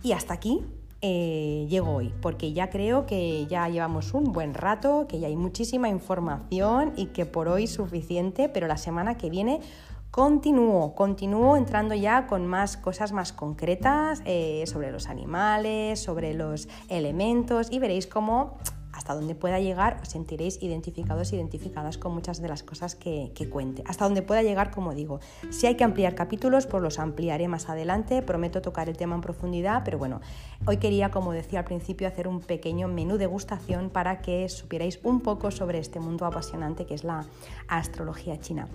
Y 0.02 0.14
hasta 0.14 0.34
aquí 0.34 0.64
eh, 1.08 1.68
llego 1.70 1.92
hoy, 1.92 2.12
porque 2.20 2.52
ya 2.52 2.72
creo 2.72 3.06
que 3.06 3.46
ya 3.46 3.70
llevamos 3.70 4.16
un 4.16 4.34
buen 4.34 4.56
rato, 4.56 5.06
que 5.08 5.20
ya 5.20 5.28
hay 5.28 5.36
muchísima 5.36 5.88
información 5.88 6.94
y 6.96 7.08
que 7.08 7.28
por 7.28 7.48
hoy 7.48 7.68
suficiente, 7.68 8.50
pero 8.50 8.66
la 8.66 8.78
semana 8.78 9.16
que 9.16 9.30
viene 9.30 9.62
continúo, 10.10 10.96
continúo 10.96 11.58
entrando 11.58 11.94
ya 11.94 12.26
con 12.26 12.48
más 12.48 12.76
cosas 12.76 13.12
más 13.12 13.34
concretas 13.34 14.24
eh, 14.26 14.64
sobre 14.66 14.92
los 14.92 15.06
animales, 15.06 16.02
sobre 16.02 16.34
los 16.34 16.68
elementos 16.90 17.72
y 17.72 17.78
veréis 17.78 18.08
cómo 18.08 18.58
hasta 18.96 19.14
donde 19.14 19.36
pueda 19.36 19.60
llegar 19.60 20.00
os 20.02 20.10
sentiréis 20.10 20.62
identificados, 20.64 21.34
identificadas 21.34 21.98
con 21.98 22.14
muchas 22.14 22.42
de 22.42 22.48
las 22.48 22.64
cosas 22.64 22.96
que, 22.96 23.32
cuente. 23.52 23.84
Hasta 23.86 24.06
donde 24.06 24.22
pueda 24.22 24.42
llegar, 24.42 24.72
como 24.72 24.96
digo. 24.96 25.20
Si 25.52 25.68
hay 25.68 25.76
que 25.76 25.84
ampliar 25.84 26.16
capítulos, 26.16 26.66
pues 26.66 26.82
los 26.82 26.98
ampliaré 26.98 27.48
más 27.48 27.70
adelante. 27.70 28.22
Prometo 28.22 28.62
tocar 28.62 28.90
el 28.90 28.98
tema 28.98 29.16
en 29.16 29.22
profundidad, 29.22 29.84
pero 29.84 29.98
bueno, 29.98 30.22
hoy 30.66 30.78
quería, 30.78 31.12
como 31.12 31.34
decía 31.34 31.60
al 31.60 31.66
principio, 31.66 32.08
hacer 32.08 32.28
un 32.28 32.40
pequeño 32.40 32.88
menú 32.88 33.18
de 33.18 33.26
gustación 33.28 33.90
para 33.90 34.22
que 34.22 34.50
supierais 34.50 35.00
un 35.04 35.22
poco 35.22 35.52
sobre 35.52 35.80
este 35.80 36.00
mundo 36.00 36.26
apasionante 36.26 36.86
que 36.86 36.94
es 36.96 37.04
la 37.04 37.26
astrología 37.68 38.40
china. 38.40 38.68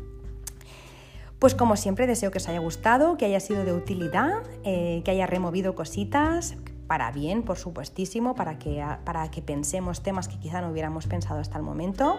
Pues 1.39 1.55
como 1.55 1.77
siempre 1.77 2.07
deseo 2.07 2.31
que 2.31 2.37
os 2.37 2.49
haya 2.49 2.61
gustado, 2.61 3.17
que 3.17 3.25
haya 3.25 3.41
sido 3.41 3.65
de 3.65 3.73
utilidad, 3.73 4.43
eh, 4.63 5.01
que 5.05 5.11
haya 5.11 5.27
removido 5.27 5.75
cositas, 5.75 6.57
para 6.91 7.13
bien, 7.13 7.45
por 7.45 7.57
supuestísimo, 7.57 8.35
para 8.35 8.59
que, 8.59 8.85
para 9.05 9.31
que 9.31 9.43
pensemos 9.43 10.03
temas 10.03 10.27
que 10.27 10.41
quizá 10.41 10.61
no 10.61 10.71
hubiéramos 10.73 11.07
pensado 11.07 11.39
hasta 11.39 11.57
el 11.57 11.63
momento. 11.63 12.19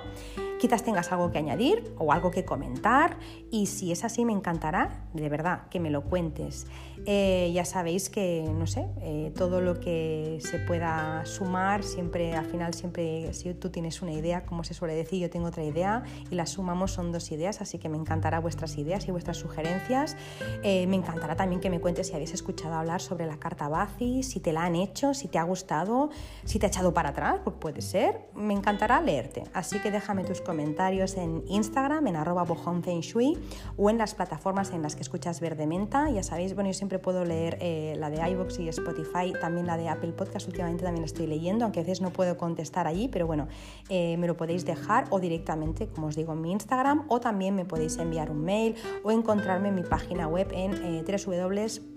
Quizás 0.61 0.81
tengas 0.81 1.11
algo 1.11 1.29
que 1.29 1.39
añadir 1.39 1.93
o 1.97 2.13
algo 2.13 2.31
que 2.31 2.45
comentar 2.45 3.17
y 3.51 3.65
si 3.65 3.91
es 3.91 4.05
así 4.05 4.23
me 4.23 4.31
encantará, 4.31 5.03
de 5.13 5.27
verdad, 5.27 5.67
que 5.69 5.81
me 5.81 5.89
lo 5.89 6.03
cuentes. 6.03 6.67
Eh, 7.05 7.51
ya 7.53 7.65
sabéis 7.65 8.09
que, 8.09 8.43
no 8.53 8.67
sé, 8.67 8.87
eh, 9.01 9.31
todo 9.35 9.59
lo 9.61 9.79
que 9.79 10.37
se 10.41 10.59
pueda 10.59 11.25
sumar, 11.25 11.83
siempre, 11.83 12.33
al 12.35 12.45
final, 12.45 12.73
siempre, 12.73 13.33
si 13.33 13.53
tú 13.53 13.69
tienes 13.69 14.01
una 14.01 14.11
idea, 14.11 14.45
como 14.45 14.63
se 14.63 14.73
suele 14.73 14.93
decir, 14.93 15.19
yo 15.19 15.29
tengo 15.29 15.47
otra 15.47 15.63
idea 15.63 16.03
y 16.29 16.35
las 16.35 16.51
sumamos 16.51 16.91
son 16.91 17.11
dos 17.11 17.31
ideas, 17.31 17.61
así 17.61 17.79
que 17.79 17.89
me 17.89 17.97
encantará 17.97 18.39
vuestras 18.39 18.77
ideas 18.77 19.07
y 19.07 19.11
vuestras 19.11 19.37
sugerencias. 19.37 20.15
Eh, 20.63 20.85
me 20.87 20.95
encantará 20.95 21.35
también 21.35 21.59
que 21.59 21.69
me 21.69 21.79
cuentes 21.79 22.07
si 22.07 22.13
habéis 22.13 22.33
escuchado 22.33 22.75
hablar 22.75 23.01
sobre 23.01 23.25
la 23.25 23.37
carta 23.37 23.67
Bazi, 23.67 24.23
si 24.23 24.39
te 24.39 24.53
la 24.53 24.63
han 24.63 24.75
hecho, 24.75 25.13
si 25.13 25.27
te 25.27 25.39
ha 25.39 25.43
gustado, 25.43 26.09
si 26.45 26.59
te 26.59 26.67
ha 26.67 26.69
echado 26.69 26.93
para 26.93 27.09
atrás, 27.09 27.39
pues 27.43 27.55
puede 27.59 27.81
ser. 27.81 28.29
Me 28.35 28.53
encantará 28.53 29.01
leerte, 29.01 29.43
así 29.53 29.79
que 29.79 29.91
déjame 29.91 30.23
tus 30.23 30.41
comentarios 30.41 31.17
en 31.17 31.43
Instagram, 31.47 32.07
en 32.07 32.15
arroba 32.15 32.45
o 33.77 33.89
en 33.89 33.97
las 33.97 34.13
plataformas 34.13 34.71
en 34.71 34.81
las 34.81 34.95
que 34.95 35.01
escuchas 35.01 35.39
Verde 35.39 35.65
Menta. 35.65 36.09
Ya 36.09 36.23
sabéis, 36.23 36.53
bueno, 36.53 36.69
yo 36.69 36.73
siempre 36.73 36.90
puedo 36.99 37.25
leer 37.25 37.57
eh, 37.61 37.95
la 37.97 38.09
de 38.09 38.17
iVoox 38.31 38.59
y 38.59 38.69
Spotify, 38.69 39.33
también 39.39 39.67
la 39.67 39.77
de 39.77 39.89
Apple 39.89 40.11
Podcast, 40.13 40.47
últimamente 40.47 40.83
también 40.83 41.03
estoy 41.03 41.27
leyendo, 41.27 41.65
aunque 41.65 41.79
a 41.79 41.83
veces 41.83 42.01
no 42.01 42.11
puedo 42.11 42.37
contestar 42.37 42.87
allí, 42.87 43.07
pero 43.07 43.27
bueno, 43.27 43.47
eh, 43.89 44.17
me 44.17 44.27
lo 44.27 44.37
podéis 44.37 44.65
dejar 44.65 45.05
o 45.09 45.19
directamente, 45.19 45.87
como 45.87 46.07
os 46.07 46.15
digo, 46.15 46.33
en 46.33 46.41
mi 46.41 46.51
Instagram 46.51 47.05
o 47.09 47.19
también 47.19 47.55
me 47.55 47.65
podéis 47.65 47.97
enviar 47.97 48.31
un 48.31 48.43
mail 48.43 48.75
o 49.03 49.11
encontrarme 49.11 49.69
en 49.69 49.75
mi 49.75 49.83
página 49.83 50.27
web 50.27 50.47
en 50.51 50.73
eh, 50.83 51.03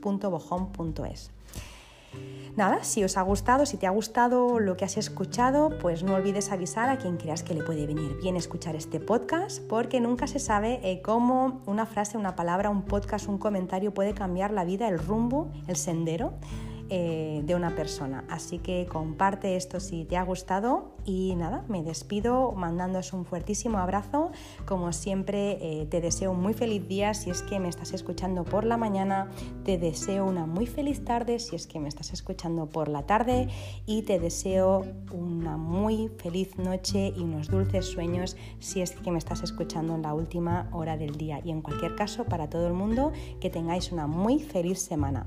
www.bojón.es. 0.02 1.30
Nada, 2.56 2.84
si 2.84 3.02
os 3.02 3.16
ha 3.16 3.22
gustado, 3.22 3.66
si 3.66 3.76
te 3.76 3.88
ha 3.88 3.90
gustado 3.90 4.60
lo 4.60 4.76
que 4.76 4.84
has 4.84 4.96
escuchado, 4.96 5.76
pues 5.80 6.04
no 6.04 6.14
olvides 6.14 6.52
avisar 6.52 6.88
a 6.88 6.98
quien 6.98 7.16
creas 7.16 7.42
que 7.42 7.52
le 7.52 7.64
puede 7.64 7.84
venir 7.84 8.16
bien 8.22 8.36
escuchar 8.36 8.76
este 8.76 9.00
podcast, 9.00 9.60
porque 9.68 10.00
nunca 10.00 10.28
se 10.28 10.38
sabe 10.38 10.78
eh, 10.84 11.02
cómo 11.02 11.62
una 11.66 11.84
frase, 11.84 12.16
una 12.16 12.36
palabra, 12.36 12.70
un 12.70 12.82
podcast, 12.82 13.28
un 13.28 13.38
comentario 13.38 13.92
puede 13.92 14.14
cambiar 14.14 14.52
la 14.52 14.64
vida, 14.64 14.86
el 14.86 15.00
rumbo, 15.00 15.50
el 15.66 15.74
sendero 15.74 16.34
eh, 16.90 17.42
de 17.44 17.54
una 17.54 17.74
persona. 17.74 18.24
Así 18.28 18.58
que 18.58 18.86
comparte 18.86 19.56
esto 19.56 19.80
si 19.80 20.04
te 20.04 20.16
ha 20.16 20.22
gustado 20.22 20.92
y 21.06 21.34
nada, 21.34 21.64
me 21.68 21.82
despido 21.82 22.52
mandándoos 22.52 23.12
un 23.12 23.24
fuertísimo 23.24 23.78
abrazo. 23.78 24.30
Como 24.66 24.92
siempre, 24.92 25.58
eh, 25.60 25.86
te 25.86 26.00
deseo 26.00 26.32
un 26.32 26.42
muy 26.42 26.52
feliz 26.54 26.86
día 26.86 27.14
si 27.14 27.30
es 27.30 27.42
que 27.42 27.58
me 27.58 27.68
estás 27.68 27.92
escuchando 27.92 28.44
por 28.44 28.64
la 28.64 28.76
mañana, 28.76 29.30
te 29.64 29.78
deseo 29.78 30.26
una 30.26 30.46
muy 30.46 30.66
feliz 30.66 31.04
tarde 31.04 31.38
si 31.38 31.56
es 31.56 31.66
que 31.66 31.80
me 31.80 31.88
estás 31.88 32.12
escuchando 32.12 32.66
por 32.66 32.88
la 32.88 33.04
tarde 33.04 33.48
y 33.86 34.02
te 34.02 34.18
deseo 34.18 34.84
una 35.12 35.56
muy 35.56 36.08
feliz 36.18 36.58
noche 36.58 37.12
y 37.16 37.20
unos 37.20 37.48
dulces 37.48 37.86
sueños 37.86 38.36
si 38.58 38.82
es 38.82 38.92
que 38.92 39.10
me 39.10 39.18
estás 39.18 39.42
escuchando 39.42 39.94
en 39.94 40.02
la 40.02 40.14
última 40.14 40.68
hora 40.72 40.96
del 40.96 41.16
día. 41.16 41.40
Y 41.44 41.50
en 41.50 41.62
cualquier 41.62 41.96
caso, 41.96 42.24
para 42.24 42.48
todo 42.48 42.66
el 42.66 42.74
mundo, 42.74 43.12
que 43.40 43.50
tengáis 43.50 43.92
una 43.92 44.06
muy 44.06 44.38
feliz 44.38 44.80
semana. 44.80 45.26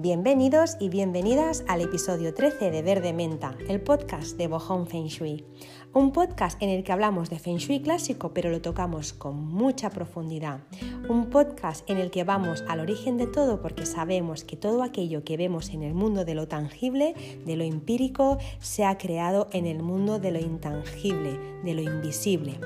Bienvenidos 0.00 0.76
y 0.78 0.90
bienvenidas 0.90 1.64
al 1.66 1.80
episodio 1.80 2.32
13 2.32 2.70
de 2.70 2.82
Verde 2.82 3.12
Menta, 3.12 3.56
el 3.68 3.80
podcast 3.80 4.36
de 4.36 4.46
Bohong 4.46 4.86
Feng 4.86 5.08
Shui. 5.08 5.44
Un 5.92 6.12
podcast 6.12 6.62
en 6.62 6.68
el 6.68 6.84
que 6.84 6.92
hablamos 6.92 7.30
de 7.30 7.40
Feng 7.40 7.56
Shui 7.56 7.80
clásico, 7.80 8.32
pero 8.32 8.48
lo 8.48 8.62
tocamos 8.62 9.12
con 9.12 9.44
mucha 9.44 9.90
profundidad. 9.90 10.60
Un 11.08 11.30
podcast 11.30 11.90
en 11.90 11.98
el 11.98 12.12
que 12.12 12.22
vamos 12.22 12.62
al 12.68 12.78
origen 12.78 13.16
de 13.16 13.26
todo 13.26 13.60
porque 13.60 13.86
sabemos 13.86 14.44
que 14.44 14.56
todo 14.56 14.84
aquello 14.84 15.24
que 15.24 15.36
vemos 15.36 15.70
en 15.70 15.82
el 15.82 15.94
mundo 15.94 16.24
de 16.24 16.36
lo 16.36 16.46
tangible, 16.46 17.16
de 17.44 17.56
lo 17.56 17.64
empírico, 17.64 18.38
se 18.60 18.84
ha 18.84 18.98
creado 18.98 19.48
en 19.50 19.66
el 19.66 19.82
mundo 19.82 20.20
de 20.20 20.30
lo 20.30 20.38
intangible, 20.38 21.40
de 21.64 21.74
lo 21.74 21.82
invisible 21.82 22.60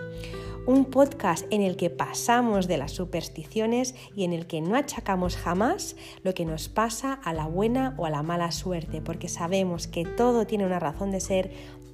un 0.67 0.85
podcast 0.85 1.45
en 1.51 1.63
el 1.63 1.77
que 1.77 1.91
pasamos 1.91 2.69
de 2.69 2.79
las 2.79 2.93
supersticiones 2.93 3.95
y 4.15 4.25
en 4.25 4.33
el 4.33 4.47
que 4.47 4.61
no 4.61 4.77
achacamos 4.77 5.37
jamás 5.37 5.97
lo 6.23 6.35
que 6.35 6.45
nos 6.45 6.69
pasa 6.69 7.15
a 7.15 7.33
la 7.33 7.47
buena 7.47 7.95
o 7.99 8.07
a 8.07 8.11
la 8.11 8.23
mala 8.23 8.53
suerte, 8.53 9.01
porque 9.01 9.29
sabemos 9.29 9.89
que 9.89 10.05
todo 10.05 10.47
tiene 10.47 10.65
una 10.65 10.79
razón 10.79 11.11
de 11.11 11.21
ser, 11.21 11.51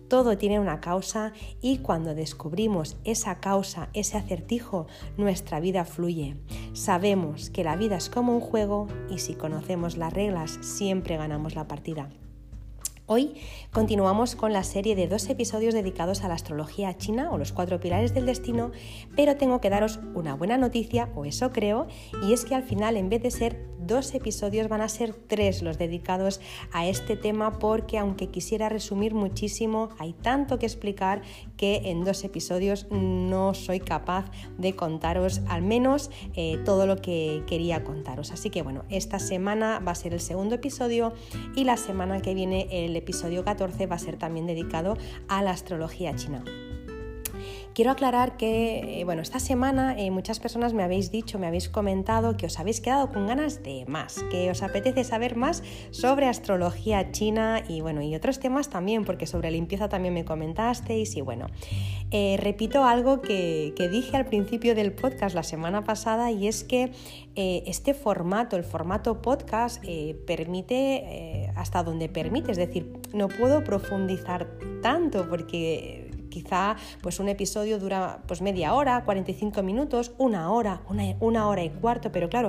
todo 0.09 0.37
tiene 0.39 0.61
una 0.61 0.81
causa 0.81 1.33
y 1.61 1.79
cuando 1.79 2.15
descubrimos 2.15 2.97
esa 3.05 3.41
causa, 3.41 3.89
ese 3.93 4.17
acertijo, 4.17 4.87
nuestra 5.17 5.61
vida 5.61 5.85
fluye. 5.85 6.37
Sabemos 6.73 7.51
que 7.51 7.65
la 7.65 7.77
vida 7.77 7.97
es 7.97 8.09
como 8.09 8.35
un 8.35 8.41
juego 8.41 8.87
y 9.11 9.19
si 9.19 9.35
conocemos 9.35 9.97
las 9.97 10.13
reglas 10.13 10.59
siempre 10.63 11.17
ganamos 11.17 11.55
la 11.55 11.69
partida. 11.69 12.11
Hoy 13.11 13.37
continuamos 13.73 14.37
con 14.37 14.53
la 14.53 14.63
serie 14.63 14.95
de 14.95 15.09
dos 15.09 15.31
episodios 15.31 15.73
dedicados 15.73 16.25
a 16.25 16.29
la 16.29 16.35
astrología 16.35 16.95
china 16.99 17.31
o 17.33 17.39
los 17.39 17.53
cuatro 17.53 17.81
pilares 17.81 18.13
del 18.13 18.27
destino, 18.27 18.71
pero 19.17 19.39
tengo 19.39 19.63
que 19.63 19.71
daros 19.71 19.99
una 20.15 20.35
buena 20.35 20.59
noticia, 20.59 21.09
o 21.15 21.25
eso 21.25 21.51
creo, 21.51 21.87
y 22.23 22.35
es 22.35 22.45
que 22.45 22.55
al 22.55 22.65
final 22.65 22.99
en 22.99 23.09
vez 23.09 23.23
de 23.23 23.31
ser 23.31 23.67
dos 23.89 24.15
episodios 24.15 24.69
van 24.69 24.83
a 24.83 24.89
ser 24.89 25.15
tres 25.15 25.63
los 25.63 25.79
dedicados 25.79 26.41
a 26.73 26.87
este 26.87 27.17
tema 27.17 27.59
porque 27.59 27.97
aunque 27.97 28.29
quisiera 28.29 28.69
resumir 28.69 29.15
muchísimo, 29.15 29.89
hay 29.99 30.13
tanto 30.13 30.59
que 30.59 30.67
explicar 30.67 31.23
que 31.57 31.83
en 31.87 32.05
dos 32.05 32.23
episodios 32.25 32.87
no 32.91 33.55
soy 33.55 33.81
capaz 33.81 34.31
de 34.59 34.77
contaros 34.77 35.41
al 35.49 35.63
menos 35.63 36.11
eh, 36.35 36.61
todo 36.67 36.87
lo 36.87 36.97
que 36.97 37.43
quería 37.47 37.83
contaros. 37.83 38.31
Así 38.31 38.51
que 38.51 38.63
bueno, 38.63 38.85
esta 38.91 39.19
semana 39.19 39.79
va 39.81 39.93
a 39.93 39.97
ser 39.97 40.13
el 40.13 40.21
segundo 40.21 40.57
episodio 40.57 41.15
y 41.57 41.65
la 41.65 41.79
semana 41.79 42.21
que 42.21 42.35
viene 42.35 42.69
el 42.71 42.98
episodio 42.99 43.45
14 43.45 43.87
va 43.87 43.97
a 43.97 43.99
ser 43.99 44.17
también 44.17 44.47
dedicado 44.47 44.97
a 45.29 45.43
la 45.43 45.51
astrología 45.51 46.15
china. 46.15 46.45
Quiero 47.79 47.93
aclarar 47.93 48.37
que, 48.37 48.99
eh, 48.99 49.05
bueno, 49.05 49.23
esta 49.23 49.39
semana 49.39 49.95
eh, 49.97 50.11
muchas 50.11 50.41
personas 50.41 50.73
me 50.73 50.83
habéis 50.83 51.13
dicho, 51.13 51.39
me 51.39 51.47
habéis 51.47 51.69
comentado 51.69 52.37
que 52.37 52.47
os 52.47 52.59
habéis 52.59 52.81
quedado 52.81 53.13
con 53.13 53.29
ganas 53.29 53.63
de 53.63 53.85
más, 53.87 54.25
que 54.33 54.51
os 54.51 54.65
apetece 54.65 55.05
saber 55.05 55.37
más 55.37 55.63
sobre 55.93 56.27
astrología 56.27 57.13
china 57.13 57.63
y, 57.69 57.81
bueno, 57.81 58.03
y 58.03 58.17
otros 58.17 58.41
temas 58.41 58.69
también, 58.69 59.05
porque 59.05 59.29
sobre 59.29 59.53
limpieza 59.53 59.89
también 59.89 60.13
me 60.13 60.25
comentasteis 60.25 61.15
y, 61.15 61.21
bueno, 61.21 61.47
eh, 62.11 62.37
repito 62.43 62.83
algo 62.83 63.23
que, 63.23 63.75
que, 63.77 63.89
dije 63.89 64.17
al 64.17 64.27
principio 64.27 64.75
del 64.75 64.93
podcast 64.93 65.37
la 65.37 65.45
semana 65.45 65.85
pasada 65.85 66.33
y 66.33 66.49
es 66.49 66.65
que 66.65 66.91
este 67.37 67.95
formato, 67.95 68.57
el 68.57 68.65
formato 68.65 69.23
podcast, 69.23 69.81
permite 70.27 71.53
hasta 71.55 71.85
donde 71.85 72.09
permite, 72.09 72.51
es 72.51 72.59
decir, 72.59 72.93
no 73.15 73.29
puedo 73.29 73.63
profundizar 73.63 74.49
tanto 74.83 75.29
porque 75.29 76.08
quizá 76.29 76.77
pues 77.03 77.21
un 77.21 77.29
episodio 77.29 77.79
dura 77.79 78.23
pues 78.27 78.43
media 78.43 78.75
hora, 78.75 79.05
45 79.05 79.63
minutos, 79.63 80.13
una 80.19 80.51
hora, 80.53 80.83
una, 81.21 81.49
hora 81.49 81.65
y 81.65 81.71
cuarto, 81.71 82.13
pero 82.13 82.29
claro, 82.29 82.49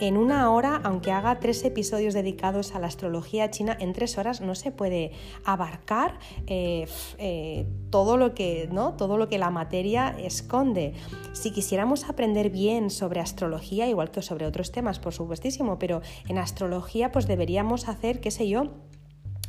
en 0.00 0.16
una 0.16 0.50
hora, 0.50 0.80
aunque 0.84 1.12
haga 1.12 1.40
tres 1.40 1.64
episodios 1.64 2.14
dedicados 2.14 2.74
a 2.74 2.78
la 2.78 2.86
astrología 2.86 3.50
china, 3.50 3.76
en 3.78 3.92
tres 3.92 4.18
horas 4.18 4.40
no 4.40 4.54
se 4.54 4.70
puede 4.70 5.12
abarcar 5.44 6.18
eh, 6.46 6.86
eh, 7.18 7.66
todo, 7.90 8.16
lo 8.16 8.34
que, 8.34 8.68
¿no? 8.72 8.94
todo 8.94 9.18
lo 9.18 9.28
que 9.28 9.38
la 9.38 9.50
materia 9.50 10.14
esconde. 10.18 10.94
Si 11.32 11.50
quisiéramos 11.50 12.08
aprender 12.08 12.50
bien 12.50 12.90
sobre 12.90 13.20
astrología, 13.20 13.88
igual 13.88 14.10
que 14.10 14.22
sobre 14.22 14.46
otros 14.46 14.72
temas, 14.72 14.98
por 14.98 15.12
supuestísimo, 15.12 15.78
pero 15.78 16.02
en 16.28 16.38
astrología 16.38 17.12
pues 17.12 17.26
deberíamos 17.26 17.88
hacer, 17.88 18.20
qué 18.20 18.30
sé 18.30 18.48
yo, 18.48 18.70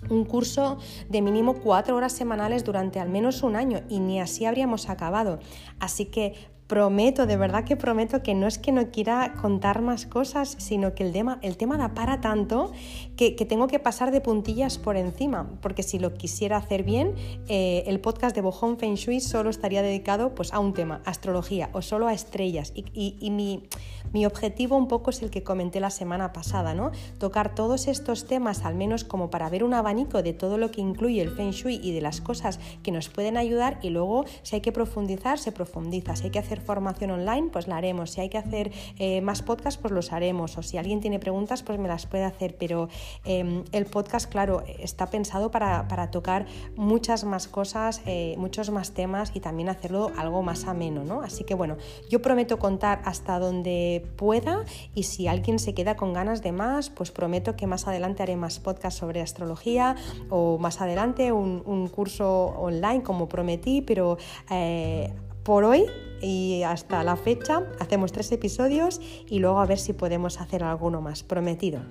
un 0.09 0.25
curso 0.25 0.77
de 1.09 1.21
mínimo 1.21 1.55
cuatro 1.55 1.95
horas 1.95 2.13
semanales 2.13 2.63
durante 2.63 2.99
al 2.99 3.09
menos 3.09 3.43
un 3.43 3.55
año 3.55 3.81
y 3.89 3.99
ni 3.99 4.19
así 4.19 4.45
habríamos 4.45 4.89
acabado. 4.89 5.39
Así 5.79 6.05
que 6.05 6.33
prometo, 6.71 7.25
de 7.25 7.35
verdad 7.35 7.65
que 7.65 7.75
prometo 7.75 8.23
que 8.23 8.33
no 8.33 8.47
es 8.47 8.57
que 8.57 8.71
no 8.71 8.91
quiera 8.91 9.33
contar 9.41 9.81
más 9.81 10.05
cosas, 10.05 10.55
sino 10.57 10.95
que 10.95 11.03
el 11.03 11.11
tema, 11.11 11.37
el 11.41 11.57
tema 11.57 11.77
da 11.77 11.93
para 11.93 12.21
tanto 12.21 12.71
que, 13.17 13.33
tengo 13.33 13.67
que 13.67 13.77
pasar 13.77 14.11
de 14.11 14.21
puntillas 14.21 14.77
por 14.77 14.95
encima, 14.95 15.51
porque 15.61 15.83
si 15.83 15.99
lo 15.99 16.13
quisiera 16.13 16.55
hacer 16.55 16.83
bien, 16.83 17.13
eh, 17.49 17.83
el 17.87 17.99
podcast 17.99 18.33
de 18.33 18.41
Bojón 18.41 18.77
Feng 18.77 18.95
Shui 18.95 19.19
solo 19.19 19.49
estaría 19.49 19.81
dedicado 19.81 20.33
pues, 20.33 20.53
a 20.53 20.59
un 20.59 20.73
tema, 20.73 21.01
astrología, 21.03 21.69
o 21.73 21.81
solo 21.81 22.07
a 22.07 22.13
estrellas. 22.13 22.71
y 22.73 23.29
mi 23.31 23.67
mi 24.13 24.25
objetivo 24.25 24.77
un 24.77 24.87
poco 24.87 25.09
es 25.09 25.21
el 25.21 25.29
que 25.29 25.43
comenté 25.43 25.79
la 25.79 25.89
semana 25.89 26.33
pasada, 26.33 26.73
¿no? 26.73 26.91
Tocar 27.19 27.55
todos 27.55 27.87
estos 27.87 28.25
temas, 28.25 28.65
al 28.65 28.75
menos 28.75 29.03
como 29.03 29.29
para 29.29 29.49
ver 29.49 29.63
un 29.63 29.73
abanico 29.73 30.21
de 30.23 30.33
todo 30.33 30.57
lo 30.57 30.71
que 30.71 30.81
incluye 30.81 31.21
el 31.21 31.31
Feng 31.31 31.51
Shui 31.51 31.79
y 31.81 31.91
de 31.93 32.01
las 32.01 32.21
cosas 32.21 32.59
que 32.83 32.91
nos 32.91 33.09
pueden 33.09 33.37
ayudar 33.37 33.79
y 33.81 33.89
luego 33.89 34.25
si 34.43 34.55
hay 34.55 34.61
que 34.61 34.71
profundizar, 34.71 35.39
se 35.39 35.51
profundiza. 35.51 36.15
Si 36.15 36.25
hay 36.25 36.31
que 36.31 36.39
hacer 36.39 36.61
formación 36.61 37.11
online, 37.11 37.49
pues 37.51 37.67
la 37.67 37.77
haremos. 37.77 38.11
Si 38.11 38.21
hay 38.21 38.29
que 38.29 38.37
hacer 38.37 38.71
eh, 38.99 39.21
más 39.21 39.41
podcasts, 39.41 39.79
pues 39.81 39.93
los 39.93 40.11
haremos. 40.11 40.57
O 40.57 40.63
si 40.63 40.77
alguien 40.77 40.99
tiene 40.99 41.19
preguntas, 41.19 41.63
pues 41.63 41.79
me 41.79 41.87
las 41.87 42.05
puede 42.05 42.23
hacer. 42.23 42.55
Pero 42.57 42.89
em, 43.25 43.63
el 43.71 43.85
podcast, 43.85 44.29
claro, 44.29 44.63
está 44.79 45.09
pensado 45.09 45.51
para, 45.51 45.87
tocar 46.11 46.47
muchas 46.75 47.23
más 47.23 47.47
cosas, 47.47 48.01
eh, 48.05 48.35
muchos 48.37 48.69
más 48.71 48.91
temas 48.91 49.31
y 49.35 49.39
también 49.39 49.69
hacerlo 49.69 50.11
algo 50.17 50.41
más 50.41 50.65
ameno, 50.65 51.03
¿no? 51.03 51.21
Así 51.21 51.43
que 51.43 51.53
bueno, 51.53 51.77
yo 52.09 52.21
prometo 52.21 52.57
contar 52.59 53.01
hasta 53.05 53.39
donde 53.39 54.00
pueda 54.01 54.65
y 54.93 55.03
si 55.03 55.27
alguien 55.27 55.59
se 55.59 55.73
queda 55.73 55.95
con 55.95 56.13
ganas 56.13 56.41
de 56.41 56.51
más, 56.51 56.89
pues 56.89 57.11
prometo 57.11 57.55
que 57.55 57.67
más 57.67 57.87
adelante 57.87 58.23
haré 58.23 58.35
más 58.35 58.59
podcasts 58.59 58.99
sobre 58.99 59.21
astrología 59.21 59.95
o 60.29 60.57
más 60.57 60.81
adelante 60.81 61.31
un, 61.31 61.61
curso 61.91 62.45
online 62.57 63.03
como 63.03 63.27
prometí, 63.27 63.81
pero 63.81 64.17
eh, 64.49 65.13
por 65.43 65.63
hoy 65.63 65.85
y 66.21 66.63
hasta 66.63 67.03
la 67.03 67.15
fecha 67.15 67.63
hacemos 67.79 68.11
tres 68.11 68.31
episodios 68.31 69.01
y 69.27 69.39
luego 69.39 69.59
a 69.59 69.65
ver 69.65 69.79
si 69.79 69.93
podemos 69.93 70.39
hacer 70.39 70.63
alguno 70.63 71.01
más, 71.01 71.23
prometido. 71.23 71.81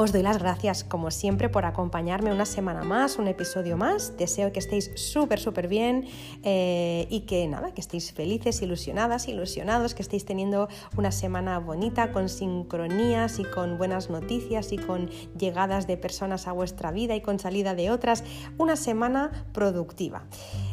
Os 0.00 0.12
doy 0.12 0.22
las 0.22 0.38
gracias, 0.38 0.84
como 0.84 1.10
siempre, 1.10 1.48
por 1.48 1.64
acompañarme 1.64 2.30
una 2.30 2.46
semana 2.46 2.84
más, 2.84 3.18
un 3.18 3.26
episodio 3.26 3.76
más. 3.76 4.16
Deseo 4.16 4.52
que 4.52 4.60
estéis 4.60 4.92
súper, 4.94 5.40
súper 5.40 5.66
bien 5.66 6.06
eh, 6.44 7.08
y 7.10 7.22
que 7.22 7.48
nada, 7.48 7.74
que 7.74 7.80
estéis 7.80 8.12
felices, 8.12 8.62
ilusionadas, 8.62 9.26
ilusionados, 9.26 9.96
que 9.96 10.02
estéis 10.02 10.24
teniendo 10.24 10.68
una 10.96 11.10
semana 11.10 11.58
bonita, 11.58 12.12
con 12.12 12.28
sincronías 12.28 13.40
y 13.40 13.44
con 13.44 13.76
buenas 13.76 14.08
noticias 14.08 14.70
y 14.70 14.78
con 14.78 15.10
llegadas 15.36 15.88
de 15.88 15.96
personas 15.96 16.46
a 16.46 16.52
vuestra 16.52 16.92
vida 16.92 17.16
y 17.16 17.20
con 17.20 17.40
salida 17.40 17.74
de 17.74 17.90
otras. 17.90 18.22
Una 18.56 18.76
semana 18.76 19.32
productiva. 19.52 20.26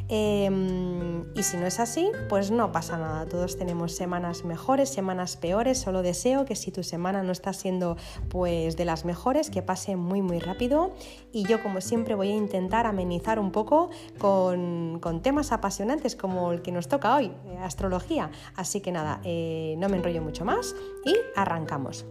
Em, 0.08 1.26
y 1.36 1.43
si 1.43 1.58
no 1.58 1.66
es 1.66 1.80
así, 1.80 2.12
pues 2.30 2.51
no 2.51 2.72
pasa 2.72 2.97
nada. 2.97 3.26
Todos 3.26 3.58
tenemos 3.58 3.95
semanas 3.95 4.45
mejores, 4.45 4.89
semanas 4.89 5.38
peores. 5.38 5.80
Solo 5.80 6.01
deseo 6.01 6.45
que 6.45 6.56
si 6.56 6.72
tu 6.72 6.84
semana 6.84 7.24
no 7.24 7.32
está 7.32 7.53
siendo 7.53 7.97
pues 8.30 8.78
de 8.78 8.86
las 8.86 9.06
mejores, 9.06 9.49
que 9.49 9.62
pase 9.62 9.95
muy 9.95 10.22
muy 10.22 10.39
rápido. 10.39 10.93
Y 11.32 11.43
yo 11.43 11.62
como 11.64 11.82
siempre 11.82 12.16
voy 12.16 12.32
a 12.32 12.36
intentar 12.36 12.86
amenizar 12.86 13.39
un 13.39 13.51
poco 13.51 13.89
con, 14.20 15.01
temas 15.24 15.51
apasionantes 15.51 16.16
como 16.16 16.51
el 16.51 16.62
que 16.62 16.72
nos 16.72 16.88
toca 16.88 17.16
hoy, 17.16 17.32
eh, 17.45 17.58
astrología. 17.62 18.30
Así 18.56 18.82
que 18.82 18.91
nada, 18.91 19.22
eh, 19.24 19.76
no 19.78 19.89
me 19.89 19.97
enrollo 19.97 20.22
mucho 20.22 20.45
más 20.45 20.76
y 21.06 21.16
arrancamos. 21.36 22.06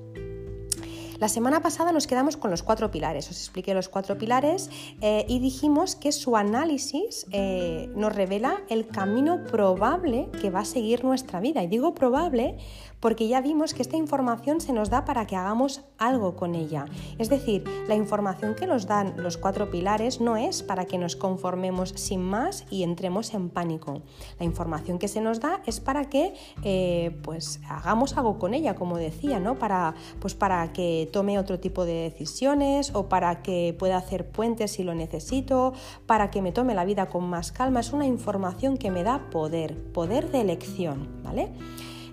La 1.18 1.28
semana 1.28 1.60
pasada 1.60 1.92
nos 1.92 2.06
quedamos 2.06 2.36
con 2.36 2.50
los 2.50 2.62
cuatro 2.62 2.90
pilares, 2.90 3.30
os 3.30 3.38
expliqué 3.38 3.72
los 3.72 3.88
cuatro 3.88 4.18
pilares 4.18 4.68
eh, 5.00 5.24
y 5.28 5.38
dijimos 5.38 5.94
que 5.94 6.10
su 6.10 6.36
análisis 6.36 7.26
eh, 7.30 7.88
nos 7.94 8.14
revela 8.14 8.62
el 8.68 8.88
camino 8.88 9.44
probable 9.44 10.28
que 10.40 10.50
va 10.50 10.60
a 10.60 10.64
seguir 10.64 11.04
nuestra 11.04 11.40
vida. 11.40 11.62
Y 11.62 11.68
digo 11.68 11.94
probable 11.94 12.56
porque 13.04 13.28
ya 13.28 13.42
vimos 13.42 13.74
que 13.74 13.82
esta 13.82 13.98
información 13.98 14.62
se 14.62 14.72
nos 14.72 14.88
da 14.88 15.04
para 15.04 15.26
que 15.26 15.36
hagamos 15.36 15.82
algo 15.98 16.36
con 16.36 16.54
ella. 16.54 16.86
Es 17.18 17.28
decir, 17.28 17.62
la 17.86 17.96
información 17.96 18.54
que 18.54 18.66
nos 18.66 18.86
dan 18.86 19.12
los 19.18 19.36
cuatro 19.36 19.70
pilares 19.70 20.22
no 20.22 20.38
es 20.38 20.62
para 20.62 20.86
que 20.86 20.96
nos 20.96 21.14
conformemos 21.14 21.90
sin 21.90 22.22
más 22.22 22.64
y 22.70 22.82
entremos 22.82 23.34
en 23.34 23.50
pánico. 23.50 24.00
La 24.38 24.46
información 24.46 24.98
que 24.98 25.08
se 25.08 25.20
nos 25.20 25.38
da 25.38 25.60
es 25.66 25.80
para 25.80 26.08
que 26.08 26.32
eh, 26.62 27.14
pues 27.22 27.60
hagamos 27.68 28.16
algo 28.16 28.38
con 28.38 28.54
ella, 28.54 28.74
como 28.74 28.96
decía, 28.96 29.38
¿no? 29.38 29.58
Para, 29.58 29.94
pues 30.18 30.34
para 30.34 30.72
que 30.72 31.06
tome 31.12 31.38
otro 31.38 31.60
tipo 31.60 31.84
de 31.84 32.04
decisiones 32.04 32.94
o 32.94 33.10
para 33.10 33.42
que 33.42 33.76
pueda 33.78 33.98
hacer 33.98 34.30
puentes 34.30 34.70
si 34.70 34.82
lo 34.82 34.94
necesito, 34.94 35.74
para 36.06 36.30
que 36.30 36.40
me 36.40 36.52
tome 36.52 36.74
la 36.74 36.86
vida 36.86 37.10
con 37.10 37.28
más 37.28 37.52
calma. 37.52 37.80
Es 37.80 37.92
una 37.92 38.06
información 38.06 38.78
que 38.78 38.90
me 38.90 39.04
da 39.04 39.28
poder, 39.28 39.92
poder 39.92 40.30
de 40.30 40.40
elección, 40.40 41.20
¿vale? 41.22 41.52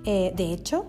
Eh, 0.06 0.34
de 0.36 0.54
hecho, 0.54 0.86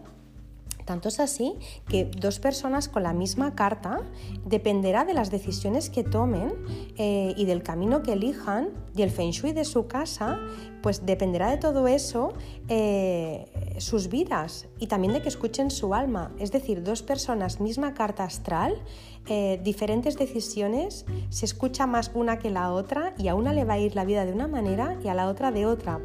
tanto 0.85 1.09
es 1.09 1.21
así 1.21 1.55
que 1.89 2.07
dos 2.07 2.41
personas 2.41 2.89
con 2.89 3.05
la 3.05 3.13
misma 3.13 3.55
carta 3.55 4.01
dependerá 4.45 5.05
de 5.05 5.15
las 5.15 5.31
decisiones 5.31 5.91
que 5.91 6.03
tomen 6.03 6.53
eh, 6.97 7.35
y 7.37 7.45
del 7.45 7.63
camino 7.63 8.03
que 8.03 8.15
elijan 8.15 8.71
y 8.97 9.03
el 9.03 9.11
feng 9.11 9.31
shui 9.31 9.53
de 9.53 9.65
su 9.65 9.87
casa, 9.87 10.41
pues 10.83 11.07
dependerá 11.07 11.51
de 11.51 11.59
todo 11.59 11.87
eso 11.87 12.33
eh, 12.69 13.77
sus 13.79 14.09
vidas 14.09 14.67
y 14.81 14.89
también 14.89 15.13
de 15.13 15.23
que 15.23 15.29
escuchen 15.29 15.71
su 15.71 15.95
alma. 15.95 16.33
Es 16.41 16.51
decir, 16.51 16.83
dos 16.83 17.03
personas, 17.03 17.61
misma 17.61 17.95
carta 17.95 18.25
astral, 18.25 18.75
diferentes 19.63 20.19
decisiones, 20.19 21.07
se 21.31 21.45
escucha 21.45 21.87
más 21.87 22.11
una 22.13 22.41
que 22.41 22.51
la 22.51 22.73
otra 22.73 23.15
y 23.17 23.29
a 23.29 23.37
una 23.37 23.53
le 23.53 23.65
va 23.65 23.75
a 23.75 23.79
ir 23.79 23.95
la 23.95 24.05
vida 24.05 24.25
de 24.25 24.33
una 24.33 24.49
manera 24.49 24.99
y 25.05 25.07
a 25.07 25.15
la 25.15 25.29
otra 25.29 25.53
de 25.53 25.65
otra 25.65 26.01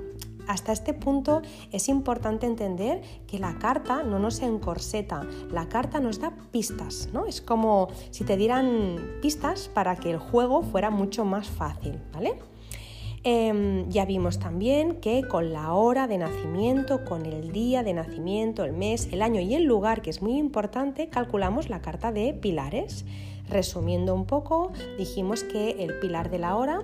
hasta 0.47 0.71
este 0.71 0.93
punto 0.93 1.41
es 1.71 1.89
importante 1.89 2.45
entender 2.45 3.01
que 3.27 3.39
la 3.39 3.59
carta 3.59 4.03
no 4.03 4.19
nos 4.19 4.41
encorseta, 4.41 5.27
la 5.51 5.67
carta 5.69 5.99
nos 5.99 6.19
da 6.19 6.33
pistas, 6.51 7.09
¿no? 7.13 7.25
Es 7.25 7.41
como 7.41 7.89
si 8.11 8.23
te 8.23 8.37
dieran 8.37 8.97
pistas 9.21 9.69
para 9.73 9.95
que 9.95 10.11
el 10.11 10.17
juego 10.17 10.63
fuera 10.63 10.89
mucho 10.89 11.25
más 11.25 11.47
fácil, 11.47 11.99
¿vale? 12.13 12.39
Em, 13.23 13.89
ya 13.89 14.05
vimos 14.05 14.39
también 14.39 15.01
que 15.01 15.27
con 15.27 15.51
la 15.51 15.73
hora 15.73 16.07
de 16.07 16.17
nacimiento, 16.17 17.03
con 17.03 17.25
el 17.25 17.51
día 17.51 17.83
de 17.83 17.93
nacimiento, 17.93 18.63
el 18.63 18.71
mes, 18.71 19.09
el 19.11 19.21
año 19.21 19.41
y 19.41 19.53
el 19.53 19.63
lugar, 19.63 20.01
que 20.01 20.09
es 20.09 20.21
muy 20.21 20.37
importante, 20.37 21.09
calculamos 21.09 21.69
la 21.69 21.81
carta 21.81 22.11
de 22.11 22.33
pilares. 22.33 23.05
Resumiendo 23.49 24.13
un 24.13 24.25
poco, 24.25 24.71
dijimos 24.97 25.43
que 25.43 25.71
el 25.83 25.99
pilar 25.99 26.29
de 26.29 26.39
la 26.39 26.55
hora 26.55 26.83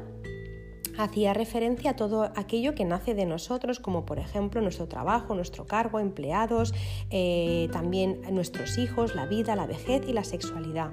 hacía 0.98 1.34
referencia 1.34 1.92
a 1.92 1.96
todo 1.96 2.32
aquello 2.36 2.76
que 2.76 2.86
nace 2.86 3.14
de 3.14 3.26
nosotros, 3.26 3.80
como 3.80 4.06
por 4.06 4.20
ejemplo 4.20 4.62
nuestro 4.62 4.88
trabajo, 4.88 5.36
nuestro 5.36 5.66
cargo, 5.66 6.00
empleados, 6.00 6.74
eh, 7.10 7.70
también 7.72 8.22
nuestros 8.32 8.78
hijos, 8.78 9.16
la 9.16 9.26
vida, 9.26 9.56
la 9.56 9.66
vejez 9.66 10.04
y 10.08 10.14
la 10.14 10.24
sexualidad. 10.24 10.92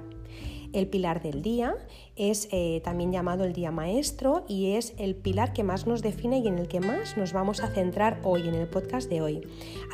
El 0.73 0.87
pilar 0.87 1.21
del 1.21 1.43
día 1.43 1.75
es 2.21 2.49
eh, 2.53 2.83
también 2.85 3.13
llamado 3.13 3.45
el 3.45 3.55
día 3.55 3.71
maestro 3.71 4.45
y 4.47 4.73
es 4.73 4.93
el 4.99 5.17
pilar 5.17 5.55
que 5.55 5.65
más 5.65 5.87
nos 5.87 6.03
define 6.03 6.41
y 6.41 6.49
en 6.49 6.59
el 6.59 6.69
que 6.69 6.79
más 6.79 7.17
nos 7.17 7.33
vamos 7.33 7.63
a 7.63 7.69
centrar 7.69 8.21
hoy 8.25 8.47
en 8.47 8.55
el 8.55 8.69
podcast 8.69 9.09
de 9.09 9.23
hoy. 9.23 9.41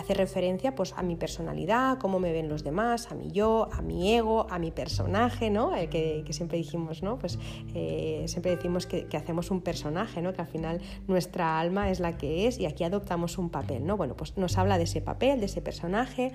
Hace 0.01 0.15
referencia 0.15 0.75
pues, 0.75 0.93
a 0.97 1.03
mi 1.03 1.15
personalidad, 1.15 1.99
cómo 1.99 2.19
me 2.19 2.33
ven 2.33 2.49
los 2.49 2.65
demás, 2.65 3.13
a 3.13 3.15
mi 3.15 3.31
yo, 3.31 3.69
a 3.73 3.81
mi 3.81 4.13
ego, 4.13 4.49
a 4.51 4.59
mi 4.59 4.73
personaje, 4.73 5.51
¿no? 5.51 5.77
El 5.77 5.89
que, 5.89 6.25
siempre 6.31 6.59
dijimos, 6.59 7.01
¿no? 7.01 7.17
Pues 7.17 7.39
eh, 7.75 8.25
siempre 8.27 8.57
decimos 8.57 8.87
que, 8.87 9.07
hacemos 9.17 9.53
un 9.53 9.61
personaje, 9.61 10.21
¿no? 10.21 10.33
Que 10.33 10.43
al 10.43 10.49
final 10.49 10.81
nuestra 11.07 11.61
alma 11.61 11.91
es 11.91 12.01
la 12.01 12.19
que 12.19 12.49
es 12.49 12.59
y 12.59 12.67
aquí 12.67 12.83
adoptamos 12.83 13.39
un 13.39 13.51
papel, 13.51 13.87
¿no? 13.87 13.97
Bueno, 13.97 14.17
pues 14.17 14.37
nos 14.37 14.59
habla 14.59 14.79
de 14.79 14.85
ese 14.85 15.01
papel, 15.01 15.39
de 15.39 15.47
ese 15.47 15.63
personaje 15.63 16.33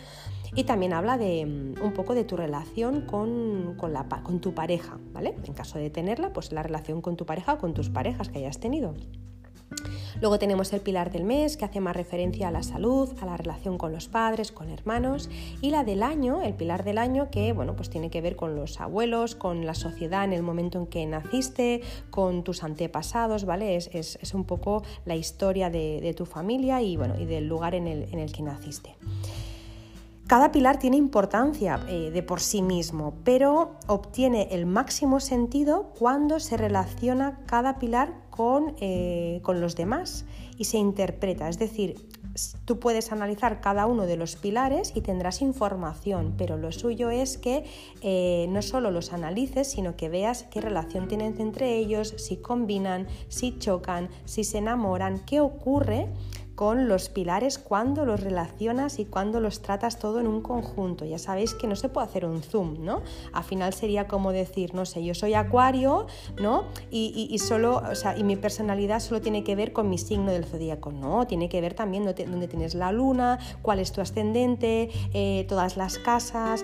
y 0.55 0.63
también 0.63 0.93
habla 0.93 1.17
de 1.17 1.45
mm, 1.45 1.83
un 1.83 1.93
poco 1.93 2.15
de 2.15 2.23
tu 2.23 2.37
relación 2.37 3.01
con, 3.01 3.75
con 3.77 3.91
la, 3.91 4.07
con 4.23 4.39
tu 4.39 4.53
pareja, 4.53 4.97
¿vale? 5.11 5.35
En 5.43 5.53
caso 5.53 5.77
de 5.77 5.80
tenerla, 5.89 6.33
pues 6.33 6.51
la 6.51 6.63
relación 6.63 7.01
con 7.01 7.17
tu 7.17 7.25
pareja 7.25 7.53
o 7.53 7.57
con 7.57 7.73
tus 7.73 7.89
parejas 7.89 8.29
que 8.29 8.39
hayas 8.39 8.59
tenido. 8.59 8.93
Luego 10.19 10.37
tenemos 10.37 10.71
el 10.73 10.81
pilar 10.81 11.11
del 11.11 11.23
mes, 11.23 11.57
que 11.57 11.65
hace 11.65 11.79
más 11.79 11.95
referencia 11.95 12.49
a 12.49 12.51
la 12.51 12.63
salud, 12.63 13.09
a 13.21 13.25
la 13.25 13.37
relación 13.37 13.77
con 13.77 13.91
los 13.91 14.07
padres, 14.07 14.51
con 14.51 14.69
hermanos. 14.69 15.29
Y 15.61 15.71
la 15.71 15.83
del 15.83 16.03
año, 16.03 16.41
el 16.41 16.53
pilar 16.53 16.83
del 16.83 16.97
año, 16.97 17.29
que 17.31 17.53
bueno, 17.53 17.75
pues 17.75 17.89
tiene 17.89 18.09
que 18.09 18.21
ver 18.21 18.35
con 18.35 18.55
los 18.55 18.79
abuelos, 18.79 19.35
con 19.35 19.65
la 19.65 19.73
sociedad 19.73 20.23
en 20.25 20.33
el 20.33 20.43
momento 20.43 20.77
en 20.77 20.87
que 20.87 21.05
naciste, 21.05 21.81
con 22.09 22.43
tus 22.43 22.63
antepasados, 22.63 23.45
¿vale? 23.45 23.75
Es, 23.75 23.89
es, 23.93 24.33
un 24.33 24.43
poco 24.43 24.83
la 25.05 25.15
historia 25.15 25.69
de, 25.69 26.13
tu 26.15 26.25
familia 26.25 26.81
y, 26.81 26.97
bueno, 26.97 27.15
y 27.19 27.25
del 27.25 27.47
lugar 27.47 27.73
en 27.73 27.87
el, 27.87 28.03
en 28.11 28.19
el 28.19 28.31
que 28.31 28.43
naciste. 28.43 28.95
Cada 30.31 30.53
pilar 30.53 30.79
tiene 30.79 30.95
importancia 30.95 31.81
eh, 31.89 32.09
de 32.09 32.23
por 32.23 32.39
sí 32.39 32.61
mismo, 32.61 33.15
pero 33.25 33.71
obtiene 33.87 34.47
el 34.51 34.65
máximo 34.65 35.19
sentido 35.19 35.91
cuando 35.99 36.39
se 36.39 36.55
relaciona 36.55 37.41
cada 37.47 37.79
pilar 37.79 38.13
con, 38.29 38.73
eh, 38.79 39.41
con 39.43 39.59
los 39.59 39.75
demás 39.75 40.23
y 40.57 40.63
se 40.63 40.77
interpreta. 40.77 41.49
Es 41.49 41.59
decir, 41.59 41.97
tú 42.63 42.79
puedes 42.79 43.11
analizar 43.11 43.59
cada 43.59 43.85
uno 43.87 44.05
de 44.05 44.15
los 44.15 44.37
pilares 44.37 44.93
y 44.95 45.01
tendrás 45.01 45.41
información, 45.41 46.35
pero 46.37 46.55
lo 46.55 46.71
suyo 46.71 47.09
es 47.09 47.37
que 47.37 47.65
eh, 48.01 48.45
no 48.49 48.61
solo 48.61 48.89
los 48.89 49.11
analices, 49.11 49.67
sino 49.67 49.97
que 49.97 50.07
veas 50.07 50.43
qué 50.43 50.61
relación 50.61 51.09
tienen 51.09 51.35
entre 51.39 51.75
ellos, 51.75 52.13
si 52.15 52.37
combinan, 52.37 53.05
si 53.27 53.57
chocan, 53.57 54.09
si 54.23 54.45
se 54.45 54.59
enamoran, 54.59 55.19
qué 55.25 55.41
ocurre 55.41 56.07
con 56.61 56.87
los 56.87 57.09
pilares 57.09 57.57
cuando 57.57 58.05
los 58.05 58.19
relacionas 58.19 58.99
y 58.99 59.05
cuando 59.05 59.39
los 59.39 59.63
tratas 59.63 59.97
todo 59.97 60.19
en 60.19 60.27
un 60.27 60.41
conjunto. 60.41 61.05
Ya 61.05 61.17
sabéis 61.17 61.55
que 61.55 61.65
no 61.65 61.75
se 61.75 61.89
puede 61.89 62.05
hacer 62.05 62.23
un 62.23 62.43
zoom, 62.43 62.85
¿no? 62.85 63.01
Al 63.33 63.43
final 63.43 63.73
sería 63.73 64.07
como 64.07 64.31
decir, 64.31 64.75
no 64.75 64.85
sé, 64.85 65.03
yo 65.03 65.15
soy 65.15 65.33
acuario, 65.33 66.05
¿no? 66.39 66.65
Y, 66.91 67.35
solo, 67.39 67.77
o 67.77 67.95
sea, 67.95 68.15
y 68.15 68.23
mi 68.23 68.35
personalidad 68.35 68.99
solo 68.99 69.21
tiene 69.21 69.43
que 69.43 69.55
ver 69.55 69.73
con 69.73 69.89
mi 69.89 69.97
signo 69.97 70.31
del 70.31 70.45
zodíaco. 70.45 70.91
No, 70.91 71.25
tiene 71.25 71.49
que 71.49 71.61
ver 71.61 71.73
también 71.73 72.05
dónde 72.05 72.47
tienes 72.47 72.75
la 72.75 72.91
luna, 72.91 73.39
cuál 73.63 73.79
es 73.79 73.91
tu 73.91 73.99
ascendente, 73.99 74.91
eh, 75.15 75.47
todas 75.49 75.77
las 75.77 75.97
casas, 75.97 76.63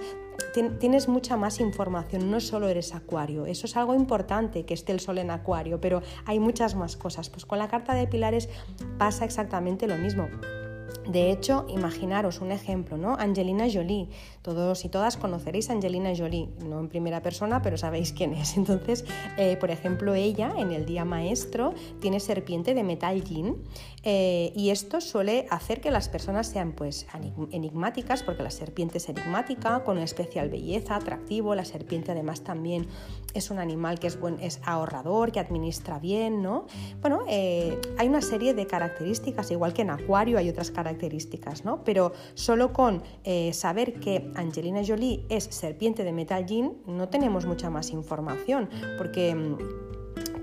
tienes 0.79 1.07
mucha 1.07 1.38
más 1.38 1.59
información, 1.59 2.31
no 2.31 2.39
solo 2.39 2.67
eres 2.67 2.93
acuario. 2.93 3.45
Eso 3.45 3.65
es 3.65 3.77
algo 3.77 3.93
importante 3.93 4.65
que 4.65 4.73
esté 4.73 4.91
el 4.91 4.99
sol 4.99 5.17
en 5.17 5.31
acuario, 5.31 5.79
pero 5.81 6.01
hay 6.25 6.39
muchas 6.39 6.75
más 6.75 6.97
cosas. 6.97 7.29
Pues 7.29 7.45
con 7.45 7.59
la 7.59 7.67
carta 7.67 7.93
de 7.93 8.07
pilares 8.07 8.49
pasa 8.97 9.25
exactamente 9.25 9.88
lo 9.88 9.95
mismo. 9.95 10.27
De 11.07 11.31
hecho, 11.31 11.65
imaginaros 11.69 12.41
un 12.41 12.51
ejemplo, 12.51 12.97
¿no? 12.97 13.15
Angelina 13.15 13.65
Jolie. 13.71 14.09
Todos 14.41 14.83
y 14.83 14.89
todas 14.89 15.15
conoceréis 15.15 15.69
a 15.69 15.73
Angelina 15.73 16.11
Jolie, 16.15 16.49
no 16.65 16.79
en 16.79 16.89
primera 16.89 17.21
persona, 17.21 17.61
pero 17.61 17.77
sabéis 17.77 18.11
quién 18.11 18.33
es. 18.33 18.57
Entonces, 18.57 19.05
eh, 19.38 19.55
por 19.57 19.71
ejemplo, 19.71 20.13
ella 20.15 20.53
en 20.57 20.71
el 20.71 20.85
día 20.85 21.05
maestro 21.05 21.73
tiene 22.01 22.19
serpiente 22.19 22.73
de 22.73 22.83
metal 22.83 23.23
yin 23.23 23.55
eh, 24.10 24.53
y 24.55 24.70
esto 24.70 25.01
suele 25.01 25.47
hacer 25.49 25.82
que 25.82 25.91
las 25.91 26.08
personas 26.08 26.47
sean 26.47 26.72
pues 26.72 27.05
enigmáticas, 27.51 28.24
porque 28.24 28.41
la 28.41 28.51
serpiente 28.51 28.99
es 28.99 29.10
enigmática, 29.10 29.84
con 29.84 29.97
una 29.97 30.05
especial 30.05 30.49
belleza, 30.49 30.95
atractivo. 30.95 31.53
La 31.55 31.66
serpiente 31.66 32.14
además 32.14 32.41
también 32.41 32.88
es 33.34 33.51
un 33.51 33.60
animal 33.60 33.99
que 33.99 34.08
es, 34.08 34.18
buen, 34.18 34.39
es 34.39 34.62
ahorrador, 34.64 35.34
que 35.34 35.41
administra 35.41 35.99
bien, 35.99 36.41
¿no? 36.41 36.68
Bueno, 37.01 37.26
eh, 37.28 37.78
hay 37.97 38.08
una 38.08 38.22
serie 38.22 38.53
de 38.53 38.66
características, 38.66 39.51
igual 39.51 39.74
que 39.74 39.82
en 39.82 39.89
Acuario 39.89 40.38
hay 40.38 40.49
otras 40.49 40.72
características 40.72 41.66
¿no? 41.66 41.84
Pero 41.84 42.14
solo 42.34 42.72
con 42.72 43.03
eh, 43.26 43.51
saber 43.51 43.99
que 43.99 44.32
Angelina 44.36 44.82
Jolie 44.88 45.26
es 45.28 45.43
serpiente 45.43 46.05
de 46.05 46.14
metal 46.14 46.45
jean 46.45 46.78
no 46.86 47.10
tenemos 47.10 47.45
mucha 47.45 47.70
más 47.70 47.91
información, 47.91 48.70
porque 48.97 49.36
mm, 49.36 49.58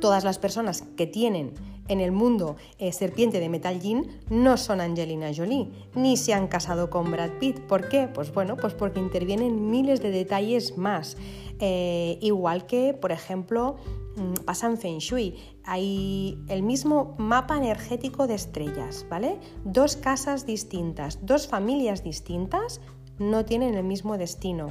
todas 0.00 0.24
las 0.24 0.38
personas 0.38 0.82
que 0.96 1.06
tienen 1.06 1.54
en 1.88 2.00
el 2.00 2.12
mundo 2.12 2.56
eh, 2.78 2.92
serpiente 2.92 3.40
de 3.40 3.48
metal 3.48 3.80
jean 3.80 4.06
no 4.30 4.56
son 4.56 4.80
Angelina 4.80 5.30
Jolie, 5.34 5.70
ni 5.94 6.16
se 6.16 6.32
han 6.32 6.48
casado 6.48 6.90
con 6.90 7.10
Brad 7.10 7.32
Pitt. 7.38 7.60
¿Por 7.60 7.88
qué? 7.88 8.08
Pues 8.12 8.32
bueno, 8.32 8.56
pues 8.56 8.74
porque 8.74 9.00
intervienen 9.00 9.70
miles 9.70 10.00
de 10.00 10.10
detalles 10.10 10.78
más. 10.78 11.16
Eh, 11.60 12.18
igual 12.20 12.66
que, 12.66 12.94
por 12.94 13.12
ejemplo, 13.12 13.76
mm, 14.16 14.44
pasa 14.44 14.66
en 14.66 14.78
Feng 14.78 14.98
Shui. 14.98 15.36
Hay 15.64 16.38
el 16.48 16.62
mismo 16.62 17.14
mapa 17.18 17.56
energético 17.56 18.26
de 18.26 18.34
estrellas, 18.34 19.06
¿vale? 19.08 19.38
Dos 19.64 19.96
casas 19.96 20.46
distintas, 20.46 21.18
dos 21.22 21.46
familias 21.46 22.02
distintas 22.02 22.80
no 23.18 23.44
tienen 23.44 23.74
el 23.74 23.84
mismo 23.84 24.18
destino. 24.18 24.68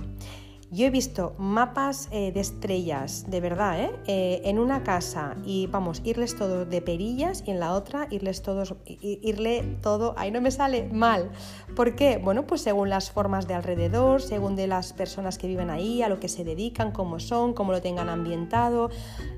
Yo 0.73 0.87
he 0.87 0.89
visto 0.89 1.35
mapas 1.37 2.09
eh, 2.11 2.31
de 2.31 2.39
estrellas, 2.39 3.25
de 3.29 3.39
verdad, 3.41 3.79
¿eh? 3.79 3.91
¿eh? 4.07 4.41
en 4.45 4.57
una 4.57 4.81
casa 4.81 5.35
y 5.45 5.67
vamos, 5.67 6.01
irles 6.03 6.35
todo 6.35 6.65
de 6.65 6.81
perillas 6.81 7.43
y 7.45 7.51
en 7.51 7.59
la 7.59 7.73
otra 7.73 8.07
irles 8.09 8.41
todos, 8.41 8.73
irle 8.87 9.77
todo, 9.83 10.15
ahí 10.17 10.31
no 10.31 10.41
me 10.41 10.49
sale 10.49 10.89
mal. 10.91 11.29
¿Por 11.75 11.95
qué? 11.95 12.17
Bueno, 12.17 12.47
pues 12.47 12.61
según 12.61 12.89
las 12.89 13.11
formas 13.11 13.47
de 13.47 13.53
alrededor, 13.53 14.23
según 14.23 14.55
de 14.55 14.65
las 14.65 14.93
personas 14.93 15.37
que 15.37 15.45
viven 15.45 15.69
ahí, 15.69 16.01
a 16.01 16.09
lo 16.09 16.19
que 16.19 16.27
se 16.27 16.43
dedican, 16.43 16.91
cómo 16.91 17.19
son, 17.19 17.53
cómo 17.53 17.71
lo 17.71 17.79
tengan 17.79 18.09
ambientado. 18.09 18.89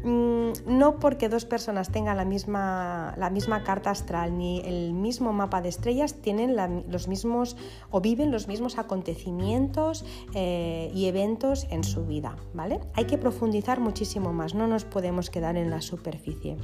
Mm, 0.06 0.52
no 0.68 1.00
porque 1.02 1.28
dos 1.28 1.44
personas 1.44 1.92
tengan 1.92 2.16
la 2.16 2.24
misma, 2.24 3.14
la 3.18 3.30
misma 3.30 3.66
carta 3.66 3.90
astral 3.90 4.38
ni 4.38 4.62
el 4.62 4.94
mismo 4.94 5.34
mapa 5.34 5.62
de 5.62 5.68
estrellas, 5.68 6.14
tienen 6.22 6.56
los 6.88 7.10
mismos 7.10 7.58
o 7.92 8.00
viven 8.00 8.32
los 8.32 8.48
mismos 8.48 8.78
acontecimientos 8.78 10.06
eh, 10.34 10.92
y 10.94 11.08
eventos 11.08 11.25
en 11.26 11.84
su 11.84 12.06
vida, 12.06 12.36
¿vale? 12.54 12.80
Hay 12.94 13.06
que 13.06 13.18
profundizar 13.18 13.80
muchísimo 13.80 14.32
más, 14.32 14.54
no 14.54 14.68
nos 14.68 14.86
podemos 14.86 15.32
quedar 15.32 15.58
en 15.58 15.72
la 15.72 15.82
superficie. 15.82 16.58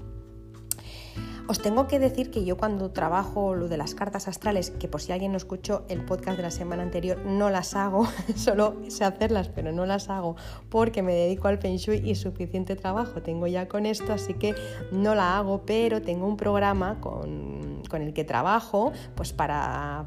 Os 1.48 1.60
tengo 1.60 1.88
que 1.88 2.00
decir 2.00 2.30
que 2.30 2.46
yo 2.46 2.56
cuando 2.56 2.92
trabajo 2.92 3.56
lo 3.56 3.68
de 3.68 3.76
las 3.76 3.96
cartas 3.96 4.28
astrales, 4.28 4.70
que 4.70 4.88
por 4.88 5.02
si 5.02 5.12
alguien 5.12 5.32
no 5.32 5.38
escuchó 5.38 5.84
el 5.90 6.06
podcast 6.06 6.38
de 6.38 6.44
la 6.44 6.52
semana 6.52 6.84
anterior, 6.84 7.18
no 7.26 7.50
las 7.50 7.76
hago, 7.76 8.08
solo 8.36 8.78
sé 8.88 9.04
hacerlas, 9.04 9.50
pero 9.50 9.72
no 9.72 9.86
las 9.86 10.10
hago 10.10 10.36
porque 10.70 11.02
me 11.02 11.14
dedico 11.14 11.48
al 11.48 11.58
Feng 11.58 11.78
Shui 11.78 11.98
y 12.10 12.16
suficiente 12.16 12.76
trabajo 12.76 13.22
tengo 13.22 13.48
ya 13.48 13.68
con 13.68 13.88
esto, 13.88 14.14
así 14.14 14.36
que 14.36 14.54
no 14.92 15.16
la 15.16 15.38
hago, 15.38 15.64
pero 15.66 16.02
tengo 16.02 16.28
un 16.28 16.38
programa 16.38 17.02
con, 17.02 17.61
el 18.00 18.14
que 18.14 18.24
trabajo 18.24 18.92
pues 19.16 19.34
para, 19.34 20.06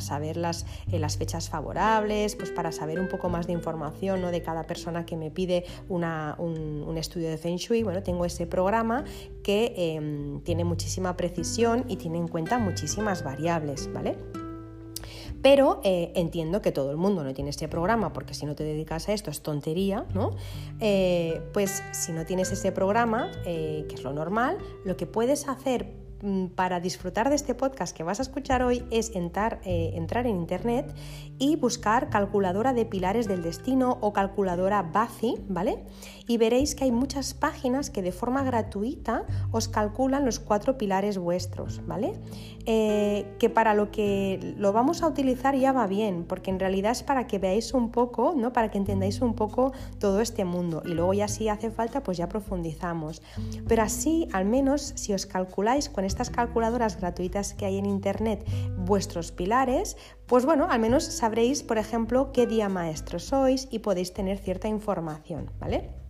saber 0.00 0.36
las, 0.36 0.66
eh, 0.92 0.98
las 0.98 1.16
fechas 1.16 1.48
favorables, 1.48 2.36
pues 2.36 2.50
para 2.50 2.72
saber 2.72 3.00
un 3.00 3.08
poco 3.08 3.28
más 3.28 3.46
de 3.46 3.52
información 3.52 4.20
¿no? 4.20 4.30
de 4.30 4.42
cada 4.42 4.66
persona 4.66 5.06
que 5.06 5.16
me 5.16 5.30
pide 5.30 5.64
un, 5.88 6.04
estudio 6.96 7.30
de 7.30 7.38
Feng 7.38 7.56
Shui. 7.56 7.82
Bueno, 7.82 8.02
tengo 8.02 8.24
ese 8.24 8.46
programa 8.46 9.04
que 9.42 9.74
em, 9.76 10.40
tiene 10.42 10.64
muchísima 10.64 11.16
precisión 11.16 11.84
y 11.88 11.96
tiene 11.96 12.18
en 12.18 12.28
cuenta 12.28 12.58
muchísimas 12.58 13.24
variables, 13.24 13.90
¿vale? 13.92 14.16
Pero 15.42 15.80
eh, 15.84 16.12
entiendo 16.14 16.62
que 16.62 16.72
todo 16.72 16.90
el 16.90 16.96
mundo 16.96 17.22
no 17.22 17.34
tiene 17.34 17.50
este 17.50 17.68
programa, 17.68 18.12
porque 18.12 18.32
si 18.32 18.46
no 18.46 18.54
te 18.54 18.64
dedicas 18.64 19.08
a 19.08 19.12
esto 19.12 19.30
es 19.30 19.42
tontería, 19.42 20.06
¿no? 20.14 20.36
Eh, 20.80 21.42
pues 21.52 21.82
si 21.92 22.12
no 22.12 22.24
tienes 22.24 22.50
ese 22.52 22.72
programa, 22.72 23.30
que 23.44 23.86
es 23.92 24.02
lo 24.02 24.12
normal, 24.12 24.56
lo 24.84 24.96
que 24.96 25.06
puedes 25.06 25.48
hacer 25.48 26.03
para 26.54 26.80
disfrutar 26.80 27.28
de 27.28 27.36
este 27.36 27.54
podcast 27.54 27.96
que 27.96 28.02
vas 28.02 28.18
a 28.18 28.22
escuchar 28.22 28.62
hoy 28.62 28.84
es 28.90 29.14
entrar, 29.14 29.60
eh, 29.64 29.92
entrar 29.94 30.26
en 30.26 30.36
internet 30.36 30.94
y 31.38 31.56
buscar 31.56 32.08
calculadora 32.08 32.72
de 32.72 32.86
pilares 32.86 33.28
del 33.28 33.42
destino 33.42 33.98
o 34.00 34.12
calculadora 34.12 34.82
BAFI, 34.82 35.36
¿vale? 35.48 35.84
Y 36.26 36.38
veréis 36.38 36.74
que 36.74 36.84
hay 36.84 36.92
muchas 36.92 37.34
páginas 37.34 37.90
que 37.90 38.02
de 38.02 38.12
forma 38.12 38.42
gratuita 38.42 39.24
os 39.50 39.68
calculan 39.68 40.24
los 40.24 40.40
cuatro 40.40 40.78
pilares 40.78 41.18
vuestros, 41.18 41.84
¿vale? 41.86 42.14
Eh, 42.66 43.34
que 43.38 43.50
para 43.50 43.74
lo 43.74 43.90
que 43.90 44.54
lo 44.56 44.72
vamos 44.72 45.02
a 45.02 45.08
utilizar 45.08 45.54
ya 45.54 45.72
va 45.72 45.86
bien, 45.86 46.24
porque 46.24 46.50
en 46.50 46.58
realidad 46.58 46.92
es 46.92 47.02
para 47.02 47.26
que 47.26 47.38
veáis 47.38 47.74
un 47.74 47.90
poco, 47.90 48.34
¿no? 48.36 48.52
Para 48.52 48.70
que 48.70 48.78
entendáis 48.78 49.20
un 49.20 49.34
poco 49.34 49.72
todo 49.98 50.20
este 50.20 50.44
mundo 50.44 50.82
y 50.86 50.94
luego 50.94 51.12
ya 51.12 51.28
si 51.28 51.48
hace 51.48 51.70
falta 51.70 52.02
pues 52.02 52.16
ya 52.16 52.28
profundizamos. 52.28 53.20
Pero 53.68 53.82
así, 53.82 54.28
al 54.32 54.46
menos 54.46 54.92
si 54.96 55.12
os 55.12 55.26
calculáis 55.26 55.88
con 55.90 56.04
estas 56.14 56.30
calculadoras 56.30 56.96
gratuitas 57.00 57.54
que 57.54 57.66
hay 57.66 57.76
en 57.76 57.86
Internet 57.86 58.46
vuestros 58.76 59.32
pilares, 59.32 59.96
pues 60.26 60.46
bueno, 60.46 60.68
al 60.70 60.78
menos 60.78 61.02
sabréis, 61.02 61.64
por 61.64 61.76
ejemplo, 61.76 62.30
qué 62.32 62.46
día 62.46 62.68
maestro 62.68 63.18
sois 63.18 63.66
y 63.72 63.80
podéis 63.80 64.12
tener 64.12 64.38
cierta 64.38 64.68
información, 64.68 65.50
¿vale? 65.58 66.03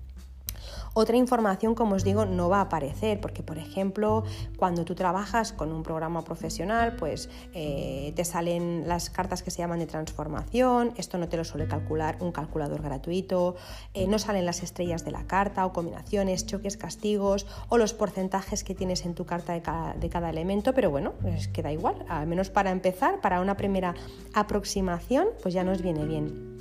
Otra 0.96 1.16
información, 1.16 1.74
como 1.74 1.96
os 1.96 2.04
digo, 2.04 2.24
no 2.24 2.48
va 2.48 2.58
a 2.58 2.62
aparecer, 2.62 3.20
porque 3.20 3.42
por 3.42 3.58
ejemplo, 3.58 4.22
cuando 4.56 4.84
tú 4.84 4.94
trabajas 4.94 5.52
con 5.52 5.72
un 5.72 5.82
programa 5.82 6.22
profesional, 6.22 6.94
pues 6.96 7.28
eh, 7.52 8.12
te 8.14 8.24
salen 8.24 8.84
las 8.86 9.10
cartas 9.10 9.42
que 9.42 9.50
se 9.50 9.58
llaman 9.58 9.80
de 9.80 9.86
transformación, 9.86 10.92
esto 10.96 11.18
no 11.18 11.28
te 11.28 11.36
lo 11.36 11.42
suele 11.42 11.66
calcular 11.66 12.16
un 12.20 12.30
calculador 12.30 12.80
gratuito, 12.80 13.56
eh, 13.92 14.06
no 14.06 14.20
salen 14.20 14.46
las 14.46 14.62
estrellas 14.62 15.04
de 15.04 15.10
la 15.10 15.26
carta 15.26 15.66
o 15.66 15.72
combinaciones, 15.72 16.46
choques, 16.46 16.76
castigos 16.76 17.44
o 17.68 17.76
los 17.76 17.92
porcentajes 17.92 18.62
que 18.62 18.76
tienes 18.76 19.04
en 19.04 19.14
tu 19.14 19.26
carta 19.26 19.52
de 19.52 19.62
cada, 19.62 19.94
de 19.94 20.08
cada 20.08 20.30
elemento, 20.30 20.74
pero 20.74 20.92
bueno, 20.92 21.14
pues 21.20 21.48
queda 21.48 21.72
igual, 21.72 22.04
al 22.08 22.28
menos 22.28 22.50
para 22.50 22.70
empezar, 22.70 23.20
para 23.20 23.40
una 23.40 23.56
primera 23.56 23.96
aproximación, 24.32 25.26
pues 25.42 25.54
ya 25.54 25.64
nos 25.64 25.82
viene 25.82 26.04
bien. 26.04 26.53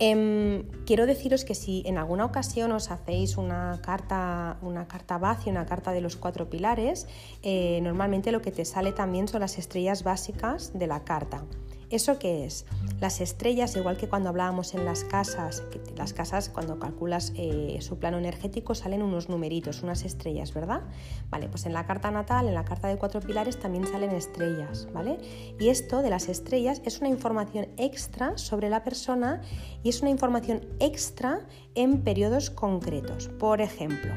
Em, 0.00 0.62
quiero 0.86 1.06
deciros 1.06 1.44
que 1.44 1.56
si 1.56 1.82
en 1.84 1.98
alguna 1.98 2.24
ocasión 2.24 2.70
os 2.70 2.92
hacéis 2.92 3.36
una 3.36 3.80
carta, 3.82 4.56
una 4.62 4.86
carta 4.86 5.18
vacía, 5.18 5.50
una 5.50 5.66
carta 5.66 5.90
de 5.90 6.00
los 6.00 6.14
cuatro 6.14 6.48
pilares, 6.48 7.08
eh, 7.42 7.80
normalmente 7.82 8.30
lo 8.30 8.40
que 8.40 8.52
te 8.52 8.64
sale 8.64 8.92
también 8.92 9.26
son 9.26 9.40
las 9.40 9.58
estrellas 9.58 10.04
básicas 10.04 10.78
de 10.78 10.86
la 10.86 11.02
carta. 11.02 11.42
¿Eso 11.90 12.18
qué 12.18 12.44
es? 12.44 12.66
Las 13.00 13.22
estrellas, 13.22 13.74
igual 13.76 13.96
que 13.96 14.08
cuando 14.08 14.28
hablábamos 14.28 14.74
en 14.74 14.84
las 14.84 15.04
casas, 15.04 15.62
las 15.96 16.12
casas 16.12 16.50
cuando 16.50 16.78
calculas 16.78 17.32
eh, 17.34 17.78
su 17.80 17.98
plano 17.98 18.18
energético 18.18 18.74
salen 18.74 19.02
unos 19.02 19.30
numeritos, 19.30 19.82
unas 19.82 20.04
estrellas, 20.04 20.52
¿verdad? 20.52 20.82
Vale, 21.30 21.48
pues 21.48 21.64
en 21.64 21.72
la 21.72 21.86
carta 21.86 22.10
natal, 22.10 22.46
en 22.46 22.54
la 22.54 22.64
carta 22.66 22.88
de 22.88 22.98
cuatro 22.98 23.20
pilares 23.20 23.58
también 23.58 23.86
salen 23.86 24.10
estrellas, 24.10 24.86
¿vale? 24.92 25.18
Y 25.58 25.68
esto 25.68 26.02
de 26.02 26.10
las 26.10 26.28
estrellas 26.28 26.82
es 26.84 27.00
una 27.00 27.08
información 27.08 27.68
extra 27.78 28.36
sobre 28.36 28.68
la 28.68 28.84
persona 28.84 29.40
y 29.82 29.88
es 29.88 30.02
una 30.02 30.10
información 30.10 30.66
extra 30.80 31.46
en 31.74 32.02
periodos 32.02 32.50
concretos. 32.50 33.28
Por 33.28 33.62
ejemplo, 33.62 34.12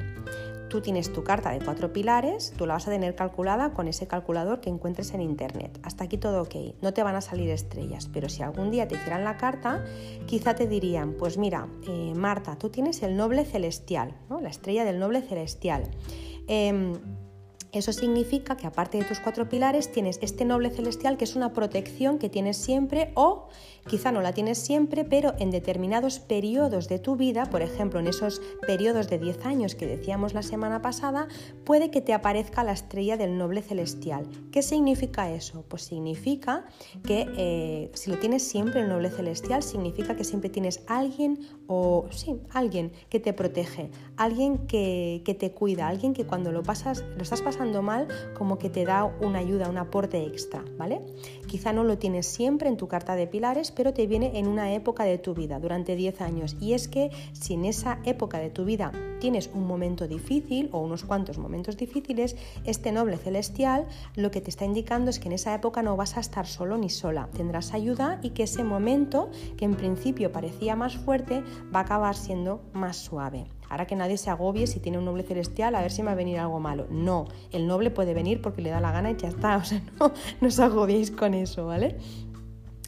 tú 0.71 0.79
tienes 0.79 1.11
tu 1.11 1.25
carta 1.25 1.51
de 1.51 1.59
cuatro 1.59 1.91
pilares, 1.91 2.53
tú 2.57 2.65
la 2.65 2.75
vas 2.75 2.87
a 2.87 2.91
tener 2.91 3.13
calculada 3.13 3.73
con 3.73 3.89
ese 3.89 4.07
calculador 4.07 4.61
que 4.61 4.69
encuentres 4.69 5.13
en 5.13 5.21
internet. 5.21 5.77
Hasta 5.83 6.05
aquí 6.05 6.17
todo 6.17 6.43
ok, 6.43 6.55
no 6.81 6.93
te 6.93 7.03
van 7.03 7.15
a 7.15 7.21
salir 7.21 7.49
estrellas, 7.49 8.09
pero 8.11 8.29
si 8.29 8.41
algún 8.41 8.71
día 8.71 8.87
te 8.87 8.95
hicieran 8.95 9.25
la 9.25 9.35
carta, 9.35 9.83
quizá 10.27 10.55
te 10.55 10.67
dirían, 10.67 11.15
pues 11.19 11.37
mira, 11.37 11.67
eh, 11.89 12.13
Marta, 12.15 12.55
tú 12.55 12.69
tienes 12.69 13.03
el 13.03 13.17
noble 13.17 13.43
celestial, 13.43 14.15
¿no? 14.29 14.39
la 14.39 14.47
estrella 14.47 14.85
del 14.85 14.97
noble 14.97 15.21
celestial. 15.21 15.91
Em, 16.47 16.93
eso 17.73 17.91
significa 17.91 18.55
que 18.55 18.65
aparte 18.65 18.97
de 18.97 19.03
tus 19.03 19.19
cuatro 19.19 19.49
pilares 19.49 19.91
tienes 19.91 20.19
este 20.21 20.45
noble 20.45 20.69
celestial 20.69 21.17
que 21.17 21.25
es 21.25 21.35
una 21.35 21.51
protección 21.51 22.17
que 22.17 22.29
tienes 22.29 22.57
siempre 22.57 23.11
o 23.15 23.49
Quizá 23.87 24.11
no 24.11 24.21
la 24.21 24.33
tienes 24.33 24.57
siempre, 24.57 25.03
pero 25.03 25.33
en 25.39 25.51
determinados 25.51 26.19
periodos 26.19 26.87
de 26.87 26.99
tu 26.99 27.15
vida, 27.15 27.45
por 27.47 27.61
ejemplo 27.61 27.99
en 27.99 28.07
esos 28.07 28.41
periodos 28.65 29.09
de 29.09 29.17
10 29.17 29.45
años 29.45 29.75
que 29.75 29.87
decíamos 29.87 30.33
la 30.33 30.43
semana 30.43 30.81
pasada, 30.81 31.27
puede 31.65 31.91
que 31.91 32.01
te 32.01 32.13
aparezca 32.13 32.63
la 32.63 32.71
estrella 32.71 33.17
del 33.17 33.37
noble 33.37 33.61
celestial. 33.61 34.27
¿Qué 34.51 34.61
significa 34.61 35.31
eso? 35.31 35.65
Pues 35.67 35.83
significa 35.83 36.65
que 37.03 37.27
eh, 37.37 37.91
si 37.93 38.11
lo 38.11 38.19
tienes 38.19 38.47
siempre 38.47 38.81
el 38.81 38.89
noble 38.89 39.09
celestial, 39.09 39.63
significa 39.63 40.15
que 40.15 40.23
siempre 40.23 40.49
tienes 40.49 40.83
alguien 40.87 41.39
o 41.67 42.07
sí, 42.11 42.39
alguien 42.51 42.91
que 43.09 43.19
te 43.19 43.33
protege, 43.33 43.91
alguien 44.17 44.67
que, 44.67 45.21
que 45.25 45.33
te 45.33 45.51
cuida, 45.51 45.87
alguien 45.87 46.13
que 46.13 46.25
cuando 46.25 46.51
lo 46.51 46.63
pasas, 46.63 47.03
lo 47.15 47.23
estás 47.23 47.41
pasando 47.41 47.81
mal, 47.81 48.07
como 48.37 48.57
que 48.57 48.69
te 48.69 48.85
da 48.85 49.05
una 49.05 49.39
ayuda, 49.39 49.69
un 49.69 49.77
aporte 49.77 50.23
extra, 50.25 50.63
¿vale? 50.77 51.01
Quizá 51.47 51.73
no 51.73 51.83
lo 51.83 51.97
tienes 51.97 52.27
siempre 52.27 52.69
en 52.69 52.77
tu 52.77 52.87
carta 52.87 53.15
de 53.15 53.27
pilares, 53.27 53.70
pero 53.71 53.93
te 53.93 54.07
viene 54.07 54.37
en 54.39 54.47
una 54.47 54.73
época 54.73 55.03
de 55.03 55.17
tu 55.17 55.33
vida, 55.33 55.59
durante 55.59 55.95
10 55.95 56.21
años. 56.21 56.57
Y 56.59 56.73
es 56.73 56.87
que 56.87 57.11
si 57.33 57.53
en 57.55 57.65
esa 57.65 57.99
época 58.05 58.39
de 58.39 58.49
tu 58.49 58.65
vida 58.65 58.91
tienes 59.19 59.49
un 59.53 59.67
momento 59.67 60.07
difícil 60.07 60.69
o 60.71 60.79
unos 60.79 61.03
cuantos 61.03 61.37
momentos 61.37 61.77
difíciles, 61.77 62.35
este 62.65 62.91
noble 62.91 63.17
celestial 63.17 63.87
lo 64.15 64.31
que 64.31 64.41
te 64.41 64.49
está 64.49 64.65
indicando 64.65 65.09
es 65.09 65.19
que 65.19 65.27
en 65.27 65.33
esa 65.33 65.53
época 65.53 65.81
no 65.81 65.95
vas 65.95 66.17
a 66.17 66.19
estar 66.19 66.47
solo 66.47 66.77
ni 66.77 66.89
sola, 66.89 67.29
tendrás 67.35 67.73
ayuda 67.73 68.19
y 68.21 68.31
que 68.31 68.43
ese 68.43 68.63
momento, 68.63 69.29
que 69.57 69.65
en 69.65 69.75
principio 69.75 70.31
parecía 70.31 70.75
más 70.75 70.97
fuerte, 70.97 71.43
va 71.73 71.79
a 71.79 71.83
acabar 71.83 72.15
siendo 72.15 72.61
más 72.73 72.97
suave. 72.97 73.45
Ahora 73.71 73.87
que 73.87 73.95
nadie 73.95 74.17
se 74.17 74.29
agobie 74.29 74.67
si 74.67 74.81
tiene 74.81 74.97
un 74.97 75.05
noble 75.05 75.23
celestial, 75.23 75.75
a 75.75 75.81
ver 75.81 75.91
si 75.91 76.01
me 76.01 76.07
va 76.07 76.11
a 76.11 76.15
venir 76.15 76.39
algo 76.39 76.59
malo. 76.59 76.87
No, 76.89 77.27
el 77.51 77.67
noble 77.67 77.89
puede 77.89 78.13
venir 78.13 78.41
porque 78.41 78.61
le 78.61 78.69
da 78.69 78.81
la 78.81 78.91
gana 78.91 79.11
y 79.11 79.15
ya 79.15 79.29
está. 79.29 79.55
O 79.61 79.63
sea, 79.63 79.81
no, 79.97 80.11
no 80.41 80.47
os 80.47 80.59
agobiéis 80.59 81.11
con 81.11 81.33
eso, 81.33 81.67
¿vale? 81.67 81.97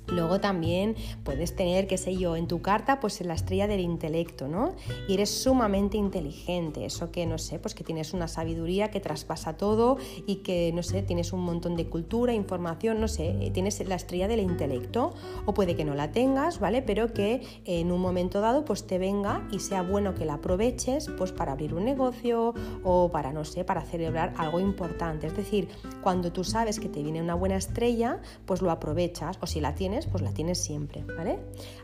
Luego 0.08 0.40
también 0.40 0.96
puedes 1.24 1.56
tener, 1.56 1.88
qué 1.88 1.98
sé 1.98 2.16
yo, 2.16 2.36
en 2.36 2.48
tu 2.48 2.62
carta, 2.62 3.00
pues 3.00 3.22
la 3.22 3.34
estrella 3.34 3.68
del 3.68 3.80
intelecto, 3.80 4.48
¿no? 4.48 4.76
Y 5.08 5.14
eres 5.14 5.30
sumamente 5.30 5.98
inteligente, 5.98 6.86
eso 6.86 7.12
que, 7.12 7.26
no 7.26 7.38
sé, 7.38 7.60
pues 7.60 7.74
que 7.74 7.84
tienes 7.84 8.14
una 8.14 8.28
sabiduría 8.28 8.92
que 8.92 9.00
traspasa 9.00 9.58
todo 9.58 9.98
y 10.28 10.38
que, 10.38 10.72
no 10.74 10.84
sé, 10.84 11.02
tienes 11.04 11.34
un 11.34 11.42
montón 11.42 11.76
de 11.76 11.88
cultura, 11.88 12.34
información, 12.34 13.00
no 13.00 13.08
sé, 13.08 13.38
eh, 13.42 13.52
tienes 13.52 13.86
la 13.88 13.96
estrella 13.96 14.28
del 14.28 14.40
intelecto, 14.40 15.14
o 15.46 15.54
puede 15.54 15.76
que 15.76 15.86
no 15.86 15.96
la 15.96 16.12
tengas, 16.12 16.60
¿vale? 16.60 16.82
Pero 16.82 17.14
que 17.14 17.42
en 17.66 17.92
un 17.92 18.02
momento 18.02 18.42
dado, 18.42 18.66
pues 18.66 18.86
te 18.88 18.98
venga 18.98 19.48
y 19.52 19.60
sea 19.60 19.82
bueno 19.82 20.14
que 20.16 20.26
la 20.26 20.36
aproveches, 20.36 21.10
pues 21.18 21.32
para 21.32 21.54
abrir 21.54 21.74
un 21.74 21.86
negocio 21.86 22.54
o 22.84 23.10
para, 23.12 23.32
no 23.32 23.46
sé, 23.46 23.64
para 23.64 23.82
celebrar 23.82 24.34
algo 24.38 24.60
importante. 24.60 25.28
Es 25.28 25.36
decir, 25.36 25.70
cuando 26.02 26.32
tú 26.32 26.44
sabes 26.44 26.80
que 26.80 26.90
te 26.90 27.02
viene 27.02 27.22
una 27.22 27.36
buena 27.36 27.56
estrella, 27.56 28.22
pues 28.46 28.62
lo 28.62 28.72
aprovechas, 28.72 29.38
o 29.42 29.48
si 29.48 29.60
la 29.62 29.76
tienes, 29.76 29.93
pues 30.12 30.24
la 30.24 30.34
tienes 30.34 30.58
siempre, 30.58 31.04
¿vale? 31.18 31.40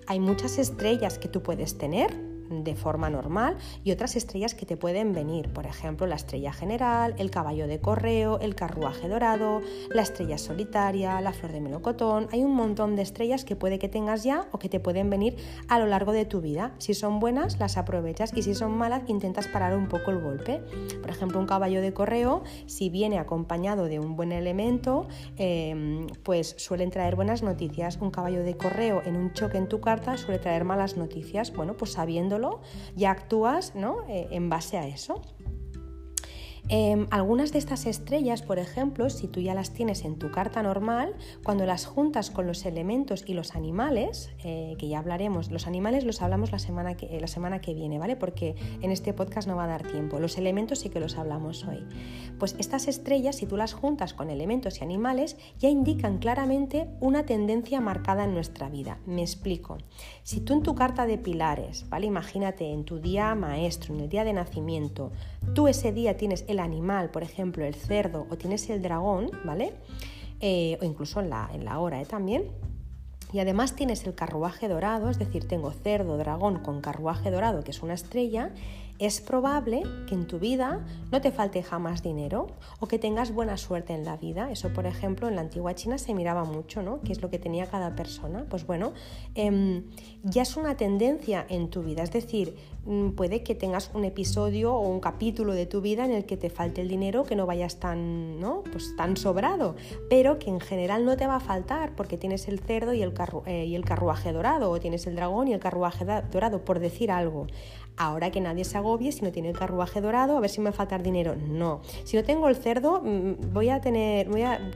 Hay 0.07 0.19
muchas 0.19 0.57
estrellas 0.57 1.17
que 1.17 1.27
tú 1.27 1.41
puedes 1.41 1.77
tener 1.77 2.09
de 2.49 2.75
forma 2.75 3.09
normal 3.09 3.57
y 3.83 3.91
otras 3.91 4.15
estrellas 4.15 4.55
que 4.55 4.65
te 4.65 4.77
pueden 4.77 5.13
venir, 5.13 5.49
por 5.53 5.65
ejemplo 5.65 6.07
la 6.07 6.15
estrella 6.15 6.53
general, 6.53 7.15
el 7.17 7.31
caballo 7.31 7.67
de 7.67 7.79
correo, 7.79 8.39
el 8.39 8.55
carruaje 8.55 9.07
dorado, 9.07 9.61
la 9.89 10.01
estrella 10.01 10.37
solitaria, 10.37 11.21
la 11.21 11.33
flor 11.33 11.51
de 11.51 11.61
melocotón, 11.61 12.27
hay 12.31 12.43
un 12.43 12.55
montón 12.55 12.95
de 12.95 13.01
estrellas 13.01 13.45
que 13.45 13.55
puede 13.55 13.79
que 13.79 13.89
tengas 13.89 14.23
ya 14.23 14.47
o 14.51 14.59
que 14.59 14.69
te 14.69 14.79
pueden 14.79 15.09
venir 15.09 15.35
a 15.67 15.79
lo 15.79 15.85
largo 15.85 16.11
de 16.11 16.25
tu 16.25 16.41
vida. 16.41 16.73
Si 16.77 16.93
son 16.93 17.19
buenas, 17.19 17.59
las 17.59 17.77
aprovechas 17.77 18.31
y 18.35 18.43
si 18.43 18.55
son 18.55 18.77
malas, 18.77 19.03
intentas 19.07 19.47
parar 19.47 19.75
un 19.75 19.87
poco 19.87 20.11
el 20.11 20.19
golpe. 20.19 20.61
Por 21.01 21.09
ejemplo, 21.09 21.39
un 21.39 21.45
caballo 21.45 21.81
de 21.81 21.93
correo, 21.93 22.43
si 22.65 22.89
viene 22.89 23.19
acompañado 23.19 23.85
de 23.85 23.99
un 23.99 24.15
buen 24.15 24.31
elemento, 24.31 25.07
em, 25.37 26.07
pues 26.23 26.55
suelen 26.57 26.89
traer 26.89 27.15
buenas 27.15 27.43
noticias. 27.43 27.97
Un 28.01 28.11
caballo 28.11 28.43
de 28.43 28.57
correo 28.57 29.01
en 29.05 29.15
un 29.15 29.33
choque 29.33 29.57
en 29.57 29.67
tu 29.67 29.79
carta 29.79 30.17
suele 30.17 30.39
traer 30.39 30.63
malas 30.63 30.97
noticias. 30.97 31.53
Bueno, 31.53 31.77
pues 31.77 31.93
sabiendo 31.93 32.38
ya 32.95 33.11
actúas 33.11 33.75
¿no? 33.75 34.03
Eh, 34.07 34.27
en 34.31 34.49
base 34.49 34.77
a 34.77 34.87
eso. 34.87 35.21
Em, 36.71 37.07
algunas 37.09 37.51
de 37.51 37.57
estas 37.57 37.87
estrellas, 37.87 38.43
por 38.43 38.59
ejemplo, 38.59 39.09
si 39.09 39.27
tú 39.27 39.41
ya 39.41 39.55
las 39.55 39.71
tienes 39.71 40.05
en 40.05 40.19
tu 40.19 40.29
carta 40.29 40.61
normal, 40.61 41.15
cuando 41.43 41.65
las 41.65 41.87
juntas 41.87 42.29
con 42.29 42.45
los 42.45 42.63
elementos 42.63 43.23
y 43.25 43.33
los 43.33 43.55
animales, 43.55 44.29
eh, 44.43 44.75
que 44.77 44.87
ya 44.87 44.99
hablaremos, 44.99 45.49
los 45.49 45.65
animales 45.65 46.03
los 46.03 46.21
hablamos 46.21 46.51
la 46.51 46.59
semana, 46.59 46.95
que, 46.95 47.19
la 47.19 47.25
semana 47.25 47.59
que 47.59 47.73
viene, 47.73 47.97
¿vale? 47.97 48.15
Porque 48.15 48.55
en 48.83 48.91
este 48.91 49.13
podcast 49.13 49.47
no 49.47 49.55
va 49.55 49.63
a 49.63 49.67
dar 49.67 49.81
tiempo. 49.81 50.19
Los 50.19 50.37
elementos 50.37 50.77
sí 50.77 50.89
que 50.89 50.99
los 50.99 51.17
hablamos 51.17 51.65
hoy. 51.65 51.83
Pues 52.37 52.55
estas 52.59 52.87
estrellas, 52.87 53.37
si 53.37 53.47
tú 53.47 53.57
las 53.57 53.73
juntas 53.73 54.13
con 54.13 54.29
elementos 54.29 54.79
y 54.79 54.83
animales, 54.83 55.37
ya 55.57 55.69
indican 55.69 56.19
claramente 56.19 56.87
una 56.99 57.25
tendencia 57.25 57.81
marcada 57.81 58.25
en 58.25 58.35
nuestra 58.35 58.69
vida. 58.69 58.99
Me 59.07 59.23
explico. 59.23 59.79
Si 60.21 60.39
tú 60.39 60.53
en 60.53 60.61
tu 60.61 60.75
carta 60.75 61.07
de 61.07 61.17
pilares, 61.17 61.89
¿vale? 61.89 62.05
Imagínate 62.05 62.71
en 62.71 62.83
tu 62.83 62.99
día 62.99 63.33
maestro, 63.33 63.95
en 63.95 64.01
el 64.01 64.09
día 64.09 64.23
de 64.23 64.33
nacimiento, 64.33 65.11
tú 65.53 65.67
ese 65.67 65.91
día 65.91 66.17
tienes 66.17 66.45
el 66.47 66.59
animal, 66.59 67.09
por 67.09 67.23
ejemplo, 67.23 67.65
el 67.65 67.75
cerdo, 67.75 68.27
o 68.29 68.37
tienes 68.37 68.69
el 68.69 68.81
dragón, 68.81 69.31
¿vale? 69.45 69.73
Eh, 70.41 70.77
o 70.81 70.85
incluso 70.85 71.19
en 71.19 71.29
la, 71.29 71.49
en 71.53 71.65
la 71.65 71.79
hora 71.79 72.01
¿eh? 72.01 72.05
también. 72.05 72.45
Y 73.31 73.39
además 73.39 73.75
tienes 73.75 74.05
el 74.05 74.15
carruaje 74.15 74.67
dorado, 74.67 75.09
es 75.09 75.19
decir, 75.19 75.47
tengo 75.47 75.71
cerdo, 75.71 76.17
dragón 76.17 76.59
con 76.59 76.81
carruaje 76.81 77.29
dorado, 77.29 77.63
que 77.63 77.71
es 77.71 77.83
una 77.83 77.93
estrella, 77.93 78.51
es 78.99 79.21
probable 79.21 79.83
que 80.07 80.13
en 80.13 80.27
tu 80.27 80.39
vida 80.39 80.85
no 81.09 81.21
te 81.21 81.31
falte 81.31 81.63
jamás 81.63 82.03
dinero 82.03 82.47
o 82.81 82.87
que 82.87 82.99
tengas 82.99 83.33
buena 83.33 83.55
suerte 83.55 83.93
en 83.93 84.03
la 84.03 84.17
vida. 84.17 84.51
Eso, 84.51 84.73
por 84.73 84.85
ejemplo, 84.85 85.29
en 85.29 85.35
la 85.35 85.41
antigua 85.41 85.73
China 85.73 85.97
se 85.97 86.13
miraba 86.13 86.43
mucho, 86.43 86.83
¿no? 86.83 86.99
¿Qué 87.01 87.13
es 87.13 87.21
lo 87.21 87.29
que 87.29 87.39
tenía 87.39 87.65
cada 87.65 87.95
persona? 87.95 88.45
Pues 88.49 88.67
bueno, 88.67 88.91
em, 89.35 89.85
ya 90.23 90.41
es 90.41 90.57
una 90.57 90.75
tendencia 90.75 91.45
en 91.47 91.69
tu 91.69 91.81
vida. 91.81 92.03
Es 92.03 92.11
decir, 92.11 92.57
mm, 92.85 93.11
puede 93.11 93.41
que 93.41 93.55
tengas 93.55 93.89
un 93.93 94.03
episodio 94.03 94.75
o 94.75 94.87
un 94.87 94.99
capítulo 94.99 95.53
de 95.53 95.65
tu 95.65 95.79
vida 95.79 96.03
en 96.03 96.11
el 96.11 96.25
que 96.25 96.35
te 96.35 96.49
falte 96.49 96.81
el 96.81 96.89
dinero, 96.89 97.23
que 97.23 97.37
no 97.37 97.45
vayas 97.45 97.79
tan, 97.79 98.39
¿no? 98.41 98.63
Pues 98.69 98.95
tan 98.97 99.15
sobrado, 99.15 99.77
pero 100.09 100.39
que 100.39 100.49
en 100.49 100.59
general 100.59 101.05
no 101.05 101.15
te 101.15 101.25
va 101.25 101.37
a 101.37 101.39
faltar 101.39 101.95
porque 101.95 102.17
tienes 102.17 102.49
el 102.49 102.59
cerdo 102.59 102.93
y 102.93 103.01
el, 103.01 103.13
eh, 103.45 103.65
y 103.65 103.75
el 103.75 103.85
carruaje 103.85 104.33
dorado, 104.33 104.71
o 104.71 104.79
tienes 104.79 105.07
el 105.07 105.15
dragón 105.15 105.47
y 105.47 105.53
el 105.53 105.61
carruaje 105.61 106.05
dorado, 106.29 106.65
por 106.65 106.79
decir 106.79 107.11
algo 107.11 107.47
ahora 107.99 108.31
que 108.31 108.41
nadie 108.41 108.63
se 108.63 108.77
agobie 108.77 109.11
si 109.11 109.21
no 109.21 109.31
tiene 109.31 109.49
el 109.49 109.57
carruaje 109.57 110.01
dorado, 110.01 110.37
a 110.37 110.39
ver 110.39 110.49
si 110.49 110.61
me 110.61 110.65
va 110.65 110.69
a 110.71 110.73
faltar 110.73 111.03
dinero. 111.03 111.35
No. 111.35 111.81
Si 112.05 112.17
no 112.17 112.23
tengo 112.23 112.47
el 112.47 112.55
cerdo, 112.55 113.01
mm, 113.03 113.53
voy 113.53 113.69
a 113.69 113.81
tener, 113.81 114.27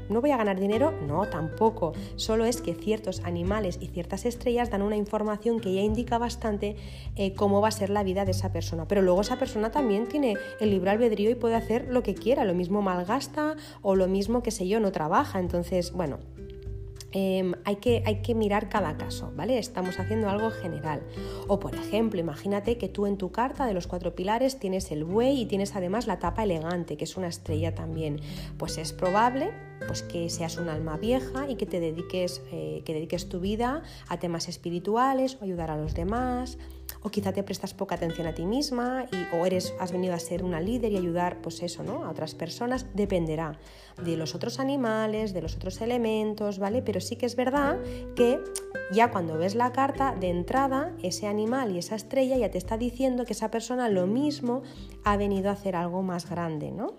no 0.09 0.21
voy 0.21 0.31
a 0.31 0.37
ganar 0.37 0.59
dinero. 0.59 0.93
No, 1.07 1.27
tampoco. 1.27 1.93
Solo 2.17 2.45
es 2.45 2.61
que 2.61 2.75
ciertos 2.75 3.21
animales 3.23 3.77
y 3.81 3.87
ciertas 3.87 4.25
estrellas 4.25 4.69
dan 4.69 4.81
una 4.81 4.97
información 4.97 5.59
que 5.59 5.73
ya 5.73 5.81
indica 5.81 6.17
bastante 6.17 6.75
eh, 7.15 7.33
cómo 7.33 7.61
va 7.61 7.69
a 7.69 7.71
ser 7.71 7.89
la 7.89 8.03
vida 8.03 8.25
de 8.25 8.31
esa 8.31 8.51
persona. 8.51 8.87
Pero 8.87 9.01
luego 9.01 9.21
esa 9.21 9.39
persona 9.39 9.71
también 9.71 10.07
tiene 10.07 10.35
el 10.59 10.71
libre 10.71 10.91
albedrío 10.91 11.29
y 11.29 11.35
puede 11.35 11.55
hacer 11.55 11.87
lo 11.89 12.03
que 12.03 12.15
quiera. 12.15 12.43
Lo 12.43 12.53
mismo 12.53 12.81
malgasta 12.81 13.55
o 13.81 13.95
lo 13.95 14.07
mismo, 14.07 14.43
que 14.43 14.51
sé 14.51 14.67
yo, 14.67 14.81
no 14.81 14.91
trabaja. 14.91 15.39
Entonces, 15.39 15.93
bueno, 15.93 16.19
Em, 17.15 17.53
hay, 17.63 17.75
que, 17.75 18.01
hay, 18.07 18.23
que, 18.23 18.33
mirar 18.33 18.69
cada 18.69 18.97
caso, 18.97 19.31
¿vale? 19.35 19.59
Estamos 19.59 19.99
haciendo 19.99 20.29
algo 20.29 20.49
general. 20.49 21.03
O 21.47 21.59
por 21.59 21.75
ejemplo, 21.75 22.19
imagínate 22.19 22.79
que 22.79 22.89
tú 22.89 23.05
en 23.05 23.17
tu 23.17 23.31
carta 23.31 23.67
de 23.67 23.73
los 23.75 23.85
cuatro 23.85 24.15
pilares 24.15 24.57
tienes 24.57 24.91
el 24.91 25.03
buey 25.03 25.41
y 25.41 25.45
tienes 25.45 25.75
además 25.75 26.07
la 26.07 26.17
tapa 26.17 26.43
elegante, 26.43 26.97
que 26.97 27.03
es 27.03 27.15
una 27.15 27.27
estrella 27.27 27.75
también. 27.75 28.19
Pues 28.57 28.79
es 28.79 28.93
probable 28.93 29.51
pues, 29.85 30.01
que 30.01 30.29
seas 30.31 30.57
un 30.57 30.69
alma 30.69 30.97
vieja 30.97 31.47
y 31.47 31.55
que 31.55 31.67
te 31.67 31.79
dediques, 31.79 32.41
eh, 32.51 32.81
que 32.83 32.93
dediques 32.95 33.29
tu 33.29 33.39
vida 33.39 33.83
a 34.07 34.17
temas 34.17 34.49
espirituales 34.49 35.37
o 35.39 35.43
ayudar 35.43 35.69
a 35.69 35.77
los 35.77 35.93
demás, 35.93 36.57
o 37.03 37.09
quizá 37.09 37.33
te 37.33 37.43
prestas 37.43 37.73
poca 37.73 37.95
atención 37.95 38.27
a 38.27 38.33
ti 38.33 38.45
misma 38.45 39.05
y, 39.11 39.35
o 39.35 39.45
eres, 39.45 39.73
has 39.79 39.91
venido 39.91 40.13
a 40.13 40.19
ser 40.19 40.43
una 40.43 40.59
líder 40.59 40.91
y 40.91 40.97
ayudar 40.97 41.41
pues 41.41 41.61
eso, 41.61 41.83
¿no? 41.83 42.05
a 42.05 42.09
otras 42.09 42.33
personas, 42.33 42.87
dependerá 42.93 43.59
de 44.03 44.17
los 44.17 44.33
otros 44.35 44.59
animales, 44.59 45.33
de 45.33 45.41
los 45.41 45.55
otros 45.55 45.81
elementos, 45.81 46.57
¿vale? 46.57 46.81
Pero 46.81 46.99
sí 46.99 47.15
que 47.15 47.25
es 47.25 47.35
verdad 47.35 47.77
que 48.15 48.39
ya 48.91 49.11
cuando 49.11 49.37
ves 49.37 49.55
la 49.55 49.71
carta 49.71 50.15
de 50.19 50.29
entrada, 50.29 50.93
ese 51.03 51.27
animal 51.27 51.75
y 51.75 51.79
esa 51.79 51.95
estrella 51.95 52.37
ya 52.37 52.49
te 52.49 52.57
está 52.57 52.77
diciendo 52.77 53.25
que 53.25 53.33
esa 53.33 53.51
persona 53.51 53.89
lo 53.89 54.07
mismo 54.07 54.63
ha 55.03 55.17
venido 55.17 55.49
a 55.49 55.53
hacer 55.53 55.75
algo 55.75 56.01
más 56.01 56.29
grande, 56.29 56.71
¿no? 56.71 56.97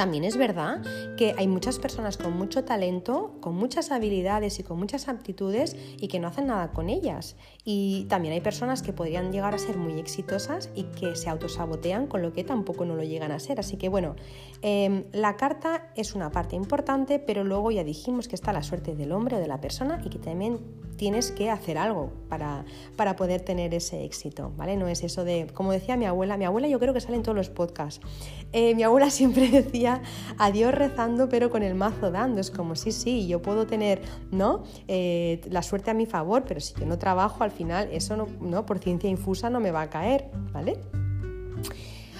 También 0.00 0.24
es 0.24 0.38
verdad 0.38 0.82
que 1.18 1.34
hay 1.36 1.46
muchas 1.46 1.78
personas 1.78 2.16
con 2.16 2.34
mucho 2.34 2.64
talento, 2.64 3.36
con 3.42 3.54
muchas 3.54 3.90
habilidades 3.90 4.58
y 4.58 4.62
con 4.62 4.78
muchas 4.78 5.08
aptitudes 5.08 5.76
y 5.98 6.08
que 6.08 6.18
no 6.18 6.28
hacen 6.28 6.46
nada 6.46 6.70
con 6.72 6.88
ellas. 6.88 7.36
Y 7.64 8.06
también 8.08 8.32
hay 8.32 8.40
personas 8.40 8.82
que 8.82 8.92
podrían 8.92 9.32
llegar 9.32 9.54
a 9.54 9.58
ser 9.58 9.76
muy 9.76 9.98
exitosas 9.98 10.70
y 10.74 10.84
que 10.84 11.14
se 11.14 11.28
autosabotean, 11.28 12.06
con 12.06 12.22
lo 12.22 12.32
que 12.32 12.44
tampoco 12.44 12.84
no 12.84 12.96
lo 12.96 13.02
llegan 13.02 13.32
a 13.32 13.38
ser. 13.38 13.60
Así 13.60 13.76
que 13.76 13.88
bueno, 13.88 14.16
em, 14.62 15.04
la 15.12 15.36
carta 15.36 15.90
es 15.94 16.14
una 16.14 16.30
parte 16.30 16.56
importante, 16.56 17.18
pero 17.18 17.44
luego 17.44 17.70
ya 17.70 17.84
dijimos 17.84 18.28
que 18.28 18.34
está 18.34 18.52
la 18.52 18.62
suerte 18.62 18.94
del 18.94 19.12
hombre 19.12 19.36
o 19.36 19.40
de 19.40 19.48
la 19.48 19.60
persona 19.60 20.00
y 20.04 20.08
que 20.08 20.18
también 20.18 20.58
tienes 21.00 21.32
que 21.32 21.48
hacer 21.48 21.78
algo 21.78 22.12
para, 22.28 22.66
para 22.94 23.16
poder 23.16 23.40
tener 23.40 23.72
ese 23.72 24.04
éxito, 24.04 24.52
¿vale? 24.58 24.76
No 24.76 24.86
es 24.86 25.02
eso 25.02 25.24
de, 25.24 25.46
como 25.54 25.72
decía 25.72 25.96
mi 25.96 26.04
abuela, 26.04 26.36
mi 26.36 26.44
abuela 26.44 26.68
yo 26.68 26.78
creo 26.78 26.92
que 26.92 27.00
sale 27.00 27.16
en 27.16 27.22
todos 27.22 27.34
los 27.34 27.48
podcasts. 27.48 28.02
Eh, 28.52 28.74
mi 28.74 28.82
abuela 28.82 29.10
siempre 29.10 29.48
decía, 29.48 30.02
adiós 30.36 30.74
rezando, 30.74 31.30
pero 31.30 31.48
con 31.48 31.62
el 31.62 31.74
mazo 31.74 32.10
dando. 32.10 32.42
Es 32.42 32.50
como, 32.50 32.76
sí, 32.76 32.92
sí, 32.92 33.26
yo 33.26 33.40
puedo 33.40 33.66
tener, 33.66 34.02
¿no? 34.30 34.64
Eh, 34.88 35.40
la 35.50 35.62
suerte 35.62 35.90
a 35.90 35.94
mi 35.94 36.04
favor, 36.04 36.44
pero 36.46 36.60
si 36.60 36.74
yo 36.74 36.84
no 36.84 36.98
trabajo, 36.98 37.44
al 37.44 37.49
final 37.50 37.88
eso 37.92 38.28
no, 38.40 38.66
por 38.66 38.78
ciencia 38.78 39.08
infusa 39.08 39.50
no 39.50 39.60
me 39.60 39.70
va 39.70 39.82
a 39.82 39.90
caer, 39.90 40.30
¿vale? 40.52 40.78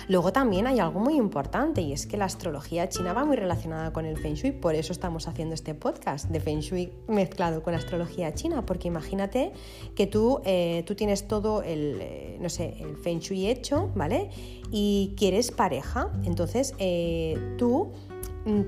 Luego 0.09 0.33
también 0.33 0.67
hay 0.67 0.81
algo 0.81 0.99
muy 0.99 1.15
importante 1.15 1.83
y 1.83 1.93
es 1.93 2.05
que 2.05 2.17
la 2.17 2.25
astrología 2.25 2.89
china 2.89 3.13
va 3.13 3.25
muy 3.25 3.37
relacionada 3.37 3.93
con 3.93 4.07
el 4.07 4.17
Feng 4.17 4.35
Shui, 4.35 4.51
por 4.51 4.75
eso 4.75 4.93
estamos 4.93 5.29
haciendo 5.29 5.55
este 5.55 5.73
podcast 5.73 6.29
de 6.31 6.41
Feng 6.41 6.59
Shui 6.59 6.93
mezclado 7.07 7.63
con 7.63 7.75
astrología 7.75 8.35
china, 8.35 8.67
porque 8.67 8.89
imagínate 8.89 9.53
que 9.95 10.09
tú, 10.09 10.41
eh, 10.45 10.83
tú 10.85 10.97
tienes 10.97 11.29
todo 11.29 11.63
el, 11.63 11.99
eh, 12.01 12.39
no 12.41 12.49
sé, 12.49 12.75
el 12.81 12.97
Feng 12.97 13.21
Shui 13.21 13.47
hecho, 13.47 13.93
¿vale? 13.95 14.31
Y 14.73 15.15
quieres 15.17 15.53
pareja, 15.53 16.11
entonces 16.25 16.75
eh, 16.79 17.55
tú 17.57 17.93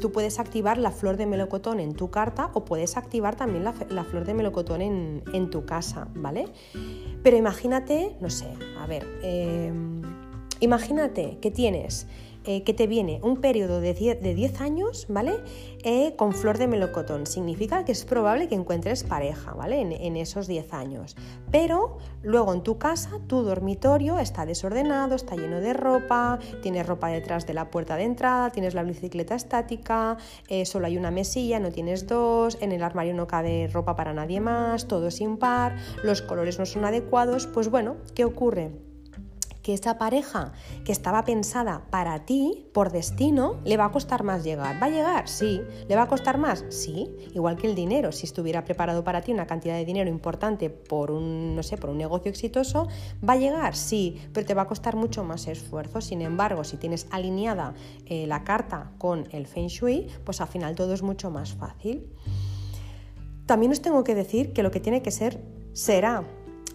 tú 0.00 0.12
puedes 0.12 0.38
activar 0.38 0.78
la 0.78 0.90
flor 0.90 1.16
de 1.16 1.26
melocotón 1.26 1.80
en 1.80 1.94
tu 1.94 2.10
carta 2.10 2.50
o 2.54 2.64
puedes 2.64 2.96
activar 2.96 3.36
también 3.36 3.64
la, 3.64 3.72
flor 3.72 4.24
de 4.24 4.34
melocotón 4.34 4.82
en, 4.82 5.22
en, 5.32 5.50
tu 5.50 5.64
casa, 5.64 6.08
¿vale? 6.14 6.46
Pero 7.22 7.36
imagínate, 7.36 8.16
no 8.20 8.30
sé, 8.30 8.48
a 8.78 8.86
ver, 8.86 9.06
em, 9.22 10.02
Imagínate 10.62 11.38
que 11.40 11.50
tienes 11.50 12.06
eh, 12.44 12.62
que 12.64 12.74
te 12.74 12.86
viene 12.86 13.20
un 13.22 13.40
periodo 13.40 13.80
de 13.80 13.94
10 13.94 14.60
años, 14.60 15.06
¿vale? 15.08 15.40
Eh, 15.84 16.14
con 16.16 16.32
flor 16.32 16.58
de 16.58 16.68
melocotón. 16.68 17.26
Significa 17.26 17.84
que 17.84 17.92
es 17.92 18.04
probable 18.04 18.48
que 18.48 18.54
encuentres 18.54 19.02
pareja, 19.02 19.52
¿vale? 19.54 19.80
En, 19.80 20.16
esos 20.16 20.46
10 20.46 20.72
años. 20.74 21.16
Pero 21.50 21.98
luego 22.22 22.52
en 22.52 22.62
tu 22.62 22.78
casa, 22.78 23.18
tu 23.26 23.42
dormitorio 23.42 24.18
está 24.18 24.46
desordenado, 24.46 25.16
está 25.16 25.34
lleno 25.34 25.60
de 25.60 25.72
ropa, 25.72 26.38
tienes 26.62 26.86
ropa 26.86 27.08
detrás 27.08 27.46
de 27.46 27.54
la 27.54 27.70
puerta 27.70 27.96
de 27.96 28.04
entrada, 28.04 28.50
tienes 28.50 28.74
la 28.74 28.84
bicicleta 28.84 29.34
estática, 29.34 30.16
eh, 30.48 30.66
solo 30.66 30.86
hay 30.86 30.96
una 30.96 31.10
mesilla, 31.10 31.58
no 31.58 31.72
tienes 31.72 32.06
dos, 32.06 32.58
en 32.60 32.72
el 32.72 32.82
armario 32.82 33.14
no 33.14 33.26
cabe 33.26 33.68
ropa 33.72 33.96
para 33.96 34.12
nadie 34.12 34.40
más, 34.40 34.86
todo 34.86 35.08
es 35.08 35.20
impar, 35.20 35.76
los 36.04 36.22
colores 36.22 36.58
no 36.58 36.66
son 36.66 36.84
adecuados. 36.84 37.46
Pues 37.46 37.68
bueno, 37.70 37.96
¿qué 38.14 38.24
ocurre? 38.24 38.91
Que 39.62 39.74
esa 39.74 39.98
pareja 39.98 40.52
que 40.84 40.92
estaba 40.92 41.24
pensada 41.24 41.86
para 41.90 42.24
ti, 42.24 42.66
por 42.72 42.90
destino, 42.90 43.60
le 43.64 43.76
va 43.76 43.86
a 43.86 43.92
costar 43.92 44.24
más 44.24 44.44
llegar. 44.44 44.82
¿Va 44.82 44.86
a 44.86 44.90
llegar? 44.90 45.28
Sí. 45.28 45.62
¿Le 45.88 45.96
va 45.96 46.02
a 46.02 46.08
costar 46.08 46.38
más? 46.38 46.64
Sí. 46.70 47.08
Igual 47.34 47.56
que 47.56 47.68
el 47.68 47.74
dinero. 47.74 48.12
Si 48.12 48.26
estuviera 48.26 48.64
preparado 48.64 49.04
para 49.04 49.22
ti 49.22 49.32
una 49.32 49.46
cantidad 49.46 49.74
de 49.74 49.84
dinero 49.84 50.10
importante 50.10 50.70
por 50.70 51.10
un, 51.10 51.54
no 51.54 51.62
sé, 51.62 51.76
por 51.76 51.90
un 51.90 51.98
negocio 51.98 52.30
exitoso, 52.30 52.88
¿va 53.26 53.34
a 53.34 53.36
llegar? 53.36 53.76
Sí. 53.76 54.20
Pero 54.32 54.46
te 54.46 54.54
va 54.54 54.62
a 54.62 54.66
costar 54.66 54.96
mucho 54.96 55.24
más 55.24 55.46
esfuerzo. 55.46 56.00
Sin 56.00 56.22
embargo, 56.22 56.64
si 56.64 56.76
tienes 56.76 57.06
alineada 57.10 57.74
eh, 58.06 58.26
la 58.26 58.44
carta 58.44 58.92
con 58.98 59.28
el 59.32 59.46
Feng 59.46 59.68
Shui, 59.68 60.08
pues 60.24 60.40
al 60.40 60.48
final 60.48 60.74
todo 60.74 60.92
es 60.92 61.02
mucho 61.02 61.30
más 61.30 61.52
fácil. 61.54 62.06
También 63.46 63.72
os 63.72 63.82
tengo 63.82 64.04
que 64.04 64.14
decir 64.14 64.52
que 64.52 64.62
lo 64.62 64.70
que 64.70 64.80
tiene 64.80 65.02
que 65.02 65.10
ser 65.10 65.40
será 65.72 66.24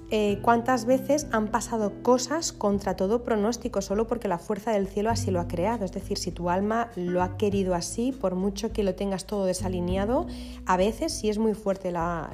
eh, 0.10 0.40
cuántas 0.42 0.86
veces 0.86 1.28
han 1.32 1.50
pasado 1.50 2.02
cosas 2.02 2.54
contra 2.54 2.96
todo 2.96 3.26
pronóstico 3.26 3.82
solo 3.82 4.08
porque 4.08 4.30
la 4.30 4.38
fuerza 4.38 4.72
del 4.72 4.88
cielo 4.88 5.10
así 5.10 5.32
lo 5.32 5.42
ha 5.42 5.50
creado. 5.50 5.84
Es 5.84 5.92
decir, 5.92 6.18
si 6.18 6.32
tu 6.32 6.50
alma 6.50 6.92
lo 6.96 7.22
ha 7.22 7.36
querido 7.36 7.76
así, 7.76 8.14
por 8.14 8.36
mucho 8.36 8.72
que 8.72 8.84
lo 8.84 8.96
tengas 8.96 9.26
todo 9.26 9.46
desalineado, 9.46 10.26
a 10.66 10.78
veces 10.78 11.12
si 11.12 11.30
es 11.30 11.38
muy 11.40 11.54
fuerte 11.54 11.92
la, 11.92 12.30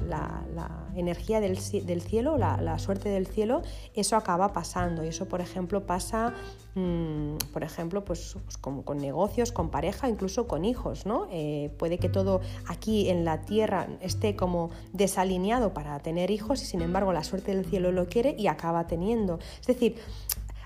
energía 0.94 1.40
del, 1.40 1.58
cielo, 1.58 2.38
la, 2.38 2.78
suerte 2.78 3.08
del 3.08 3.26
cielo, 3.26 3.62
eso 3.94 4.14
acaba 4.14 4.52
pasando. 4.52 5.04
Y 5.04 5.08
eso, 5.08 5.26
por 5.26 5.40
ejemplo, 5.40 5.84
pasa, 5.84 6.32
mm, 6.74 7.36
por 7.52 7.64
ejemplo, 7.64 8.04
pues, 8.04 8.36
pues 8.44 8.56
con, 8.56 8.98
negocios, 8.98 9.52
con 9.52 9.70
pareja, 9.70 10.08
incluso 10.08 10.46
con 10.46 10.64
hijos. 10.64 11.06
¿no? 11.06 11.26
Eh, 11.30 11.70
puede 11.78 11.98
que 11.98 12.08
todo 12.08 12.40
aquí 12.66 13.08
en 13.08 13.24
la 13.24 13.42
tierra 13.42 13.88
esté 14.00 14.36
como 14.36 14.70
desalineado 14.92 15.74
para 15.74 15.98
tener 16.00 16.30
hijos 16.30 16.62
y 16.62 16.66
sin 16.66 16.82
embargo 16.82 17.12
la 17.12 17.24
suerte 17.24 17.54
del 17.54 17.64
cielo 17.64 17.92
lo 17.92 18.06
quiere 18.06 18.34
y 18.38 18.46
acaba 18.46 18.86
teniendo. 18.86 19.38
Es 19.60 19.66
decir, 19.66 19.96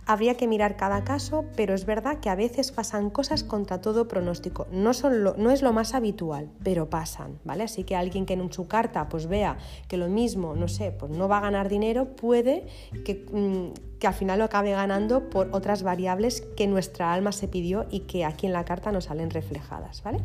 habría 0.08 0.36
que 0.38 0.48
mirar 0.48 0.78
cada 0.78 1.04
caso, 1.04 1.44
pero 1.54 1.74
es 1.74 1.84
verdad 1.84 2.18
que 2.18 2.30
a 2.30 2.34
veces 2.34 2.72
pasan 2.72 3.10
cosas 3.10 3.44
contra 3.44 3.82
todo 3.82 4.08
pronóstico. 4.08 4.66
No, 4.72 4.94
son 4.94 5.22
no 5.22 5.50
es 5.50 5.60
lo 5.60 5.74
más 5.74 5.92
habitual, 5.92 6.48
pero 6.64 6.88
pasan, 6.88 7.38
¿vale? 7.44 7.64
Así 7.64 7.84
que 7.84 7.94
alguien 7.94 8.24
que 8.24 8.32
en 8.32 8.50
su 8.50 8.66
carta 8.66 9.10
pues 9.10 9.26
vea 9.26 9.58
que 9.86 9.98
lo 9.98 10.08
mismo, 10.08 10.56
no 10.56 10.66
sé, 10.66 10.92
pues 10.92 11.12
no 11.12 11.28
va 11.28 11.36
a 11.36 11.40
ganar 11.42 11.68
dinero, 11.68 12.16
puede 12.16 12.66
que, 13.04 13.26
mm, 13.30 13.98
que 13.98 14.06
al 14.06 14.14
final 14.14 14.38
lo 14.38 14.46
acabe 14.46 14.70
ganando 14.70 15.28
por 15.28 15.50
otras 15.52 15.82
variables 15.82 16.40
que 16.40 16.66
nuestra 16.66 17.12
alma 17.12 17.30
se 17.30 17.46
pidió 17.46 17.84
y 17.90 18.00
que 18.00 18.24
aquí 18.24 18.46
en 18.46 18.54
la 18.54 18.64
carta 18.64 18.90
nos 18.90 19.04
salen 19.04 19.28
reflejadas, 19.28 20.02
¿vale? 20.02 20.20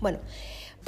Bueno, 0.00 0.18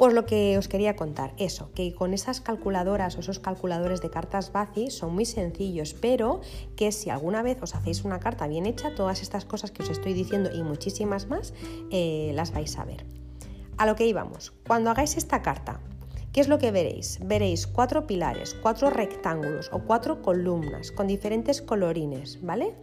pues 0.01 0.15
lo 0.15 0.25
que 0.25 0.57
os 0.57 0.67
quería 0.67 0.95
contar, 0.95 1.31
eso, 1.37 1.69
que 1.75 1.93
con 1.93 2.15
esas 2.15 2.41
calculadoras 2.41 3.17
o 3.17 3.19
esos 3.19 3.37
calculadores 3.37 4.01
de 4.01 4.09
cartas 4.09 4.51
Bazi 4.51 4.89
son 4.89 5.13
muy 5.13 5.25
sencillos, 5.25 5.93
pero 5.93 6.41
que 6.75 6.91
si 6.91 7.11
alguna 7.11 7.43
vez 7.43 7.61
os 7.61 7.75
hacéis 7.75 8.03
una 8.03 8.19
carta 8.19 8.47
bien 8.47 8.65
hecha, 8.65 8.95
todas 8.95 9.21
estas 9.21 9.45
cosas 9.45 9.69
que 9.69 9.83
os 9.83 9.91
estoy 9.91 10.13
diciendo 10.13 10.49
y 10.51 10.63
muchísimas 10.63 11.27
más, 11.27 11.53
eh, 11.91 12.31
las 12.33 12.51
vais 12.51 12.79
a 12.79 12.85
ver. 12.85 13.05
A 13.77 13.85
lo 13.85 13.95
que 13.95 14.07
íbamos, 14.07 14.53
cuando 14.65 14.89
hagáis 14.89 15.17
esta 15.17 15.43
carta, 15.43 15.79
¿Qué 16.33 16.39
es 16.39 16.47
lo 16.47 16.59
que 16.59 16.71
veréis? 16.71 17.19
Veréis 17.21 17.67
cuatro 17.67 18.07
pilares, 18.07 18.55
cuatro 18.55 18.89
rectángulos 18.89 19.69
o 19.73 19.79
cuatro 19.79 20.21
columnas 20.21 20.93
con 20.93 21.05
diferentes 21.05 21.61
colorines, 21.61 22.39
¿vale? 22.41 22.73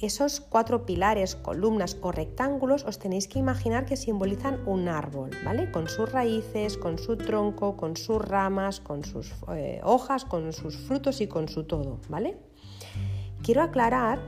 Esos 0.00 0.40
cuatro 0.40 0.86
pilares, 0.86 1.36
columnas 1.36 1.98
o 2.00 2.10
rectángulos 2.10 2.84
os 2.84 2.98
tenéis 2.98 3.28
que 3.28 3.38
imaginar 3.38 3.84
que 3.84 4.00
simbolizan 4.00 4.66
un 4.66 4.88
árbol, 4.88 5.28
¿vale? 5.44 5.70
Con 5.70 5.88
sus 5.88 6.10
raíces, 6.10 6.78
con 6.78 6.96
su 6.96 7.18
tronco, 7.18 7.76
con 7.76 7.98
sus 7.98 8.16
ramas, 8.16 8.80
con 8.80 9.04
sus 9.04 9.34
eh, 9.54 9.80
hojas, 9.84 10.24
con 10.24 10.54
sus 10.54 10.78
frutos 10.78 11.20
y 11.20 11.26
con 11.26 11.48
su 11.48 11.64
todo, 11.64 12.00
¿vale? 12.08 12.38
Quiero 13.42 13.60
aclarar 13.60 14.18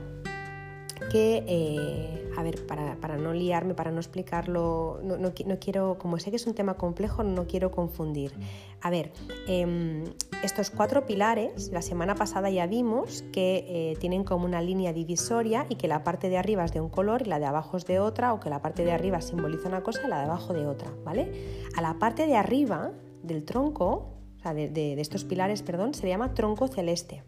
que, 1.11 1.43
eh, 1.47 2.31
a 2.35 2.43
ver, 2.43 2.65
para, 2.65 3.17
no 3.17 3.33
liarme, 3.33 3.73
para 3.73 3.91
no 3.91 3.99
explicarlo, 3.99 4.99
no, 5.03 5.33
quiero, 5.59 5.97
como 5.97 6.17
sé 6.19 6.29
que 6.29 6.37
es 6.37 6.47
un 6.47 6.53
tema 6.53 6.75
complejo, 6.75 7.23
no 7.23 7.45
quiero 7.47 7.71
confundir. 7.71 8.33
A 8.81 8.89
ver, 8.89 9.11
em, 9.47 10.03
estos 10.43 10.69
cuatro 10.69 11.05
pilares, 11.05 11.69
la 11.71 11.81
semana 11.81 12.15
pasada 12.15 12.49
ya 12.49 12.67
vimos 12.67 13.23
que 13.31 13.65
eh, 13.67 13.97
tienen 13.99 14.23
como 14.23 14.45
una 14.45 14.61
línea 14.61 14.93
divisoria 14.93 15.65
y 15.69 15.75
que 15.75 15.87
la 15.87 16.03
parte 16.03 16.29
de 16.29 16.37
arriba 16.37 16.65
es 16.65 16.73
de 16.73 16.81
un 16.81 16.89
color 16.89 17.21
y 17.21 17.25
la 17.25 17.39
de 17.39 17.45
abajo 17.45 17.77
es 17.77 17.85
de 17.85 17.99
otra, 17.99 18.33
o 18.33 18.39
que 18.39 18.49
la 18.49 18.61
parte 18.61 18.83
de 18.83 18.91
arriba 18.91 19.21
simboliza 19.21 19.69
una 19.69 19.83
cosa 19.83 20.01
y 20.05 20.09
la 20.09 20.19
de 20.19 20.25
abajo 20.25 20.53
de 20.53 20.65
otra, 20.67 20.91
¿vale? 21.03 21.31
A 21.77 21.81
la 21.81 21.99
parte 21.99 22.27
de 22.27 22.35
arriba 22.35 22.91
del 23.21 23.45
tronco, 23.45 24.09
o 24.37 24.39
sea, 24.41 24.53
de 24.53 24.99
estos 24.99 25.23
pilares, 25.23 25.61
perdón, 25.63 25.93
se 25.93 26.07
llama 26.07 26.33
tronco 26.33 26.67
celeste. 26.67 27.23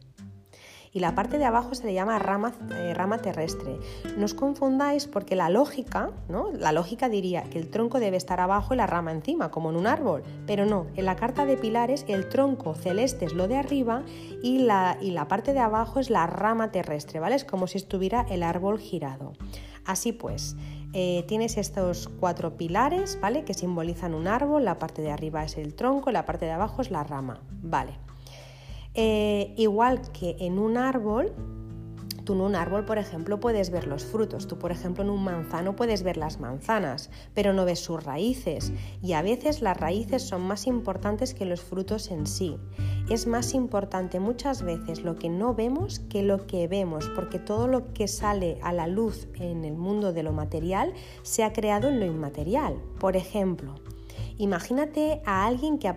Y 0.96 1.02
la 1.02 1.14
parte 1.14 1.38
de 1.38 1.44
abajo 1.44 1.76
se 1.76 1.86
le 1.86 1.94
llama 1.94 2.18
rama, 2.20 2.54
eh, 2.72 2.94
rama 2.94 3.18
terrestre. 3.18 3.78
No 4.18 4.24
os 4.24 4.34
confundáis 4.34 5.08
porque 5.08 5.36
la 5.36 5.50
lógica, 5.50 6.12
¿no? 6.30 6.54
La 6.54 6.72
lógica 6.72 7.10
diría 7.10 7.44
que 7.44 7.60
el 7.60 7.70
tronco 7.70 8.00
debe 8.00 8.16
estar 8.16 8.40
abajo 8.40 8.74
y 8.74 8.78
la 8.78 8.88
rama 8.88 9.12
encima, 9.12 9.52
como 9.52 9.70
en 9.70 9.76
un 9.76 9.88
árbol, 9.88 10.24
pero 10.48 10.66
no, 10.66 10.88
en 10.96 11.04
la 11.04 11.18
carta 11.18 11.46
de 11.46 11.58
pilares 11.58 12.06
el 12.08 12.30
tronco 12.30 12.76
celeste 12.76 13.26
es 13.26 13.34
lo 13.34 13.50
de 13.50 13.58
arriba 13.58 14.04
y 14.42 14.60
la, 14.60 14.98
y 15.02 15.12
la 15.12 15.28
parte 15.28 15.52
de 15.52 15.60
abajo 15.60 16.00
es 16.00 16.10
la 16.10 16.28
rama 16.28 16.72
terrestre, 16.72 17.20
¿vale? 17.20 17.36
Es 17.36 17.44
como 17.44 17.68
si 17.68 17.78
estuviera 17.78 18.26
el 18.30 18.42
árbol 18.42 18.80
girado. 18.80 19.34
Así 19.84 20.14
pues, 20.14 20.56
eh, 20.94 21.26
tienes 21.28 21.58
estos 21.58 22.08
cuatro 22.22 22.56
pilares, 22.56 23.20
¿vale? 23.22 23.44
Que 23.44 23.54
simbolizan 23.54 24.14
un 24.14 24.30
árbol, 24.30 24.64
la 24.64 24.80
parte 24.80 25.02
de 25.02 25.12
arriba 25.12 25.44
es 25.44 25.58
el 25.58 25.76
tronco, 25.76 26.10
la 26.12 26.26
parte 26.26 26.46
de 26.46 26.52
abajo 26.52 26.82
es 26.82 26.90
la 26.90 27.04
rama, 27.04 27.42
¿vale? 27.62 28.05
Eh, 28.96 29.54
igual 29.58 30.02
que 30.12 30.38
en 30.40 30.58
un 30.58 30.78
árbol, 30.78 31.34
Tú 32.26 32.34
en 32.34 32.42
un 32.42 32.56
árbol, 32.56 32.86
por 32.86 32.98
ejemplo, 32.98 33.40
puedes 33.40 33.70
ver 33.70 33.86
los 33.86 34.04
frutos. 34.04 34.48
Tú, 34.48 34.58
por 34.58 34.72
ejemplo, 34.72 35.04
en 35.04 35.12
un 35.12 35.24
manzano 35.24 35.76
puedes 35.76 36.02
ver 36.02 36.18
las 36.18 36.40
manzanas, 36.40 37.12
pero 37.36 37.54
no 37.54 37.66
ves 37.66 37.80
sus 37.80 38.04
raíces. 38.04 38.74
Y 39.04 39.14
a 39.14 39.22
veces 39.22 39.62
las 39.62 39.78
raíces 39.78 40.24
son 40.24 40.42
más 40.42 40.66
importantes 40.66 41.36
que 41.36 41.46
los 41.46 41.62
frutos 41.62 42.10
en 42.10 42.26
sí. 42.26 42.58
Es 43.12 43.28
más 43.28 43.54
importante 43.54 44.20
muchas 44.20 44.64
veces 44.64 45.04
lo 45.04 45.16
que 45.16 45.30
no 45.30 45.54
vemos 45.54 46.00
que 46.00 46.24
lo 46.24 46.48
que 46.48 46.68
vemos, 46.68 47.08
porque 47.16 47.38
todo 47.38 47.68
lo 47.68 47.94
que 47.94 48.08
sale 48.08 48.58
a 48.64 48.74
la 48.74 48.88
luz 48.88 49.28
en 49.36 49.64
el 49.64 49.76
mundo 49.76 50.12
de 50.12 50.24
lo 50.24 50.34
material 50.34 50.94
se 51.22 51.44
ha 51.44 51.54
creado 51.54 51.90
en 51.90 52.00
lo 52.00 52.08
inmaterial. 52.08 52.82
Por 53.00 53.16
ejemplo, 53.16 53.76
Imagínate 54.38 55.22
a 55.26 55.46
alguien 55.46 55.80
que, 55.80 55.88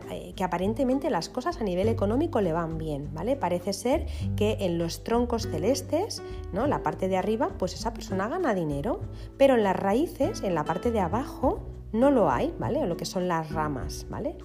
aparentemente 0.43 1.11
las 1.11 1.29
cosas 1.29 1.61
a 1.61 1.65
nivel 1.65 1.89
económico 1.89 2.41
le 2.41 2.53
van 2.53 2.79
bien, 2.79 3.13
¿vale? 3.13 3.35
Parece 3.37 3.73
ser 3.73 4.07
que 4.37 4.59
en 4.61 4.79
los 4.79 5.03
troncos 5.03 5.49
celestes, 5.49 6.23
¿no? 6.53 6.67
La 6.67 6.83
parte 6.83 7.09
de 7.09 7.17
arriba, 7.17 7.51
pues 7.59 7.75
esa 7.75 7.93
persona 7.93 8.29
gana 8.29 8.55
dinero, 8.55 9.01
pero 9.37 9.55
en 9.55 9.65
las 9.65 9.77
raíces, 9.77 10.43
en 10.43 10.55
la 10.55 10.65
parte 10.65 10.93
de 10.93 11.01
abajo, 11.01 11.67
no 11.93 12.11
lo 12.11 12.31
hay, 12.31 12.55
¿vale? 12.59 12.79
O 12.79 12.87
lo 12.87 12.97
que 12.97 13.07
son 13.07 13.27
las 13.27 13.51
ramas, 13.51 14.07
¿vale? 14.09 14.37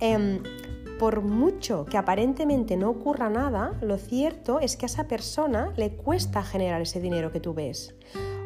Em, 0.00 0.42
por 0.98 1.20
mucho 1.20 1.84
que 1.84 1.98
aparentemente 1.98 2.76
no 2.76 2.90
ocurra 2.90 3.28
nada, 3.28 3.78
lo 3.80 3.96
cierto 3.98 4.60
es 4.60 4.76
que 4.76 4.86
a 4.86 4.88
esa 4.88 5.06
persona 5.06 5.72
le 5.76 5.92
cuesta 5.96 6.42
generar 6.42 6.80
ese 6.80 7.00
dinero 7.00 7.30
que 7.30 7.40
tú 7.40 7.54
ves 7.54 7.94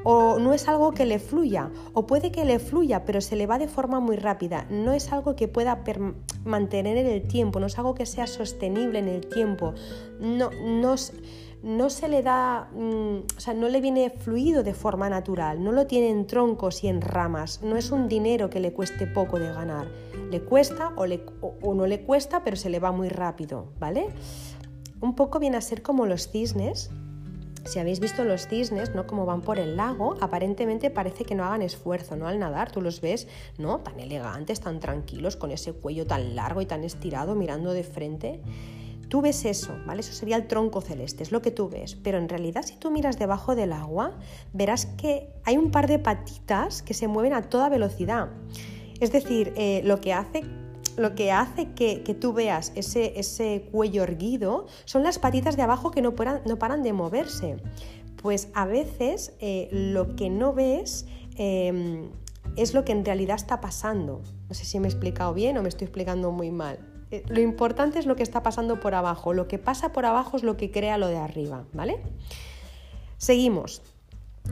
o 0.05 0.39
no 0.39 0.55
es 0.55 0.69
algo 0.69 0.93
que 0.93 1.05
le 1.05 1.19
fluya, 1.19 1.71
o 1.93 2.07
puede 2.07 2.33
que 2.33 2.45
le 2.45 2.59
fluya, 2.59 3.05
pero 3.05 3.21
se 3.21 3.37
le 3.37 3.47
va 3.47 3.59
de 3.59 3.69
forma 3.69 4.01
muy 4.01 4.17
rápida, 4.17 4.67
no 4.71 4.93
es 4.93 5.13
algo 5.13 5.37
que 5.37 5.49
pueda 5.49 5.83
mantener 6.45 6.97
en 6.97 7.07
el 7.07 7.23
tiempo, 7.23 7.61
no 7.61 7.67
es 7.67 7.79
algo 7.79 7.95
que 7.95 8.07
sea 8.07 8.27
sostenible 8.27 8.99
en 8.99 9.09
el 9.09 9.27
tiempo, 9.27 9.75
no, 10.19 10.51
no, 10.51 10.97
se 11.91 12.09
le 12.09 12.23
da, 12.23 12.71
mm, 12.73 13.19
o 13.37 13.41
sea, 13.41 13.55
no 13.55 13.69
le 13.69 13.81
viene 13.81 14.11
fluido 14.11 14.63
de 14.63 14.75
forma 14.75 15.11
natural, 15.11 15.63
no 15.63 15.73
lo 15.73 15.87
tiene 15.87 16.11
en 16.11 16.27
troncos 16.27 16.83
y 16.85 16.89
en 16.89 17.01
ramas, 17.01 17.63
no 17.63 17.77
es 17.77 17.91
un 17.91 18.09
dinero 18.09 18.49
que 18.49 18.61
le 18.61 18.73
cueste 18.73 19.07
poco 19.07 19.39
de 19.39 19.53
ganar, 19.53 19.89
le 20.31 20.41
cuesta 20.41 20.93
o, 20.97 21.07
le, 21.07 21.25
o 21.41 21.75
no 21.75 21.87
le 21.87 22.03
cuesta, 22.03 22.43
pero 22.43 22.57
se 22.57 22.71
le 22.71 22.81
va 22.81 22.93
muy 22.93 23.09
rápido, 23.09 23.73
¿vale? 23.79 24.09
Un 25.01 25.15
poco 25.15 25.39
viene 25.39 25.57
a 25.57 25.63
ser 25.63 25.83
como 25.83 26.07
los 26.07 26.29
cisnes, 26.31 26.91
si 27.65 27.79
habéis 27.79 28.01
visto 28.01 28.25
los 28.25 28.47
cisnes, 28.49 28.95
¿no? 28.95 29.07
Como 29.07 29.27
van 29.27 29.43
por 29.43 29.59
el 29.59 29.77
lago, 29.77 30.17
aparentemente 30.21 30.91
parece 30.91 31.25
que 31.25 31.35
no 31.35 31.45
hagan 31.45 31.63
esfuerzo, 31.63 32.17
¿no? 32.17 32.27
Al 32.27 32.39
nadar, 32.39 32.71
tú 32.71 32.81
los 32.81 33.01
ves, 33.01 33.29
¿no? 33.59 33.81
Tan 33.81 34.01
elegantes, 34.01 34.61
tan 34.61 34.81
tranquilos, 34.81 35.37
con 35.37 35.51
ese 35.51 35.73
cuello 35.73 36.07
tan 36.07 36.35
largo 36.37 36.61
y 36.61 36.67
tan 36.67 36.85
estirado, 36.85 37.35
mirando 37.35 37.73
de 37.73 37.85
frente. 37.85 38.41
Tú 39.09 39.23
ves 39.23 39.45
eso, 39.45 39.77
¿vale? 39.87 40.01
Eso 40.01 40.13
sería 40.13 40.37
el 40.37 40.47
tronco 40.47 40.81
celeste, 40.81 41.25
es 41.25 41.33
lo 41.33 41.43
que 41.43 41.51
tú 41.51 41.69
ves. 41.69 41.97
Pero 41.97 42.19
en 42.19 42.29
realidad, 42.29 42.63
si 42.63 42.77
tú 42.77 42.91
miras 42.93 43.19
debajo 43.19 43.57
del 43.57 43.73
agua, 43.73 44.17
verás 44.53 44.87
que 44.87 45.29
hay 45.45 45.57
un 45.57 45.73
par 45.73 45.89
de 45.89 45.99
patitas 45.99 46.83
que 46.83 46.95
se 46.95 47.09
mueven 47.09 47.33
a 47.33 47.43
toda 47.43 47.69
velocidad. 47.69 48.29
Es 49.01 49.11
decir, 49.11 49.53
eh, 49.57 49.83
lo 49.85 50.01
que 50.01 50.13
hace 50.13 50.45
lo 50.97 51.15
que 51.15 51.33
hace 51.33 51.73
que, 51.73 52.17
tú 52.21 52.33
veas 52.33 52.73
ese, 52.75 53.19
ese, 53.19 53.69
cuello 53.71 54.03
erguido 54.03 54.67
son 54.85 55.03
las 55.03 55.19
patitas 55.19 55.57
de 55.57 55.63
abajo 55.63 55.91
que 55.91 56.03
no, 56.03 56.15
no 56.47 56.59
paran 56.59 56.83
de 56.83 56.93
moverse. 56.93 57.57
Pues 58.17 58.49
a 58.55 58.67
veces 58.67 59.33
eh, 59.41 59.69
lo 59.73 60.15
que 60.15 60.29
no 60.29 60.53
ves 60.53 61.07
em, 61.37 62.11
es 62.57 62.75
lo 62.75 62.85
que 62.85 62.93
en 62.93 63.05
realidad 63.05 63.37
está 63.37 63.61
pasando. 63.61 64.23
No 64.49 64.55
sé 64.55 64.65
si 64.65 64.79
me 64.79 64.89
he 64.89 64.91
explicado 64.91 65.33
bien 65.33 65.57
o 65.57 65.63
me 65.63 65.69
estoy 65.69 65.87
explicando 65.87 66.31
muy 66.31 66.51
mal. 66.51 66.79
Eh, 67.11 67.25
lo 67.29 67.41
importante 67.41 67.99
es 67.99 68.07
lo 68.07 68.17
que 68.17 68.23
está 68.23 68.43
pasando 68.43 68.79
por 68.81 68.95
abajo. 68.95 69.33
Lo 69.33 69.49
que 69.49 69.59
pasa 69.59 69.93
por 69.93 70.07
abajo 70.07 70.37
es 70.37 70.43
lo 70.43 70.57
que 70.57 70.71
crea 70.71 70.99
lo 70.99 71.09
de 71.09 71.17
arriba, 71.17 71.65
¿vale? 71.73 72.03
Seguimos. 73.17 73.83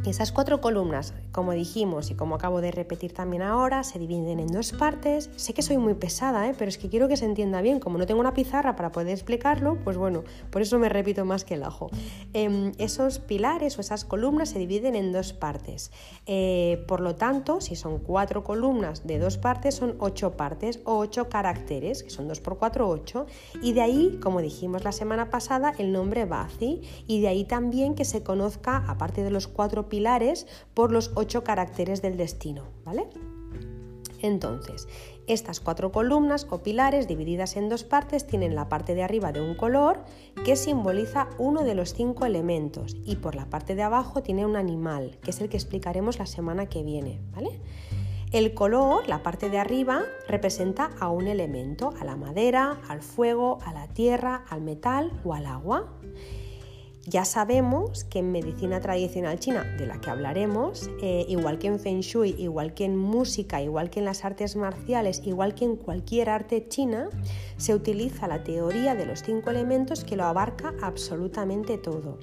Esas 0.06 0.32
cuatro 0.32 0.60
columnas, 0.60 1.12
como 1.32 1.52
dijimos 1.52 2.10
y 2.10 2.14
como 2.14 2.36
acabo 2.36 2.60
de 2.60 2.70
repetir 2.70 3.12
también 3.12 3.42
ahora, 3.42 3.84
se 3.84 3.98
dividen 3.98 4.40
en 4.40 4.46
dos 4.46 4.72
partes. 4.72 5.28
Sé 5.36 5.52
que 5.52 5.62
soy 5.62 5.76
muy 5.76 5.94
pesada, 5.94 6.48
¿eh? 6.48 6.54
pero 6.56 6.68
es 6.68 6.78
que 6.78 6.88
quiero 6.88 7.08
que 7.08 7.16
se 7.16 7.24
entienda 7.24 7.60
bien. 7.60 7.78
Como 7.78 7.98
no 7.98 8.06
tengo 8.06 8.20
una 8.20 8.32
pizarra 8.32 8.74
para 8.74 8.90
poder 8.90 9.08
explicarlo, 9.08 9.78
pues 9.84 9.96
bueno, 9.96 10.24
por 10.50 10.62
eso 10.62 10.78
me 10.78 10.88
repito 10.88 11.24
más 11.24 11.44
que 11.44 11.54
el 11.54 11.62
ajo. 11.62 11.90
Em, 12.32 12.72
esos 12.78 13.18
pilares 13.18 13.76
o 13.76 13.80
esas 13.80 14.04
columnas 14.04 14.50
se 14.50 14.58
dividen 14.58 14.94
en 14.94 15.12
dos 15.12 15.32
partes. 15.32 15.90
Eh, 16.26 16.84
por 16.88 17.00
lo 17.00 17.16
tanto, 17.16 17.60
si 17.60 17.76
son 17.76 17.98
cuatro 17.98 18.44
columnas 18.44 19.06
de 19.06 19.18
dos 19.18 19.36
partes, 19.36 19.74
son 19.74 19.96
ocho 19.98 20.36
partes 20.36 20.80
o 20.84 20.98
ocho 20.98 21.28
caracteres, 21.28 22.02
que 22.02 22.10
son 22.10 22.28
dos 22.28 22.40
por 22.40 22.58
cuatro, 22.58 22.88
ocho. 22.88 23.26
Y 23.60 23.72
de 23.74 23.82
ahí, 23.82 24.18
como 24.22 24.40
dijimos 24.40 24.84
la 24.84 24.92
semana 24.92 25.28
pasada, 25.28 25.74
el 25.78 25.92
nombre 25.92 26.24
Bazi. 26.24 26.82
Y 27.06 27.20
de 27.20 27.28
ahí 27.28 27.44
también 27.44 27.94
que 27.94 28.04
se 28.04 28.22
conozca, 28.22 28.84
aparte 28.88 29.22
de 29.22 29.30
los 29.30 29.48
pilares 29.88 30.46
por 30.74 30.92
los 30.92 31.12
ocho 31.14 31.44
caracteres 31.44 32.02
del 32.02 32.16
destino, 32.16 32.64
¿vale? 32.84 33.06
Entonces, 34.20 34.88
estas 35.26 35.60
cuatro 35.60 35.92
columnas 35.92 36.46
o 36.50 36.62
pilares 36.62 37.06
divididas 37.06 37.56
en 37.56 37.68
dos 37.68 37.84
partes 37.84 38.26
tienen 38.26 38.54
la 38.54 38.68
parte 38.68 38.94
de 38.94 39.02
arriba 39.02 39.30
de 39.30 39.40
un 39.40 39.54
color 39.54 40.00
que 40.44 40.56
simboliza 40.56 41.28
uno 41.38 41.64
de 41.64 41.74
los 41.74 41.94
cinco 41.94 42.26
elementos 42.26 42.96
y 43.04 43.16
por 43.16 43.34
la 43.34 43.46
parte 43.46 43.74
de 43.74 43.82
abajo 43.82 44.22
tiene 44.22 44.46
un 44.46 44.56
animal, 44.56 45.18
que 45.22 45.30
es 45.30 45.40
el 45.40 45.48
que 45.48 45.56
explicaremos 45.56 46.18
la 46.18 46.26
semana 46.26 46.66
que 46.66 46.82
viene, 46.82 47.20
¿vale? 47.32 47.60
El 48.32 48.52
color, 48.52 49.08
la 49.08 49.22
parte 49.22 49.48
de 49.48 49.58
arriba, 49.58 50.02
representa 50.28 50.90
a 51.00 51.08
un 51.08 51.28
elemento, 51.28 51.94
a 51.98 52.04
la 52.04 52.14
madera, 52.14 52.78
al 52.88 53.02
fuego, 53.02 53.58
a 53.64 53.72
la 53.72 53.88
tierra, 53.88 54.44
al 54.50 54.60
metal 54.60 55.12
o 55.24 55.32
al 55.32 55.46
agua. 55.46 55.88
Ya 57.08 57.24
sabemos 57.24 58.04
que 58.04 58.18
en 58.18 58.32
medicina 58.32 58.82
tradicional 58.82 59.40
china, 59.40 59.64
de 59.78 59.86
la 59.86 59.98
que 59.98 60.10
hablaremos, 60.10 60.90
eh, 61.00 61.24
igual 61.26 61.58
que 61.58 61.68
en 61.68 61.80
Feng 61.80 62.00
Shui, 62.00 62.34
igual 62.36 62.74
que 62.74 62.84
en 62.84 62.98
música, 62.98 63.62
igual 63.62 63.88
que 63.88 64.00
en 64.00 64.04
las 64.04 64.26
artes 64.26 64.56
marciales, 64.56 65.22
igual 65.24 65.54
que 65.54 65.64
en 65.64 65.76
cualquier 65.76 66.28
arte 66.28 66.68
china, 66.68 67.08
se 67.56 67.74
utiliza 67.74 68.28
la 68.28 68.44
teoría 68.44 68.94
de 68.94 69.06
los 69.06 69.22
cinco 69.22 69.48
elementos 69.48 70.04
que 70.04 70.16
lo 70.16 70.24
abarca 70.24 70.74
absolutamente 70.82 71.78
todo. 71.78 72.18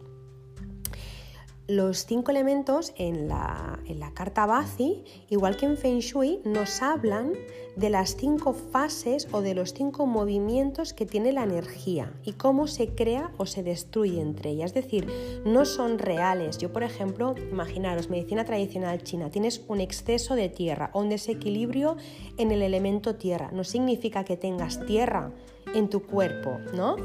Los 1.68 2.06
cinco 2.06 2.30
elementos 2.30 2.94
en 2.96 3.28
la, 3.28 3.80
carta 4.14 4.46
Bazi, 4.46 5.04
igual 5.32 5.58
que 5.58 5.66
en 5.66 5.78
Feng 5.78 5.98
Shui, 5.98 6.42
nos 6.46 6.84
hablan 6.84 7.34
de 7.76 7.90
las 7.90 8.16
cinco 8.16 8.54
fases 8.54 9.28
o 9.32 9.42
de 9.42 9.54
los 9.54 9.74
cinco 9.74 10.06
movimientos 10.06 10.94
que 10.94 11.06
tiene 11.06 11.34
la 11.34 11.44
energía 11.44 12.14
y 12.24 12.34
cómo 12.34 12.68
se 12.68 12.96
crea 12.96 13.32
o 13.38 13.46
se 13.46 13.64
destruye 13.64 14.22
entre 14.22 14.52
ellas. 14.52 14.74
Es 14.74 14.84
decir, 14.84 15.08
no 15.46 15.66
son 15.66 16.00
reales. 16.00 16.58
Yo, 16.58 16.72
por 16.72 16.84
ejemplo, 16.84 17.36
imaginaros, 17.52 18.10
medicina 18.10 18.46
tradicional 18.46 19.04
china, 19.04 19.30
tienes 19.30 19.62
un 19.68 19.82
exceso 19.82 20.36
de 20.36 20.50
tierra 20.50 20.90
o 20.94 21.02
un 21.02 21.10
desequilibrio 21.10 21.98
en 22.38 22.52
el 22.52 22.62
elemento 22.62 23.16
tierra. 23.16 23.52
No 23.52 23.64
significa 23.64 24.24
que 24.24 24.38
tengas 24.38 24.86
tierra 24.86 25.32
en 25.74 25.90
tu 25.90 26.04
cuerpo, 26.04 26.60
¿no? 26.74 26.96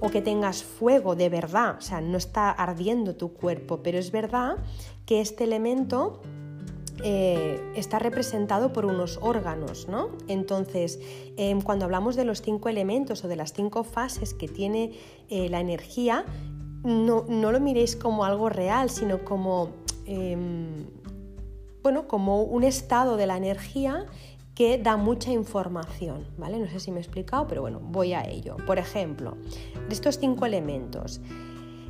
O 0.00 0.08
que 0.08 0.22
tengas 0.22 0.62
fuego 0.62 1.14
de 1.14 1.28
verdad, 1.28 1.76
o 1.78 1.80
sea, 1.80 2.00
no 2.00 2.16
está 2.16 2.50
ardiendo 2.50 3.16
tu 3.16 3.32
cuerpo, 3.32 3.82
pero 3.82 3.98
es 3.98 4.10
verdad 4.10 4.56
que 5.06 5.20
este 5.20 5.44
elemento 5.44 6.22
eh, 7.02 7.60
está 7.74 7.98
representado 7.98 8.72
por 8.72 8.86
unos 8.86 9.18
órganos, 9.20 9.88
¿no? 9.88 10.10
Entonces, 10.28 11.00
em, 11.36 11.60
cuando 11.60 11.84
hablamos 11.84 12.14
de 12.16 12.24
los 12.24 12.40
cinco 12.40 12.68
elementos 12.68 13.24
o 13.24 13.28
de 13.28 13.36
las 13.36 13.52
cinco 13.52 13.84
fases 13.84 14.32
que 14.34 14.48
tiene 14.48 14.92
eh, 15.28 15.48
la 15.48 15.60
energía, 15.60 16.24
no, 16.84 17.24
no, 17.28 17.50
lo 17.50 17.60
miréis 17.60 17.96
como 17.96 18.24
algo 18.24 18.48
real, 18.48 18.90
sino 18.90 19.24
como, 19.24 19.70
em, 20.06 20.86
bueno, 21.82 22.06
como 22.06 22.42
un 22.42 22.62
estado 22.62 23.16
de 23.16 23.26
la 23.26 23.36
energía 23.36 24.06
que 24.54 24.78
da 24.78 24.96
mucha 24.96 25.32
información, 25.32 26.26
¿vale? 26.38 26.58
No 26.58 26.68
sé 26.68 26.78
si 26.78 26.92
me 26.92 26.98
he 26.98 27.00
explicado, 27.00 27.48
pero 27.48 27.62
bueno, 27.62 27.80
voy 27.80 28.12
a 28.12 28.22
ello. 28.22 28.56
Por 28.66 28.78
ejemplo, 28.78 29.36
de 29.88 29.92
estos 29.92 30.18
cinco 30.18 30.46
elementos, 30.46 31.20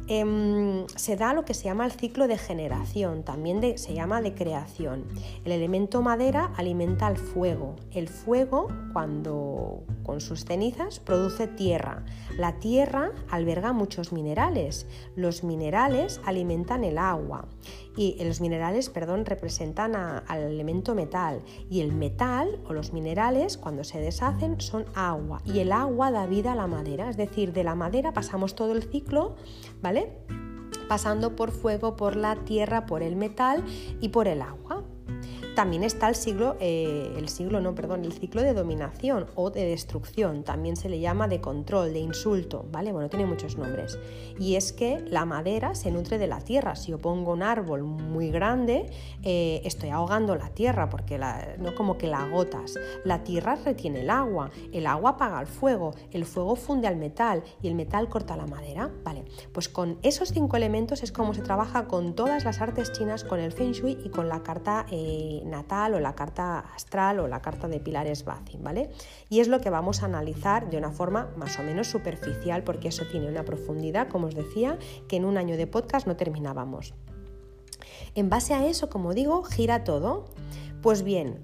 em, 0.09 0.86
se 0.89 1.16
da 1.16 1.32
lo 1.32 1.44
que 1.44 1.55
se 1.55 1.64
llama 1.64 1.85
el 1.85 1.93
ciclo 1.93 2.28
de 2.28 2.39
generación, 2.39 3.22
también 3.22 3.78
se 3.78 3.94
llama 3.94 4.20
de 4.20 4.35
creación. 4.35 5.05
El 5.44 5.52
elemento 5.52 6.02
madera 6.02 6.52
alimenta 6.56 7.09
el 7.09 7.16
fuego. 7.16 7.76
El 7.93 8.09
fuego, 8.09 8.68
cuando, 8.93 9.85
con 10.02 10.20
sus 10.20 10.44
cenizas 10.44 11.01
produce 11.01 11.47
tierra. 11.47 12.05
La 12.36 12.59
tierra 12.59 13.12
alberga 13.31 13.72
muchos 13.72 14.12
minerales. 14.12 14.86
Los 15.16 15.44
minerales 15.44 16.20
alimentan 16.24 16.85
el 16.85 16.98
agua 16.98 17.48
y 17.96 18.22
los 18.24 18.40
minerales, 18.40 18.90
perdón, 18.90 19.24
representan 19.24 19.94
al 19.94 20.42
elemento 20.42 20.94
metal 20.94 21.42
y 21.70 21.80
el 21.80 21.92
metal 21.92 22.60
o 22.68 22.72
los 22.72 22.92
minerales 22.92 23.56
cuando 23.56 23.84
se 23.84 24.00
deshacen 24.00 24.60
son 24.60 24.84
agua 24.94 25.40
y 25.44 25.60
el 25.60 25.72
agua 25.72 26.10
da 26.10 26.26
vida 26.26 26.52
a 26.52 26.56
la 26.56 26.66
madera, 26.66 27.08
es 27.08 27.16
decir, 27.16 27.52
de 27.52 27.64
la 27.64 27.74
madera 27.74 28.12
pasamos 28.12 28.54
todo 28.54 28.72
el 28.72 28.82
ciclo, 28.82 29.36
¿vale? 29.82 30.12
Pasando 30.88 31.36
por 31.36 31.50
fuego, 31.50 31.96
por 31.96 32.16
la 32.16 32.36
tierra, 32.36 32.86
por 32.86 33.02
el 33.02 33.16
metal 33.16 33.64
y 34.00 34.10
por 34.10 34.28
el 34.28 34.42
agua. 34.42 34.84
También 35.55 35.85
está 35.85 36.09
el 36.09 36.16
siglo, 36.16 36.56
eh, 36.59 37.12
el 37.16 37.28
siglo, 37.28 37.60
no, 37.60 37.74
perdón, 37.74 38.05
el 38.05 38.12
ciclo 38.12 38.43
de 38.43 38.55
dominación 38.55 39.26
o 39.36 39.51
de 39.51 39.64
destrucción, 39.64 40.43
también 40.43 40.76
se 40.76 40.89
le 40.89 40.98
llama 40.98 41.28
de 41.28 41.40
control, 41.40 41.93
de 41.93 42.01
insulto, 42.01 42.66
¿vale? 42.72 42.93
Bueno, 42.93 43.09
tiene 43.09 43.24
muchos 43.24 43.56
nombres. 43.56 43.98
Y 44.39 44.56
es 44.56 44.72
que 44.72 45.05
la 45.09 45.24
madera 45.24 45.74
se 45.74 45.93
nutre 45.93 46.18
de 46.18 46.26
la 46.26 46.40
tierra. 46.40 46.74
Si 46.74 46.90
yo 46.90 46.98
pongo 46.98 47.32
un 47.32 47.43
árbol 47.43 47.85
muy 47.85 48.31
grande, 48.31 48.90
eh, 49.22 49.60
estoy 49.64 49.90
ahogando 49.90 50.35
la 50.35 50.51
tierra, 50.51 50.90
porque 50.90 51.20
no 51.59 51.74
como 51.74 51.98
que 51.98 52.09
la 52.09 52.24
agotas. 52.24 52.74
La 53.05 53.22
tierra 53.22 53.55
retiene 53.55 54.01
el 54.01 54.10
agua, 54.10 54.51
el 54.72 54.86
agua 54.86 55.10
apaga 55.10 55.40
el 55.40 55.47
fuego, 55.47 55.94
el 56.10 56.24
fuego 56.24 56.56
funde 56.56 56.89
al 56.89 56.97
metal 56.97 57.44
y 57.62 57.68
el 57.68 57.74
metal 57.74 58.09
corta 58.09 58.36
la 58.36 58.47
madera, 58.47 58.90
¿vale? 59.05 59.24
Pues 59.52 59.68
con 59.68 59.98
esos 60.02 60.31
cinco 60.31 60.56
elementos 60.56 61.02
es 61.02 61.12
como 61.12 61.35
se 61.35 61.43
trabaja 61.43 61.86
con 61.86 62.14
todas 62.14 62.44
las 62.44 62.60
artes 62.60 62.93
chinas, 62.93 63.22
con 63.22 63.39
el 63.39 63.52
Feng 63.52 63.72
Shui 63.72 63.98
y 64.05 64.09
con 64.09 64.28
la 64.28 64.43
carta 64.43 64.86
eh, 64.90 65.43
natal 65.44 65.94
o 65.94 66.00
la 66.00 66.14
carta 66.14 66.58
astral 66.74 67.20
o 67.20 67.28
la 67.28 67.40
carta 67.40 67.68
de 67.68 67.80
pilares 67.80 68.24
Bacin, 68.24 68.62
¿vale? 68.62 68.90
Y 69.28 69.40
es 69.40 69.48
lo 69.48 69.60
que 69.60 69.70
vamos 69.70 70.02
a 70.02 70.06
analizar 70.06 70.70
de 70.70 70.78
una 70.78 70.90
forma 70.90 71.30
más 71.36 71.58
o 71.58 71.62
menos 71.62 71.88
superficial 71.88 72.64
porque 72.64 72.88
eso 72.88 73.04
tiene 73.10 73.28
una 73.28 73.44
profundidad, 73.44 74.08
como 74.08 74.26
os 74.26 74.34
decía, 74.34 74.78
que 75.08 75.16
en 75.16 75.24
un 75.24 75.36
año 75.36 75.56
de 75.56 75.66
podcast 75.66 76.06
no 76.06 76.16
terminábamos. 76.16 76.94
En 78.14 78.30
base 78.30 78.54
a 78.54 78.66
eso, 78.66 78.88
como 78.88 79.14
digo, 79.14 79.42
gira 79.42 79.84
todo. 79.84 80.26
Pues 80.82 81.02
bien, 81.02 81.40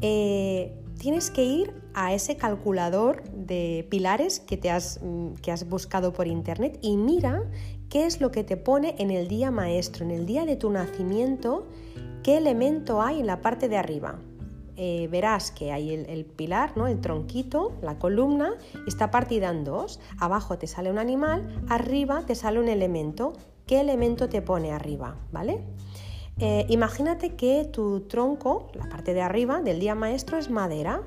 eh, 0.00 0.80
tienes 0.98 1.30
que 1.30 1.44
ir 1.44 1.74
a 1.94 2.14
ese 2.14 2.36
calculador 2.36 3.22
de 3.30 3.86
pilares 3.90 4.40
que, 4.40 4.56
te 4.56 4.70
has, 4.70 5.00
mm, 5.02 5.34
que 5.34 5.52
has 5.52 5.68
buscado 5.68 6.12
por 6.12 6.26
internet 6.26 6.78
y 6.80 6.96
mira 6.96 7.44
qué 7.88 8.06
es 8.06 8.20
lo 8.20 8.30
que 8.30 8.42
te 8.42 8.56
pone 8.56 8.94
en 8.98 9.10
el 9.10 9.28
día 9.28 9.50
maestro, 9.50 10.04
en 10.04 10.10
el 10.10 10.26
día 10.26 10.44
de 10.44 10.56
tu 10.56 10.70
nacimiento, 10.70 11.66
qué 12.24 12.38
elemento 12.38 13.02
hay 13.02 13.20
en 13.20 13.26
la 13.26 13.40
parte 13.40 13.68
de 13.68 13.76
arriba. 13.76 14.18
Eh, 14.76 15.06
verás 15.12 15.52
que 15.52 15.70
hay 15.70 15.92
el, 15.92 16.24
pilar, 16.24 16.76
¿no? 16.76 16.88
el 16.88 17.00
tronquito, 17.00 17.74
la 17.80 17.98
columna, 17.98 18.54
está 18.88 19.12
partida 19.12 19.50
en 19.50 19.62
dos. 19.62 20.00
Abajo 20.18 20.58
te 20.58 20.66
sale 20.66 20.90
un 20.90 20.98
animal, 20.98 21.64
arriba 21.68 22.24
te 22.26 22.34
sale 22.34 22.58
un 22.58 22.68
elemento. 22.68 23.34
¿Qué 23.66 23.80
elemento 23.80 24.28
te 24.28 24.42
pone 24.42 24.72
arriba? 24.72 25.16
¿Vale? 25.30 25.62
Eh, 26.38 26.66
imagínate 26.70 27.36
que 27.36 27.64
tu 27.66 28.00
tronco, 28.00 28.68
la 28.74 28.88
parte 28.88 29.14
de 29.14 29.22
arriba 29.22 29.60
del 29.60 29.78
día 29.78 29.94
maestro, 29.94 30.38
es 30.38 30.50
madera. 30.50 31.02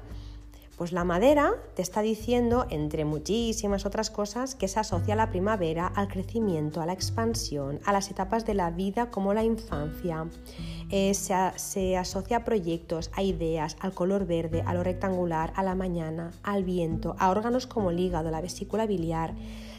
Pues 0.77 0.91
la 0.91 1.03
madera 1.03 1.55
te 1.75 1.81
está 1.81 2.01
diciendo, 2.03 2.67
entre 2.69 3.03
muchísimas 3.03 3.87
otras 3.87 4.11
cosas, 4.11 4.53
que 4.53 4.67
se 4.67 4.79
asocia 4.79 5.15
a 5.15 5.17
la 5.17 5.31
primavera, 5.31 5.87
al 5.87 6.07
crecimiento, 6.07 6.81
a 6.81 6.85
la 6.85 6.93
expansión, 6.93 7.79
a 7.83 7.91
las 7.91 8.11
etapas 8.11 8.45
de 8.45 8.53
la 8.53 8.69
vida 8.69 9.09
como 9.09 9.33
la 9.33 9.43
infancia. 9.43 10.27
Eh, 10.89 11.13
se, 11.13 11.97
asocia 11.97 12.37
a 12.37 12.43
proyectos, 12.43 13.11
a 13.13 13.21
ideas, 13.21 13.75
al 13.79 13.93
color 13.93 14.25
verde, 14.25 14.63
a 14.65 14.73
lo 14.73 14.83
rectangular, 14.83 15.51
a 15.55 15.63
la 15.63 15.75
mañana, 15.75 16.31
al 16.43 16.63
viento, 16.63 17.15
a 17.19 17.29
órganos 17.29 17.67
como 17.67 17.91
el 17.91 17.99
hígado, 17.99 18.31
la 18.31 18.41
vesícula 18.41 18.85
biliar 18.85 19.33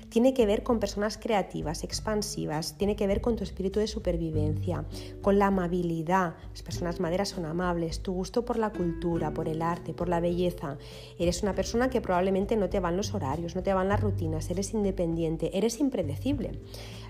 tiene 0.09 0.35
que 0.35 0.47
ver 0.47 0.63
con 0.63 0.81
personas 0.81 1.19
creativas, 1.19 1.85
expansivas, 1.85 2.77
tiene 2.79 2.97
que 2.97 3.07
ver 3.07 3.21
con 3.21 3.37
tu 3.37 3.45
espíritu 3.45 3.81
de 3.81 3.87
supervivencia, 3.87 4.85
con 5.23 5.39
la 5.39 5.47
amabilidad. 5.47 6.35
Las 6.51 6.63
personas 6.63 7.01
maderas 7.01 7.29
son 7.29 7.45
amables, 7.45 8.03
tu 8.03 8.13
gusto 8.13 8.45
por 8.45 8.59
la 8.59 8.71
cultura, 8.71 9.33
por 9.33 9.49
el 9.49 9.63
arte, 9.63 9.93
por 9.93 10.09
la 10.09 10.21
belleza. 10.21 10.79
Eres 11.19 11.43
una 11.43 11.55
persona 11.55 11.91
que 11.91 12.01
probablemente 12.01 12.57
no 12.57 12.69
te 12.69 12.81
van 12.81 12.97
los 12.97 13.15
horarios, 13.15 13.55
no 13.55 13.63
te 13.63 13.75
van 13.75 13.89
las 13.89 14.01
rutinas, 14.01 14.51
eres 14.51 14.73
independiente, 14.73 15.57
eres 15.57 15.81
impredecible. 15.81 16.53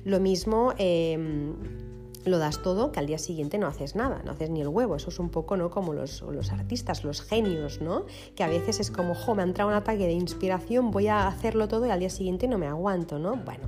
Lo 0.05 0.21
mismo... 0.21 0.73
Em, 0.79 1.98
lo 2.29 2.39
das 2.39 2.63
todo 2.63 2.93
que 2.93 3.01
al 3.01 3.07
día 3.07 3.19
siguiente 3.19 3.59
no 3.59 3.67
haces 3.67 3.95
nada, 3.95 4.23
no 4.25 4.33
haces 4.33 4.51
ni 4.51 4.61
el 4.61 4.69
huevo. 4.69 4.97
Eso 4.97 5.11
es 5.11 5.19
un 5.19 5.31
poco 5.31 5.57
¿no? 5.57 5.71
como 5.71 5.93
los, 5.93 6.23
los 6.23 6.53
artistas, 6.53 7.05
los 7.05 7.23
genios, 7.23 7.81
¿no? 7.81 8.07
que 8.37 8.45
a 8.45 8.49
veces 8.49 8.81
es 8.81 8.91
como, 8.91 9.15
jo, 9.15 9.35
me 9.35 9.43
ha 9.43 9.47
entrado 9.47 9.71
un 9.71 9.77
ataque 9.77 10.07
de 10.07 10.13
inspiración, 10.13 10.91
voy 10.91 11.09
a 11.09 11.27
hacerlo 11.27 11.69
todo 11.69 11.87
y 11.87 11.91
al 11.91 12.01
día 12.01 12.11
siguiente 12.11 12.49
no 12.49 12.59
me 12.59 12.67
aguanto. 12.67 13.19
¿no? 13.19 13.37
Bueno, 13.37 13.65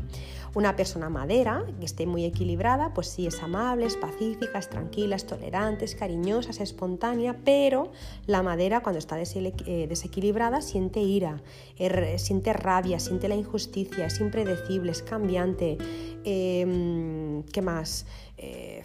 una 0.55 0.75
persona 0.75 1.09
madera, 1.09 1.65
que 1.79 1.87
esté 1.87 2.07
muy 2.07 2.25
equilibrada, 2.25 2.93
pues 2.93 3.09
sí 3.09 3.27
es 3.27 3.41
amable, 3.43 3.87
es 3.87 3.97
pacífica, 3.97 4.59
es 4.59 4.69
tranquila, 4.69 5.15
es 5.15 5.27
tolerante, 5.27 5.85
es 5.85 5.95
cariñosa, 5.95 6.51
es 6.51 6.61
espontánea, 6.61 7.37
pero 7.45 7.93
la 8.27 8.43
madera 8.43 8.83
cuando 8.83 8.99
está 8.99 9.21
eh, 9.21 9.87
desequilibrada 9.89 10.61
siente 10.61 11.01
ira, 11.01 11.41
er, 11.79 12.19
siente 12.19 12.53
rabia, 12.53 12.99
siente 12.99 13.29
la 13.29 13.37
injusticia, 13.37 14.07
es 14.07 14.21
impredecible, 14.21 14.91
es 14.91 15.03
cambiante. 15.03 15.79
Em, 16.25 17.45
¿Qué 17.45 17.63
más? 17.63 18.07
Eh, 18.43 18.83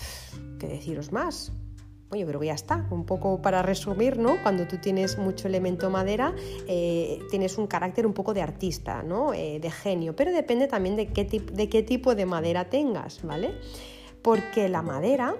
¿Qué 0.59 0.67
deciros 0.67 1.11
más? 1.11 1.51
yo 2.13 2.25
creo 2.25 2.39
que 2.39 2.45
ya 2.45 2.53
está, 2.53 2.87
un 2.91 3.05
poco 3.05 3.41
para 3.41 3.61
resumir, 3.61 4.17
¿no? 4.17 4.41
Cuando 4.41 4.67
tú 4.67 4.77
tienes 4.77 5.17
mucho 5.17 5.47
elemento 5.47 5.89
madera, 5.89 6.33
eh, 6.67 7.19
tienes 7.29 7.57
un 7.57 7.67
carácter 7.67 8.05
un 8.05 8.13
poco 8.13 8.33
de 8.33 8.41
artista, 8.41 9.03
¿no? 9.03 9.33
Eh, 9.33 9.59
de 9.59 9.71
genio, 9.71 10.15
pero 10.15 10.31
depende 10.31 10.67
también 10.67 10.95
de 10.95 11.07
qué 11.07 11.83
tipo 11.83 12.15
de 12.15 12.25
madera 12.25 12.69
tengas, 12.69 13.21
¿vale? 13.23 13.55
Porque 14.21 14.69
la 14.69 14.81
madera 14.81 15.35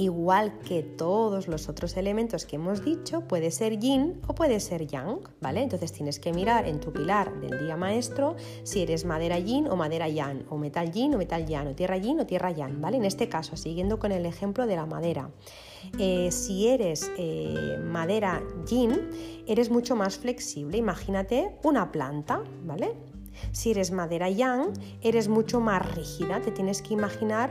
igual 0.00 0.58
que 0.60 0.82
todos 0.82 1.46
los 1.46 1.68
otros 1.68 1.98
elementos 1.98 2.46
que 2.46 2.56
hemos 2.56 2.82
dicho, 2.82 3.20
puede 3.28 3.50
ser 3.50 3.78
yin 3.78 4.18
o 4.26 4.34
puede 4.34 4.58
ser 4.58 4.86
yang, 4.86 5.20
¿vale? 5.42 5.62
Entonces 5.62 5.92
tienes 5.92 6.18
que 6.18 6.32
mirar 6.32 6.66
en 6.66 6.80
tu 6.80 6.90
pilar 6.90 7.38
del 7.38 7.60
día 7.60 7.76
maestro 7.76 8.34
si 8.62 8.80
eres 8.80 9.04
madera 9.04 9.38
yin 9.38 9.68
o 9.68 9.76
madera 9.76 10.08
yang, 10.08 10.46
o 10.48 10.56
metal 10.56 10.90
yin 10.90 11.14
o 11.14 11.18
metal 11.18 11.46
yang, 11.46 11.68
o 11.68 11.74
tierra 11.74 11.98
yin 11.98 12.18
o 12.18 12.24
tierra 12.24 12.50
yang, 12.50 12.80
¿vale? 12.80 12.96
En 12.96 13.04
este 13.04 13.28
caso, 13.28 13.58
siguiendo 13.58 13.98
con 13.98 14.10
el 14.10 14.24
ejemplo 14.24 14.66
de 14.66 14.76
la 14.76 14.86
madera. 14.86 15.30
Eh, 15.98 16.30
si 16.30 16.68
eres 16.68 17.10
eh, 17.18 17.78
madera 17.84 18.42
yin, 18.66 19.10
eres 19.46 19.70
mucho 19.70 19.96
más 19.96 20.16
flexible. 20.16 20.78
Imagínate 20.78 21.58
una 21.62 21.92
planta, 21.92 22.42
¿vale? 22.64 22.94
Si 23.52 23.72
eres 23.72 23.90
madera 23.90 24.30
yang, 24.30 24.72
eres 25.02 25.28
mucho 25.28 25.60
más 25.60 25.94
rígida. 25.94 26.40
Te 26.40 26.52
tienes 26.52 26.80
que 26.80 26.94
imaginar 26.94 27.50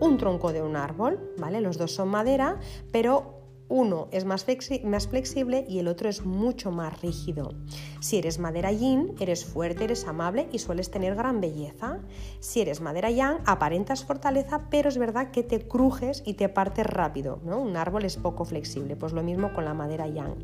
un 0.00 0.18
tronco 0.18 0.52
de 0.52 0.62
un 0.62 0.76
árbol, 0.76 1.32
¿vale? 1.38 1.60
Los 1.60 1.78
dos 1.78 1.92
son 1.92 2.08
madera, 2.08 2.58
pero 2.92 3.44
uno 3.68 4.08
es 4.12 4.24
más, 4.24 4.46
más, 4.84 5.08
flexible 5.08 5.64
y 5.68 5.78
el 5.78 5.88
otro 5.88 6.08
es 6.08 6.24
mucho 6.24 6.70
más 6.70 7.00
rígido. 7.00 7.54
Si 8.00 8.18
eres 8.18 8.38
madera 8.38 8.72
yin, 8.72 9.14
eres 9.20 9.44
fuerte, 9.44 9.84
eres 9.84 10.06
amable 10.06 10.48
y 10.52 10.58
sueles 10.58 10.90
tener 10.90 11.14
gran 11.14 11.40
belleza. 11.40 12.00
Si 12.40 12.60
eres 12.60 12.80
madera 12.80 13.10
yang, 13.10 13.38
aparentas 13.46 14.04
fortaleza, 14.04 14.68
pero 14.70 14.88
es 14.88 14.98
verdad 14.98 15.30
que 15.30 15.42
te 15.42 15.66
crujes 15.66 16.22
y 16.26 16.34
te 16.34 16.48
partes 16.48 16.86
rápido. 16.86 17.40
¿no? 17.44 17.58
Un 17.58 17.76
árbol 17.76 18.04
es 18.04 18.16
poco 18.16 18.44
flexible, 18.44 18.96
pues 18.96 19.12
lo 19.12 19.22
mismo 19.22 19.52
con 19.54 19.64
la 19.64 19.74
madera 19.74 20.06
yang. 20.08 20.36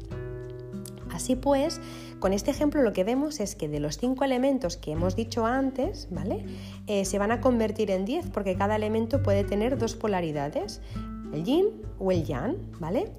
Así 1.13 1.37
pues, 1.37 1.81
con 2.19 2.33
este 2.33 2.51
ejemplo 2.51 2.83
lo 2.83 2.93
que 2.93 3.05
vemos 3.05 3.41
es 3.41 3.55
que 3.55 3.69
de 3.69 3.81
los 3.81 3.99
cinco 3.99 4.25
elementos 4.25 4.77
que 4.77 4.93
hemos 4.93 5.17
dicho 5.17 5.47
antes, 5.47 6.09
¿vale? 6.11 6.45
Eh, 6.87 7.05
se 7.05 7.19
van 7.19 7.33
a 7.33 7.41
convertir 7.41 7.91
en 7.91 8.05
10 8.05 8.31
porque 8.31 8.57
cada 8.57 8.77
elemento 8.77 9.23
puede 9.23 9.45
tener 9.45 9.79
dos 9.79 9.97
polaridades, 9.97 10.81
el 11.33 11.45
yin 11.45 11.67
o 11.99 12.13
el 12.13 12.25
yang, 12.25 12.57
¿vale? 12.79 13.11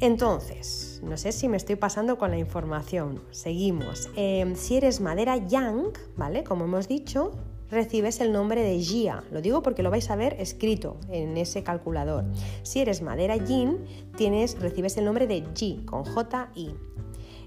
Entonces, 0.00 1.00
no 1.02 1.16
sé 1.16 1.32
si 1.32 1.48
me 1.48 1.56
estoy 1.56 1.76
pasando 1.76 2.18
con 2.18 2.30
la 2.30 2.38
información. 2.38 3.22
Seguimos. 3.30 4.10
Em, 4.16 4.54
si 4.56 4.76
eres 4.76 5.00
madera 5.00 5.36
yang, 5.36 5.92
¿vale? 6.16 6.44
Como 6.44 6.64
hemos 6.64 6.88
dicho, 6.88 7.32
recibes 7.70 8.20
el 8.20 8.32
nombre 8.32 8.62
de 8.62 8.78
Jia. 8.78 9.24
Lo 9.30 9.40
digo 9.40 9.62
porque 9.62 9.82
lo 9.82 9.90
vais 9.90 10.10
a 10.10 10.16
ver 10.16 10.36
escrito 10.38 10.96
en 11.08 11.36
ese 11.36 11.62
calculador. 11.62 12.24
Si 12.62 12.80
eres 12.80 13.02
madera 13.02 13.36
yin, 13.36 13.78
tienes, 14.16 14.58
recibes 14.60 14.96
el 14.96 15.04
nombre 15.04 15.26
de 15.26 15.44
Ji 15.54 15.82
con 15.84 16.04
J-I. 16.04 16.74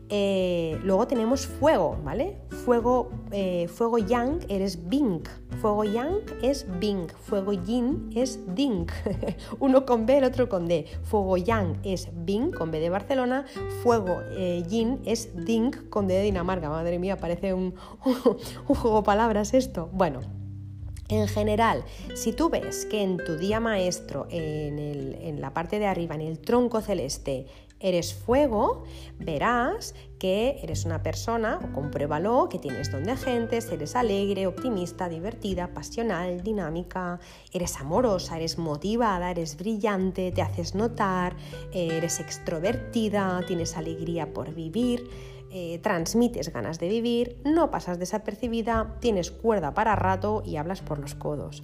Eh, 0.09 0.79
luego 0.83 1.05
tenemos 1.07 1.45
fuego, 1.45 1.97
¿vale? 2.03 2.37
Fuego, 2.65 3.09
eh, 3.31 3.67
fuego 3.67 3.97
yang 3.97 4.39
eres 4.47 4.87
Bing. 4.87 5.21
Fuego 5.61 5.83
yang 5.83 6.21
es 6.41 6.65
Bing. 6.79 7.07
Fuego 7.09 7.51
yin 7.51 8.09
es 8.15 8.39
Ding. 8.55 8.87
Uno 9.59 9.85
con 9.85 10.05
B, 10.05 10.17
el 10.17 10.23
otro 10.23 10.47
con 10.47 10.67
D. 10.67 10.85
Fuego 11.03 11.35
yang 11.35 11.79
es 11.83 12.09
Bing 12.13 12.51
con 12.51 12.71
B 12.71 12.79
de 12.79 12.89
Barcelona. 12.89 13.45
Fuego 13.83 14.21
eh, 14.31 14.63
yin 14.69 15.01
es 15.05 15.29
Ding 15.45 15.89
con 15.89 16.07
D 16.07 16.13
de 16.13 16.23
Dinamarca. 16.23 16.69
Madre 16.69 16.99
mía, 16.99 17.17
parece 17.17 17.53
un, 17.53 17.75
un 18.67 18.75
juego 18.75 19.01
de 19.01 19.05
palabras 19.05 19.53
esto. 19.53 19.89
Bueno, 19.91 20.21
en 21.09 21.27
general, 21.29 21.85
si 22.15 22.33
tú 22.33 22.49
ves 22.49 22.85
que 22.85 23.01
en 23.01 23.17
tu 23.17 23.37
día 23.37 23.61
maestro, 23.61 24.27
en, 24.29 25.39
la 25.39 25.53
parte 25.53 25.79
de 25.79 25.85
arriba, 25.85 26.15
en 26.15 26.21
el 26.21 26.39
tronco 26.39 26.81
celeste, 26.81 27.45
eres 27.79 28.13
fuego, 28.13 28.83
verás 29.19 29.93
que 30.19 30.59
eres 30.63 30.85
una 30.85 31.03
persona, 31.03 31.59
o 31.63 31.73
compruébalo, 31.73 32.49
que 32.49 32.57
tienes 32.59 32.91
don 32.91 33.03
de 33.03 33.15
gentes, 33.15 33.71
eres 33.71 33.95
alegre, 33.95 34.47
optimista, 34.47 35.09
divertida, 35.09 35.73
pasional, 35.73 36.43
dinámica, 36.43 37.19
eres 37.53 37.79
amorosa, 37.79 38.37
eres 38.37 38.57
motivada, 38.57 39.29
eres 39.31 39.57
brillante, 39.57 40.31
te 40.31 40.41
haces 40.41 40.73
notar, 40.73 41.35
eres 41.71 42.19
extrovertida, 42.19 43.43
tienes 43.47 43.77
alegría 43.77 44.33
por 44.33 44.53
vivir. 44.53 45.09
Eh, 45.49 45.79
transmites 45.81 46.51
ganas 46.51 46.77
de 46.77 46.89
vivir, 46.89 47.37
no 47.45 47.71
pasas 47.71 47.97
desapercibida, 47.97 48.97
tienes 48.99 49.31
cuerda 49.31 49.73
para 49.73 49.95
rato 49.95 50.43
y 50.45 50.57
hablas 50.57 50.81
por 50.81 50.99
los 50.99 51.15
codos. 51.15 51.63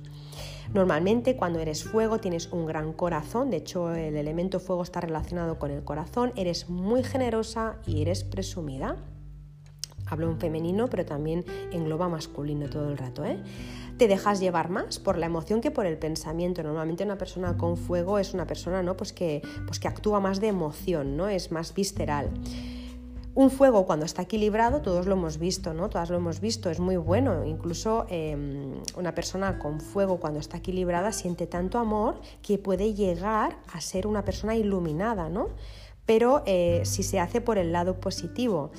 Normalmente 0.73 1.35
cuando 1.35 1.59
eres 1.59 1.83
fuego 1.83 2.17
tienes 2.19 2.51
un 2.51 2.65
gran 2.65 2.93
corazón, 2.93 3.51
de 3.51 3.57
hecho 3.57 3.93
el 3.93 4.15
elemento 4.15 4.59
fuego 4.59 4.81
está 4.81 5.01
relacionado 5.01 5.59
con 5.59 5.69
el 5.69 5.83
corazón, 5.83 6.33
eres 6.35 6.67
muy 6.67 7.03
generosa 7.03 7.77
y 7.85 8.01
eres 8.01 8.23
presumida. 8.23 8.97
Hablo 10.07 10.31
en 10.31 10.39
femenino, 10.39 10.89
pero 10.89 11.05
también 11.05 11.45
engloba 11.71 12.09
masculino 12.09 12.69
todo 12.69 12.89
el 12.89 12.97
rato. 12.97 13.23
¿eh? 13.23 13.37
Te 13.97 14.07
dejas 14.07 14.39
llevar 14.39 14.69
más 14.69 14.97
por 14.97 15.19
la 15.19 15.27
emoción 15.27 15.61
que 15.61 15.69
por 15.69 15.85
el 15.85 15.99
pensamiento. 15.99 16.63
Normalmente 16.63 17.03
una 17.03 17.19
persona 17.19 17.55
con 17.55 17.77
fuego 17.77 18.17
es 18.17 18.33
una 18.33 18.47
persona 18.47 18.81
¿no? 18.81 18.97
pues 18.97 19.13
que, 19.13 19.43
pues 19.67 19.79
que 19.79 19.87
actúa 19.87 20.19
más 20.19 20.41
de 20.41 20.47
emoción, 20.47 21.15
¿no? 21.15 21.29
es 21.29 21.51
más 21.51 21.75
visceral. 21.75 22.31
Un 23.35 23.49
fuego 23.49 23.87
cuando 23.87 24.05
está 24.05 24.21
equilibrado, 24.21 24.81
todos 24.81 25.07
lo 25.07 25.13
hemos 25.13 25.39
visto, 25.39 25.73
¿no? 25.73 25.89
Todas 25.89 26.11
lo 26.11 26.17
hemos 26.17 26.39
visto, 26.39 26.69
es 26.69 26.79
muy 26.79 26.97
bueno. 26.97 27.43
Incluso 27.45 28.05
em, 28.09 28.75
una 28.95 29.15
persona 29.15 29.57
con 29.57 29.81
fuego 29.81 30.19
cuando 30.19 30.39
está 30.39 30.57
equilibrada 30.57 31.11
siente 31.11 31.47
tanto 31.47 31.79
amor 31.79 32.21
que 32.43 32.59
puede 32.59 32.93
llegar 32.93 33.57
a 33.73 33.81
ser 33.81 34.05
una 34.05 34.23
persona 34.23 34.55
iluminada, 34.55 35.29
¿no? 35.29 35.47
Pero 36.05 36.43
eh, 36.45 36.81
si 36.85 37.01
se 37.01 37.19
hace 37.19 37.41
por 37.41 37.57
el 37.57 37.71
lado 37.71 37.99
positivo. 37.99 38.71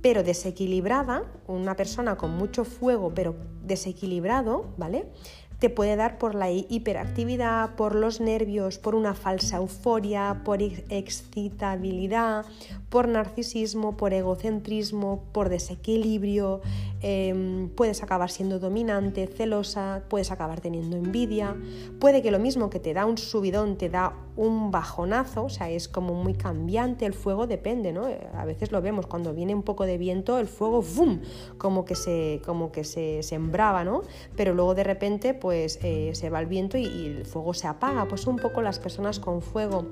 Pero 0.00 0.22
desequilibrada, 0.22 1.24
una 1.46 1.76
persona 1.76 2.16
con 2.16 2.30
mucho 2.30 2.64
fuego, 2.64 3.12
pero 3.14 3.36
desequilibrado, 3.62 4.68
¿vale? 4.78 5.12
Te 5.58 5.70
puede 5.70 5.96
dar 5.96 6.18
por 6.18 6.34
la 6.34 6.50
hiperactividad, 6.50 7.74
por 7.74 7.94
los 7.94 8.20
nervios, 8.20 8.78
por 8.78 8.94
una 8.94 9.14
falsa 9.14 9.56
euforia, 9.56 10.42
por 10.44 10.62
excitabilidad, 10.62 12.46
por 12.88 13.08
narcisismo, 13.08 13.96
por 13.96 14.14
egocentrismo, 14.14 15.24
por 15.32 15.48
desequilibrio, 15.48 16.60
em, 17.00 17.68
puedes 17.70 18.02
acabar 18.02 18.30
siendo 18.30 18.58
dominante, 18.58 19.26
celosa, 19.26 20.02
puedes 20.08 20.30
acabar 20.30 20.60
teniendo 20.60 20.96
envidia, 20.96 21.56
puede 22.00 22.22
que 22.22 22.30
lo 22.30 22.38
mismo 22.38 22.70
que 22.70 22.80
te 22.80 22.94
da 22.94 23.06
un 23.06 23.18
subidón 23.18 23.76
te 23.76 23.88
da 23.88 24.14
un 24.36 24.70
bajonazo, 24.70 25.44
o 25.44 25.48
sea, 25.48 25.68
es 25.70 25.88
como 25.88 26.14
muy 26.14 26.34
cambiante, 26.34 27.06
el 27.06 27.14
fuego 27.14 27.46
depende, 27.46 27.92
¿no? 27.92 28.06
A 28.34 28.44
veces 28.44 28.70
lo 28.70 28.80
vemos, 28.80 29.06
cuando 29.06 29.34
viene 29.34 29.54
un 29.54 29.62
poco 29.62 29.84
de 29.84 29.98
viento, 29.98 30.38
el 30.38 30.46
fuego, 30.46 30.82
¡fum!, 30.82 31.20
como 31.58 31.84
que 31.84 31.94
se, 31.94 32.40
como 32.44 32.70
que 32.70 32.84
se 32.84 33.22
sembraba, 33.22 33.84
¿no? 33.84 34.02
Pero 34.36 34.54
luego 34.54 34.74
de 34.74 34.84
repente, 34.84 35.34
pues 35.34 35.78
eh, 35.82 36.12
se 36.14 36.30
va 36.30 36.40
el 36.40 36.46
viento 36.46 36.78
y 36.78 37.06
el 37.06 37.26
fuego 37.26 37.52
se 37.54 37.66
apaga, 37.66 38.06
pues 38.06 38.26
un 38.26 38.36
poco 38.36 38.62
las 38.62 38.78
personas 38.78 39.18
con 39.18 39.42
fuego 39.42 39.86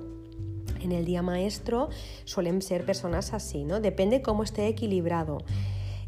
en 0.80 0.92
el 0.92 1.04
día 1.04 1.22
maestro 1.22 1.88
suelen 2.24 2.62
ser 2.62 2.84
personas 2.84 3.32
así, 3.32 3.64
¿no? 3.64 3.80
Depende 3.80 4.22
cómo 4.22 4.42
esté 4.42 4.68
equilibrado. 4.68 5.38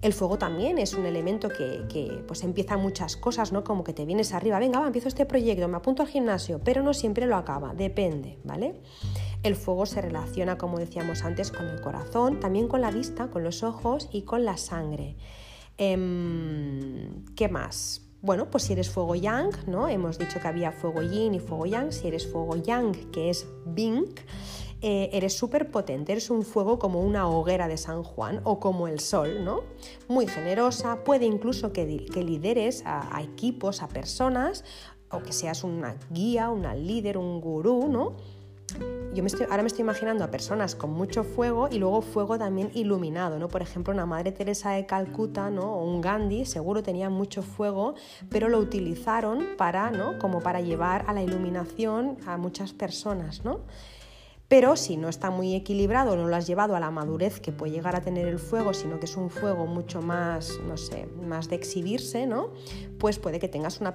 El 0.01 0.12
fuego 0.12 0.39
también 0.39 0.79
es 0.79 0.95
un 0.95 1.07
elemento 1.07 1.49
que, 1.49 2.23
pues 2.27 2.45
empieza 2.45 2.77
muchas 2.77 3.16
cosas, 3.16 3.53
¿no? 3.53 3.65
Como 3.65 3.83
que 3.83 3.93
te 3.93 4.05
vienes 4.05 4.33
arriba, 4.33 4.61
venga, 4.61 4.79
va, 4.79 4.87
empiezo 4.87 5.09
este 5.09 5.27
proyecto, 5.27 5.66
me 5.66 5.77
apunto 5.77 6.03
al 6.03 6.09
gimnasio, 6.09 6.61
pero 6.62 6.85
no 6.85 6.95
siempre 6.95 7.27
lo 7.27 7.37
acaba, 7.37 7.75
depende, 7.75 8.39
¿vale? 8.45 8.81
El 9.43 9.57
fuego 9.57 9.87
se 9.87 10.01
relaciona, 10.01 10.57
como 10.57 10.79
decíamos 10.79 11.25
antes, 11.25 11.51
con 11.51 11.66
el 11.66 11.81
corazón, 11.81 12.39
también 12.39 12.69
con 12.69 12.81
la 12.81 12.93
vista, 12.93 13.29
con 13.29 13.43
los 13.43 13.65
ojos 13.65 14.09
y 14.12 14.23
con 14.23 14.45
la 14.45 14.57
sangre. 14.57 15.16
Em, 15.79 17.25
¿Qué 17.35 17.49
más? 17.49 18.09
Bueno, 18.20 18.51
pues 18.51 18.65
si 18.65 18.73
eres 18.73 18.91
fuego 18.91 19.15
yang, 19.15 19.51
¿no? 19.69 19.89
Hemos 19.89 20.19
dicho 20.19 20.41
que 20.41 20.49
había 20.49 20.73
fuego 20.73 21.03
yin 21.03 21.35
y 21.35 21.39
fuego 21.39 21.66
yang. 21.66 21.93
Si 21.93 22.09
eres 22.09 22.27
fuego 22.27 22.57
yang, 22.57 22.93
que 23.12 23.31
es 23.31 23.47
bing, 23.65 24.07
eh, 24.81 25.11
eres 25.13 25.37
súper 25.37 25.73
potente, 25.73 26.13
eres 26.13 26.31
un 26.31 26.45
fuego 26.45 26.79
como 26.79 27.01
una 27.03 27.29
hoguera 27.29 27.67
de 27.67 27.77
San 27.77 28.05
Juan 28.05 28.41
o 28.45 28.61
como 28.61 28.87
el 28.87 29.01
sol, 29.01 29.45
¿no? 29.45 29.63
Muy 30.07 30.29
generosa, 30.29 31.03
puede 31.03 31.27
incluso 31.27 31.73
que, 31.73 31.85
lideres 31.85 32.85
a, 32.87 33.21
equipos, 33.21 33.83
a 33.83 33.89
personas, 33.89 34.65
o 35.11 35.19
que 35.21 35.33
seas 35.33 35.65
una 35.65 35.97
guía, 36.11 36.51
una 36.51 36.77
líder, 36.77 37.19
un 37.19 37.41
gurú, 37.41 37.89
¿no? 37.89 38.17
Yo 39.15 39.23
me 39.23 39.29
estoy, 39.29 39.47
ahora 39.51 39.63
me 39.63 39.67
estoy 39.67 39.83
imaginando 39.83 40.23
a 40.23 40.31
personas 40.31 40.77
con 40.77 40.91
mucho 40.91 41.25
fuego 41.25 41.69
y 41.73 41.79
luego 41.79 42.03
fuego 42.03 42.39
también 42.39 42.71
iluminado, 42.75 43.39
¿no? 43.41 43.49
Por 43.49 43.63
ejemplo, 43.63 43.93
una 43.93 44.07
Madre 44.07 44.31
Teresa 44.31 44.73
de 44.73 44.87
Calcuta, 44.87 45.51
¿no? 45.51 45.75
O 45.75 45.85
un 45.85 46.01
Gandhi, 46.01 46.45
seguro 46.45 46.85
tenía 46.85 47.11
mucho 47.11 47.43
fuego, 47.43 47.95
pero 48.29 48.49
lo 48.49 48.59
utilizaron 48.59 49.57
para, 49.57 49.91
¿no? 49.91 50.19
Como 50.21 50.41
para 50.41 50.61
llevar 50.61 51.05
a 51.09 51.15
la 51.15 51.23
iluminación 51.23 52.19
a 52.27 52.37
muchas 52.37 52.75
personas, 52.75 53.45
¿no? 53.45 53.63
Pero 54.49 54.77
si 54.77 54.97
no 54.97 55.11
está 55.11 55.31
muy 55.31 55.55
equilibrado, 55.55 56.16
no 56.16 56.27
lo 56.27 56.35
has 56.35 56.47
llevado 56.47 56.75
a 56.75 56.81
la 56.81 56.91
madurez 56.91 57.39
que 57.39 57.53
puede 57.53 57.73
llegar 57.73 57.95
a 57.97 58.01
tener 58.01 58.27
el 58.27 58.39
fuego, 58.39 58.73
sino 58.73 58.99
que 58.99 59.05
es 59.05 59.15
un 59.15 59.29
fuego 59.29 59.66
mucho 59.66 60.01
más, 60.01 60.59
no 60.66 60.79
sé, 60.79 61.07
más 61.07 61.51
de 61.51 61.57
exhibirse, 61.57 62.27
¿no? 62.27 62.55
Pues 62.99 63.19
puede 63.19 63.41
que 63.41 63.49
tengas 63.49 63.81
una, 63.81 63.93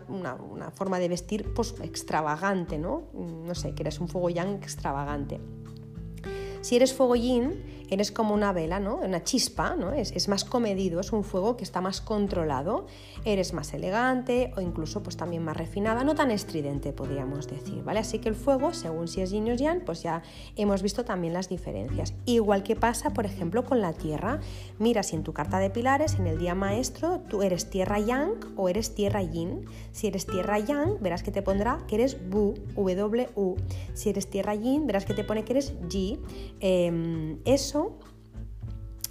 forma 0.75 0.99
de 0.99 1.09
vestir 1.09 1.51
pues, 1.55 1.73
extravagante, 1.81 2.77
¿no? 2.77 3.09
No 3.13 3.55
sé, 3.55 3.73
que 3.73 3.81
eres 3.81 3.99
un 3.99 4.07
fuego 4.07 4.29
yang 4.29 4.53
extravagante. 4.53 5.41
Si 6.63 6.77
eres 6.77 6.93
fuego 6.93 7.17
yin, 7.17 7.61
eres 7.89 8.13
como 8.13 8.33
una 8.33 8.53
vela, 8.53 8.79
¿no? 8.79 8.95
Una 8.95 9.21
chispa, 9.21 9.75
¿no? 9.75 9.91
Es, 9.91 10.27
más 10.29 10.45
comedido, 10.45 11.01
es 11.01 11.11
un 11.11 11.25
fuego 11.25 11.57
que 11.57 11.65
está 11.65 11.81
más 11.81 11.99
controlado, 11.99 12.87
eres 13.25 13.51
más 13.51 13.73
elegante 13.73 14.53
o 14.55 14.61
incluso 14.61 15.03
pues 15.03 15.17
también 15.17 15.43
más 15.43 15.57
refinada, 15.57 16.05
no 16.05 16.15
tan 16.15 16.31
estridente 16.31 16.93
podríamos 16.93 17.49
decir, 17.49 17.83
¿vale? 17.83 17.99
Así 17.99 18.19
que 18.19 18.29
el 18.29 18.35
fuego, 18.35 18.73
según 18.73 19.09
si 19.09 19.19
es 19.19 19.31
yin 19.31 19.51
o 19.51 19.55
yang, 19.55 19.81
pues 19.81 20.03
ya 20.03 20.23
hemos 20.55 20.81
visto 20.81 21.03
también 21.03 21.33
las 21.33 21.49
diferencias. 21.49 22.13
Igual 22.25 22.63
que 22.63 22.77
pasa, 22.77 23.11
por 23.11 23.25
ejemplo, 23.25 23.65
con 23.65 23.81
la 23.81 23.91
tierra. 23.91 24.39
Mira 24.79 25.03
si 25.03 25.17
en 25.17 25.23
tu 25.23 25.33
carta 25.33 25.59
de 25.59 25.69
pilares, 25.69 26.15
en 26.15 26.27
el 26.27 26.39
día 26.39 26.55
maestro, 26.55 27.19
tú 27.27 27.43
eres 27.43 27.69
tierra 27.69 27.99
yang 27.99 28.53
o 28.55 28.69
eres 28.69 28.95
tierra 28.95 29.21
yin. 29.21 29.65
Si 29.91 30.07
eres 30.07 30.25
tierra 30.25 30.59
yang, 30.59 30.97
verás 31.01 31.23
que 31.23 31.31
te 31.31 31.41
pondrá 31.41 31.79
que 31.87 31.95
eres 31.95 32.29
bu, 32.29 32.53
W-U. 32.75 33.57
Si 33.93 34.09
eres 34.09 34.29
tierra 34.29 34.55
yin, 34.55 34.87
verás 34.87 35.03
que 35.05 35.13
te 35.13 35.25
pone 35.25 35.43
que 35.43 35.53
eres 35.53 35.73
G. 35.89 36.17
Em, 36.59 37.39
eso 37.45 37.99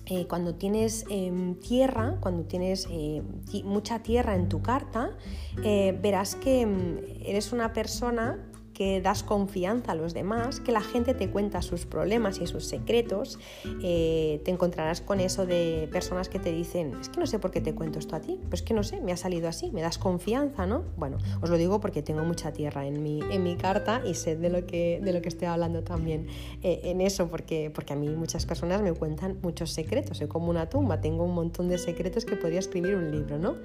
eh, 0.06 0.26
cuando 0.26 0.56
tienes 0.56 1.04
em, 1.10 1.54
tierra, 1.54 2.18
cuando 2.20 2.44
tienes 2.44 2.88
eh, 2.90 3.22
mucha 3.64 4.02
tierra 4.02 4.34
en 4.34 4.48
tu 4.48 4.60
carta, 4.60 5.16
eh, 5.62 5.96
verás 6.02 6.34
que 6.34 6.62
em, 6.62 6.98
eres 7.24 7.52
una 7.52 7.72
persona 7.72 8.51
que 8.74 9.00
das 9.00 9.22
confianza 9.22 9.92
a 9.92 9.94
los 9.94 10.14
demás, 10.14 10.60
que 10.60 10.72
la 10.72 10.80
gente 10.80 11.14
te 11.14 11.30
cuenta 11.30 11.62
sus 11.62 11.86
problemas 11.86 12.40
y 12.40 12.46
sus 12.46 12.64
secretos, 12.66 13.38
eh, 13.82 14.40
te 14.44 14.50
encontrarás 14.50 15.00
con 15.00 15.20
eso 15.20 15.46
de 15.46 15.88
personas 15.92 16.28
que 16.28 16.38
te 16.38 16.52
dicen, 16.52 16.94
es 17.00 17.08
que 17.08 17.20
no 17.20 17.26
sé 17.26 17.38
por 17.38 17.50
qué 17.50 17.60
te 17.60 17.74
cuento 17.74 17.98
esto 17.98 18.16
a 18.16 18.20
ti, 18.20 18.40
pues 18.48 18.62
que 18.62 18.74
no 18.74 18.82
sé, 18.82 19.00
me 19.00 19.12
ha 19.12 19.16
salido 19.16 19.48
así, 19.48 19.70
me 19.72 19.82
das 19.82 19.98
confianza, 19.98 20.66
¿no? 20.66 20.84
Bueno, 20.96 21.18
os 21.40 21.50
lo 21.50 21.56
digo 21.56 21.80
porque 21.80 22.02
tengo 22.02 22.22
mucha 22.22 22.52
tierra 22.52 22.86
en 22.86 23.02
mi, 23.02 23.20
en 23.30 23.42
mi 23.42 23.56
carta 23.56 24.02
y 24.06 24.14
sé 24.14 24.36
de 24.36 24.50
lo 24.50 24.66
que, 24.66 25.00
de 25.02 25.12
lo 25.12 25.22
que 25.22 25.28
estoy 25.28 25.48
hablando 25.48 25.82
también 25.82 26.26
eh, 26.62 26.80
en 26.84 27.00
eso, 27.00 27.28
porque, 27.28 27.70
porque 27.74 27.92
a 27.92 27.96
mí 27.96 28.08
muchas 28.08 28.46
personas 28.46 28.82
me 28.82 28.92
cuentan 28.92 29.38
muchos 29.42 29.70
secretos, 29.70 30.18
soy 30.18 30.28
como 30.28 30.48
una 30.50 30.68
tumba, 30.68 31.00
tengo 31.00 31.24
un 31.24 31.34
montón 31.34 31.68
de 31.68 31.78
secretos 31.78 32.24
que 32.24 32.36
podría 32.36 32.58
escribir 32.58 32.94
un 32.94 33.10
libro, 33.10 33.38
¿no? 33.38 33.56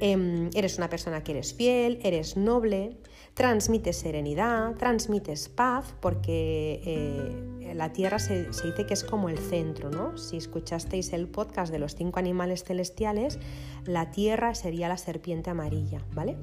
Em, 0.00 0.50
eres 0.54 0.78
una 0.78 0.88
persona 0.88 1.22
que 1.22 1.32
eres 1.32 1.54
fiel, 1.54 2.00
eres 2.02 2.36
noble, 2.36 2.96
transmites 3.34 3.96
serenidad, 3.96 4.74
transmites 4.74 5.48
paz, 5.48 5.94
porque 6.00 6.80
eh, 6.84 7.74
la 7.74 7.92
Tierra 7.92 8.18
se, 8.18 8.48
dice 8.48 8.86
que 8.86 8.94
es 8.94 9.04
como 9.04 9.28
el 9.28 9.38
centro, 9.38 9.90
¿no? 9.90 10.18
Si 10.18 10.36
escuchasteis 10.36 11.12
el 11.12 11.28
podcast 11.28 11.72
de 11.72 11.78
los 11.78 11.94
cinco 11.94 12.18
animales 12.18 12.64
celestiales, 12.64 13.38
la 13.86 14.10
Tierra 14.10 14.54
sería 14.54 14.88
la 14.88 14.98
serpiente 14.98 15.50
amarilla, 15.50 16.04
¿vale? 16.12 16.36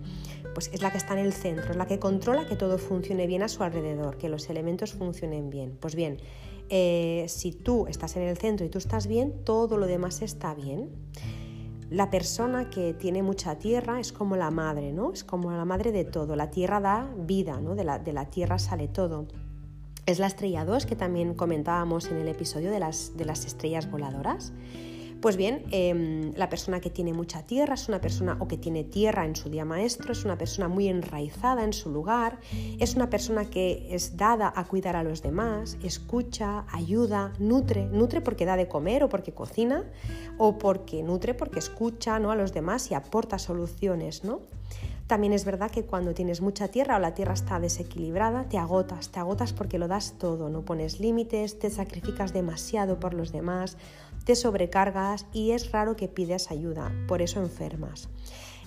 Pues 0.54 0.70
es 0.74 0.82
la 0.82 0.92
que 0.92 0.98
está 0.98 1.14
en 1.14 1.26
el 1.26 1.34
centro, 1.34 1.72
es 1.72 1.78
la 1.78 1.86
que 1.86 2.00
controla 2.00 2.48
que 2.48 2.56
todo 2.56 2.78
funcione 2.78 3.28
bien 3.28 3.44
a 3.44 3.50
su 3.50 3.64
alrededor, 3.64 4.18
que 4.18 4.30
los 4.30 4.50
elementos 4.50 4.94
funcionen 4.94 5.50
bien. 5.50 5.78
Pues 5.80 5.96
bien, 5.96 6.18
eh, 6.70 7.26
si 7.28 7.52
tú 7.52 7.86
estás 7.88 8.16
en 8.16 8.24
el 8.24 8.38
centro 8.38 8.66
y 8.66 8.70
tú 8.70 8.80
estás 8.80 9.08
bien, 9.08 9.44
todo 9.44 9.78
lo 9.78 9.86
demás 9.86 10.22
está 10.22 10.56
bien. 10.56 10.90
La 11.90 12.12
persona 12.12 12.70
que 12.70 12.94
tiene 12.94 13.24
mucha 13.24 13.56
tierra 13.58 14.00
es 14.00 14.12
como 14.12 14.36
la 14.36 14.52
madre, 14.52 14.94
¿no? 14.94 15.12
Es 15.12 15.24
como 15.24 15.52
la 15.52 15.66
madre 15.66 15.92
de 15.92 16.06
todo. 16.06 16.36
La 16.36 16.52
tierra 16.52 16.80
da 16.80 17.10
vida, 17.18 17.60
¿no? 17.60 17.74
De 17.74 17.84
la, 17.84 17.98
de 17.98 18.14
la 18.14 18.26
tierra 18.26 18.60
sale 18.60 18.88
todo. 18.88 19.26
Es 20.06 20.20
la 20.20 20.28
estrella 20.28 20.66
2 20.66 20.86
que 20.86 20.96
también 20.96 21.34
comentábamos 21.34 22.12
en 22.12 22.18
el 22.18 22.28
episodio 22.28 22.70
de 22.70 22.80
las, 22.80 23.18
de 23.18 23.26
las 23.26 23.46
estrellas 23.46 23.90
voladoras. 23.90 24.54
Pues 25.22 25.36
bien, 25.36 25.66
em, 25.72 26.34
la 26.36 26.48
persona 26.48 26.80
que 26.80 26.90
tiene 26.90 27.12
mucha 27.12 27.44
tierra 27.44 27.74
es 27.74 27.90
una 27.90 28.00
persona 28.00 28.38
o 28.40 28.48
que 28.48 28.58
tiene 28.58 28.86
tierra 28.86 29.26
en 29.26 29.36
su 29.36 29.50
día 29.50 29.66
maestro, 29.66 30.14
es 30.14 30.24
una 30.24 30.38
persona 30.38 30.70
muy 30.70 30.88
enraizada 30.88 31.66
en 31.66 31.74
su 31.74 31.90
lugar, 31.90 32.40
es 32.80 32.96
una 32.96 33.10
persona 33.10 33.50
que 33.50 33.88
es 33.92 34.16
dada 34.16 34.54
a 34.56 34.64
cuidar 34.64 34.96
a 34.96 35.04
los 35.04 35.22
demás, 35.22 35.78
escucha, 35.84 36.64
ayuda, 36.72 37.34
nutre, 37.38 37.88
nutre 37.88 38.22
porque 38.22 38.46
da 38.46 38.56
de 38.56 38.70
comer 38.70 39.04
o 39.04 39.10
porque 39.10 39.34
cocina 39.34 39.84
o 40.38 40.58
porque 40.58 41.04
nutre 41.04 41.34
porque 41.34 41.60
escucha 41.60 42.18
¿no? 42.20 42.32
a 42.32 42.36
los 42.38 42.54
demás 42.54 42.90
y 42.90 42.94
aporta 42.94 43.40
soluciones, 43.40 44.24
¿no? 44.24 44.40
También 45.10 45.34
es 45.34 45.44
verdad 45.44 45.72
que 45.72 45.86
cuando 45.86 46.14
tienes 46.14 46.40
mucha 46.40 46.68
tierra 46.68 46.98
o 46.98 47.00
la 47.00 47.16
tierra 47.16 47.34
está 47.34 47.60
desequilibrada, 47.60 48.48
te 48.48 48.60
agotas, 48.60 49.10
te 49.10 49.20
agotas 49.20 49.54
porque 49.54 49.80
lo 49.80 49.88
das 49.88 50.20
todo, 50.20 50.50
no 50.50 50.62
pones 50.62 51.00
límites, 51.00 51.58
te 51.58 51.72
sacrificas 51.72 52.32
demasiado 52.32 53.00
por 53.00 53.16
los 53.16 53.32
demás, 53.32 53.76
te 54.30 54.36
sobrecargas 54.36 55.26
y 55.34 55.54
es 55.54 55.72
raro 55.72 55.96
que 55.96 56.08
pidas 56.08 56.52
ayuda, 56.52 56.94
por 57.08 57.24
eso 57.24 57.40
enfermas. 57.40 58.10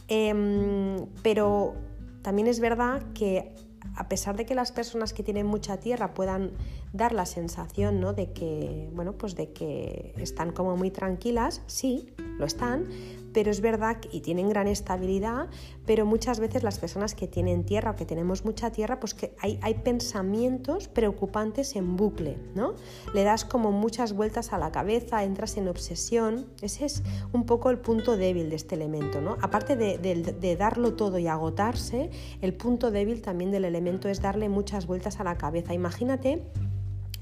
Em, 0.08 1.06
pero 1.22 1.74
también 2.20 2.48
es 2.48 2.58
verdad 2.58 3.00
que 3.14 3.54
a 3.94 4.08
pesar 4.08 4.36
de 4.36 4.44
que 4.44 4.56
las 4.56 4.72
personas 4.72 5.12
que 5.12 5.22
tienen 5.22 5.46
mucha 5.46 5.76
tierra 5.76 6.14
puedan 6.14 6.50
dar 6.92 7.12
la 7.12 7.26
sensación 7.26 8.00
¿no? 8.00 8.12
de 8.12 8.32
que 8.32 8.90
bueno 8.92 9.12
pues 9.12 9.36
de 9.36 9.52
que 9.52 10.12
están 10.16 10.50
como 10.50 10.76
muy 10.76 10.90
tranquilas 10.90 11.62
sí 11.68 12.12
lo 12.38 12.44
están 12.44 12.88
pero 13.32 13.50
es 13.50 13.60
verdad 13.60 13.98
y 14.10 14.20
tienen 14.20 14.48
gran 14.48 14.68
estabilidad, 14.68 15.48
pero 15.86 16.06
muchas 16.06 16.40
veces 16.40 16.62
las 16.62 16.78
personas 16.78 17.14
que 17.14 17.26
tienen 17.26 17.64
tierra 17.64 17.92
o 17.92 17.96
que 17.96 18.04
tenemos 18.04 18.44
mucha 18.44 18.70
tierra, 18.70 19.00
pues 19.00 19.14
que 19.14 19.34
hay, 19.40 19.58
hay 19.62 19.74
pensamientos 19.74 20.88
preocupantes 20.88 21.76
en 21.76 21.96
bucle, 21.96 22.38
¿no? 22.54 22.74
Le 23.14 23.24
das 23.24 23.44
como 23.44 23.72
muchas 23.72 24.12
vueltas 24.12 24.52
a 24.52 24.58
la 24.58 24.72
cabeza, 24.72 25.24
entras 25.24 25.56
en 25.56 25.68
obsesión, 25.68 26.46
ese 26.60 26.84
es 26.84 27.02
un 27.32 27.46
poco 27.46 27.70
el 27.70 27.78
punto 27.78 28.16
débil 28.16 28.50
de 28.50 28.56
este 28.56 28.74
elemento, 28.74 29.20
¿no? 29.20 29.36
Aparte 29.40 29.76
de 29.76 30.56
darlo 30.56 30.94
todo 30.94 31.18
y 31.18 31.26
agotarse, 31.26 32.10
el 32.40 32.54
punto 32.54 32.90
débil 32.90 33.22
también 33.22 33.50
del 33.50 33.64
elemento 33.64 34.08
es 34.08 34.20
darle 34.20 34.48
muchas 34.48 34.86
vueltas 34.86 35.20
a 35.20 35.24
la 35.24 35.36
cabeza. 35.36 35.74
Imagínate 35.74 36.42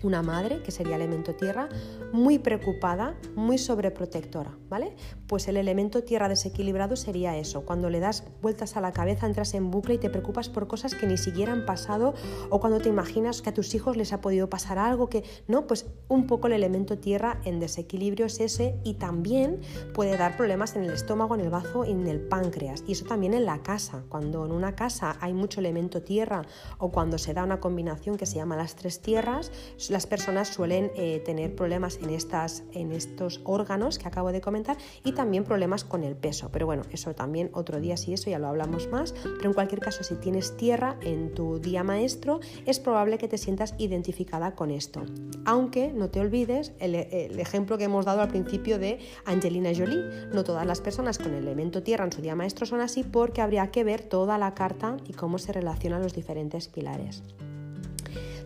una 0.02 0.22
madre, 0.22 0.62
que 0.62 0.70
sería 0.70 0.97
elemento 0.97 1.35
tierra, 1.35 1.68
muy 2.12 2.39
preocupada, 2.39 3.14
muy 3.35 3.59
sobreprotectora, 3.59 4.56
¿vale? 4.68 4.97
Pues 5.27 5.48
el 5.48 5.56
elemento 5.56 6.02
tierra 6.05 6.28
desequilibrado 6.28 6.97
sería 6.97 7.36
eso, 7.36 7.64
cuando 7.64 7.90
le 7.90 8.01
das 8.01 8.24
vueltas 8.43 8.77
a 8.77 8.81
la 8.81 8.93
cabeza, 8.93 9.27
entras 9.27 9.55
en 9.55 9.70
bucle 9.70 9.94
y 9.94 9.98
te 9.98 10.10
preocupas 10.10 10.48
por 10.48 10.66
cosas 10.66 10.94
que 10.94 11.06
ni 11.06 11.16
siquiera 11.16 11.52
han 11.52 11.66
pasado 11.66 12.14
o 12.48 12.60
cuando 12.60 12.81
te 12.81 12.89
imaginas 12.89 13.43
que 13.43 13.51
a 13.51 13.55
tus 13.55 13.74
hijos 13.74 13.97
les 13.97 14.12
ha 14.12 14.20
podido 14.20 14.48
pasar 14.48 14.78
algo 14.78 15.09
que, 15.09 15.24
no, 15.48 15.66
pues 15.66 15.86
un 16.09 16.27
poco 16.27 16.47
el 16.47 16.55
elemento 16.55 16.98
tierra 16.98 17.40
en 17.44 17.60
desequilibrio 17.60 18.27
es 18.27 18.40
ese 18.40 18.77
y 18.85 18.94
también 18.94 19.60
puede 19.94 20.16
dar 20.16 20.36
problemas 20.36 20.77
en 20.77 20.85
el 20.85 20.90
estómago, 20.90 21.35
en 21.35 21.40
el 21.43 21.51
bazo 21.51 21.85
y 21.85 21.90
en 21.93 22.06
el 22.06 22.20
páncreas. 22.20 22.85
Y 22.86 22.93
eso 22.93 23.05
también 23.05 23.35
en 23.35 23.44
la 23.44 23.62
casa, 23.62 24.05
cuando 24.09 24.44
en 24.44 24.52
una 24.52 24.74
casa 24.74 25.16
hay 25.20 25.32
mucho 25.32 25.60
elemento 25.60 26.02
tierra 26.02 26.43
o 26.78 26.90
cuando 26.90 27.18
se 27.18 27.35
da 27.35 27.44
una 27.44 27.60
combinación 27.60 28.16
que 28.16 28.27
se 28.27 28.36
llama 28.36 28.56
las 28.56 28.77
tres 28.77 29.01
tierras, 29.01 29.52
las 29.90 30.06
personas 30.06 30.48
suelen 30.48 30.92
eh, 30.94 31.20
tener 31.24 31.54
problemas 31.54 31.98
en, 32.00 32.10
estas, 32.10 32.62
en 32.72 32.92
estos 32.92 33.40
órganos 33.44 33.98
que 33.98 34.06
acabo 34.06 34.30
de 34.30 34.40
comentar 34.40 34.76
y 35.04 35.12
también 35.12 35.44
problemas 35.44 35.84
con 35.84 36.04
el 36.04 36.14
peso. 36.14 36.50
Pero 36.52 36.66
bueno, 36.66 36.84
eso 36.92 37.12
también 37.14 37.50
otro 37.52 37.80
día 37.80 37.96
sí, 37.96 38.12
eso 38.14 38.30
ya 38.30 38.38
lo 38.38 38.46
hablamos 38.46 38.88
más. 38.88 39.12
Pero 39.12 39.48
en 39.48 39.52
cualquier 39.52 39.80
caso, 39.80 40.04
si 40.04 40.14
tienes 40.14 40.56
tierra 40.56 40.96
en 41.02 41.34
tu 41.34 41.58
día 41.58 41.82
maestro, 41.82 42.40
es 42.66 42.78
probable 42.78 43.18
que 43.18 43.26
te 43.26 43.36
sientas 43.36 43.74
identificada 43.78 44.54
con 44.54 44.70
esto. 44.70 45.02
Aunque 45.44 45.92
no 45.92 46.08
te 46.08 46.20
olvides 46.20 46.72
el, 46.78 46.94
el 46.94 47.40
ejemplo 47.40 47.76
que 47.76 47.84
hemos 47.84 48.04
dado 48.04 48.20
al 48.20 48.28
principio 48.28 48.78
de 48.78 49.00
Angelina 49.24 49.70
Jolie. 49.76 50.28
No 50.32 50.44
todas 50.44 50.66
las 50.66 50.80
personas 50.80 51.18
con 51.18 51.34
el 51.34 51.42
elemento 51.42 51.82
tierra 51.82 52.04
en 52.04 52.12
su 52.12 52.22
día 52.22 52.36
maestro 52.36 52.64
son 52.64 52.80
así 52.80 53.02
porque 53.02 53.40
habría 53.40 53.72
que 53.72 53.82
ver 53.82 54.02
toda 54.02 54.38
la 54.38 54.54
carta 54.54 54.96
y 55.08 55.14
cómo 55.14 55.38
se 55.38 55.52
relacionan 55.52 56.02
los 56.02 56.14
diferentes 56.14 56.68
pilares. 56.68 57.24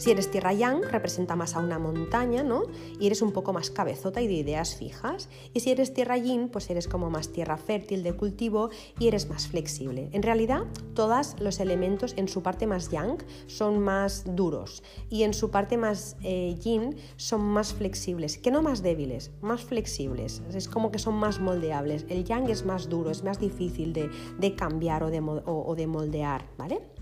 Si 0.05 0.11
eres 0.11 0.31
tierra 0.31 0.53
yang, 0.53 0.83
representa 0.83 1.35
más 1.35 1.57
a 1.57 1.61
una 1.61 1.79
montaña, 1.79 2.43
¿no? 2.43 2.65
Y 3.01 3.07
eres 3.07 3.23
un 3.23 3.33
poco 3.33 3.55
más 3.55 3.71
cabezota 3.71 4.21
y 4.21 4.27
de 4.27 4.35
ideas 4.35 4.77
fijas. 4.77 5.31
Y 5.55 5.61
si 5.61 5.71
eres 5.71 5.95
tierra 5.95 6.19
yin, 6.19 6.51
pues 6.51 6.69
eres 6.69 6.89
como 6.89 7.09
más 7.09 7.33
tierra 7.33 7.57
fértil 7.57 8.03
de 8.03 8.13
cultivo 8.13 8.69
y 8.99 9.09
eres 9.09 9.31
más 9.31 9.49
flexible. 9.49 10.11
En 10.13 10.23
realidad, 10.23 10.65
todos 10.93 11.37
los 11.41 11.59
elementos 11.59 12.13
en 12.19 12.29
su 12.29 12.43
parte 12.43 12.67
más 12.67 12.91
yang 12.91 13.17
son 13.47 13.79
más 13.79 14.25
duros 14.37 14.83
y 15.09 15.23
en 15.23 15.33
su 15.33 15.51
parte 15.51 15.79
más 15.79 16.19
eh, 16.23 16.55
yin 16.63 16.97
son 17.17 17.41
más 17.41 17.73
flexibles, 17.73 18.37
que 18.37 18.51
no 18.51 18.61
más 18.61 18.83
débiles, 18.83 19.31
más 19.41 19.63
flexibles. 19.63 20.43
Es 20.53 20.69
como 20.69 20.91
que 20.91 20.99
son 20.99 21.15
más 21.15 21.41
moldeables. 21.41 22.05
El 22.11 22.25
yang 22.25 22.51
es 22.51 22.67
más 22.67 22.91
duro, 22.91 23.11
es 23.11 23.25
más 23.25 23.41
difícil 23.41 23.95
de, 23.95 24.55
cambiar 24.55 25.03
o 25.03 25.11
de, 25.11 25.23
o 25.23 25.75
de 25.75 25.87
moldear, 25.87 26.45
¿vale? 26.59 26.94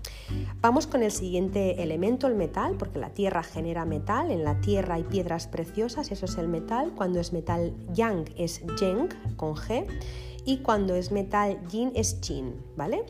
Vamos 0.61 0.87
con 0.87 1.03
el 1.03 1.11
siguiente 1.11 1.83
elemento, 1.83 2.27
el 2.27 2.35
metal, 2.35 2.75
porque 2.77 2.99
la 2.99 3.09
tierra 3.09 3.43
genera 3.43 3.85
metal, 3.85 4.31
en 4.31 4.43
la 4.43 4.61
tierra 4.61 4.95
hay 4.95 5.03
piedras 5.03 5.47
preciosas, 5.47 6.11
eso 6.11 6.25
es 6.25 6.37
el 6.37 6.47
metal, 6.47 6.93
cuando 6.95 7.19
es 7.19 7.33
metal 7.33 7.73
yang 7.93 8.25
es 8.37 8.61
yeng 8.79 9.09
con 9.35 9.55
G. 9.55 9.85
Y 10.45 10.57
cuando 10.57 10.95
es 10.95 11.11
metal 11.11 11.57
yin 11.69 11.91
es 11.95 12.19
chin, 12.19 12.55
¿vale? 12.75 13.05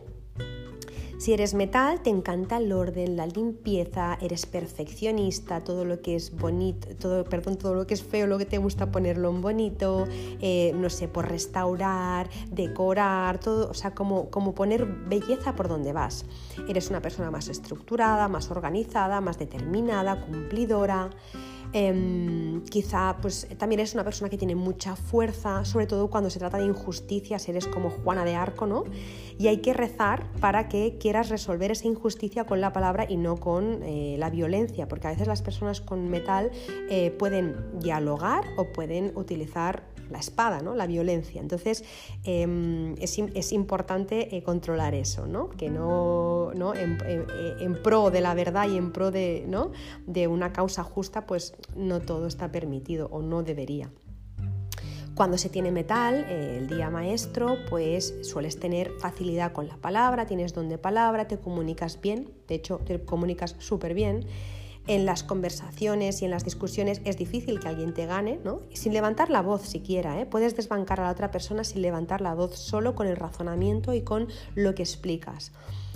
Si 1.17 1.31
eres 1.31 1.53
metal, 1.53 2.01
te 2.01 2.09
encanta 2.09 2.57
el 2.57 2.71
orden, 2.71 3.15
la 3.15 3.27
limpieza, 3.27 4.17
eres 4.21 4.45
perfeccionista, 4.45 5.63
todo 5.63 5.85
lo 5.85 6.01
que 6.01 6.15
es 6.15 6.35
bonito, 6.35 6.89
todo, 6.99 7.23
perdón, 7.23 7.57
todo 7.57 7.75
lo 7.75 7.87
que 7.87 7.93
es 7.93 8.03
feo, 8.03 8.27
lo 8.27 8.37
que 8.37 8.45
te 8.45 8.57
gusta 8.57 8.91
ponerlo 8.91 9.29
en 9.29 9.41
bonito, 9.41 10.05
eh, 10.41 10.73
no 10.75 10.89
sé, 10.89 11.07
por 11.07 11.29
restaurar, 11.29 12.29
decorar, 12.51 13.39
todo, 13.39 13.69
o 13.69 13.73
sea, 13.73 13.91
como, 13.91 14.29
como 14.29 14.53
poner 14.53 14.85
belleza 14.85 15.55
por 15.55 15.69
donde 15.69 15.93
vas. 15.93 16.25
Eres 16.67 16.89
una 16.89 17.01
persona 17.01 17.31
más 17.31 17.47
estructurada, 17.47 18.27
más 18.27 18.51
organizada, 18.51 19.21
más 19.21 19.37
determinada, 19.39 20.25
cumplidora. 20.25 21.09
Em, 21.75 22.61
quizá 22.65 23.17
pues 23.19 23.47
también 23.57 23.79
es 23.81 23.95
una 23.95 24.03
persona 24.03 24.29
que 24.29 24.37
tiene 24.37 24.53
mucha 24.53 24.95
fuerza, 24.95 25.65
sobre 25.65 25.87
todo 25.87 26.07
cuando 26.07 26.29
se 26.29 26.37
trata 26.37 26.59
de 26.59 26.65
injusticias, 26.65 27.49
eres 27.49 27.67
como 27.67 27.89
Juana 27.89 28.23
de 28.25 28.35
Arco, 28.35 28.67
¿no? 28.67 28.83
Y 29.39 29.47
hay 29.47 29.57
que 29.57 29.73
rezar 29.73 30.31
para 30.39 30.69
que 30.69 30.97
quieras 30.99 31.29
resolver 31.29 31.71
esa 31.71 31.87
injusticia 31.87 32.45
con 32.45 32.61
la 32.61 32.71
palabra 32.73 33.07
y 33.09 33.17
no 33.17 33.37
con 33.37 33.81
eh, 33.81 34.17
la 34.19 34.29
violencia, 34.29 34.87
porque 34.87 35.07
a 35.07 35.11
veces 35.11 35.27
las 35.27 35.41
personas 35.41 35.81
con 35.81 36.09
metal 36.09 36.51
eh, 36.89 37.09
pueden 37.09 37.79
dialogar 37.79 38.43
o 38.57 38.65
pueden 38.71 39.11
utilizar 39.15 39.92
la 40.13 40.19
espada, 40.19 40.61
¿no? 40.61 40.75
la 40.75 40.87
violencia. 40.87 41.41
Entonces 41.41 41.83
em, 42.23 42.95
es, 42.99 43.51
importante 43.51 44.37
eh, 44.37 44.43
controlar 44.43 44.93
eso, 44.93 45.27
¿no? 45.27 45.49
que 45.49 45.69
no, 45.69 46.51
¿no? 46.55 46.73
En, 46.75 47.81
pro 47.83 48.11
de 48.11 48.21
la 48.21 48.33
verdad 48.33 48.69
y 48.69 48.77
en 48.77 48.93
pro 48.93 49.11
de, 49.11 49.43
¿no? 49.47 49.71
de 50.07 50.27
una 50.27 50.53
causa 50.53 50.83
justa, 50.83 51.25
pues 51.25 51.55
no 51.75 51.99
todo 51.99 52.27
está 52.27 52.51
permitido 52.51 53.09
o 53.11 53.21
no 53.21 53.43
debería. 53.43 53.91
Cuando 55.15 55.37
se 55.37 55.49
tiene 55.49 55.71
metal, 55.71 56.25
eh, 56.27 56.57
el 56.59 56.67
día 56.67 56.89
maestro, 56.89 57.57
pues 57.69 58.15
sueles 58.21 58.59
tener 58.59 58.91
facilidad 58.99 59.51
con 59.51 59.67
la 59.67 59.77
palabra, 59.77 60.25
tienes 60.25 60.53
don 60.53 60.69
de 60.69 60.77
palabra, 60.77 61.27
te 61.27 61.37
comunicas 61.37 61.99
bien, 62.01 62.31
de 62.47 62.55
hecho 62.55 62.79
te 62.85 63.03
comunicas 63.03 63.55
súper 63.59 63.93
bien 63.93 64.25
en 64.87 65.05
las 65.05 65.23
conversaciones 65.23 66.21
y 66.21 66.25
en 66.25 66.31
las 66.31 66.43
discusiones 66.43 67.01
es 67.05 67.17
difícil 67.17 67.59
que 67.59 67.69
alguien 67.69 67.93
te 67.93 68.05
gane, 68.05 68.39
¿no? 68.43 68.61
Sin 68.73 68.93
levantar 68.93 69.29
la 69.29 69.41
voz 69.41 69.61
siquiera, 69.61 70.19
¿eh? 70.19 70.25
Puedes 70.25 70.55
desbancar 70.55 70.99
a 70.99 71.03
la 71.03 71.11
otra 71.11 71.31
persona 71.31 71.63
sin 71.63 71.81
levantar 71.81 72.21
la 72.21 72.33
voz, 72.33 72.57
solo 72.57 72.95
con 72.95 73.07
el 73.07 73.15
razonamiento 73.15 73.93
y 73.93 74.01
con 74.01 74.27
lo 74.55 74.75
que 74.75 74.83
explicas. 74.83 75.51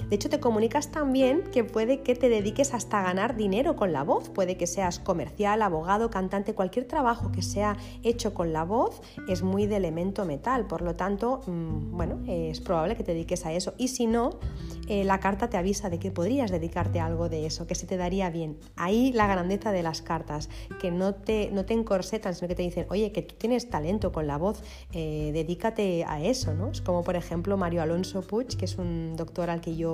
De 0.10 0.16
hecho, 0.16 0.30
te 0.30 0.40
comunicas 0.40 0.92
tan 0.92 1.12
bien 1.12 1.44
que 1.52 1.64
puede 1.64 2.02
que 2.02 2.16
te 2.16 2.30
dediques 2.30 2.74
hasta 2.74 3.00
a 3.00 3.04
ganar 3.04 3.36
dinero 3.36 3.76
con 3.76 3.94
la 3.94 4.04
voz. 4.04 4.30
Puede 4.30 4.58
que 4.58 4.68
seas 4.68 5.00
comercial, 5.00 5.62
abogado, 5.62 6.10
cantante, 6.10 6.54
cualquier 6.54 6.86
trabajo 6.88 7.32
que 7.32 7.42
sea 7.42 7.78
hecho 8.04 8.34
con 8.34 8.54
la 8.54 8.64
voz 8.64 9.02
es 9.28 9.44
muy 9.44 9.68
de 9.68 9.78
elemento 9.78 10.26
metal. 10.26 10.68
Por 10.68 10.82
lo 10.82 10.96
tanto, 10.96 11.42
mm, 11.46 11.98
bueno, 11.98 12.20
es 12.28 12.62
probable 12.62 12.96
que 12.96 13.04
te 13.04 13.14
dediques 13.14 13.46
a 13.46 13.54
eso. 13.54 13.74
Y 13.78 13.90
si 13.90 14.08
no, 14.08 14.40
eh, 14.88 15.04
la 15.04 15.20
carta 15.20 15.50
te 15.50 15.58
avisa 15.58 15.90
de 15.90 16.00
que 16.00 16.12
podrías 16.12 16.52
dedicarte 16.52 17.00
a 17.00 17.06
algo 17.06 17.28
de 17.28 17.46
eso, 17.46 17.68
que 17.68 17.76
se 17.76 17.86
te 17.86 17.98
daría 17.98 18.30
bien. 18.30 18.58
Ahí 18.76 19.12
la 19.12 19.28
grandeza 19.28 19.72
de 19.72 19.84
las 19.84 20.02
cartas, 20.02 20.50
que 20.80 20.92
no 20.92 21.16
te, 21.16 21.50
no 21.52 21.66
te 21.66 21.74
encorsetan, 21.74 22.36
sino 22.36 22.48
que 22.48 22.56
te 22.56 22.64
dicen, 22.64 22.86
oye, 22.90 23.12
que 23.12 23.22
tú 23.22 23.36
tienes 23.36 23.70
talento 23.70 24.12
con 24.12 24.28
la 24.28 24.38
voz, 24.38 24.64
eh, 24.94 25.32
dedícate 25.34 26.06
a 26.06 26.22
eso, 26.22 26.54
¿no? 26.54 26.72
Es 26.72 26.82
como 26.82 27.04
por 27.04 27.16
ejemplo 27.16 27.58
Mario 27.58 27.82
Alonso 27.82 28.22
Puig, 28.22 28.48
que 28.58 28.66
es 28.66 28.78
un 28.78 29.16
doctor 29.16 29.50
al 29.50 29.62
que 29.62 29.76
yo 29.76 29.87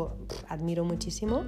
admiro 0.49 0.83
muchísimo. 0.85 1.45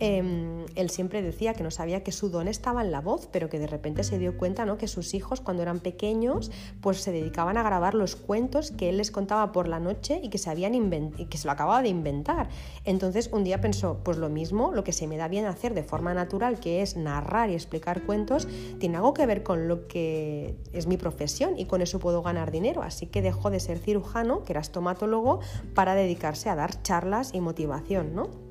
Em, 0.00 0.66
él 0.74 0.90
siempre 0.90 1.22
decía 1.22 1.54
que 1.54 1.62
no 1.62 1.70
sabía 1.70 2.02
que 2.02 2.12
su 2.12 2.30
don 2.30 2.48
estaba 2.48 2.82
en 2.82 2.90
la 2.90 3.00
voz, 3.00 3.28
pero 3.30 3.48
que 3.48 3.58
de 3.58 3.66
repente 3.66 4.02
se 4.02 4.18
dio 4.18 4.36
cuenta 4.36 4.66
¿no? 4.66 4.78
que 4.78 4.88
sus 4.88 5.14
hijos 5.14 5.40
cuando 5.40 5.62
eran 5.62 5.80
pequeños 5.80 6.50
pues 6.80 7.00
se 7.00 7.12
dedicaban 7.12 7.56
a 7.56 7.62
grabar 7.62 7.94
los 7.94 8.16
cuentos 8.16 8.70
que 8.70 8.88
él 8.88 8.96
les 8.96 9.10
contaba 9.10 9.52
por 9.52 9.68
la 9.68 9.78
noche 9.78 10.20
y 10.22 10.30
que 10.30 10.38
se, 10.38 10.50
habían 10.50 10.74
y 10.74 11.26
que 11.26 11.38
se 11.38 11.46
lo 11.46 11.52
acababa 11.52 11.82
de 11.82 11.88
inventar. 11.88 12.48
Entonces 12.84 13.30
un 13.32 13.44
día 13.44 13.60
pensó, 13.60 14.00
pues 14.02 14.18
lo 14.18 14.28
mismo, 14.28 14.72
lo 14.72 14.84
que 14.84 14.92
se 14.92 15.06
me 15.06 15.16
da 15.16 15.28
bien 15.28 15.46
hacer 15.46 15.74
de 15.74 15.82
forma 15.82 16.14
natural, 16.14 16.58
que 16.58 16.82
es 16.82 16.96
narrar 16.96 17.50
y 17.50 17.54
explicar 17.54 18.02
cuentos, 18.02 18.48
tiene 18.78 18.96
algo 18.96 19.14
que 19.14 19.26
ver 19.26 19.42
con 19.42 19.68
lo 19.68 19.86
que 19.86 20.56
es 20.72 20.86
mi 20.86 20.96
profesión 20.96 21.58
y 21.58 21.66
con 21.66 21.82
eso 21.82 21.98
puedo 21.98 22.22
ganar 22.22 22.50
dinero. 22.50 22.82
Así 22.82 23.06
que 23.06 23.22
dejó 23.22 23.50
de 23.50 23.60
ser 23.60 23.78
cirujano, 23.78 24.44
que 24.44 24.52
era 24.52 24.60
estomatólogo, 24.60 25.40
para 25.74 25.94
dedicarse 25.94 26.48
a 26.48 26.56
dar 26.56 26.82
charlas 26.82 27.34
y 27.34 27.40
motivación, 27.40 28.14
¿no? 28.14 28.49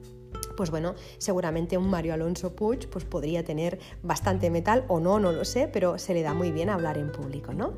Pues 0.59 0.71
bueno, 0.71 0.93
seguramente 1.19 1.77
un 1.77 1.89
Mario 1.89 2.13
Alonso 2.13 2.53
Puig 2.53 2.89
pues 2.89 3.05
podría 3.05 3.45
tener 3.45 3.79
bastante 4.03 4.49
metal 4.49 4.83
o 4.89 4.99
no, 4.99 5.17
no 5.17 5.31
lo 5.31 5.45
sé, 5.45 5.69
pero 5.71 5.97
se 5.97 6.13
le 6.13 6.21
da 6.21 6.33
muy 6.33 6.51
bien 6.51 6.69
hablar 6.69 6.97
en 6.97 7.13
público, 7.13 7.53
¿no? 7.53 7.75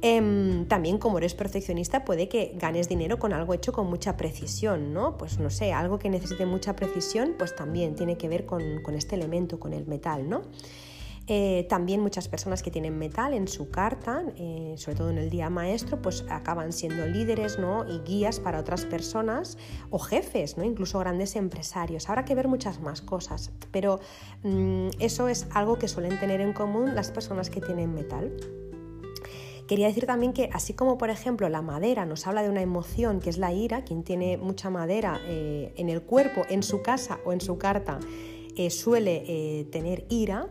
Em, 0.00 0.64
también 0.68 0.96
como 0.96 1.18
eres 1.18 1.34
perfeccionista 1.34 2.06
puede 2.06 2.30
que 2.30 2.54
ganes 2.54 2.88
dinero 2.88 3.18
con 3.18 3.34
algo 3.34 3.52
hecho 3.52 3.74
con 3.74 3.90
mucha 3.90 4.16
precisión, 4.16 4.94
¿no? 4.94 5.18
Pues 5.18 5.38
no 5.38 5.50
sé, 5.50 5.74
algo 5.74 5.98
que 5.98 6.08
necesite 6.08 6.46
mucha 6.46 6.74
precisión, 6.74 7.34
pues 7.36 7.54
también 7.54 7.94
tiene 7.94 8.16
que 8.16 8.30
ver 8.30 8.46
con, 8.46 8.62
este 8.94 9.14
elemento, 9.14 9.60
con 9.60 9.74
el 9.74 9.86
metal, 9.86 10.30
¿no? 10.30 10.44
Eh, 11.30 11.66
también 11.68 12.00
muchas 12.00 12.26
personas 12.26 12.62
que 12.62 12.70
tienen 12.70 12.98
metal 12.98 13.34
en 13.34 13.48
su 13.48 13.70
carta, 13.70 14.22
eh, 14.36 14.72
sobre 14.78 14.96
todo 14.96 15.10
en 15.10 15.18
el 15.18 15.28
día 15.28 15.50
maestro, 15.50 16.00
pues 16.00 16.24
acaban 16.30 16.72
siendo 16.72 17.06
líderes 17.06 17.58
¿no? 17.58 17.86
y 17.86 17.98
guías 17.98 18.40
para 18.40 18.58
otras 18.58 18.86
personas 18.86 19.58
o 19.90 19.98
jefes, 19.98 20.56
¿no? 20.56 20.64
incluso 20.64 20.98
grandes 20.98 21.36
empresarios. 21.36 22.08
Habrá 22.08 22.24
que 22.24 22.34
ver 22.34 22.48
muchas 22.48 22.80
más 22.80 23.02
cosas, 23.02 23.52
pero 23.70 24.00
mm, 24.42 24.88
eso 25.00 25.28
es 25.28 25.46
algo 25.52 25.78
que 25.78 25.86
suelen 25.86 26.18
tener 26.18 26.40
en 26.40 26.54
común 26.54 26.94
las 26.94 27.10
personas 27.10 27.50
que 27.50 27.60
tienen 27.60 27.92
metal. 27.92 28.34
Quería 29.66 29.88
decir 29.88 30.06
también 30.06 30.32
que 30.32 30.48
así 30.54 30.72
como 30.72 30.96
por 30.96 31.10
ejemplo 31.10 31.46
la 31.50 31.60
madera 31.60 32.06
nos 32.06 32.26
habla 32.26 32.42
de 32.42 32.48
una 32.48 32.62
emoción 32.62 33.20
que 33.20 33.28
es 33.28 33.36
la 33.36 33.52
ira, 33.52 33.84
quien 33.84 34.02
tiene 34.02 34.38
mucha 34.38 34.70
madera 34.70 35.20
eh, 35.26 35.74
en 35.76 35.90
el 35.90 36.00
cuerpo, 36.00 36.46
en 36.48 36.62
su 36.62 36.80
casa 36.80 37.20
o 37.26 37.34
en 37.34 37.42
su 37.42 37.58
carta, 37.58 38.00
suele 38.70 39.68
tener 39.70 40.04
ira, 40.08 40.48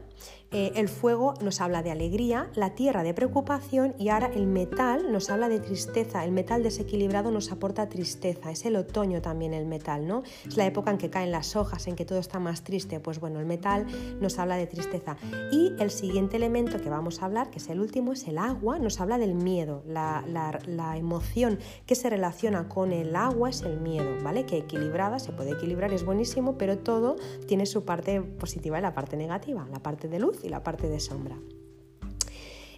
eh, 0.51 0.71
el 0.75 0.87
fuego 0.87 1.33
nos 1.41 1.59
habla 1.59 1.83
de 1.83 1.91
alegría, 1.91 2.49
la 2.55 2.73
tierra 2.73 3.03
de 3.03 3.13
preocupación 3.13 3.93
y 3.99 4.09
ahora 4.09 4.31
el 4.33 4.47
metal 4.47 5.11
nos 5.11 5.29
habla 5.29 5.49
de 5.49 5.59
tristeza. 5.59 6.23
El 6.23 6.31
metal 6.31 6.63
desequilibrado 6.63 7.31
nos 7.31 7.51
aporta 7.51 7.89
tristeza. 7.89 8.49
Es 8.49 8.65
el 8.65 8.77
otoño 8.77 9.21
también 9.21 9.53
el 9.53 9.65
metal, 9.65 10.07
¿no? 10.07 10.23
Es 10.45 10.55
la 10.55 10.65
época 10.65 10.91
en 10.91 10.97
que 10.97 11.09
caen 11.09 11.31
las 11.31 11.57
hojas, 11.57 11.87
en 11.87 11.97
que 11.97 12.05
todo 12.05 12.19
está 12.19 12.39
más 12.39 12.63
triste. 12.63 13.01
Pues 13.01 13.19
bueno, 13.19 13.41
el 13.41 13.45
metal 13.45 13.87
nos 14.21 14.39
habla 14.39 14.55
de 14.55 14.67
tristeza. 14.67 15.17
Y 15.51 15.73
el 15.79 15.91
siguiente 15.91 16.37
elemento 16.37 16.79
que 16.79 16.89
vamos 16.89 17.21
a 17.21 17.25
hablar, 17.25 17.49
que 17.49 17.57
es 17.57 17.67
el 17.67 17.81
último, 17.81 18.13
es 18.13 18.25
el 18.27 18.37
agua. 18.37 18.79
Nos 18.79 19.01
habla 19.01 19.17
del 19.17 19.35
miedo. 19.35 19.83
La, 19.85 20.23
la 20.65 20.97
emoción 20.97 21.59
que 21.85 21.95
se 21.95 22.09
relaciona 22.09 22.69
con 22.69 22.93
el 22.93 23.17
agua 23.17 23.49
es 23.49 23.63
el 23.63 23.81
miedo, 23.81 24.15
¿vale? 24.23 24.45
Que 24.45 24.59
equilibrada, 24.59 25.19
se 25.19 25.33
puede 25.33 25.51
equilibrar, 25.51 25.91
es 25.91 26.05
buenísimo, 26.05 26.57
pero 26.57 26.77
todo 26.77 27.17
tiene 27.47 27.65
su 27.65 27.83
parte 27.83 28.21
positiva 28.21 28.79
y 28.79 28.81
la 28.81 28.93
parte 28.93 29.17
negativa, 29.17 29.67
la 29.71 29.79
parte 29.79 30.07
de 30.07 30.19
luz 30.19 30.36
y 30.43 30.49
la 30.49 30.63
parte 30.63 30.89
de 30.89 30.99
sombra. 30.99 31.37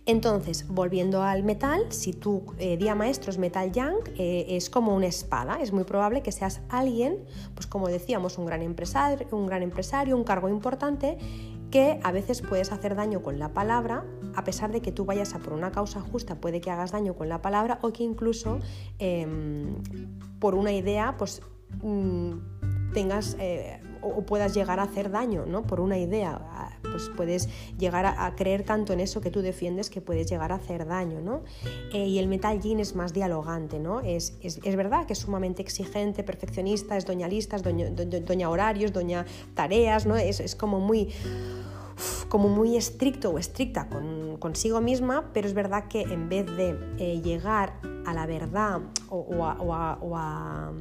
Entonces, 0.06 0.66
volviendo 0.68 1.22
al 1.22 1.44
metal, 1.44 1.86
si 1.90 2.14
tu 2.14 2.42
eh, 2.58 2.78
día 2.78 2.96
maestro 2.96 3.30
es 3.30 3.38
metal 3.38 3.72
yang, 3.72 3.98
eh, 4.18 4.46
es 4.50 4.70
como 4.70 4.96
una 4.96 5.06
espada. 5.06 5.62
Es 5.62 5.72
muy 5.72 5.84
probable 5.84 6.24
que 6.24 6.32
seas 6.32 6.62
alguien, 6.70 7.20
pues 7.54 7.68
como 7.68 7.90
decíamos, 7.90 8.40
un 8.40 8.48
gran 8.48 8.64
empresario, 8.64 9.28
un 9.32 9.46
gran 9.46 9.62
empresario, 9.62 10.18
un 10.18 10.24
cargo 10.24 10.50
importante, 10.50 11.20
que 11.70 12.00
a 12.02 12.12
veces 12.12 12.42
puedes 12.42 12.72
hacer 12.72 12.96
daño 12.96 13.22
con 13.22 13.38
la 13.38 13.54
palabra, 13.54 14.04
a 14.36 14.44
pesar 14.44 14.72
de 14.72 14.82
que 14.82 14.92
tú 14.92 15.06
vayas 15.06 15.36
a 15.36 15.40
por 15.40 15.54
una 15.54 15.72
causa 15.72 16.02
justa, 16.02 16.36
puede 16.42 16.62
que 16.62 16.72
hagas 16.72 16.92
daño 16.92 17.14
con 17.14 17.30
la 17.30 17.44
palabra 17.44 17.78
o 17.84 17.94
que 17.94 18.04
incluso 18.04 18.60
em, 18.98 19.76
por 20.40 20.56
una 20.56 20.72
idea, 20.72 21.16
pues 21.18 21.42
mm, 21.84 22.94
tengas 22.94 23.38
eh, 23.40 23.80
o 24.02 24.22
puedas 24.24 24.54
llegar 24.54 24.80
a 24.80 24.84
hacer 24.84 25.12
daño, 25.12 25.46
¿no? 25.46 25.64
Por 25.64 25.80
una 25.80 25.98
idea, 25.98 26.42
pues 26.82 27.10
puedes 27.16 27.50
llegar 27.78 28.06
a, 28.06 28.36
creer 28.36 28.64
tanto 28.64 28.94
en 28.94 29.00
eso 29.00 29.22
que 29.22 29.32
tú 29.32 29.42
defiendes 29.42 29.90
que 29.90 30.02
puedes 30.02 30.30
llegar 30.30 30.52
a 30.52 30.56
hacer 30.56 30.86
daño, 30.86 31.22
¿no? 31.22 31.44
Eh, 31.94 32.08
y 32.08 32.20
el 32.20 32.28
metal 32.28 32.60
yin 32.60 32.80
es 32.80 32.96
más 32.96 33.14
dialogante, 33.14 33.80
¿no? 33.80 34.02
Es, 34.02 34.38
es, 34.42 34.76
verdad 34.76 35.06
que 35.06 35.14
es 35.14 35.20
sumamente 35.20 35.62
exigente, 35.62 36.24
perfeccionista, 36.24 36.98
es 36.98 37.06
doña 37.06 37.28
listas, 37.28 37.64
doña, 37.64 37.90
doña 37.90 38.50
horarios, 38.50 38.94
doña 38.94 39.26
tareas, 39.54 40.06
¿no? 40.06 40.16
Es, 40.16 40.40
es 40.40 40.56
como 40.56 40.80
muy 40.80 41.10
como 42.28 42.50
muy 42.50 42.78
estricto 42.78 43.32
o 43.32 43.40
estricta 43.40 43.88
con, 43.90 44.38
consigo 44.38 44.82
misma, 44.82 45.30
pero 45.34 45.48
es 45.48 45.54
verdad 45.54 45.88
que 45.88 46.02
en 46.02 46.30
vez 46.30 46.46
de 46.46 46.78
eh, 46.98 47.22
llegar 47.22 47.80
a 48.06 48.14
la 48.14 48.26
verdad 48.26 48.82
o, 49.10 49.46
a, 50.16 50.72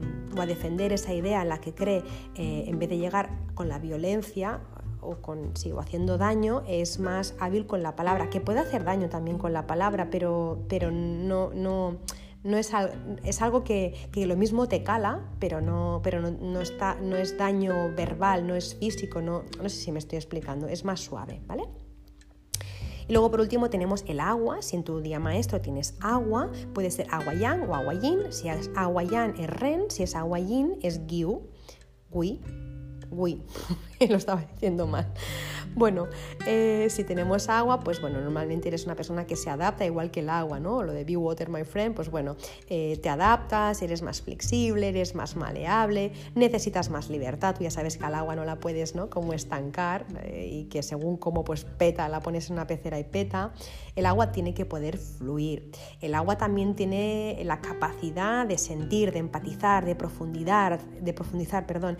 defender 0.47 0.93
esa 0.93 1.13
idea 1.13 1.43
en 1.43 1.49
la 1.51 1.61
que 1.61 1.75
cree, 1.75 2.03
eh, 2.35 2.65
en 2.67 2.79
vez 2.79 2.89
de 2.89 2.97
llegar 2.97 3.31
con 3.55 3.69
la 3.69 3.79
violencia 3.79 4.61
o 5.01 5.17
con, 5.17 5.57
sigo 5.57 5.81
haciendo 5.81 6.17
daño, 6.17 6.63
es 6.67 6.99
más 6.99 7.35
hábil 7.39 7.67
con 7.67 7.83
la 7.83 7.97
palabra, 7.97 8.31
que 8.31 8.41
puede 8.41 8.61
hacer 8.61 8.85
daño 8.85 9.09
también 9.09 9.39
con 9.39 9.53
la 9.53 9.67
palabra, 9.67 10.09
pero, 10.11 10.59
pero 10.69 10.91
no, 10.91 11.51
no, 11.55 11.97
no 12.49 12.57
es, 12.57 12.73
es 13.25 13.43
algo 13.43 13.63
que, 13.63 13.95
lo 14.15 14.37
mismo 14.37 14.69
te 14.69 14.83
cala, 14.83 15.21
pero, 15.39 15.61
no, 15.61 16.01
pero 16.03 16.21
no, 16.23 16.61
está, 16.61 16.97
no 16.97 17.17
es 17.17 17.37
daño 17.37 17.95
verbal, 17.95 18.47
no 18.47 18.55
es 18.55 18.75
físico, 18.75 19.21
no, 19.21 19.45
no 19.63 19.69
sé 19.69 19.77
si 19.77 19.93
me 19.93 19.99
estoy 19.99 20.17
explicando, 20.17 20.67
es 20.67 20.85
más 20.85 21.01
suave, 21.01 21.43
¿vale? 21.47 21.65
Y 23.07 23.13
luego 23.13 23.31
por 23.31 23.41
último 23.41 23.71
tenemos 23.71 24.03
el 24.07 24.21
agua, 24.21 24.61
si 24.63 24.77
en 24.77 24.85
tu 24.85 25.01
día 25.01 25.21
maestro 25.21 25.61
tienes 25.61 25.95
agua, 26.01 26.51
puede 26.75 26.91
ser 26.91 27.07
agua 27.11 27.35
yang 27.35 27.69
o 27.69 27.75
agua 27.75 27.95
yin, 27.95 28.33
si 28.33 28.49
es 28.49 28.71
agua 28.75 29.03
yang 29.03 29.39
es 29.39 29.49
ren, 29.49 29.91
si 29.91 30.03
es 30.03 30.15
agua 30.15 30.39
yin 30.39 30.79
es 30.83 31.07
giu, 31.07 31.43
gui, 32.11 32.41
gui, 33.11 33.43
lo 34.09 34.17
estaba 34.17 34.43
diciendo 34.43 34.87
mal. 34.87 35.07
Bueno, 35.75 36.09
eh, 36.47 36.89
si 36.91 37.05
tenemos 37.05 37.49
agua, 37.49 37.81
pues 37.81 38.01
bueno, 38.01 38.21
normalmente 38.21 38.69
eres 38.69 38.85
una 38.87 38.97
persona 38.97 39.27
que 39.27 39.37
se 39.37 39.51
adapta 39.51 39.85
igual 39.85 40.11
que 40.11 40.21
el 40.21 40.31
agua, 40.31 40.59
¿no? 40.59 40.83
Lo 40.83 40.93
de 40.93 41.05
Be 41.05 41.17
Water, 41.17 41.49
my 41.49 41.65
friend, 41.65 41.95
pues 41.95 42.11
bueno, 42.11 42.37
eh, 42.69 42.99
te 43.03 43.09
adaptas, 43.09 43.81
eres 43.83 44.03
más 44.03 44.23
flexible, 44.23 44.89
eres 44.89 45.15
más 45.15 45.37
maleable, 45.37 46.13
necesitas 46.35 46.91
más 46.91 47.11
libertad, 47.11 47.55
tú 47.57 47.65
ya 47.65 47.71
sabes 47.71 47.97
que 47.97 48.05
al 48.05 48.15
agua 48.15 48.35
no 48.35 48.45
la 48.45 48.57
puedes, 48.57 48.95
¿no? 48.95 49.09
Como 49.09 49.35
estancar 49.35 50.07
eh, 50.25 50.49
y 50.51 50.65
que 50.65 50.83
según 50.83 51.17
cómo 51.17 51.45
pues 51.45 51.65
peta, 51.65 52.09
la 52.09 52.21
pones 52.21 52.49
en 52.49 52.55
una 52.55 52.67
pecera 52.67 52.99
y 52.99 53.05
peta. 53.05 53.53
El 53.99 54.07
agua 54.07 54.31
tiene 54.31 54.55
que 54.55 54.65
poder 54.65 54.97
fluir. 54.97 55.73
El 56.01 56.15
agua 56.15 56.39
también 56.39 56.77
tiene 56.77 57.43
la 57.45 57.61
capacidad 57.61 58.47
de 58.47 58.57
sentir, 58.57 59.11
de 59.11 59.19
empatizar, 59.19 59.85
de 59.85 59.97
profundizar, 59.97 60.81
de 61.01 61.13
profundizar, 61.13 61.67
perdón. 61.67 61.99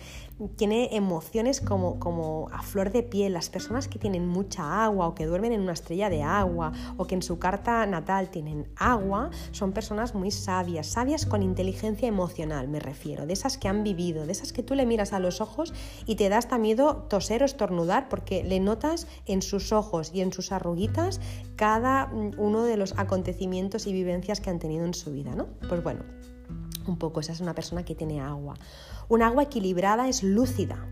Tiene 0.55 0.95
emociones 0.95 1.61
como, 1.61 1.99
como 1.99 2.51
a 2.53 2.63
flor 2.63 2.93
de 2.93 3.03
piel. 3.03 3.33
Las 3.33 3.51
personas 3.51 3.89
que 3.89 3.99
tienen 3.99 4.29
mucha 4.29 4.85
agua 4.85 5.09
o 5.09 5.17
que 5.17 5.27
duermen 5.27 5.51
en 5.51 5.61
una 5.61 5.73
estrella 5.73 6.09
de 6.09 6.23
agua 6.23 6.71
o 6.99 7.05
que 7.05 7.17
en 7.17 7.23
su 7.23 7.41
carta 7.41 7.85
natal 7.85 8.31
tienen 8.31 8.69
agua, 8.77 9.31
son 9.51 9.73
personas 9.73 10.15
muy 10.15 10.31
sabias, 10.31 10.87
sabias 10.87 11.27
con 11.27 11.43
inteligencia 11.43 12.07
emocional, 12.07 12.69
me 12.69 12.79
refiero, 12.79 13.27
de 13.27 13.33
esas 13.33 13.59
que 13.59 13.67
han 13.67 13.83
vivido, 13.83 14.25
de 14.25 14.31
esas 14.31 14.53
que 14.53 14.63
tú 14.63 14.77
le 14.77 14.87
miras 14.87 15.13
a 15.13 15.19
los 15.19 15.41
ojos 15.41 15.75
y 16.07 16.15
te 16.15 16.29
da 16.29 16.39
hasta 16.39 16.59
miedo 16.59 17.07
toser 17.09 17.43
o 17.43 17.47
estornudar 17.47 18.09
porque 18.09 18.45
le 18.45 18.61
notas 18.61 19.09
en 19.27 19.43
sus 19.43 19.73
ojos 19.73 20.13
y 20.15 20.21
en 20.21 20.33
sus 20.33 20.53
arruguitas 20.53 21.21
cada 21.59 22.07
Mm, 22.07 22.31
uno 22.39 22.63
de 22.63 22.77
los 22.77 22.95
acontecimientos 22.97 23.87
y 23.87 23.93
vivencias 23.93 24.41
que 24.41 24.49
han 24.49 24.61
tenido 24.61 24.87
en 24.87 24.95
su 24.95 25.11
vida, 25.13 25.35
¿no? 25.35 25.49
Pues 25.69 25.83
bueno, 25.83 26.05
un 26.87 26.97
poco, 26.99 27.21
esa 27.21 27.33
es 27.33 27.41
una 27.41 27.55
persona 27.55 27.85
que 27.85 27.95
tiene 27.95 28.21
agua. 28.21 28.55
Un 29.09 29.23
agua 29.23 29.43
equilibrada 29.43 30.09
es 30.09 30.23
lúcida, 30.23 30.87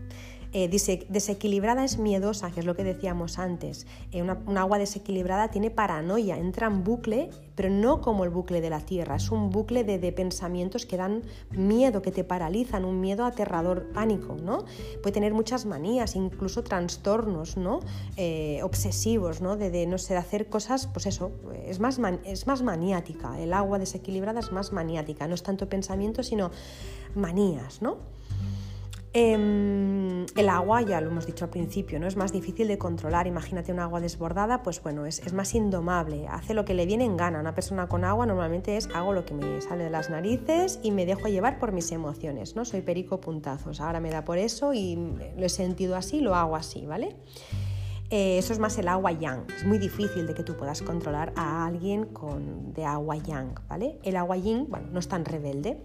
eh, 0.53 0.69
desequilibrada 0.69 1.83
es 1.83 1.97
miedosa, 1.97 2.51
que 2.51 2.61
es 2.61 2.65
lo 2.65 2.75
que 2.75 2.83
decíamos 2.83 3.37
antes. 3.37 3.85
Eh, 4.11 4.21
un 4.21 4.57
agua 4.57 4.79
desequilibrada 4.79 5.49
tiene 5.49 5.71
paranoia, 5.71 6.37
entra 6.37 6.67
en 6.67 6.83
bucle, 6.83 7.29
pero 7.55 7.69
no 7.69 8.01
como 8.01 8.23
el 8.23 8.29
bucle 8.29 8.61
de 8.61 8.69
la 8.69 8.79
Tierra, 8.79 9.15
es 9.15 9.31
un 9.31 9.49
bucle 9.49 9.83
de, 9.83 10.11
pensamientos 10.11 10.85
que 10.85 10.95
dan 10.95 11.23
miedo, 11.51 12.01
que 12.01 12.11
te 12.11 12.23
paralizan, 12.23 12.85
un 12.85 13.01
miedo 13.01 13.25
aterrador, 13.25 13.91
pánico, 13.93 14.35
¿no? 14.35 14.63
Puede 15.01 15.13
tener 15.13 15.33
muchas 15.33 15.65
manías, 15.65 16.15
incluso 16.15 16.63
trastornos, 16.63 17.57
¿no? 17.57 17.79
Eh, 18.15 18.61
obsesivos, 18.63 19.41
¿no? 19.41 19.57
De, 19.57 19.85
no 19.87 19.97
sé, 19.97 20.15
hacer 20.15 20.49
cosas, 20.49 20.87
pues 20.87 21.07
eso, 21.07 21.31
es 21.65 21.79
más, 21.79 21.99
es 22.23 22.47
más 22.47 22.61
maniática. 22.61 23.39
El 23.39 23.53
agua 23.53 23.79
desequilibrada 23.79 24.39
es 24.39 24.51
más 24.51 24.71
maniática, 24.71 25.27
no 25.27 25.35
es 25.35 25.43
tanto 25.43 25.67
pensamiento, 25.67 26.23
sino 26.23 26.51
manías, 27.15 27.81
¿no? 27.81 27.97
Em, 29.19 30.27
el 30.35 30.47
agua, 30.47 30.83
ya 30.83 31.01
lo 31.01 31.09
hemos 31.09 31.25
dicho 31.25 31.43
al 31.43 31.49
principio, 31.49 31.99
¿no? 31.99 32.05
es 32.05 32.15
más 32.15 32.31
difícil 32.31 32.67
de 32.67 32.77
controlar. 32.77 33.25
Imagínate 33.25 33.71
un 33.71 33.79
agua 33.79 33.99
desbordada, 33.99 34.61
pues 34.61 34.79
bueno, 34.83 35.07
es, 35.07 35.33
más 35.33 35.55
indomable, 35.55 36.27
hace 36.27 36.53
lo 36.53 36.65
que 36.65 36.75
le 36.75 36.85
viene 36.85 37.03
en 37.03 37.17
gana. 37.17 37.39
Una 37.39 37.55
persona 37.55 37.87
con 37.87 38.05
agua 38.05 38.27
normalmente 38.27 38.77
es 38.77 38.87
hago 38.93 39.13
lo 39.13 39.25
que 39.25 39.33
me 39.33 39.59
sale 39.59 39.85
de 39.85 39.89
las 39.89 40.11
narices 40.11 40.79
y 40.83 40.91
me 40.91 41.07
dejo 41.07 41.29
llevar 41.29 41.57
por 41.57 41.71
mis 41.71 41.91
emociones, 41.91 42.55
¿no? 42.55 42.63
Soy 42.63 42.81
perico 42.81 43.19
puntazos, 43.19 43.81
ahora 43.81 43.99
me 43.99 44.11
da 44.11 44.23
por 44.23 44.37
eso 44.37 44.71
y 44.75 44.95
lo 45.35 45.47
he 45.47 45.49
sentido 45.49 45.95
así, 45.95 46.21
lo 46.21 46.35
hago 46.35 46.55
así, 46.55 46.85
¿vale? 46.85 47.15
Eh, 48.11 48.37
eso 48.37 48.53
es 48.53 48.59
más 48.59 48.77
el 48.77 48.87
agua 48.87 49.13
yang. 49.13 49.47
Es 49.49 49.65
muy 49.65 49.79
difícil 49.79 50.27
de 50.27 50.35
que 50.35 50.43
tú 50.43 50.55
puedas 50.55 50.83
controlar 50.83 51.33
a 51.35 51.65
alguien 51.65 52.05
con, 52.05 52.71
de 52.71 52.85
agua 52.85 53.17
yang, 53.17 53.55
¿vale? 53.67 53.97
El 54.03 54.15
agua 54.15 54.37
yin, 54.37 54.67
bueno, 54.69 54.89
no 54.91 54.99
es 54.99 55.07
tan 55.07 55.25
rebelde, 55.25 55.81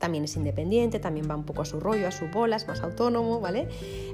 también 0.00 0.24
es 0.24 0.34
independiente, 0.34 0.98
también 0.98 1.30
va 1.30 1.36
un 1.36 1.44
poco 1.44 1.62
a 1.62 1.64
su 1.66 1.78
rollo, 1.78 2.08
a 2.08 2.10
su 2.10 2.26
bola, 2.28 2.56
es 2.56 2.66
más 2.66 2.80
autónomo, 2.80 3.38
¿vale? 3.38 3.68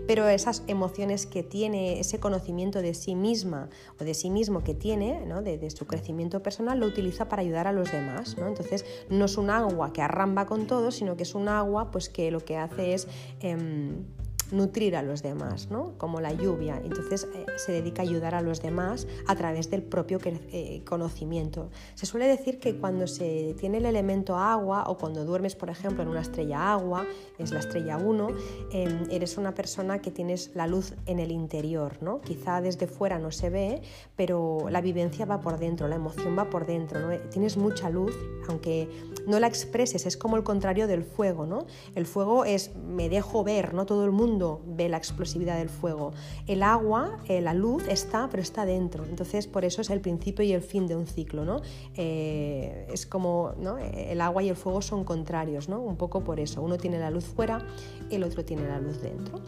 Pero 0.06 0.28
esas 0.28 0.64
emociones 0.66 1.26
que 1.26 1.44
tiene, 1.44 2.00
ese 2.00 2.18
conocimiento 2.18 2.82
de 2.82 2.92
sí 2.92 3.14
misma 3.14 3.70
o 3.98 4.04
de 4.04 4.12
sí 4.12 4.28
mismo 4.28 4.64
que 4.64 4.74
tiene, 4.74 5.24
¿no? 5.24 5.42
de, 5.42 5.70
su 5.70 5.86
crecimiento 5.86 6.42
personal, 6.42 6.80
lo 6.80 6.86
utiliza 6.86 7.28
para 7.28 7.42
ayudar 7.42 7.68
a 7.68 7.72
los 7.72 7.90
demás, 7.92 8.36
¿no? 8.36 8.48
Entonces 8.48 8.84
no 9.08 9.26
es 9.26 9.36
un 9.38 9.48
agua 9.48 9.92
que 9.92 10.02
arramba 10.02 10.46
con 10.46 10.66
todo, 10.66 10.90
sino 10.90 11.16
que 11.16 11.22
es 11.22 11.34
un 11.34 11.48
agua 11.48 11.90
pues, 11.92 12.08
que 12.08 12.30
lo 12.30 12.40
que 12.44 12.56
hace 12.56 12.94
es... 12.94 13.06
Em, 13.40 14.04
nutrir 14.52 14.96
a 14.96 15.02
los 15.02 15.22
demás, 15.22 15.70
¿no? 15.70 15.94
como 15.98 16.20
la 16.20 16.32
lluvia. 16.32 16.80
Entonces 16.82 17.28
eh, 17.34 17.46
se 17.56 17.72
dedica 17.72 18.02
a 18.02 18.04
ayudar 18.04 18.34
a 18.34 18.42
los 18.42 18.62
demás 18.62 19.06
a 19.26 19.34
través 19.34 19.70
del 19.70 19.82
propio 19.82 20.18
eh, 20.24 20.82
conocimiento. 20.84 21.70
Se 21.94 22.06
suele 22.06 22.26
decir 22.26 22.58
que 22.58 22.76
cuando 22.76 23.06
se 23.06 23.54
tiene 23.58 23.78
el 23.78 23.86
elemento 23.86 24.36
agua 24.36 24.84
o 24.88 24.96
cuando 24.96 25.24
duermes, 25.24 25.56
por 25.56 25.70
ejemplo, 25.70 26.02
en 26.02 26.08
una 26.08 26.20
estrella 26.20 26.72
agua, 26.72 27.06
es 27.38 27.50
la 27.52 27.60
estrella 27.60 27.98
1, 27.98 28.28
em, 28.72 29.10
eres 29.10 29.36
una 29.36 29.54
persona 29.54 30.00
que 30.00 30.10
tienes 30.10 30.50
la 30.54 30.66
luz 30.66 30.94
en 31.06 31.18
el 31.18 31.30
interior. 31.30 31.98
¿no? 32.00 32.20
Quizá 32.20 32.60
desde 32.60 32.86
fuera 32.86 33.18
no 33.18 33.30
se 33.30 33.50
ve, 33.50 33.82
pero 34.16 34.68
la 34.70 34.80
vivencia 34.80 35.26
va 35.26 35.40
por 35.40 35.58
dentro, 35.58 35.88
la 35.88 35.96
emoción 35.96 36.36
va 36.38 36.50
por 36.50 36.66
dentro. 36.66 37.00
¿no? 37.00 37.16
Tienes 37.30 37.56
mucha 37.56 37.90
luz, 37.90 38.16
aunque 38.48 38.88
no 39.26 39.40
la 39.40 39.46
expreses, 39.46 40.06
es 40.06 40.16
como 40.16 40.36
el 40.36 40.42
contrario 40.42 40.86
del 40.86 41.02
fuego. 41.02 41.46
¿no? 41.46 41.66
El 41.94 42.06
fuego 42.06 42.44
es 42.44 42.74
me 42.76 43.08
dejo 43.08 43.44
ver, 43.44 43.74
no 43.74 43.86
todo 43.86 44.04
el 44.04 44.12
mundo 44.12 44.35
ve 44.66 44.88
la 44.88 44.96
explosividad 44.96 45.58
del 45.58 45.68
fuego. 45.68 46.12
El 46.46 46.62
agua, 46.62 47.18
eh, 47.28 47.40
la 47.40 47.54
luz 47.54 47.86
está, 47.88 48.28
pero 48.30 48.42
está 48.42 48.64
dentro. 48.64 49.04
Entonces, 49.04 49.46
por 49.46 49.64
eso 49.64 49.80
es 49.80 49.90
el 49.90 50.00
principio 50.00 50.44
y 50.44 50.52
el 50.52 50.62
fin 50.62 50.86
de 50.86 50.96
un 50.96 51.06
ciclo. 51.06 51.44
¿no? 51.44 51.60
Eh, 51.94 52.86
es 52.92 53.06
como 53.06 53.52
¿no? 53.58 53.78
el 53.78 54.20
agua 54.20 54.42
y 54.42 54.48
el 54.48 54.56
fuego 54.56 54.82
son 54.82 55.04
contrarios, 55.04 55.68
¿no? 55.68 55.80
un 55.80 55.96
poco 55.96 56.22
por 56.24 56.40
eso. 56.40 56.62
Uno 56.62 56.76
tiene 56.78 56.98
la 56.98 57.10
luz 57.10 57.24
fuera, 57.24 57.66
el 58.10 58.22
otro 58.24 58.44
tiene 58.44 58.66
la 58.68 58.80
luz 58.80 59.00
dentro. 59.00 59.40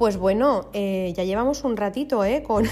Pues 0.00 0.16
bueno, 0.16 0.70
eh, 0.72 1.12
ya 1.14 1.24
llevamos 1.24 1.62
un 1.62 1.76
ratito 1.76 2.24
¿eh? 2.24 2.42
con, 2.42 2.64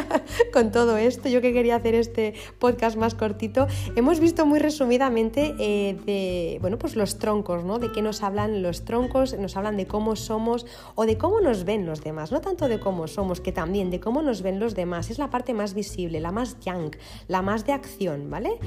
con, 0.52 0.70
todo 0.70 0.96
esto. 0.96 1.28
Yo 1.28 1.40
que 1.40 1.52
quería 1.52 1.74
hacer 1.74 1.96
este 1.96 2.34
podcast 2.60 2.96
más 2.96 3.16
cortito. 3.16 3.66
Hemos 3.96 4.20
visto 4.20 4.46
muy 4.46 4.60
resumidamente 4.60 5.56
eh, 5.58 5.98
de 6.06 6.58
bueno, 6.60 6.78
pues 6.78 6.94
los 6.94 7.18
troncos, 7.18 7.64
¿no? 7.64 7.80
De 7.80 7.90
qué 7.90 8.02
nos 8.02 8.22
hablan 8.22 8.62
los 8.62 8.84
troncos, 8.84 9.36
nos 9.36 9.56
hablan 9.56 9.76
de 9.76 9.88
cómo 9.88 10.14
somos 10.14 10.64
o 10.94 11.06
de 11.06 11.18
cómo 11.18 11.40
nos 11.40 11.64
ven 11.64 11.86
los 11.86 12.04
demás. 12.04 12.30
No 12.30 12.40
tanto 12.40 12.68
de 12.68 12.78
cómo 12.78 13.08
somos, 13.08 13.40
que 13.40 13.50
también 13.50 13.90
de 13.90 13.98
cómo 13.98 14.22
nos 14.22 14.42
ven 14.42 14.60
los 14.60 14.76
demás. 14.76 15.10
Es 15.10 15.18
la 15.18 15.28
parte 15.28 15.54
más 15.54 15.74
visible, 15.74 16.20
la 16.20 16.30
más 16.30 16.60
yang, 16.60 16.96
la 17.26 17.42
más 17.42 17.66
de 17.66 17.72
acción, 17.72 18.30
¿vale? 18.30 18.60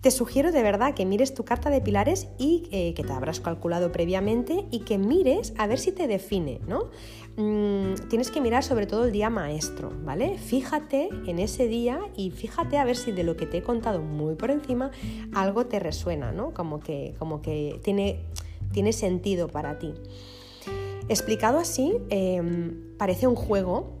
Te 0.00 0.12
sugiero 0.12 0.52
de 0.52 0.62
verdad 0.62 0.94
que 0.94 1.04
mires 1.04 1.34
tu 1.34 1.44
carta 1.44 1.70
de 1.70 1.80
pilares 1.80 2.28
y 2.38 2.94
que 2.94 3.02
te 3.02 3.12
habrás 3.12 3.40
calculado 3.40 3.90
previamente 3.90 4.64
y 4.70 4.84
que 4.84 4.96
mires 4.96 5.52
a 5.58 5.66
ver 5.66 5.80
si 5.80 5.90
te 5.90 6.06
define, 6.06 6.60
¿no? 6.68 6.88
Mm, 7.38 7.94
tienes 8.08 8.32
que 8.32 8.40
mirar 8.40 8.64
sobre 8.64 8.86
todo 8.86 9.04
el 9.04 9.12
día 9.12 9.30
maestro, 9.30 9.92
¿vale? 10.04 10.36
Fíjate 10.38 11.08
en 11.26 11.38
ese 11.38 11.68
día 11.68 12.00
y 12.16 12.32
fíjate 12.32 12.78
a 12.78 12.84
ver 12.84 12.96
si 12.96 13.12
de 13.12 13.22
lo 13.22 13.36
que 13.36 13.46
te 13.46 13.58
he 13.58 13.62
contado 13.62 14.02
muy 14.02 14.34
por 14.34 14.50
encima 14.50 14.90
algo 15.32 15.66
te 15.66 15.78
resuena, 15.78 16.32
¿no? 16.32 16.52
Como 16.52 16.80
que, 16.80 17.14
como 17.20 17.40
que 17.40 17.80
tiene, 17.84 18.24
tiene 18.72 18.92
sentido 18.92 19.46
para 19.46 19.78
ti. 19.78 19.94
Explicado 21.08 21.58
así, 21.58 21.94
em, 22.10 22.96
parece 22.98 23.28
un 23.28 23.36
juego, 23.36 23.97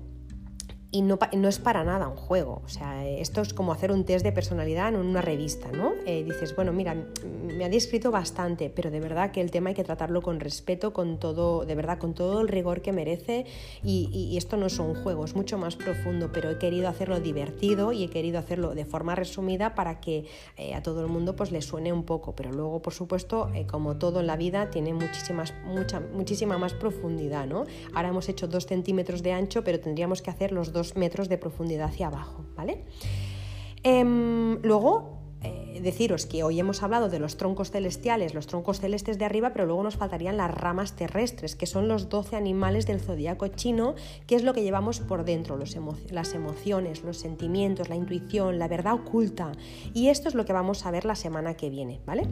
y 0.90 1.02
no, 1.02 1.18
no, 1.36 1.48
es 1.48 1.58
para 1.58 1.84
nada 1.84 2.08
un 2.08 2.16
juego. 2.16 2.62
O 2.64 2.68
sea, 2.68 3.06
esto 3.06 3.42
es 3.42 3.52
como 3.52 3.72
hacer 3.72 3.92
un 3.92 4.04
test 4.04 4.24
de 4.24 4.32
personalidad 4.32 4.88
en 4.88 4.96
una 4.96 5.20
revista, 5.20 5.70
¿no? 5.70 5.92
Eh, 6.06 6.24
dices, 6.24 6.56
bueno, 6.56 6.72
mira, 6.72 6.94
me 6.94 7.64
ha 7.66 7.68
descrito 7.68 8.10
bastante, 8.10 8.70
pero 8.70 8.90
de 8.90 8.98
verdad 9.00 9.30
que 9.30 9.42
el 9.42 9.50
tema 9.50 9.68
hay 9.68 9.74
que 9.74 9.84
tratarlo 9.84 10.22
con 10.22 10.40
respeto, 10.40 10.94
con 10.94 11.18
todo, 11.18 11.66
de 11.66 11.74
verdad, 11.74 11.98
con 11.98 12.14
todo 12.14 12.40
el 12.40 12.48
rigor 12.48 12.80
que 12.80 12.92
merece. 12.92 13.44
Y, 13.82 14.36
esto 14.38 14.56
no 14.56 14.66
es 14.66 14.78
un 14.78 14.94
juego, 14.94 15.24
es 15.24 15.34
mucho 15.34 15.58
más 15.58 15.74
profundo, 15.74 16.30
pero 16.32 16.48
he 16.50 16.58
querido 16.58 16.88
hacerlo 16.88 17.18
divertido 17.18 17.92
y 17.92 18.04
he 18.04 18.10
querido 18.10 18.38
hacerlo 18.38 18.74
de 18.74 18.84
forma 18.84 19.16
resumida 19.16 19.74
para 19.74 20.00
que 20.00 20.26
eh, 20.56 20.74
a 20.74 20.82
todo 20.82 21.00
el 21.00 21.08
mundo 21.08 21.34
pues 21.34 21.50
le 21.50 21.60
suene 21.60 21.92
un 21.92 22.04
poco. 22.04 22.36
Pero 22.36 22.52
luego, 22.52 22.80
por 22.80 22.94
supuesto, 22.94 23.50
eh, 23.52 23.66
como 23.66 23.96
todo 23.96 24.20
en 24.20 24.28
la 24.28 24.36
vida, 24.36 24.70
tiene 24.70 24.94
muchísimas, 24.94 25.52
mucha, 25.64 26.00
muchísima 26.00 26.56
más 26.56 26.72
profundidad, 26.72 27.46
¿no? 27.46 27.64
Ahora 27.94 28.10
hemos 28.10 28.28
hecho 28.28 28.46
dos 28.46 28.66
centímetros 28.66 29.24
de 29.24 29.32
ancho, 29.32 29.64
pero 29.64 29.80
tendríamos 29.80 30.22
que 30.22 30.30
hacer 30.30 30.52
los 30.52 30.72
dos 30.72 30.77
metros 30.96 31.28
de 31.28 31.38
profundidad 31.38 31.88
hacia 31.88 32.08
abajo, 32.08 32.44
¿vale? 32.56 32.84
Em, 33.82 34.60
luego, 34.62 35.18
eh, 35.40 35.80
deciros 35.82 36.26
que 36.26 36.42
hoy 36.42 36.58
hemos 36.58 36.82
hablado 36.82 37.08
de 37.08 37.20
los 37.20 37.36
troncos 37.36 37.70
celestiales, 37.70 38.34
los 38.34 38.48
troncos 38.48 38.80
celestes 38.80 39.18
de 39.18 39.24
arriba, 39.24 39.52
pero 39.52 39.66
luego 39.66 39.84
nos 39.84 39.96
faltarían 39.96 40.36
las 40.36 40.52
ramas 40.52 40.96
terrestres, 40.96 41.54
que 41.54 41.66
son 41.66 41.86
los 41.86 42.08
12 42.08 42.34
animales 42.34 42.86
del 42.86 43.00
zodiaco 43.00 43.46
chino, 43.48 43.94
que 44.26 44.34
es 44.34 44.42
lo 44.42 44.52
que 44.52 44.62
llevamos 44.62 44.98
por 44.98 45.24
dentro, 45.24 45.56
las 46.10 46.34
emociones, 46.34 47.04
los 47.04 47.18
sentimientos, 47.18 47.88
la 47.88 47.96
intuición, 47.96 48.58
la 48.58 48.66
verdad 48.66 48.94
oculta. 48.94 49.52
Y 49.94 50.08
esto 50.08 50.28
es 50.28 50.34
lo 50.34 50.44
que 50.44 50.52
vamos 50.52 50.84
a 50.86 50.90
ver 50.90 51.04
la 51.04 51.14
semana 51.14 51.54
que 51.54 51.70
viene, 51.70 52.00
¿vale? 52.04 52.26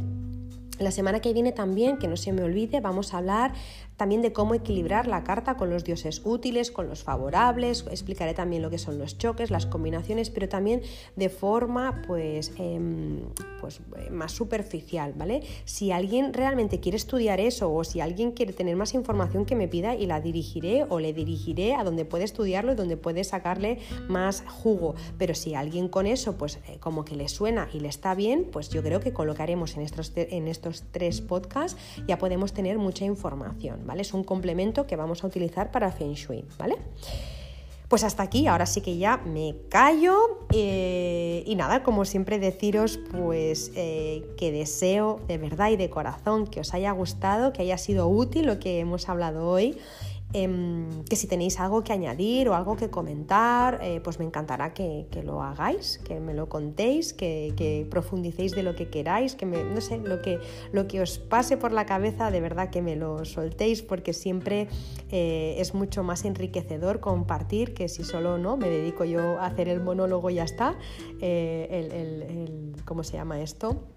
La 0.79 0.91
semana 0.91 1.21
que 1.21 1.33
viene 1.33 1.53
también, 1.53 1.97
que 1.97 2.07
no 2.07 2.19
se 2.19 2.33
me 2.33 2.43
olvide, 2.43 2.81
vamos 2.81 3.15
a 3.15 3.19
hablar 3.19 3.55
también 3.97 4.23
de 4.23 4.33
cómo 4.33 4.55
equilibrar 4.55 5.07
la 5.07 5.25
carta 5.25 5.57
con 5.57 5.71
los 5.71 5.85
dioses 5.85 6.23
útiles, 6.25 6.71
con 6.71 6.89
los 6.89 7.03
favorables, 7.03 7.85
explicaré 7.91 8.35
también 8.35 8.63
lo 8.63 8.71
que 8.71 8.79
son 8.79 8.99
los 8.99 9.19
choques, 9.19 9.51
las 9.51 9.67
combinaciones, 9.67 10.31
pero 10.31 10.49
también 10.49 10.83
de 11.17 11.29
forma 11.29 12.03
pues, 12.07 12.53
em, 12.59 13.21
pues 13.61 13.81
más 14.11 14.33
superficial, 14.33 15.15
¿vale? 15.17 15.43
Si 15.65 15.93
alguien 15.93 16.33
realmente 16.33 16.81
quiere 16.81 16.97
estudiar 16.97 17.41
eso 17.41 17.73
o 17.73 17.85
si 17.85 18.01
alguien 18.01 18.33
quiere 18.33 18.53
tener 18.53 18.77
más 18.77 18.95
información 18.95 19.45
que 19.45 19.57
me 19.57 19.69
pida 19.69 19.95
y 19.95 20.07
la 20.07 20.21
dirigiré 20.21 20.85
o 20.89 21.01
le 21.01 21.13
dirigiré 21.13 21.75
a 21.75 21.85
donde 21.85 22.05
puede 22.05 22.25
estudiarlo 22.25 22.73
y 22.73 22.75
donde 22.75 22.97
puede 22.97 23.25
sacarle 23.25 23.79
más 24.09 24.45
jugo, 24.47 24.95
pero 25.19 25.35
si 25.35 25.55
alguien 25.55 25.89
con 25.89 26.07
eso 26.07 26.37
pues 26.37 26.59
eh, 26.69 26.79
como 26.81 27.05
que 27.05 27.17
le 27.17 27.29
suena 27.29 27.69
y 27.73 27.81
le 27.81 27.89
está 27.89 28.15
bien, 28.15 28.47
pues 28.53 28.69
yo 28.69 28.83
creo 28.83 29.01
que 29.01 29.13
colocaremos 29.13 29.77
en 29.77 29.83
estos, 29.83 30.13
en 30.15 30.49
estos 30.49 30.85
tres 30.91 31.21
podcasts 31.21 31.79
ya 32.07 32.19
podemos 32.19 32.53
tener 32.53 32.79
mucha 32.79 33.05
información. 33.05 33.86
Es 33.95 34.15
un 34.15 34.25
complemento 34.25 34.87
que 34.87 34.97
vamos 34.97 35.25
a 35.25 35.27
utilizar 35.27 35.71
para 35.71 35.91
Feng 35.93 36.15
Shui, 36.15 36.45
¿vale? 36.59 36.77
Pues 37.89 38.03
hasta 38.03 38.25
aquí, 38.25 38.49
ahora 38.49 38.67
sí 38.67 38.81
que 38.81 38.99
ya 38.99 39.19
me 39.19 39.55
callo 39.69 40.41
eh, 40.53 41.45
y 41.47 41.55
nada, 41.55 41.85
como 41.85 42.05
siempre 42.05 42.41
deciros 42.41 42.99
pues 43.13 43.71
eh, 43.77 44.25
que 44.37 44.51
deseo 44.51 45.21
de 45.29 45.39
verdad 45.39 45.71
y 45.71 45.77
de 45.77 45.89
corazón 45.89 46.49
que 46.49 46.59
os 46.59 46.75
haya 46.75 46.91
gustado, 46.91 47.53
que 47.53 47.63
haya 47.63 47.79
sido 47.79 48.09
útil 48.09 48.47
lo 48.47 48.59
que 48.59 48.81
hemos 48.81 49.09
hablado 49.09 49.49
hoy 49.49 49.79
Em, 50.39 51.03
que 51.09 51.17
si 51.17 51.27
tenéis 51.27 51.59
algo 51.61 51.83
que 51.83 51.95
añadir 51.95 52.51
o 52.51 52.55
algo 52.55 52.77
que 52.77 52.91
comentar, 52.91 53.81
eh, 53.81 54.03
pues 54.05 54.19
me 54.19 54.27
encantará 54.27 54.75
que, 54.75 55.09
lo 55.25 55.41
hagáis, 55.41 55.99
que 56.05 56.21
me 56.21 56.35
lo 56.35 56.51
contéis, 56.51 57.15
que, 57.15 57.87
profundicéis 57.91 58.53
de 58.53 58.63
lo 58.63 58.77
que 58.77 58.91
queráis, 58.91 59.35
que 59.35 59.47
me, 59.47 59.65
no 59.65 59.81
sé, 59.81 59.97
lo 59.97 60.21
que, 60.21 60.39
lo 60.73 60.89
que 60.89 61.01
os 61.01 61.19
pase 61.19 61.57
por 61.57 61.73
la 61.73 61.87
cabeza, 61.87 62.31
de 62.31 62.43
verdad 62.43 62.69
que 62.69 62.83
me 62.83 62.97
lo 62.97 63.25
soltéis, 63.25 63.81
porque 63.81 64.13
siempre 64.13 64.69
eh, 65.11 65.55
es 65.57 65.73
mucho 65.73 66.03
más 66.03 66.27
enriquecedor 66.27 67.01
compartir 67.01 67.73
que 67.73 67.89
si 67.89 68.05
solo 68.05 68.37
no 68.37 68.59
me 68.59 68.69
dedico 68.69 69.07
yo 69.07 69.39
a 69.39 69.47
hacer 69.47 69.71
el 69.71 69.81
monólogo 69.81 70.29
y 70.29 70.35
ya 70.35 70.45
está. 70.45 70.77
Eh, 71.23 72.77
¿Cómo 72.85 73.05
se 73.05 73.15
llama 73.15 73.41
esto? 73.41 73.96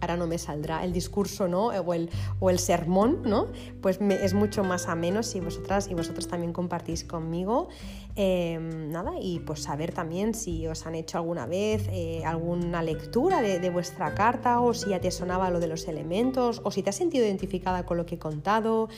Ahora 0.00 0.16
no 0.16 0.26
me 0.26 0.38
saldrá 0.38 0.84
el 0.84 0.92
discurso 0.92 1.48
¿no? 1.48 1.66
o, 1.66 1.94
el, 1.94 2.10
o 2.40 2.50
el 2.50 2.58
sermón, 2.58 3.22
¿no? 3.24 3.48
pues 3.80 4.00
es 4.00 4.34
mucho 4.34 4.64
más 4.64 4.88
ameno 4.88 5.22
si 5.22 5.40
vosotras 5.40 5.88
y 5.88 5.94
vosotros 5.94 6.28
también 6.28 6.52
compartís 6.52 7.04
conmigo. 7.04 7.68
Em, 8.16 8.90
nada, 8.90 9.12
y 9.20 9.38
pues 9.38 9.62
saber 9.62 9.92
también 9.92 10.34
si 10.34 10.66
os 10.66 10.86
han 10.86 10.96
hecho 10.96 11.18
alguna 11.18 11.46
vez 11.46 11.88
eh, 11.92 12.24
alguna 12.24 12.82
lectura 12.82 13.40
de, 13.40 13.60
de, 13.60 13.70
vuestra 13.70 14.12
carta 14.14 14.60
o 14.60 14.74
si 14.74 14.90
ya 14.90 15.00
te 15.00 15.12
sonaba 15.12 15.50
lo 15.50 15.60
de 15.60 15.68
los 15.68 15.86
elementos 15.86 16.60
o 16.64 16.72
si 16.72 16.82
te 16.82 16.90
has 16.90 16.96
sentido 16.96 17.24
identificada 17.24 17.86
con 17.86 17.96
lo 17.96 18.06
que 18.06 18.16
he 18.16 18.18
contado. 18.18 18.88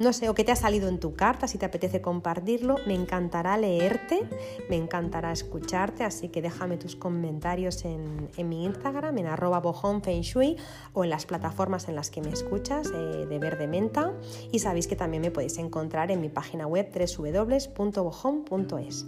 No 0.00 0.12
sé, 0.14 0.28
o 0.30 0.34
qué 0.34 0.42
te 0.44 0.52
ha 0.52 0.56
salido 0.56 0.88
en 0.88 0.98
tu 0.98 1.14
carta, 1.14 1.46
si 1.46 1.58
te 1.58 1.66
apetece 1.66 2.00
compartirlo. 2.00 2.76
Me 2.86 2.94
encantará 2.94 3.58
leerte, 3.58 4.26
me 4.70 4.76
encantará 4.76 5.30
escucharte, 5.30 6.04
así 6.04 6.30
que 6.30 6.40
déjame 6.40 6.78
tus 6.78 6.96
comentarios 6.96 7.84
en, 7.84 8.30
mi 8.48 8.64
Instagram, 8.64 9.18
en 9.18 9.26
arroba 9.26 9.60
o 9.60 11.04
en 11.04 11.10
las 11.10 11.26
plataformas 11.26 11.86
en 11.88 11.96
las 11.96 12.10
que 12.10 12.22
me 12.22 12.30
escuchas 12.30 12.88
eh, 12.88 13.26
de 13.26 13.38
Verde 13.38 13.66
Menta. 13.66 14.14
Y 14.50 14.60
sabéis 14.60 14.86
que 14.86 14.96
también 14.96 15.20
me 15.20 15.30
podéis 15.30 15.58
encontrar 15.58 16.10
en 16.10 16.22
mi 16.22 16.30
página 16.30 16.66
web 16.66 16.90
www.bojon.es. 17.18 19.04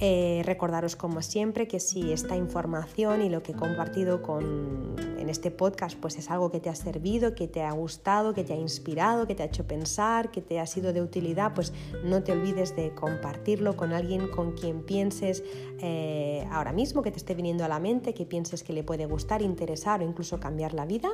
Eh, 0.00 0.42
recordaros 0.44 0.94
como 0.94 1.22
siempre 1.22 1.66
que 1.66 1.80
si 1.80 2.12
esta 2.12 2.36
información 2.36 3.20
y 3.20 3.28
lo 3.28 3.42
que 3.42 3.50
he 3.50 3.54
compartido 3.56 4.22
con, 4.22 4.94
en 5.18 5.28
este 5.28 5.50
podcast 5.50 5.98
pues 5.98 6.16
es 6.18 6.30
algo 6.30 6.52
que 6.52 6.60
te 6.60 6.70
ha 6.70 6.76
servido, 6.76 7.34
que 7.34 7.48
te 7.48 7.62
ha 7.62 7.72
gustado, 7.72 8.32
que 8.32 8.44
te 8.44 8.52
ha 8.52 8.56
inspirado, 8.56 9.26
que 9.26 9.34
te 9.34 9.42
ha 9.42 9.46
hecho 9.46 9.66
pensar, 9.66 10.30
que 10.30 10.40
te 10.40 10.60
ha 10.60 10.66
sido 10.66 10.92
de 10.92 11.02
utilidad, 11.02 11.52
pues 11.52 11.72
no 12.04 12.22
te 12.22 12.30
olvides 12.30 12.76
de 12.76 12.94
compartirlo 12.94 13.76
con 13.76 13.92
alguien 13.92 14.28
con 14.28 14.52
quien 14.52 14.84
pienses 14.84 15.42
eh, 15.80 16.46
ahora 16.52 16.72
mismo, 16.72 17.02
que 17.02 17.10
te 17.10 17.16
esté 17.16 17.34
viniendo 17.34 17.64
a 17.64 17.68
la 17.68 17.80
mente, 17.80 18.14
que 18.14 18.24
pienses 18.24 18.62
que 18.62 18.72
le 18.72 18.84
puede 18.84 19.06
gustar, 19.06 19.42
interesar 19.42 20.00
o 20.00 20.04
incluso 20.04 20.38
cambiar 20.38 20.74
la 20.74 20.86
vida. 20.86 21.08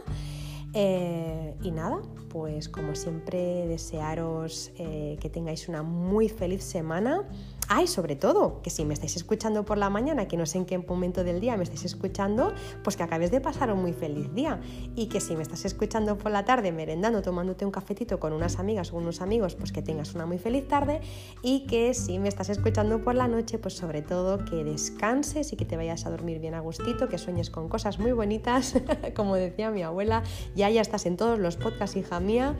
Eh, 0.75 1.55
y 1.63 1.71
nada, 1.71 2.03
pues 2.29 2.69
como 2.69 2.97
siempre 2.97 3.67
desearos 3.67 4.73
que 4.77 5.31
tengáis 5.33 5.69
una 5.69 5.85
muy 5.85 6.29
feliz 6.29 6.65
semana 6.65 7.25
Ay, 7.69 7.87
sobre 7.87 8.15
todo, 8.17 8.61
que 8.63 8.71
si 8.71 8.85
me 8.85 8.93
estáis 8.93 9.17
escuchando 9.17 9.65
por 9.65 9.79
la 9.79 9.89
mañana, 9.89 10.29
que 10.29 10.37
no 10.37 10.45
sé 10.45 10.59
en 10.59 10.67
qué 10.67 10.79
momento 10.79 11.25
del 11.25 11.41
día 11.41 11.57
me 11.57 11.63
estáis 11.63 11.85
escuchando, 11.85 12.53
pues 12.83 12.97
que 12.97 13.03
acabes 13.03 13.31
de 13.31 13.41
pasar 13.41 13.73
un 13.73 13.81
muy 13.81 13.93
feliz 13.93 14.33
día. 14.35 14.61
Y 14.95 15.07
que 15.07 15.21
si 15.21 15.35
me 15.35 15.43
estás 15.43 15.65
escuchando 15.65 16.19
por 16.19 16.31
la 16.31 16.45
tarde, 16.45 16.73
merendando, 16.73 17.23
tomándote 17.23 17.65
un 17.65 17.71
cafetito 17.71 18.21
con 18.21 18.33
unas 18.33 18.59
amigas 18.59 18.93
o 18.93 18.97
unos 18.97 19.21
amigos, 19.21 19.55
pues 19.55 19.73
que 19.73 19.83
tengas 19.83 20.15
una 20.15 20.27
muy 20.27 20.39
feliz 20.39 20.69
tarde. 20.69 21.01
Y 21.43 21.67
que 21.67 21.95
si 21.95 22.19
me 22.19 22.29
estás 22.29 22.51
escuchando 22.51 23.03
por 23.03 23.15
la 23.15 23.29
noche, 23.29 23.59
pues 23.59 23.75
sobre 23.75 24.03
todo 24.03 24.45
que 24.45 24.65
descanses 24.65 25.53
y 25.53 25.57
que 25.57 25.65
te 25.65 25.77
vayas 25.77 26.05
a 26.07 26.11
dormir 26.11 26.41
bien 26.41 26.55
a 26.55 26.61
gustito, 26.61 27.09
que 27.09 27.19
sueñes 27.19 27.51
con 27.51 27.69
cosas 27.69 27.99
muy 27.99 28.13
bonitas, 28.13 28.75
como 29.17 29.37
decía 29.37 29.71
mi 29.71 29.83
abuela. 29.83 30.23
Ya 30.55 30.69
ya 30.69 30.83
estás 30.83 31.07
en 31.07 31.17
todos 31.17 31.39
los 31.39 31.57
podcasts, 31.57 31.97
hija 31.97 32.21
mía. 32.21 32.57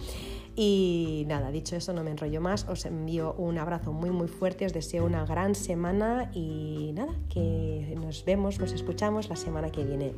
Y 0.57 1.25
nada, 1.27 1.51
dicho 1.51 1.75
eso, 1.75 1.93
no 1.93 2.05
me 2.05 2.11
enrollo 2.13 2.41
más, 2.41 2.69
os 2.69 2.85
envío 2.87 3.35
un 3.35 3.59
abrazo 3.59 3.93
muy 3.93 4.11
muy 4.11 4.29
fuerte, 4.29 4.67
os 4.67 4.73
deseo 4.73 5.05
una 5.05 5.27
gran 5.27 5.55
semana 5.55 6.31
y 6.33 6.93
nada, 6.95 7.13
que 7.29 7.97
nos 8.01 8.25
vemos, 8.25 8.61
nos 8.61 8.73
escuchamos 8.73 9.29
la 9.29 9.37
semana 9.37 9.71
que 9.71 9.85
viene. 9.85 10.13